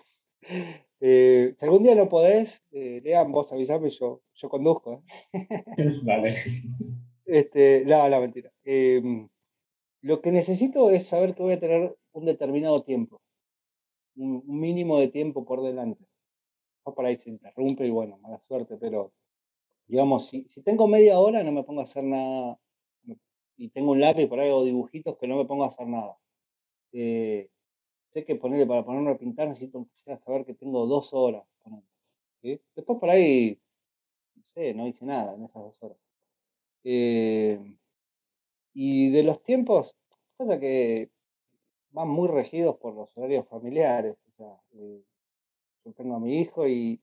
eh, 1.00 1.56
si 1.58 1.66
algún 1.66 1.84
día 1.84 1.96
no 1.96 2.10
podés, 2.10 2.64
eh, 2.72 3.02
lean 3.04 3.32
vos, 3.32 3.52
avisame, 3.52 3.90
yo, 3.90 4.22
yo 4.34 4.50
conduzco. 4.50 5.04
¿eh? 5.34 5.34
Vale. 6.04 6.36
Este, 7.26 7.86
no, 7.86 8.08
la 8.08 8.20
mentira. 8.20 8.52
Em, 8.64 9.30
lo 10.02 10.22
que 10.22 10.32
necesito 10.32 10.90
es 10.90 11.08
saber 11.08 11.34
que 11.36 11.44
voy 11.44 11.54
a 11.54 11.60
tener 11.60 11.96
un 12.12 12.26
determinado 12.26 12.84
tiempo, 12.84 13.22
un, 14.16 14.44
mínimo 14.48 15.00
de 15.00 15.08
tiempo 15.08 15.46
por 15.46 15.62
delante. 15.62 16.06
No 16.86 16.94
para 16.94 17.10
ahí 17.10 17.18
se 17.18 17.30
interrumpe 17.30 17.86
y 17.86 17.92
bueno, 17.92 18.18
mala 18.20 18.40
suerte, 18.40 18.78
pero 18.78 19.14
digamos, 19.88 20.28
si, 20.28 20.46
si 20.50 20.62
tengo 20.62 20.88
media 20.88 21.20
hora 21.20 21.44
no 21.44 21.52
me 21.52 21.64
pongo 21.64 21.82
a 21.82 21.84
hacer 21.84 22.04
nada 22.04 22.60
y 23.58 23.70
tengo 23.70 23.92
un 23.92 24.02
lápiz 24.02 24.28
por 24.28 24.40
ahí 24.40 24.50
o 24.50 24.64
dibujitos 24.64 25.18
que 25.18 25.28
no 25.28 25.38
me 25.38 25.46
pongo 25.46 25.64
a 25.64 25.68
hacer 25.68 25.88
nada. 25.88 26.18
Eh, 26.94 27.50
sé 28.10 28.26
que 28.26 28.36
ponerle 28.36 28.66
para 28.66 28.84
ponerme 28.84 29.12
a 29.12 29.18
pintar 29.18 29.48
necesito 29.48 29.88
saber 30.20 30.46
que 30.46 30.56
tengo 30.56 30.88
dos 30.88 31.14
horas. 31.14 31.44
Después 32.42 33.00
por 33.00 33.10
ahí, 33.10 33.60
no 34.36 34.44
sé, 34.44 34.74
no 34.74 34.88
hice 34.88 35.06
nada 35.06 35.36
en 35.36 35.44
esas 35.44 35.62
dos 35.62 35.84
horas. 35.84 35.98
Eh, 36.84 37.60
y 38.74 39.12
de 39.12 39.24
los 39.24 39.44
tiempos, 39.44 39.96
pasa 40.38 40.60
que 40.60 41.12
van 41.92 42.10
muy 42.10 42.30
regidos 42.30 42.78
por 42.78 42.96
los 42.96 43.16
horarios 43.16 43.48
familiares. 43.48 44.18
O 44.28 44.32
sea, 44.32 44.62
eh, 44.74 45.04
yo 45.86 45.94
tengo 45.94 46.16
a 46.16 46.20
mi 46.20 46.40
hijo 46.40 46.68
y 46.68 47.00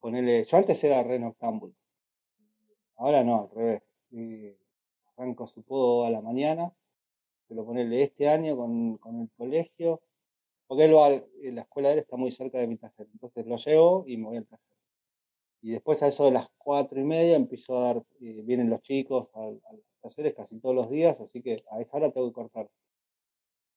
ponerle. 0.00 0.44
Yo 0.44 0.56
antes 0.56 0.82
era 0.82 1.02
re 1.04 1.18
noctámbulo. 1.20 1.74
Ahora 2.96 3.24
no, 3.24 3.42
al 3.42 3.50
revés. 3.50 3.82
arranco 5.16 5.46
su 5.46 5.62
podo 5.62 6.04
a 6.06 6.10
la 6.10 6.20
mañana, 6.20 6.72
pero 7.48 7.64
ponerle 7.64 8.02
este 8.02 8.28
año 8.28 8.56
con, 8.56 8.98
con 8.98 9.20
el 9.22 9.30
colegio 9.36 10.00
porque 10.66 10.84
él 10.84 11.54
la 11.54 11.62
escuela 11.62 11.88
de 11.88 11.94
él 11.94 12.00
está 12.00 12.16
muy 12.16 12.30
cerca 12.30 12.58
de 12.58 12.66
mi 12.66 12.76
taller. 12.76 13.08
Entonces 13.12 13.46
lo 13.46 13.56
llevo 13.56 14.04
y 14.06 14.16
me 14.16 14.26
voy 14.26 14.36
al 14.38 14.46
taller. 14.46 14.64
Y 15.62 15.70
después 15.70 16.02
a 16.02 16.08
eso 16.08 16.24
de 16.24 16.32
las 16.32 16.50
cuatro 16.58 17.00
y 17.00 17.04
media 17.04 17.36
empiezo 17.36 17.78
a 17.78 17.82
dar, 17.82 18.04
eh, 18.20 18.42
vienen 18.42 18.70
los 18.70 18.82
chicos 18.82 19.30
a, 19.34 19.46
los 19.46 19.60
talleres 20.02 20.34
casi 20.34 20.58
todos 20.60 20.74
los 20.74 20.90
días, 20.90 21.20
así 21.20 21.40
que 21.42 21.64
a 21.70 21.80
esa 21.80 21.96
hora 21.96 22.12
tengo 22.12 22.28
que 22.28 22.34
cortar. 22.34 22.68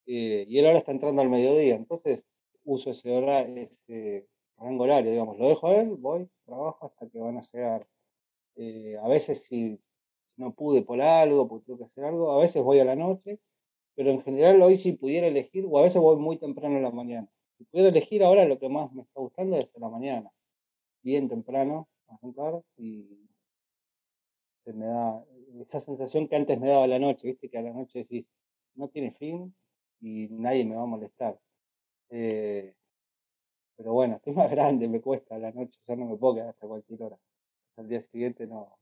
Eh, 0.06 0.46
y 0.48 0.60
él 0.60 0.66
ahora 0.66 0.80
está 0.80 0.92
entrando 0.92 1.22
al 1.22 1.30
mediodía, 1.30 1.76
entonces 1.76 2.26
uso 2.64 2.90
ese, 2.92 3.16
hora, 3.16 3.42
ese 3.42 4.28
rango 4.58 4.84
horario, 4.84 5.12
digamos, 5.12 5.38
lo 5.38 5.48
dejo 5.48 5.68
a 5.68 5.76
él, 5.76 5.96
voy, 5.96 6.30
trabajo 6.46 6.86
hasta 6.88 7.08
que 7.10 7.20
van 7.20 7.38
a 7.38 7.42
llegar. 7.42 7.88
Eh, 8.58 8.98
a 9.02 9.08
veces 9.08 9.44
si 9.46 9.80
no 10.38 10.54
pude 10.54 10.84
por 10.84 11.02
algo, 11.02 11.48
porque 11.48 11.68
tengo 11.68 11.80
que 11.80 11.86
hacer 11.86 12.06
algo, 12.06 12.32
a 12.32 12.40
veces 12.40 12.64
voy 12.64 12.80
a 12.80 12.86
la 12.86 12.96
noche 12.96 13.40
pero 13.98 14.12
en 14.12 14.22
general 14.22 14.62
hoy 14.62 14.78
si 14.78 14.94
pudiera 14.94 15.26
elegir, 15.28 15.66
o 15.68 15.80
a 15.80 15.82
veces 15.82 16.00
voy 16.00 16.18
muy 16.18 16.38
temprano 16.38 16.78
en 16.78 16.84
la 16.84 16.92
mañana. 16.92 17.28
Si 17.58 17.64
pudiera 17.66 17.90
elegir 17.90 18.24
ahora 18.24 18.46
lo 18.46 18.60
que 18.60 18.70
más 18.70 18.94
me 18.94 19.02
está 19.02 19.20
gustando 19.20 19.58
es 19.58 19.70
en 19.74 19.82
la 19.82 19.90
mañana, 19.90 20.32
bien 21.04 21.30
temprano, 21.30 21.90
arrancar 22.08 22.62
y 22.78 23.28
se 24.64 24.74
me 24.74 24.86
da 24.86 25.26
esa 25.62 25.80
sensación 25.80 26.28
que 26.28 26.36
antes 26.36 26.60
me 26.60 26.70
daba 26.70 26.86
la 26.86 27.00
noche, 27.00 27.28
viste 27.28 27.50
que 27.50 27.58
a 27.58 27.64
la 27.64 27.74
noche 27.74 28.00
decís, 28.00 28.28
no 28.76 28.88
tiene 28.90 29.14
fin 29.14 29.56
y 30.00 30.28
nadie 30.30 30.64
me 30.66 30.76
va 30.76 30.84
a 30.84 30.86
molestar. 30.86 31.40
Eh, 32.10 32.76
pero 33.76 33.94
bueno, 33.94 34.16
estoy 34.18 34.34
más 34.34 34.52
grande, 34.52 34.88
me 34.88 35.02
cuesta 35.02 35.40
la 35.40 35.52
noche, 35.52 35.80
ya 35.88 35.96
no 35.96 36.06
me 36.06 36.18
puedo 36.18 36.36
quedar 36.36 36.50
hasta 36.50 36.68
cualquier 36.68 37.02
hora. 37.02 37.18
Al 37.78 37.88
día 37.88 38.02
siguiente 38.02 38.48
no, 38.48 38.78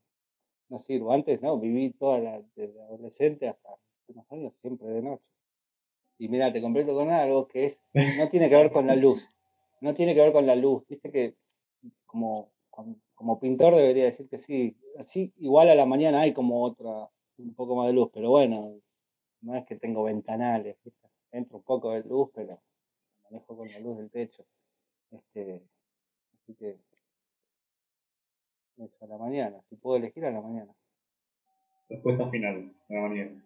no 0.70 0.80
sirvo. 0.80 1.12
Antes 1.12 1.42
no, 1.42 1.60
viví 1.60 1.92
toda 1.92 2.20
la, 2.20 2.42
desde 2.56 2.82
adolescente 2.82 3.48
hasta 3.48 3.70
unos 4.08 4.32
años 4.32 4.56
siempre 4.56 4.88
de 4.90 5.02
noche. 5.02 5.26
Y 6.18 6.30
mira, 6.30 6.52
te 6.52 6.62
completo 6.62 6.96
con 6.96 7.10
algo 7.10 7.48
que 7.48 7.66
es, 7.66 7.82
no 8.18 8.30
tiene 8.30 8.50
que 8.50 8.56
ver 8.56 8.72
con 8.72 8.88
la 8.88 8.96
luz. 8.96 9.28
No 9.82 9.94
tiene 9.94 10.16
que 10.16 10.22
ver 10.22 10.32
con 10.32 10.46
la 10.46 10.56
luz. 10.56 10.86
Viste 10.88 11.12
que 11.12 11.36
como, 12.06 12.52
como 13.14 13.40
pintor 13.40 13.76
debería 13.76 14.06
decir 14.06 14.28
que 14.30 14.38
sí. 14.38 14.78
Así, 14.98 15.34
igual 15.38 15.70
a 15.70 15.76
la 15.76 15.86
mañana 15.86 16.22
hay 16.22 16.34
como 16.34 16.64
otra, 16.64 17.10
un 17.38 17.54
poco 17.54 17.76
más 17.76 17.88
de 17.88 17.94
luz, 17.94 18.10
pero 18.14 18.30
bueno, 18.30 18.80
no 19.42 19.56
es 19.56 19.66
que 19.66 19.76
tengo 19.76 20.04
ventanales, 20.04 20.78
¿viste? 20.84 21.10
Entro 21.32 21.58
un 21.58 21.64
poco 21.64 21.92
de 21.92 22.04
luz, 22.04 22.30
pero 22.34 22.62
manejo 23.26 23.58
con 23.58 23.68
la 23.68 23.80
luz 23.82 23.98
del 23.98 24.10
techo. 24.10 24.46
Este, 25.12 25.62
así 26.34 26.56
que 26.56 26.80
eso, 28.78 29.06
a 29.06 29.08
la 29.08 29.18
mañana. 29.18 29.62
Si 29.70 29.76
puedo 29.76 29.98
elegir 29.98 30.26
a 30.26 30.32
la 30.32 30.42
mañana. 30.42 30.74
Respuesta 31.90 32.30
final, 32.30 32.74
a 32.90 32.94
la 32.94 33.02
mañana. 33.02 33.46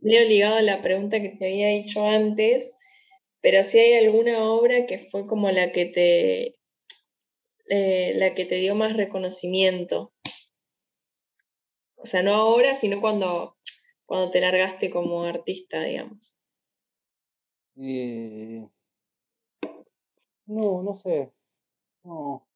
Le 0.00 0.22
he 0.22 0.28
ligado 0.28 0.56
a 0.56 0.62
la 0.62 0.82
pregunta 0.82 1.20
que 1.20 1.30
te 1.30 1.46
había 1.46 1.70
hecho 1.70 2.06
antes, 2.06 2.76
pero 3.40 3.62
si 3.62 3.78
hay 3.78 4.04
alguna 4.04 4.42
obra 4.50 4.86
que 4.86 4.98
fue 4.98 5.26
como 5.26 5.50
la 5.50 5.72
que 5.72 5.86
te, 5.86 6.58
eh, 7.68 8.14
la 8.16 8.34
que 8.34 8.44
te 8.44 8.56
dio 8.56 8.74
más 8.74 8.96
reconocimiento. 8.96 10.12
O 11.96 12.06
sea, 12.06 12.22
no 12.22 12.34
ahora, 12.34 12.74
sino 12.74 13.00
cuando, 13.00 13.56
cuando 14.04 14.30
te 14.30 14.40
largaste 14.40 14.90
como 14.90 15.22
artista, 15.24 15.82
digamos. 15.82 16.36
Eh, 17.76 18.66
no, 20.46 20.82
no 20.82 20.94
sé. 20.94 21.32
No. 22.04 22.46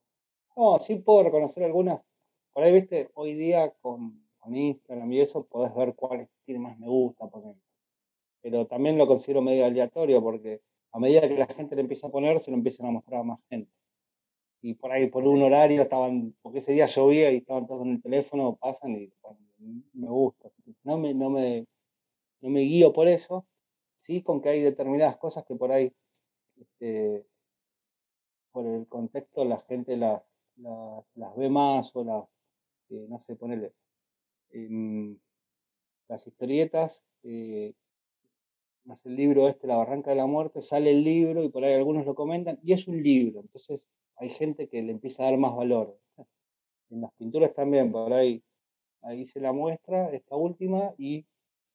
no, 0.56 0.78
sí 0.78 0.96
puedo 0.96 1.24
reconocer 1.24 1.64
algunas. 1.64 2.00
Por 2.52 2.64
ahí, 2.64 2.72
viste, 2.72 3.10
hoy 3.14 3.34
día 3.34 3.70
con 3.80 4.28
con 4.48 4.56
Instagram 4.56 5.12
y 5.12 5.20
eso, 5.20 5.44
podés 5.46 5.74
ver 5.74 5.94
cuáles 5.94 6.28
tiene 6.44 6.60
más 6.60 6.78
me 6.78 6.88
gusta, 6.88 7.28
poner. 7.28 7.54
Pero 8.40 8.66
también 8.66 8.98
lo 8.98 9.06
considero 9.06 9.42
medio 9.42 9.66
aleatorio 9.66 10.22
porque 10.22 10.62
a 10.92 10.98
medida 10.98 11.28
que 11.28 11.36
la 11.36 11.46
gente 11.46 11.76
le 11.76 11.82
empieza 11.82 12.06
a 12.06 12.10
poner, 12.10 12.40
se 12.40 12.50
lo 12.50 12.56
empiezan 12.56 12.86
a 12.86 12.90
mostrar 12.92 13.20
a 13.20 13.24
más 13.24 13.40
gente. 13.50 13.70
Y 14.62 14.74
por 14.74 14.90
ahí, 14.90 15.08
por 15.08 15.24
un 15.26 15.42
horario, 15.42 15.82
estaban, 15.82 16.34
porque 16.42 16.58
ese 16.58 16.72
día 16.72 16.86
llovía 16.86 17.30
y 17.30 17.38
estaban 17.38 17.66
todos 17.66 17.84
en 17.84 17.92
el 17.92 18.02
teléfono, 18.02 18.56
pasan 18.56 18.96
y 18.96 19.12
me 19.92 20.08
gusta. 20.08 20.50
No 20.84 20.98
me, 20.98 21.14
no, 21.14 21.30
me, 21.30 21.66
no 22.40 22.50
me 22.50 22.60
guío 22.62 22.92
por 22.92 23.08
eso, 23.08 23.46
sí, 23.98 24.22
con 24.22 24.40
que 24.40 24.50
hay 24.50 24.62
determinadas 24.62 25.18
cosas 25.18 25.44
que 25.44 25.56
por 25.56 25.72
ahí, 25.72 25.92
este, 26.56 27.27
por 28.52 28.66
el 28.66 28.86
contexto, 28.86 29.44
la 29.44 29.58
gente 29.60 29.96
las, 29.96 30.22
las, 30.56 31.36
ve 31.36 31.48
más 31.48 31.94
o 31.94 32.04
las, 32.04 32.24
eh, 32.90 33.06
no 33.08 33.20
sé, 33.20 33.36
ponerle 33.36 33.72
en 34.50 35.20
las 36.08 36.26
historietas, 36.26 37.04
eh, 37.22 37.74
más 38.84 39.04
el 39.04 39.16
libro 39.16 39.48
este, 39.48 39.66
La 39.66 39.76
Barranca 39.76 40.10
de 40.10 40.16
la 40.16 40.26
Muerte, 40.26 40.62
sale 40.62 40.90
el 40.90 41.04
libro 41.04 41.42
y 41.44 41.50
por 41.50 41.64
ahí 41.64 41.74
algunos 41.74 42.06
lo 42.06 42.14
comentan, 42.14 42.58
y 42.62 42.72
es 42.72 42.88
un 42.88 43.02
libro, 43.02 43.40
entonces 43.40 43.90
hay 44.16 44.30
gente 44.30 44.68
que 44.68 44.82
le 44.82 44.92
empieza 44.92 45.22
a 45.22 45.30
dar 45.30 45.38
más 45.38 45.54
valor. 45.54 45.98
En 46.90 47.02
las 47.02 47.12
pinturas 47.12 47.52
también, 47.52 47.92
por 47.92 48.14
ahí, 48.14 48.42
ahí 49.02 49.26
se 49.26 49.40
la 49.40 49.52
muestra, 49.52 50.10
esta 50.10 50.36
última, 50.36 50.94
y 50.96 51.26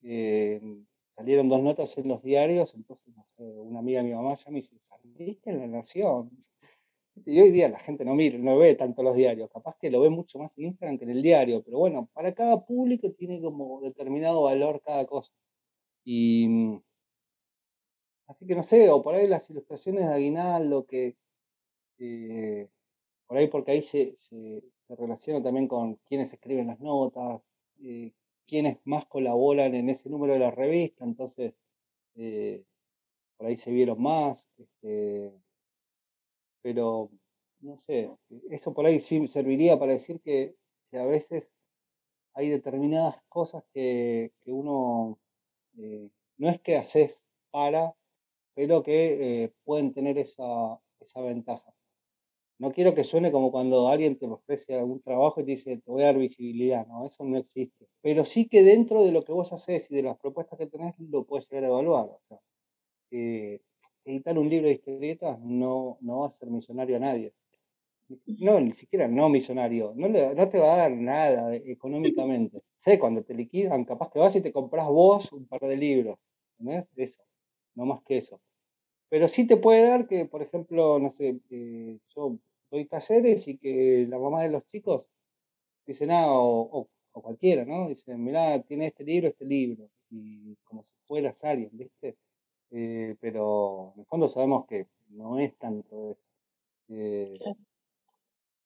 eh, 0.01 0.59
salieron 1.15 1.49
dos 1.49 1.61
notas 1.61 1.95
en 1.99 2.07
los 2.07 2.23
diarios, 2.23 2.73
entonces 2.73 3.13
una 3.37 3.79
amiga 3.79 4.01
de 4.01 4.07
mi 4.07 4.15
mamá 4.15 4.35
ya 4.35 4.49
me 4.51 4.57
dice, 4.57 4.75
¿saliste 4.79 5.51
en 5.51 5.59
la 5.59 5.67
Nación? 5.67 6.31
Y 7.15 7.39
hoy 7.39 7.51
día 7.51 7.69
la 7.69 7.79
gente 7.79 8.05
no 8.05 8.15
mira, 8.15 8.37
no 8.39 8.57
ve 8.57 8.75
tanto 8.75 9.03
los 9.03 9.15
diarios, 9.15 9.49
capaz 9.51 9.77
que 9.79 9.91
lo 9.91 10.01
ve 10.01 10.09
mucho 10.09 10.39
más 10.39 10.51
en 10.57 10.65
Instagram 10.65 10.97
que 10.97 11.05
en 11.05 11.11
el 11.11 11.21
diario, 11.21 11.63
pero 11.63 11.77
bueno, 11.79 12.09
para 12.13 12.33
cada 12.33 12.65
público 12.65 13.11
tiene 13.11 13.39
como 13.41 13.81
determinado 13.81 14.43
valor 14.43 14.81
cada 14.83 15.05
cosa. 15.05 15.31
Y 16.03 16.47
mm, 16.49 16.83
así 18.27 18.45
que 18.47 18.55
no 18.55 18.63
sé, 18.63 18.89
o 18.89 19.03
por 19.03 19.15
ahí 19.15 19.27
las 19.27 19.49
ilustraciones 19.49 20.07
de 20.07 20.13
Aguinaldo, 20.15 20.85
que 20.85 21.15
eh, 21.99 22.69
por 23.27 23.37
ahí 23.37 23.47
porque 23.47 23.71
ahí 23.71 23.81
se, 23.81 24.15
se, 24.15 24.63
relaciona 24.89 25.41
también 25.43 25.67
con 25.67 25.95
quienes 26.05 26.33
escriben 26.33 26.67
las 26.67 26.79
notas, 26.79 27.41
eh, 27.81 28.13
quienes 28.45 28.77
más 28.85 29.05
colaboran 29.05 29.75
en 29.75 29.89
ese 29.89 30.09
número 30.09 30.33
de 30.33 30.39
la 30.39 30.51
revista, 30.51 31.03
entonces 31.05 31.53
eh, 32.15 32.63
por 33.37 33.47
ahí 33.47 33.55
se 33.55 33.71
vieron 33.71 34.01
más. 34.01 34.47
Este, 34.57 35.33
pero 36.63 37.11
no 37.59 37.77
sé, 37.77 38.09
eso 38.49 38.73
por 38.73 38.85
ahí 38.85 38.99
sí 38.99 39.27
serviría 39.27 39.77
para 39.77 39.93
decir 39.93 40.19
que, 40.21 40.55
a 40.93 41.05
veces 41.05 41.51
hay 42.35 42.49
determinadas 42.49 43.21
cosas 43.29 43.63
que, 43.73 44.31
uno, 44.45 45.19
eh, 45.77 46.09
no 46.37 46.49
es 46.49 46.59
que 46.61 46.77
haces 46.77 47.27
para, 47.51 47.95
pero 48.55 48.83
que 48.83 49.43
eh, 49.43 49.53
pueden 49.63 49.93
tener 49.93 50.17
esa, 50.17 50.79
esa 50.99 51.21
ventaja. 51.21 51.73
No 52.59 52.71
quiero 52.71 52.93
que 52.93 53.03
suene 53.03 53.31
como 53.31 53.51
cuando 53.51 53.89
alguien 53.89 54.17
te 54.17 54.27
ofrece 54.27 54.75
algún 54.77 55.01
trabajo 55.01 55.41
y 55.41 55.45
te 55.45 55.51
dice, 55.51 55.77
te 55.77 55.91
voy 55.91 56.03
a 56.03 56.07
dar 56.07 56.17
visibilidad, 56.17 56.85
no, 56.87 57.05
eso 57.07 57.23
no 57.23 57.37
existe. 57.37 57.87
Pero 58.01 58.23
sí 58.25 58.47
que 58.47 58.63
dentro 58.63 59.03
de 59.03 59.11
lo 59.11 59.23
que 59.23 59.33
vos 59.33 59.51
haces 59.51 59.89
y 59.91 59.95
de 59.95 60.03
las 60.03 60.17
propuestas 60.17 60.59
que 60.59 60.67
tenés, 60.67 60.93
lo 60.99 61.25
puedes 61.25 61.49
llegar 61.49 61.65
a 61.65 61.67
evaluar. 61.67 62.09
Eh, 63.11 63.61
editar 64.05 64.37
un 64.37 64.49
libro 64.49 64.67
de 64.67 64.73
historietas 64.73 65.39
no, 65.41 65.97
no 66.01 66.19
va 66.19 66.27
a 66.27 66.31
ser 66.31 66.49
misionario 66.49 66.97
a 66.97 66.99
nadie. 66.99 67.33
No, 68.25 68.59
ni 68.59 68.71
siquiera 68.73 69.07
no 69.07 69.29
misionario. 69.29 69.93
No, 69.95 70.07
no 70.09 70.49
te 70.49 70.59
va 70.59 70.73
a 70.73 70.77
dar 70.77 70.91
nada 70.91 71.55
económicamente. 71.55 72.61
sé, 72.77 72.99
cuando 72.99 73.23
te 73.23 73.33
liquidan, 73.33 73.85
capaz 73.85 74.11
que 74.11 74.19
vas 74.19 74.35
y 74.35 74.41
te 74.41 74.51
compras 74.51 74.87
vos 74.87 75.31
un 75.31 75.47
par 75.47 75.61
de 75.61 75.77
libros. 75.77 76.19
¿Entendés? 76.59 76.87
Eso. 76.95 77.23
No 77.75 77.85
más 77.85 78.01
que 78.03 78.17
eso. 78.17 78.41
Pero 79.09 79.27
sí 79.27 79.47
te 79.47 79.57
puede 79.57 79.87
dar 79.87 80.07
que, 80.07 80.25
por 80.25 80.41
ejemplo, 80.41 80.99
no 80.99 81.09
sé, 81.09 81.39
eh, 81.51 81.99
yo 82.15 82.37
doy 82.71 82.85
talleres 82.85 83.47
y 83.47 83.57
que 83.57 84.07
la 84.09 84.19
mamá 84.19 84.43
de 84.43 84.49
los 84.49 84.67
chicos 84.71 85.09
dice 85.85 86.07
nada, 86.07 86.27
ah, 86.27 86.33
o, 86.33 86.89
cualquiera, 87.13 87.65
¿no? 87.65 87.89
Dice, 87.89 88.17
mirá, 88.17 88.61
tiene 88.63 88.87
este 88.87 89.03
libro, 89.03 89.27
este 89.29 89.45
libro. 89.45 89.89
Y 90.09 90.55
como 90.63 90.83
si 90.83 90.93
fueras 91.05 91.43
alguien, 91.43 91.69
¿viste? 91.73 92.17
Eh, 92.75 93.15
pero 93.21 93.93
en 93.93 93.99
el 94.01 94.05
fondo 94.07 94.27
sabemos 94.27 94.65
que 94.65 94.87
no 95.09 95.37
es 95.37 95.55
tanto 95.59 96.11
eso. 96.11 96.21
Eh, 96.89 97.39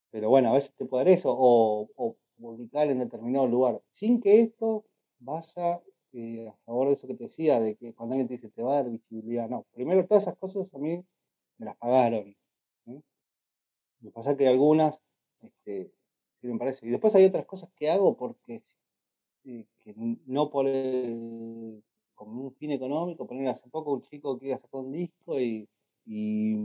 pero 0.10 0.30
bueno, 0.30 0.50
a 0.50 0.54
veces 0.54 0.74
te 0.76 0.86
puede 0.86 1.04
dar 1.04 1.14
eso, 1.14 1.36
o, 1.38 2.16
publicar 2.40 2.88
en 2.88 3.00
determinado 3.00 3.48
lugar, 3.48 3.82
sin 3.88 4.22
que 4.22 4.40
esto 4.40 4.86
vaya 5.20 5.82
eh, 6.14 6.48
a 6.48 6.56
favor 6.66 6.88
de 6.88 6.94
eso 6.94 7.08
que 7.08 7.16
te 7.16 7.26
decía, 7.26 7.60
de 7.60 7.76
que 7.76 7.94
cuando 7.94 8.14
alguien 8.14 8.28
te 8.28 8.36
dice 8.36 8.50
te 8.50 8.64
va 8.64 8.74
a 8.74 8.84
dar 8.84 8.92
visibilidad, 8.92 9.50
no. 9.50 9.66
Primero, 9.74 10.06
todas 10.08 10.24
esas 10.24 10.38
cosas 10.38 10.74
a 10.74 10.78
mí 10.78 11.04
me 11.58 11.66
las 11.66 11.76
pagaron. 11.78 12.36
Me 14.00 14.12
pasa 14.12 14.38
que 14.38 14.48
algunas 14.48 15.02
este, 15.42 15.92
sirven 16.40 16.60
para 16.60 16.72
eso. 16.72 16.86
Y 16.86 16.92
después 16.92 17.14
hay 17.16 17.26
otras 17.26 17.46
cosas 17.46 17.70
que 17.76 17.90
hago 17.90 18.16
porque 18.16 18.62
que 19.44 19.96
no 20.26 20.50
por 20.50 20.68
el, 20.68 21.84
como 22.18 22.42
un 22.42 22.54
fin 22.56 22.72
económico, 22.72 23.28
poner 23.28 23.48
hace 23.48 23.70
poco 23.70 23.94
un 23.94 24.02
chico 24.02 24.38
que 24.38 24.48
iba 24.48 24.56
a 24.56 24.60
sacar 24.60 24.82
un 24.82 24.92
disco 24.92 25.40
y, 25.40 25.70
y, 26.06 26.56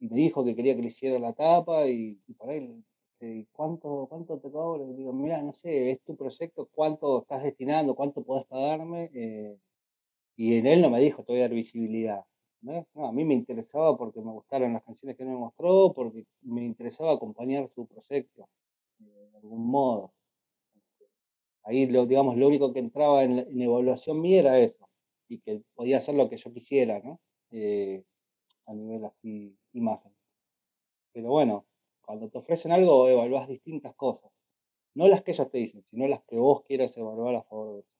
me 0.00 0.16
dijo 0.16 0.44
que 0.44 0.54
quería 0.54 0.76
que 0.76 0.82
le 0.82 0.88
hiciera 0.88 1.18
la 1.18 1.32
tapa 1.32 1.86
y, 1.88 2.20
y 2.26 2.34
por 2.34 2.50
ahí, 2.50 2.84
este, 3.20 3.48
¿cuánto, 3.52 4.06
¿cuánto 4.08 4.38
te 4.40 4.50
cobro? 4.50 4.90
Y 4.92 4.94
digo, 4.94 5.12
mira, 5.12 5.42
no 5.42 5.52
sé, 5.52 5.90
es 5.90 6.00
tu 6.02 6.16
proyecto, 6.16 6.68
¿cuánto 6.72 7.22
estás 7.22 7.42
destinando? 7.42 7.94
¿Cuánto 7.94 8.22
podés 8.22 8.46
pagarme? 8.46 9.10
Eh, 9.14 9.58
y 10.36 10.56
en 10.56 10.66
él 10.66 10.82
no 10.82 10.90
me 10.90 11.00
dijo, 11.00 11.24
te 11.24 11.32
voy 11.32 11.40
a 11.40 11.44
dar 11.44 11.54
visibilidad. 11.54 12.24
¿no? 12.60 12.86
a 13.06 13.12
mí 13.12 13.24
me 13.24 13.34
interesaba 13.34 13.96
porque 13.96 14.20
me 14.20 14.32
gustaron 14.32 14.72
las 14.72 14.82
canciones 14.82 15.16
que 15.16 15.24
me 15.24 15.36
mostró, 15.36 15.92
porque 15.94 16.26
me 16.42 16.64
interesaba 16.64 17.12
acompañar 17.12 17.68
su 17.74 17.86
proyecto, 17.86 18.48
eh, 19.00 19.28
de 19.32 19.38
algún 19.38 19.66
modo. 19.66 20.12
Ahí, 21.68 21.86
lo, 21.86 22.06
digamos, 22.06 22.38
lo 22.38 22.46
único 22.48 22.72
que 22.72 22.78
entraba 22.78 23.24
en, 23.24 23.60
evaluación 23.60 24.22
mía 24.22 24.40
era 24.40 24.58
eso, 24.58 24.88
y 25.28 25.38
que 25.40 25.62
podía 25.74 25.98
hacer 25.98 26.14
lo 26.14 26.30
que 26.30 26.38
yo 26.38 26.50
quisiera, 26.50 26.98
¿no? 27.00 27.20
Eh, 27.50 28.02
a 28.66 28.72
nivel 28.72 29.04
así, 29.04 29.54
imagen. 29.74 30.14
Pero 31.12 31.28
bueno, 31.28 31.66
cuando 32.00 32.30
te 32.30 32.38
ofrecen 32.38 32.72
algo, 32.72 33.06
evaluás 33.06 33.48
distintas 33.48 33.94
cosas. 33.96 34.32
No 34.94 35.08
las 35.08 35.22
que 35.22 35.32
ellos 35.32 35.50
te 35.50 35.58
dicen, 35.58 35.84
sino 35.84 36.08
las 36.08 36.22
que 36.24 36.36
vos 36.36 36.62
quieras 36.64 36.96
evaluar 36.96 37.34
a 37.34 37.42
favor 37.42 37.74
de 37.74 37.80
eso. 37.80 37.92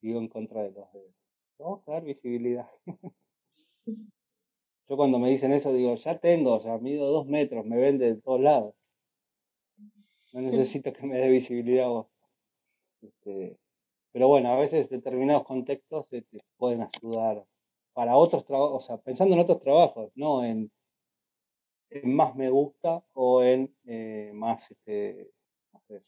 Digo 0.00 0.20
en 0.20 0.28
contra 0.28 0.62
de 0.62 0.70
los 0.70 0.90
de, 0.94 1.12
vamos 1.58 1.86
a 1.88 1.92
dar 1.92 2.04
visibilidad. 2.04 2.70
Yo 3.86 4.96
cuando 4.96 5.18
me 5.18 5.28
dicen 5.28 5.52
eso 5.52 5.74
digo, 5.74 5.94
ya 5.96 6.18
tengo, 6.18 6.54
o 6.54 6.60
sea, 6.60 6.78
mido 6.78 7.06
dos 7.06 7.26
metros, 7.26 7.66
me 7.66 7.76
ven 7.76 7.98
de 7.98 8.16
todos 8.16 8.40
lados. 8.40 8.74
No 10.38 10.42
necesito 10.50 10.92
que 10.92 11.04
me 11.04 11.18
dé 11.18 11.28
visibilidad 11.28 11.88
vos. 11.88 12.06
Este, 13.02 13.58
pero 14.12 14.28
bueno, 14.28 14.52
a 14.52 14.58
veces 14.58 14.88
determinados 14.88 15.44
contextos 15.44 16.08
te 16.08 16.24
pueden 16.56 16.82
ayudar 16.82 17.44
para 17.92 18.16
otros 18.16 18.44
trabajos, 18.44 18.84
o 18.84 18.86
sea, 18.86 18.96
pensando 18.98 19.34
en 19.34 19.40
otros 19.40 19.60
trabajos, 19.60 20.12
no 20.14 20.44
en, 20.44 20.70
más 22.04 22.36
me 22.36 22.50
gusta 22.50 23.02
o 23.14 23.42
en 23.42 23.74
eh, 23.86 24.30
más, 24.34 24.70
este, 24.70 25.32
no 25.72 25.80
sé, 25.80 26.00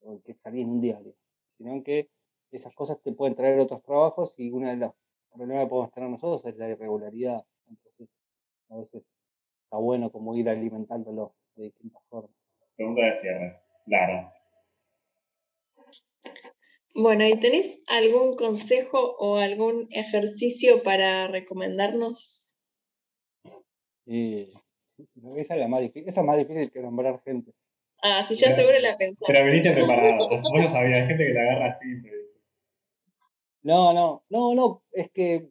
o 0.00 0.12
en 0.12 0.20
que 0.20 0.34
salí 0.34 0.62
en 0.62 0.70
un 0.70 0.80
diario, 0.80 1.14
sino 1.58 1.72
en 1.72 1.82
que 1.82 2.08
esas 2.52 2.74
cosas 2.74 3.00
te 3.02 3.12
pueden 3.12 3.34
traer 3.34 3.58
otros 3.58 3.82
trabajos 3.82 4.38
y 4.38 4.50
uno 4.50 4.68
de 4.68 4.76
los 4.76 4.92
problemas 5.34 5.64
que 5.64 5.70
podemos 5.70 5.92
tener 5.92 6.08
nosotros 6.08 6.44
es 6.46 6.56
la 6.56 6.70
irregularidad. 6.70 7.44
Entonces, 7.68 8.08
a 8.70 8.76
veces 8.76 9.04
está 9.64 9.76
bueno 9.76 10.10
como 10.10 10.34
ir 10.34 10.48
alimentándolo 10.48 11.34
de 11.56 11.64
distintas 11.64 12.02
formas. 12.08 12.30
Pregunta 12.76 13.02
de 13.02 13.16
cierre. 13.16 13.65
Claro. 13.86 14.32
Bueno, 16.94 17.26
¿y 17.26 17.38
tenés 17.38 17.82
algún 17.88 18.36
consejo 18.36 19.16
o 19.18 19.36
algún 19.36 19.86
ejercicio 19.90 20.82
para 20.82 21.28
recomendarnos? 21.28 22.56
esa, 24.06 25.54
es 25.54 25.60
la 25.60 25.68
más 25.68 25.80
difícil, 25.82 26.08
esa 26.08 26.20
es 26.20 26.26
más 26.26 26.38
difícil 26.38 26.70
que 26.70 26.80
nombrar 26.80 27.20
gente. 27.20 27.52
Ah, 28.02 28.22
sí, 28.22 28.36
ya 28.36 28.52
seguro 28.52 28.78
la 28.78 28.96
pensé. 28.96 29.24
Pero 29.26 29.44
veniste 29.44 29.72
preparado. 29.72 30.28
Vos 30.28 30.42
no 30.54 30.68
sabías, 30.68 31.00
hay 31.00 31.06
gente 31.08 31.26
que 31.26 31.34
la 31.34 31.42
agarra 31.42 31.70
así. 31.72 31.86
No, 33.62 33.92
no, 33.92 34.22
no, 34.30 34.54
no, 34.54 34.82
es 34.92 35.10
que 35.10 35.48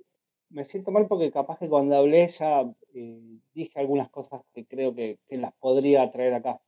me 0.49 0.63
siento 0.63 0.91
mal 0.91 1.05
porque 1.07 1.31
capaz 1.31 1.59
que 1.59 1.67
cuando 1.67 1.95
hablé 1.95 2.27
ya 2.27 2.61
eh, 2.93 3.39
dije 3.53 3.79
algunas 3.79 4.09
cosas 4.09 4.41
que 4.53 4.65
creo 4.65 4.95
que, 4.95 5.19
que 5.27 5.37
las 5.37 5.53
podría 5.55 6.09
traer 6.11 6.33
acá 6.33 6.61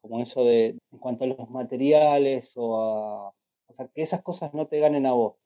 como 0.00 0.20
eso 0.20 0.44
de 0.44 0.79
en 0.92 0.98
cuanto 0.98 1.24
a 1.24 1.28
los 1.28 1.50
materiales 1.50 2.52
o 2.56 2.80
a, 2.80 3.28
o 3.28 3.72
sea, 3.72 3.88
que 3.88 4.02
esas 4.02 4.22
cosas 4.22 4.54
no 4.54 4.66
te 4.66 4.80
ganen 4.80 5.06
a 5.06 5.12
vos. 5.12 5.36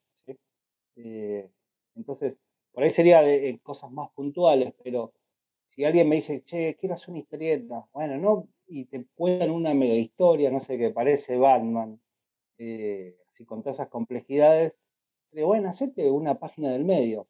Eh, 0.97 1.51
entonces, 1.97 2.39
por 2.73 2.85
ahí 2.85 2.91
sería 2.91 3.23
cosas 3.63 3.91
más 3.91 4.11
puntuales, 4.13 4.73
pero 4.83 5.13
si 5.71 5.85
alguien 5.85 6.09
me 6.09 6.17
dice, 6.17 6.43
che, 6.45 6.77
quiero 6.79 6.95
hacer 6.95 7.11
una 7.11 7.19
historieta, 7.19 7.87
bueno, 7.93 8.17
no, 8.17 8.49
y 8.67 8.85
te 8.87 9.05
cuentan 9.15 9.51
una 9.51 9.75
mega 9.75 9.95
historia, 9.95 10.51
no 10.51 10.61
sé, 10.61 10.79
que 10.79 10.91
parece 10.91 11.37
Batman, 11.37 12.01
eh, 12.59 13.17
así 13.31 13.45
con 13.45 13.63
todas 13.63 13.77
esas 13.77 13.89
complejidades, 13.89 14.77
pero 15.31 15.49
bueno, 15.49 15.69
hacete 15.69 16.11
una 16.11 16.39
página 16.39 16.71
del 16.71 16.85
medio. 16.85 17.29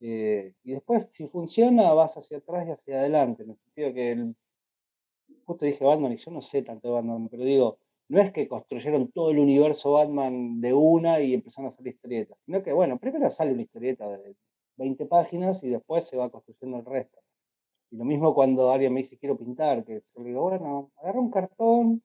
Eh, 0.00 0.54
y 0.64 0.72
después, 0.72 1.08
si 1.12 1.28
funciona, 1.28 1.92
vas 1.92 2.16
hacia 2.16 2.38
atrás 2.38 2.66
y 2.66 2.72
hacia 2.72 3.00
adelante, 3.00 3.44
en 3.44 3.50
el 3.50 3.58
sentido 3.58 3.94
que 3.94 4.12
el 4.12 4.36
justo 5.48 5.64
dije 5.64 5.82
Batman 5.82 6.12
y 6.12 6.16
yo 6.16 6.30
no 6.30 6.42
sé 6.42 6.62
tanto 6.62 6.88
de 6.88 6.94
Batman, 6.94 7.28
pero 7.30 7.42
digo, 7.42 7.78
no 8.08 8.20
es 8.20 8.32
que 8.32 8.46
construyeron 8.48 9.10
todo 9.12 9.30
el 9.30 9.38
universo 9.38 9.92
Batman 9.92 10.60
de 10.60 10.74
una 10.74 11.20
y 11.20 11.32
empezaron 11.32 11.66
a 11.66 11.68
hacer 11.70 11.86
historietas, 11.86 12.38
sino 12.44 12.62
que, 12.62 12.72
bueno, 12.72 12.98
primero 12.98 13.30
sale 13.30 13.52
una 13.52 13.62
historieta 13.62 14.06
de 14.08 14.36
20 14.76 15.06
páginas 15.06 15.64
y 15.64 15.70
después 15.70 16.06
se 16.06 16.18
va 16.18 16.30
construyendo 16.30 16.78
el 16.78 16.84
resto. 16.84 17.18
Y 17.90 17.96
lo 17.96 18.04
mismo 18.04 18.34
cuando 18.34 18.70
alguien 18.70 18.92
me 18.92 19.00
dice 19.00 19.16
quiero 19.18 19.38
pintar, 19.38 19.84
que 19.84 20.02
yo 20.14 20.22
digo, 20.22 20.42
bueno, 20.42 20.92
agarra 20.96 21.20
un 21.20 21.30
cartón 21.30 22.02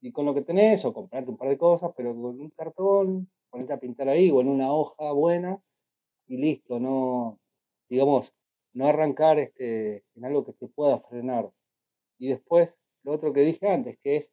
y 0.00 0.12
con 0.12 0.24
lo 0.24 0.34
que 0.34 0.42
tenés, 0.42 0.84
o 0.84 0.94
comprarte 0.94 1.30
un 1.30 1.36
par 1.36 1.48
de 1.48 1.58
cosas, 1.58 1.90
pero 1.96 2.14
con 2.14 2.40
un 2.40 2.50
cartón, 2.50 3.28
ponete 3.50 3.72
a 3.72 3.80
pintar 3.80 4.08
ahí 4.08 4.30
o 4.30 4.40
en 4.40 4.48
una 4.48 4.72
hoja 4.72 5.10
buena 5.12 5.60
y 6.28 6.36
listo, 6.38 6.78
no, 6.78 7.40
digamos, 7.88 8.34
no 8.74 8.86
arrancar 8.86 9.38
este, 9.40 10.04
en 10.14 10.24
algo 10.24 10.44
que 10.44 10.52
te 10.52 10.68
pueda 10.68 11.00
frenar. 11.00 11.50
Y 12.18 12.28
después, 12.28 12.78
lo 13.02 13.12
otro 13.12 13.32
que 13.32 13.40
dije 13.40 13.68
antes, 13.68 13.98
que 13.98 14.16
es 14.16 14.32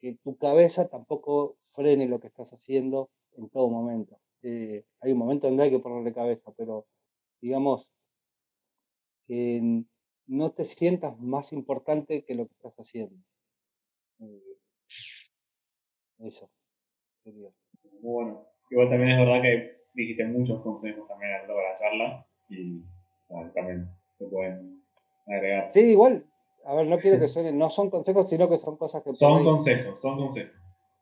que 0.00 0.16
tu 0.22 0.36
cabeza 0.36 0.88
tampoco 0.88 1.56
frene 1.72 2.06
lo 2.06 2.20
que 2.20 2.28
estás 2.28 2.52
haciendo 2.52 3.10
en 3.36 3.48
todo 3.48 3.68
momento. 3.68 4.20
Eh, 4.42 4.84
hay 5.00 5.12
un 5.12 5.18
momento 5.18 5.46
donde 5.46 5.64
hay 5.64 5.70
que 5.70 5.78
ponerle 5.78 6.12
cabeza, 6.12 6.52
pero 6.56 6.86
digamos 7.40 7.90
que 9.26 9.82
no 10.26 10.52
te 10.52 10.64
sientas 10.64 11.18
más 11.18 11.52
importante 11.52 12.24
que 12.24 12.34
lo 12.34 12.46
que 12.46 12.54
estás 12.54 12.76
haciendo. 12.76 13.16
Eh, 14.20 14.58
eso 16.18 16.50
sería. 17.22 17.50
Bueno, 18.00 18.46
igual 18.70 18.88
también 18.88 19.12
es 19.12 19.18
verdad 19.18 19.42
que 19.42 19.76
dijiste 19.94 20.24
muchos 20.26 20.62
consejos 20.62 21.08
también 21.08 21.32
a 21.32 21.46
lo 21.46 21.56
de 21.56 21.62
la 21.62 21.78
charla 21.78 22.26
y 22.48 22.82
también 23.54 23.90
se 24.18 24.26
pueden 24.26 24.82
agregar. 25.26 25.72
Sí, 25.72 25.80
igual 25.80 26.25
a 26.66 26.74
ver, 26.74 26.86
no 26.88 26.96
quiero 26.96 27.20
que 27.20 27.28
suenen, 27.28 27.56
no 27.58 27.70
son 27.70 27.90
consejos, 27.90 28.28
sino 28.28 28.48
que 28.48 28.58
son 28.58 28.76
cosas 28.76 29.02
que... 29.02 29.12
Son 29.12 29.44
consejos, 29.44 30.00
son 30.00 30.16
consejos. 30.16 30.52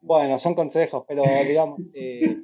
Bueno, 0.02 0.38
son 0.38 0.54
consejos, 0.54 1.04
pero 1.08 1.22
digamos, 1.48 1.80
eh, 1.94 2.36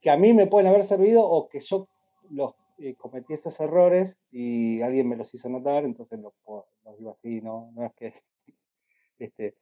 que 0.00 0.10
a 0.10 0.16
mí 0.18 0.34
me 0.34 0.46
pueden 0.46 0.68
haber 0.68 0.84
servido 0.84 1.26
o 1.26 1.48
que 1.48 1.60
yo 1.60 1.88
los 2.30 2.54
eh, 2.78 2.94
cometí 2.94 3.32
esos 3.32 3.58
errores 3.60 4.18
y 4.30 4.82
alguien 4.82 5.08
me 5.08 5.16
los 5.16 5.32
hizo 5.34 5.48
notar, 5.48 5.84
entonces 5.84 6.20
los, 6.20 6.34
digo 6.98 7.10
así, 7.10 7.40
¿no? 7.40 7.70
No 7.74 7.86
es 7.86 7.92
que... 7.94 8.14
Este, 9.20 9.56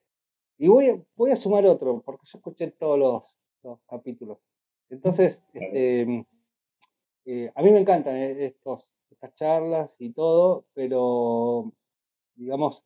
y 0.59 0.69
voy 0.69 0.91
a, 0.91 1.03
voy 1.16 1.31
a 1.31 1.37
sumar 1.37 1.65
otro, 1.65 2.03
porque 2.03 2.27
yo 2.31 2.37
escuché 2.37 2.70
todos 2.73 2.99
los, 2.99 3.39
capítulos. 3.89 4.39
Entonces, 4.91 5.43
este, 5.55 6.27
eh, 7.24 7.51
a 7.55 7.62
mí 7.62 7.73
me 7.73 7.81
encantan 7.81 8.16
estos, 8.16 8.93
estas 9.11 9.35
charlas 9.35 9.97
y 9.99 10.12
todo, 10.12 10.66
pero 10.74 11.73
digamos, 12.35 12.85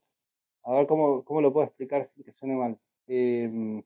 a 0.64 0.74
ver 0.74 0.86
cómo, 0.86 1.24
cómo 1.24 1.40
lo 1.40 1.52
puedo 1.52 1.66
explicar 1.66 2.04
sin 2.04 2.24
que 2.24 2.32
suene 2.32 2.56
mal. 2.56 2.78
Em, 3.06 3.82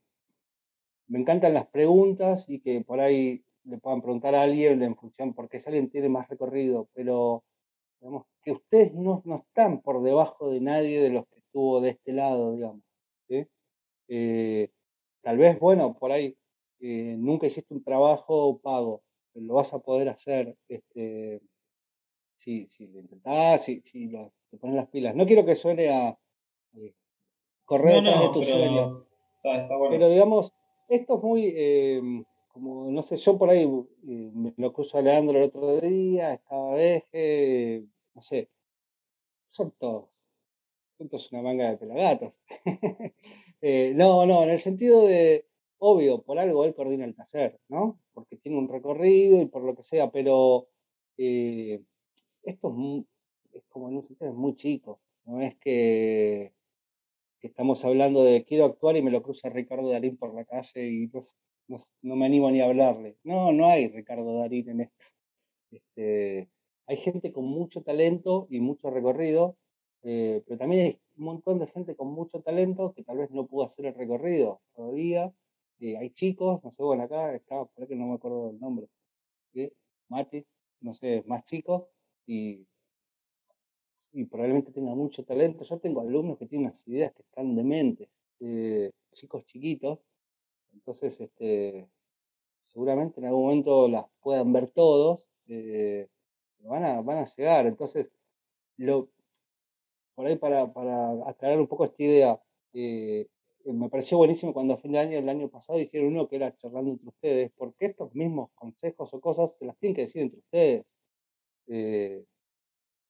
me 1.06 1.18
encantan 1.18 1.54
las 1.54 1.66
preguntas 1.68 2.46
y 2.48 2.60
que 2.60 2.82
por 2.82 3.00
ahí 3.00 3.44
le 3.64 3.78
puedan 3.78 4.02
preguntar 4.02 4.34
a 4.34 4.42
alguien 4.42 4.82
en 4.82 4.96
función, 4.96 5.34
porque 5.34 5.58
si 5.58 5.68
alguien 5.68 5.90
tiene 5.90 6.08
más 6.08 6.28
recorrido, 6.28 6.88
pero 6.94 7.44
digamos, 8.00 8.26
que 8.42 8.52
ustedes 8.52 8.94
no, 8.94 9.22
no 9.24 9.36
están 9.36 9.80
por 9.80 10.02
debajo 10.02 10.50
de 10.50 10.60
nadie 10.60 11.00
de 11.00 11.10
los 11.10 11.26
que 11.28 11.38
estuvo 11.38 11.80
de 11.80 11.90
este 11.90 12.12
lado, 12.12 12.54
digamos. 12.54 12.82
Eh, 14.08 14.68
tal 15.22 15.38
vez, 15.38 15.58
bueno, 15.58 15.96
por 15.98 16.12
ahí 16.12 16.36
eh, 16.80 17.16
nunca 17.18 17.46
hiciste 17.46 17.72
un 17.72 17.82
trabajo 17.82 18.58
pago, 18.60 19.02
pero 19.32 19.46
lo 19.46 19.54
vas 19.54 19.72
a 19.72 19.78
poder 19.78 20.10
hacer 20.10 20.54
este, 20.68 21.40
si, 22.36 22.66
si 22.68 22.86
lo 22.88 23.00
intentás, 23.00 23.64
si, 23.64 23.80
si 23.80 24.10
te 24.50 24.58
pones 24.58 24.76
las 24.76 24.88
pilas. 24.88 25.14
No 25.16 25.26
quiero 25.26 25.46
que 25.46 25.54
suene 25.54 25.88
a 25.88 26.18
eh, 26.76 26.94
correr 27.64 28.02
detrás 28.02 28.22
de 28.22 28.28
tu 28.30 28.42
sueño. 28.42 29.06
Pero 29.42 30.08
digamos, 30.08 30.54
esto 30.88 31.16
es 31.16 31.22
muy, 31.22 32.24
como, 32.52 32.90
no 32.90 33.02
sé, 33.02 33.16
yo 33.16 33.36
por 33.36 33.50
ahí 33.50 33.66
me 34.02 34.54
lo 34.56 34.72
cruzo 34.72 34.98
a 34.98 35.02
Leandro 35.02 35.38
el 35.38 35.44
otro 35.44 35.80
día, 35.80 36.32
estaba 36.32 36.74
veje, 36.74 37.84
no 38.14 38.22
sé, 38.22 38.48
son 39.50 39.72
todos, 39.78 40.08
es 40.98 41.32
una 41.32 41.42
manga 41.42 41.70
de 41.70 41.76
pelagatos. 41.76 42.40
Eh, 43.66 43.94
no, 43.94 44.26
no, 44.26 44.42
en 44.42 44.50
el 44.50 44.58
sentido 44.58 45.06
de, 45.06 45.46
obvio, 45.78 46.20
por 46.20 46.38
algo 46.38 46.66
él 46.66 46.74
coordina 46.74 47.06
el 47.06 47.14
taller, 47.14 47.58
¿no? 47.68 47.98
Porque 48.12 48.36
tiene 48.36 48.58
un 48.58 48.68
recorrido 48.68 49.40
y 49.40 49.46
por 49.46 49.62
lo 49.62 49.74
que 49.74 49.82
sea, 49.82 50.10
pero 50.10 50.68
eh, 51.16 51.80
esto 52.42 52.68
es, 52.68 52.74
muy, 52.74 53.06
es 53.54 53.64
como 53.70 53.88
en 53.88 53.96
un 53.96 54.06
sentido 54.06 54.30
es 54.30 54.36
muy 54.36 54.54
chico, 54.54 55.00
no 55.24 55.40
es 55.40 55.54
que, 55.56 56.52
estamos 57.46 57.84
hablando 57.84 58.24
de 58.24 58.44
quiero 58.44 58.64
actuar 58.64 58.96
y 58.96 59.02
me 59.02 59.10
lo 59.10 59.22
cruza 59.22 59.50
Ricardo 59.50 59.90
Darín 59.90 60.16
por 60.16 60.34
la 60.34 60.44
calle 60.44 60.88
y 60.88 61.10
no, 61.68 61.78
no, 62.02 62.16
me 62.16 62.26
animo 62.26 62.50
ni 62.50 62.60
a 62.60 62.66
hablarle. 62.66 63.18
No, 63.22 63.52
no 63.52 63.68
hay 63.68 63.88
Ricardo 63.88 64.38
Darín 64.38 64.68
en 64.70 64.80
esto. 64.82 65.04
Este, 65.70 66.50
hay 66.86 66.96
gente 66.96 67.32
con 67.32 67.44
mucho 67.46 67.82
talento 67.82 68.46
y 68.50 68.60
mucho 68.60 68.90
recorrido, 68.90 69.56
eh, 70.02 70.42
pero 70.46 70.58
también 70.58 70.86
hay 70.86 71.00
un 71.16 71.24
montón 71.24 71.58
de 71.58 71.66
gente 71.66 71.96
con 71.96 72.08
mucho 72.08 72.40
talento 72.42 72.92
que 72.94 73.04
tal 73.04 73.18
vez 73.18 73.30
no 73.30 73.46
pudo 73.46 73.64
hacer 73.64 73.86
el 73.86 73.94
recorrido 73.94 74.60
todavía. 74.74 75.32
Eh, 75.80 75.96
hay 75.96 76.10
chicos, 76.10 76.62
no 76.62 76.70
sé, 76.70 76.82
bueno, 76.82 77.04
acá 77.04 77.34
estaba, 77.34 77.66
por 77.66 77.88
que 77.88 77.96
no 77.96 78.06
me 78.06 78.14
acuerdo 78.14 78.48
del 78.48 78.60
nombre, 78.60 78.88
¿sí? 79.52 79.72
Mati, 80.08 80.46
no 80.80 80.94
sé, 80.94 81.24
más 81.26 81.44
chico, 81.44 81.90
y, 82.26 82.66
y 84.14 84.24
probablemente 84.24 84.72
tenga 84.72 84.94
mucho 84.94 85.24
talento. 85.24 85.64
Yo 85.64 85.78
tengo 85.78 86.00
alumnos 86.00 86.38
que 86.38 86.46
tienen 86.46 86.68
unas 86.68 86.86
ideas 86.86 87.12
que 87.12 87.22
están 87.22 87.56
dementes, 87.56 88.08
eh, 88.40 88.90
chicos 89.12 89.44
chiquitos, 89.44 89.98
entonces 90.72 91.20
este, 91.20 91.88
seguramente 92.64 93.20
en 93.20 93.26
algún 93.26 93.42
momento 93.42 93.88
las 93.88 94.06
puedan 94.20 94.52
ver 94.52 94.70
todos, 94.70 95.26
eh, 95.48 96.08
van, 96.60 96.84
a, 96.84 97.00
van 97.02 97.18
a 97.18 97.24
llegar. 97.36 97.66
Entonces, 97.66 98.12
lo, 98.76 99.10
por 100.14 100.26
ahí 100.26 100.36
para, 100.36 100.72
para 100.72 101.28
aclarar 101.28 101.58
un 101.58 101.66
poco 101.66 101.84
esta 101.84 102.02
idea, 102.02 102.40
eh, 102.72 103.26
me 103.64 103.88
pareció 103.88 104.18
buenísimo 104.18 104.52
cuando 104.52 104.74
a 104.74 104.78
fin 104.78 104.92
de 104.92 104.98
año, 105.00 105.18
el 105.18 105.28
año 105.28 105.48
pasado, 105.48 105.80
hicieron 105.80 106.10
uno 106.12 106.28
que 106.28 106.36
era 106.36 106.56
charlando 106.56 106.92
entre 106.92 107.08
ustedes, 107.08 107.52
porque 107.56 107.86
estos 107.86 108.14
mismos 108.14 108.50
consejos 108.54 109.12
o 109.12 109.20
cosas 109.20 109.56
se 109.56 109.64
las 109.64 109.76
tienen 109.78 109.96
que 109.96 110.02
decir 110.02 110.22
entre 110.22 110.38
ustedes. 110.38 110.84
Eh, 111.66 112.24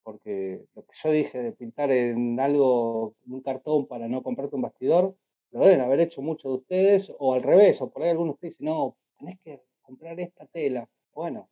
porque 0.04 0.66
lo 0.74 0.84
que 0.84 0.94
yo 1.02 1.10
dije 1.10 1.42
de 1.42 1.52
pintar 1.52 1.90
en 1.90 2.38
algo, 2.38 3.16
en 3.26 3.32
un 3.32 3.40
cartón 3.40 3.86
para 3.86 4.06
no 4.06 4.22
comprarte 4.22 4.54
un 4.54 4.62
bastidor, 4.62 5.16
lo 5.50 5.60
deben 5.60 5.80
haber 5.80 6.00
hecho 6.00 6.22
muchos 6.22 6.52
de 6.52 6.58
ustedes, 6.58 7.12
o 7.18 7.34
al 7.34 7.42
revés, 7.42 7.80
o 7.80 7.90
por 7.90 8.02
ahí 8.02 8.10
algunos 8.10 8.34
ustedes 8.34 8.58
dicen, 8.58 8.66
no, 8.66 8.96
tenés 9.18 9.38
que 9.40 9.62
comprar 9.82 10.20
esta 10.20 10.46
tela. 10.46 10.88
Bueno, 11.12 11.48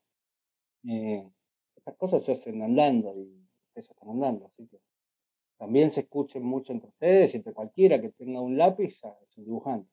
eh, 0.89 1.29
estas 1.77 1.97
cosas 1.97 2.23
se 2.25 2.33
hacen 2.33 2.63
andando 2.63 3.17
y 3.17 3.49
ellos 3.75 3.91
están 3.91 4.11
andando, 4.11 4.47
así 4.47 4.69
que 4.69 4.79
también 5.57 5.91
se 5.91 6.01
escuchen 6.01 6.45
mucho 6.45 6.73
entre 6.73 6.89
ustedes 6.89 7.33
y 7.33 7.39
entre 7.39 7.53
cualquiera 7.53 8.01
que 8.01 8.11
tenga 8.11 8.41
un 8.41 8.59
lápiz, 8.59 9.01
es 9.05 9.37
un 9.39 9.45
dibujante. 9.45 9.89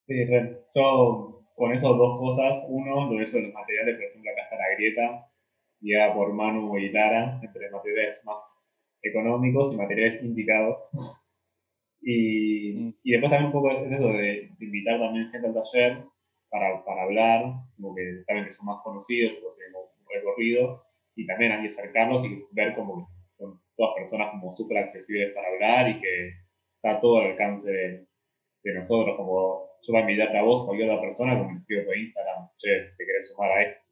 Sí, 0.00 0.14
yo 0.74 1.38
con 1.58 1.72
esas 1.72 1.90
dos 1.90 2.20
cosas, 2.20 2.64
uno, 2.68 3.12
lo 3.12 3.20
eso 3.20 3.38
de 3.38 3.44
los 3.44 3.52
materiales, 3.52 3.96
por 3.96 4.04
ejemplo, 4.04 4.30
acá 4.30 4.42
está 4.42 4.56
la 4.56 4.74
grieta, 4.76 5.27
guiada 5.80 6.14
por 6.14 6.32
Manu 6.32 6.76
y 6.78 6.90
Lara, 6.90 7.40
entre 7.42 7.70
materiales 7.70 8.22
más 8.24 8.58
económicos 9.02 9.72
y 9.72 9.76
materiales 9.76 10.22
indicados. 10.22 10.88
Y, 12.00 12.94
y 13.02 13.10
después 13.10 13.30
también 13.30 13.46
un 13.46 13.52
poco 13.52 13.70
es 13.70 13.92
eso 13.92 14.12
de, 14.12 14.50
invitar 14.60 15.00
también 15.00 15.30
gente 15.30 15.48
al 15.48 15.54
taller 15.54 16.04
para, 16.48 16.84
para 16.84 17.02
hablar, 17.02 17.54
como 17.76 17.94
que 17.94 18.22
saben 18.24 18.44
que 18.44 18.52
son 18.52 18.66
más 18.66 18.82
conocidos, 18.82 19.34
porque 19.34 19.64
tenemos 19.64 19.90
un 19.98 20.06
recorrido, 20.14 20.84
y 21.18 21.26
también 21.26 21.52
hay 21.52 21.60
que 21.62 21.66
acercarnos 21.66 22.24
y 22.24 22.44
ver 22.52 22.76
como 22.76 23.10
son 23.30 23.60
todas 23.76 23.94
personas 23.96 24.30
como 24.30 24.52
súper 24.52 24.78
accesibles 24.78 25.34
para 25.34 25.48
hablar 25.48 25.90
y 25.90 26.00
que 26.00 26.32
está 26.76 27.00
todo 27.00 27.18
al 27.18 27.32
alcance 27.32 27.70
de, 27.70 28.06
nosotros, 28.74 29.16
como 29.16 29.66
yo 29.82 29.92
voy 29.92 29.96
a 29.96 30.00
invitarte 30.02 30.36
a 30.36 30.42
vos, 30.42 30.66
cualquier 30.66 30.90
otra 30.90 31.00
persona, 31.00 31.38
como 31.38 31.52
me 31.52 31.58
escribo 31.60 31.86
por 31.86 31.96
Instagram, 31.96 32.50
che, 32.58 32.92
te 32.98 33.06
querés 33.06 33.28
sumar 33.28 33.50
a 33.50 33.62
esto, 33.62 33.82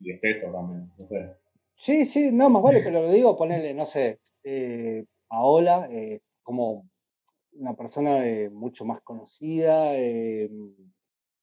y, 0.00 0.12
es 0.12 0.24
eso 0.24 0.50
también, 0.52 0.90
no 0.96 1.04
sé. 1.04 1.36
Sí, 1.76 2.04
sí, 2.04 2.30
no, 2.32 2.50
más 2.50 2.62
vale, 2.62 2.80
pero 2.82 3.02
lo 3.02 3.10
digo, 3.10 3.36
ponerle, 3.36 3.72
no 3.72 3.86
sé, 3.86 4.20
eh, 4.42 5.04
Paola, 5.28 5.88
eh, 5.90 6.22
como 6.42 6.88
una 7.52 7.74
persona 7.74 8.26
eh, 8.26 8.48
mucho 8.50 8.84
más 8.84 9.02
conocida, 9.02 9.96
eh, 9.96 10.50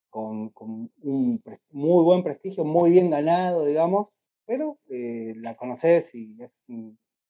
con, 0.09 0.49
con, 0.49 0.91
un 1.01 1.43
muy 1.71 2.03
buen 2.03 2.23
prestigio, 2.23 2.65
muy 2.65 2.89
bien 2.89 3.09
ganado, 3.09 3.65
digamos, 3.65 4.09
pero 4.45 4.79
la 4.87 5.55
conoces 5.57 6.13
y 6.15 6.37
es, 6.41 6.51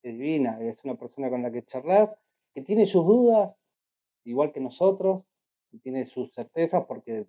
divina, 0.03 0.59
es 0.61 0.83
una 0.83 0.95
persona 0.95 1.29
con 1.29 1.41
la 1.41 1.51
que 1.51 1.63
charlas, 1.63 2.15
que 2.53 2.61
tiene 2.61 2.85
sus 2.85 3.05
dudas, 3.05 3.55
igual 4.23 4.51
que 4.51 4.61
nosotros, 4.61 5.25
y 5.71 5.79
tiene 5.79 6.05
sus 6.05 6.33
certezas 6.33 6.85
porque, 6.85 7.25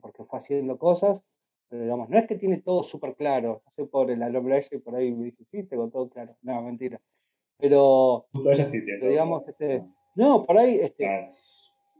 porque 0.00 0.24
fue 0.24 0.38
haciendo 0.38 0.78
cosas, 0.78 1.24
digamos, 1.70 2.08
no 2.08 2.18
es 2.18 2.26
que 2.26 2.36
tiene 2.36 2.58
todo 2.58 2.82
súper 2.82 3.16
claro, 3.16 3.62
no 3.64 3.70
sé 3.72 3.84
por 3.86 4.10
el 4.10 4.22
alumno 4.22 4.56
y 4.56 4.78
por 4.78 4.94
ahí 4.94 5.12
me 5.12 5.26
dice, 5.26 5.44
sí, 5.44 5.64
tengo 5.64 5.88
todo 5.90 6.08
claro, 6.08 6.36
no, 6.42 6.62
mentira, 6.62 7.00
pero, 7.58 8.26
digamos, 9.08 9.48
este, 9.48 9.84
no, 10.14 10.42
por 10.42 10.58
ahí, 10.58 10.78
este, 10.80 11.30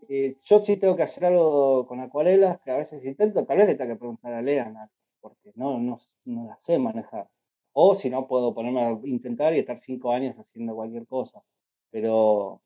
eh, 0.08 0.36
yo 0.42 0.62
sí 0.62 0.76
tengo 0.76 0.96
que 0.96 1.02
hacer 1.02 1.24
algo 1.24 1.86
con 1.86 2.00
acuarelas, 2.00 2.60
que 2.60 2.70
a 2.70 2.76
veces 2.76 3.04
intento, 3.04 3.44
tal 3.46 3.58
vez 3.58 3.68
le 3.68 3.74
tengo 3.74 3.92
que 3.94 3.98
preguntar 3.98 4.34
a 4.34 4.42
Leana, 4.42 4.90
porque 5.20 5.52
no, 5.54 5.78
no, 5.78 5.98
no 6.24 6.46
la 6.46 6.58
sé 6.58 6.78
manejar. 6.78 7.28
O 7.72 7.94
si 7.94 8.10
no, 8.10 8.26
puedo 8.26 8.54
ponerme 8.54 8.82
a 8.82 8.98
intentar 9.04 9.54
y 9.54 9.58
estar 9.58 9.78
cinco 9.78 10.12
años 10.12 10.36
haciendo 10.36 10.74
cualquier 10.74 11.06
cosa. 11.06 11.42
Pero, 11.90 12.62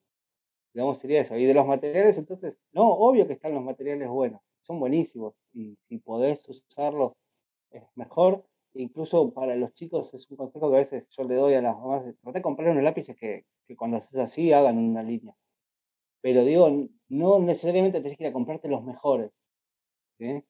digamos, 0.72 0.98
sería 0.98 1.20
eso. 1.20 1.36
Y 1.36 1.46
de 1.46 1.54
los 1.54 1.66
materiales, 1.66 2.18
entonces, 2.18 2.60
no, 2.72 2.88
obvio 2.92 3.26
que 3.26 3.32
están 3.32 3.54
los 3.54 3.64
materiales 3.64 4.08
buenos, 4.08 4.40
son 4.62 4.80
buenísimos. 4.80 5.34
Y 5.52 5.76
si 5.80 5.98
podés 5.98 6.48
usarlos, 6.48 7.12
es 7.70 7.84
mejor. 7.94 8.44
incluso 8.74 9.32
para 9.32 9.56
los 9.56 9.72
chicos 9.74 10.14
es 10.14 10.30
un 10.30 10.36
consejo 10.36 10.70
que 10.70 10.76
a 10.76 10.78
veces 10.78 11.08
yo 11.10 11.24
le 11.24 11.34
doy 11.36 11.54
a 11.54 11.62
las 11.62 11.76
mamás, 11.76 12.02
tratar 12.04 12.34
de 12.34 12.42
comprar 12.42 12.70
unos 12.70 12.84
lápices 12.84 13.16
que, 13.16 13.44
que 13.66 13.76
cuando 13.76 13.96
haces 13.96 14.18
así 14.18 14.52
hagan 14.52 14.78
una 14.78 15.02
línea. 15.02 15.36
Pero 16.22 16.44
digo, 16.44 16.68
no 17.08 17.38
necesariamente 17.40 18.00
tenés 18.00 18.16
que 18.18 18.24
ir 18.24 18.30
a 18.30 18.32
comprarte 18.32 18.68
los 18.68 18.84
mejores. 18.84 19.32
¿sí? 20.18 20.44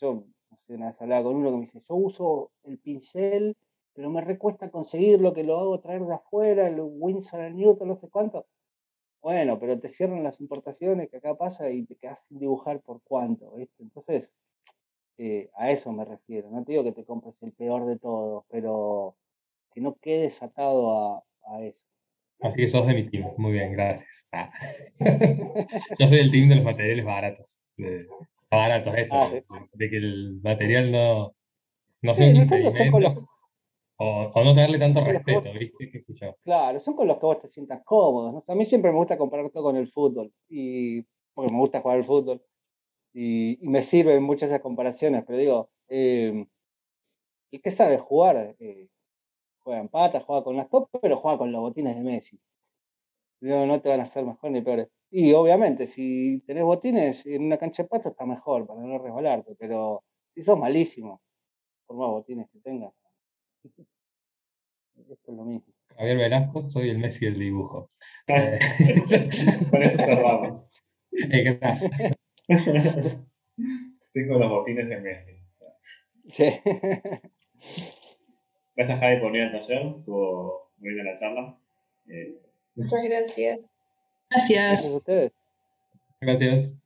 Yo 0.00 0.24
no 0.50 0.56
sé, 0.66 0.74
una 0.74 0.86
vez 0.86 1.00
hablaba 1.00 1.24
con 1.24 1.36
uno 1.36 1.50
que 1.50 1.56
me 1.56 1.60
dice, 1.62 1.80
yo 1.88 1.94
uso 1.96 2.52
el 2.64 2.78
pincel, 2.78 3.56
pero 3.92 4.10
me 4.10 4.20
recuesta 4.20 4.70
conseguirlo, 4.70 5.32
que 5.32 5.44
lo 5.44 5.58
hago 5.58 5.80
traer 5.80 6.02
de 6.04 6.14
afuera, 6.14 6.68
el 6.68 6.80
Winsor, 6.80 7.40
el 7.40 7.56
Newton, 7.56 7.88
no 7.88 7.96
sé 7.96 8.08
cuánto. 8.10 8.46
Bueno, 9.26 9.58
pero 9.58 9.80
te 9.80 9.88
cierran 9.88 10.22
las 10.22 10.40
importaciones 10.40 11.08
que 11.08 11.16
acá 11.16 11.34
pasa 11.34 11.68
y 11.68 11.84
te 11.84 11.96
quedas 11.96 12.26
sin 12.28 12.38
dibujar 12.38 12.80
por 12.80 13.00
cuánto, 13.02 13.54
Entonces, 13.80 14.36
eh, 15.18 15.50
a 15.56 15.72
eso 15.72 15.92
me 15.92 16.04
refiero. 16.04 16.48
No 16.48 16.62
te 16.62 16.70
digo 16.70 16.84
que 16.84 16.92
te 16.92 17.04
compres 17.04 17.34
el 17.42 17.50
peor 17.50 17.86
de 17.86 17.98
todos, 17.98 18.44
pero 18.48 19.16
que 19.74 19.80
no 19.80 19.96
quedes 19.96 20.44
atado 20.44 21.24
a, 21.44 21.60
eso. 21.60 21.84
Así 22.40 22.54
que 22.54 22.68
sos 22.68 22.86
de 22.86 22.94
mi 22.94 23.10
team. 23.10 23.32
Muy 23.36 23.50
bien, 23.54 23.72
gracias. 23.72 24.28
Ah. 24.30 24.48
Yo 25.98 26.06
soy 26.06 26.18
el 26.20 26.30
team 26.30 26.48
de 26.48 26.54
los 26.54 26.64
materiales 26.64 27.04
baratos 27.04 27.60
baratos 28.48 28.96
esto, 28.96 29.16
ah, 29.16 29.66
de 29.72 29.90
que 29.90 29.96
el 29.96 30.40
material 30.40 30.92
no, 30.92 31.34
no 32.00 32.16
sea 32.16 32.28
un 32.28 32.36
impedimento. 32.36 33.28
O, 33.98 34.30
o, 34.34 34.44
no 34.44 34.54
tenerle 34.54 34.78
tanto 34.78 35.02
respeto, 35.02 35.50
¿viste? 35.58 35.90
¿Qué 35.90 36.34
Claro, 36.44 36.80
son 36.80 36.94
con 36.94 37.08
los 37.08 37.16
que 37.16 37.26
vos 37.26 37.40
te 37.40 37.48
sientas 37.48 37.82
cómodo. 37.84 38.44
A 38.46 38.54
mí 38.54 38.64
siempre 38.66 38.90
me 38.90 38.98
gusta 38.98 39.16
comparar 39.16 39.48
todo 39.50 39.64
con 39.64 39.76
el 39.76 39.88
fútbol, 39.88 40.32
y, 40.48 41.02
porque 41.32 41.52
me 41.52 41.58
gusta 41.58 41.80
jugar 41.80 41.98
al 41.98 42.04
fútbol. 42.04 42.42
y, 43.14 43.58
me 43.62 43.82
sirven 43.82 44.22
muchas 44.22 44.50
esas 44.50 44.60
comparaciones, 44.60 45.24
pero 45.26 45.38
digo, 45.38 45.70
eh, 45.88 46.46
¿y 47.50 47.60
qué 47.60 47.70
sabe 47.70 47.98
jugar? 47.98 48.54
Eh, 48.58 48.88
juega 49.62 49.80
en 49.80 49.88
patas, 49.88 50.24
juega 50.24 50.44
con 50.44 50.56
las 50.56 50.68
top, 50.68 50.88
pero 51.00 51.16
juega 51.16 51.38
con 51.38 51.52
los 51.52 51.60
botines 51.60 51.96
de 51.96 52.04
Messi. 52.04 52.38
No, 53.40 53.66
no 53.66 53.80
te 53.80 53.88
van 53.88 54.00
a 54.00 54.02
hacer 54.04 54.24
mejor 54.24 54.50
ni 54.50 54.60
peor. 54.62 54.90
Y 55.10 55.32
obviamente, 55.32 55.86
si 55.86 56.42
tenés 56.46 56.64
botines 56.64 57.26
en 57.26 57.44
una 57.44 57.58
cancha 57.58 57.82
de 57.82 57.88
patas 57.88 58.12
está 58.12 58.26
mejor 58.26 58.66
para 58.66 58.80
no 58.80 58.98
resbalarte, 58.98 59.54
pero 59.56 60.04
si 60.34 60.42
sos 60.42 60.58
malísimo, 60.58 61.22
por 61.86 61.96
más 61.96 62.10
botines 62.10 62.48
que 62.50 62.60
tengas, 62.60 62.92
esto 63.66 65.32
es 65.32 65.36
lo 65.36 65.44
mismo. 65.44 65.72
Javier 65.96 66.18
Velasco, 66.18 66.68
soy 66.70 66.90
el 66.90 66.98
Messi 66.98 67.24
del 67.26 67.38
dibujo. 67.38 67.90
Con 69.70 69.82
eso 69.82 69.96
cerramos. 69.96 70.70
Tengo 74.12 74.38
los 74.38 74.50
botines 74.50 74.88
de 74.88 75.00
Messi. 75.00 75.32
Sí. 76.28 76.44
Gracias 78.76 79.00
Javi 79.00 79.20
por 79.20 79.32
venir 79.32 79.48
al 79.48 79.60
taller, 79.60 79.86
estuvo 79.98 80.70
muy 80.78 80.92
bien 80.92 81.06
la 81.06 81.14
charla. 81.14 81.58
Eh, 82.08 82.38
Muchas 82.74 83.02
gracias. 83.04 83.60
Gracias. 84.28 84.66
Gracias 84.68 84.92
a 84.92 84.96
ustedes. 84.96 85.32
Gracias. 86.20 86.76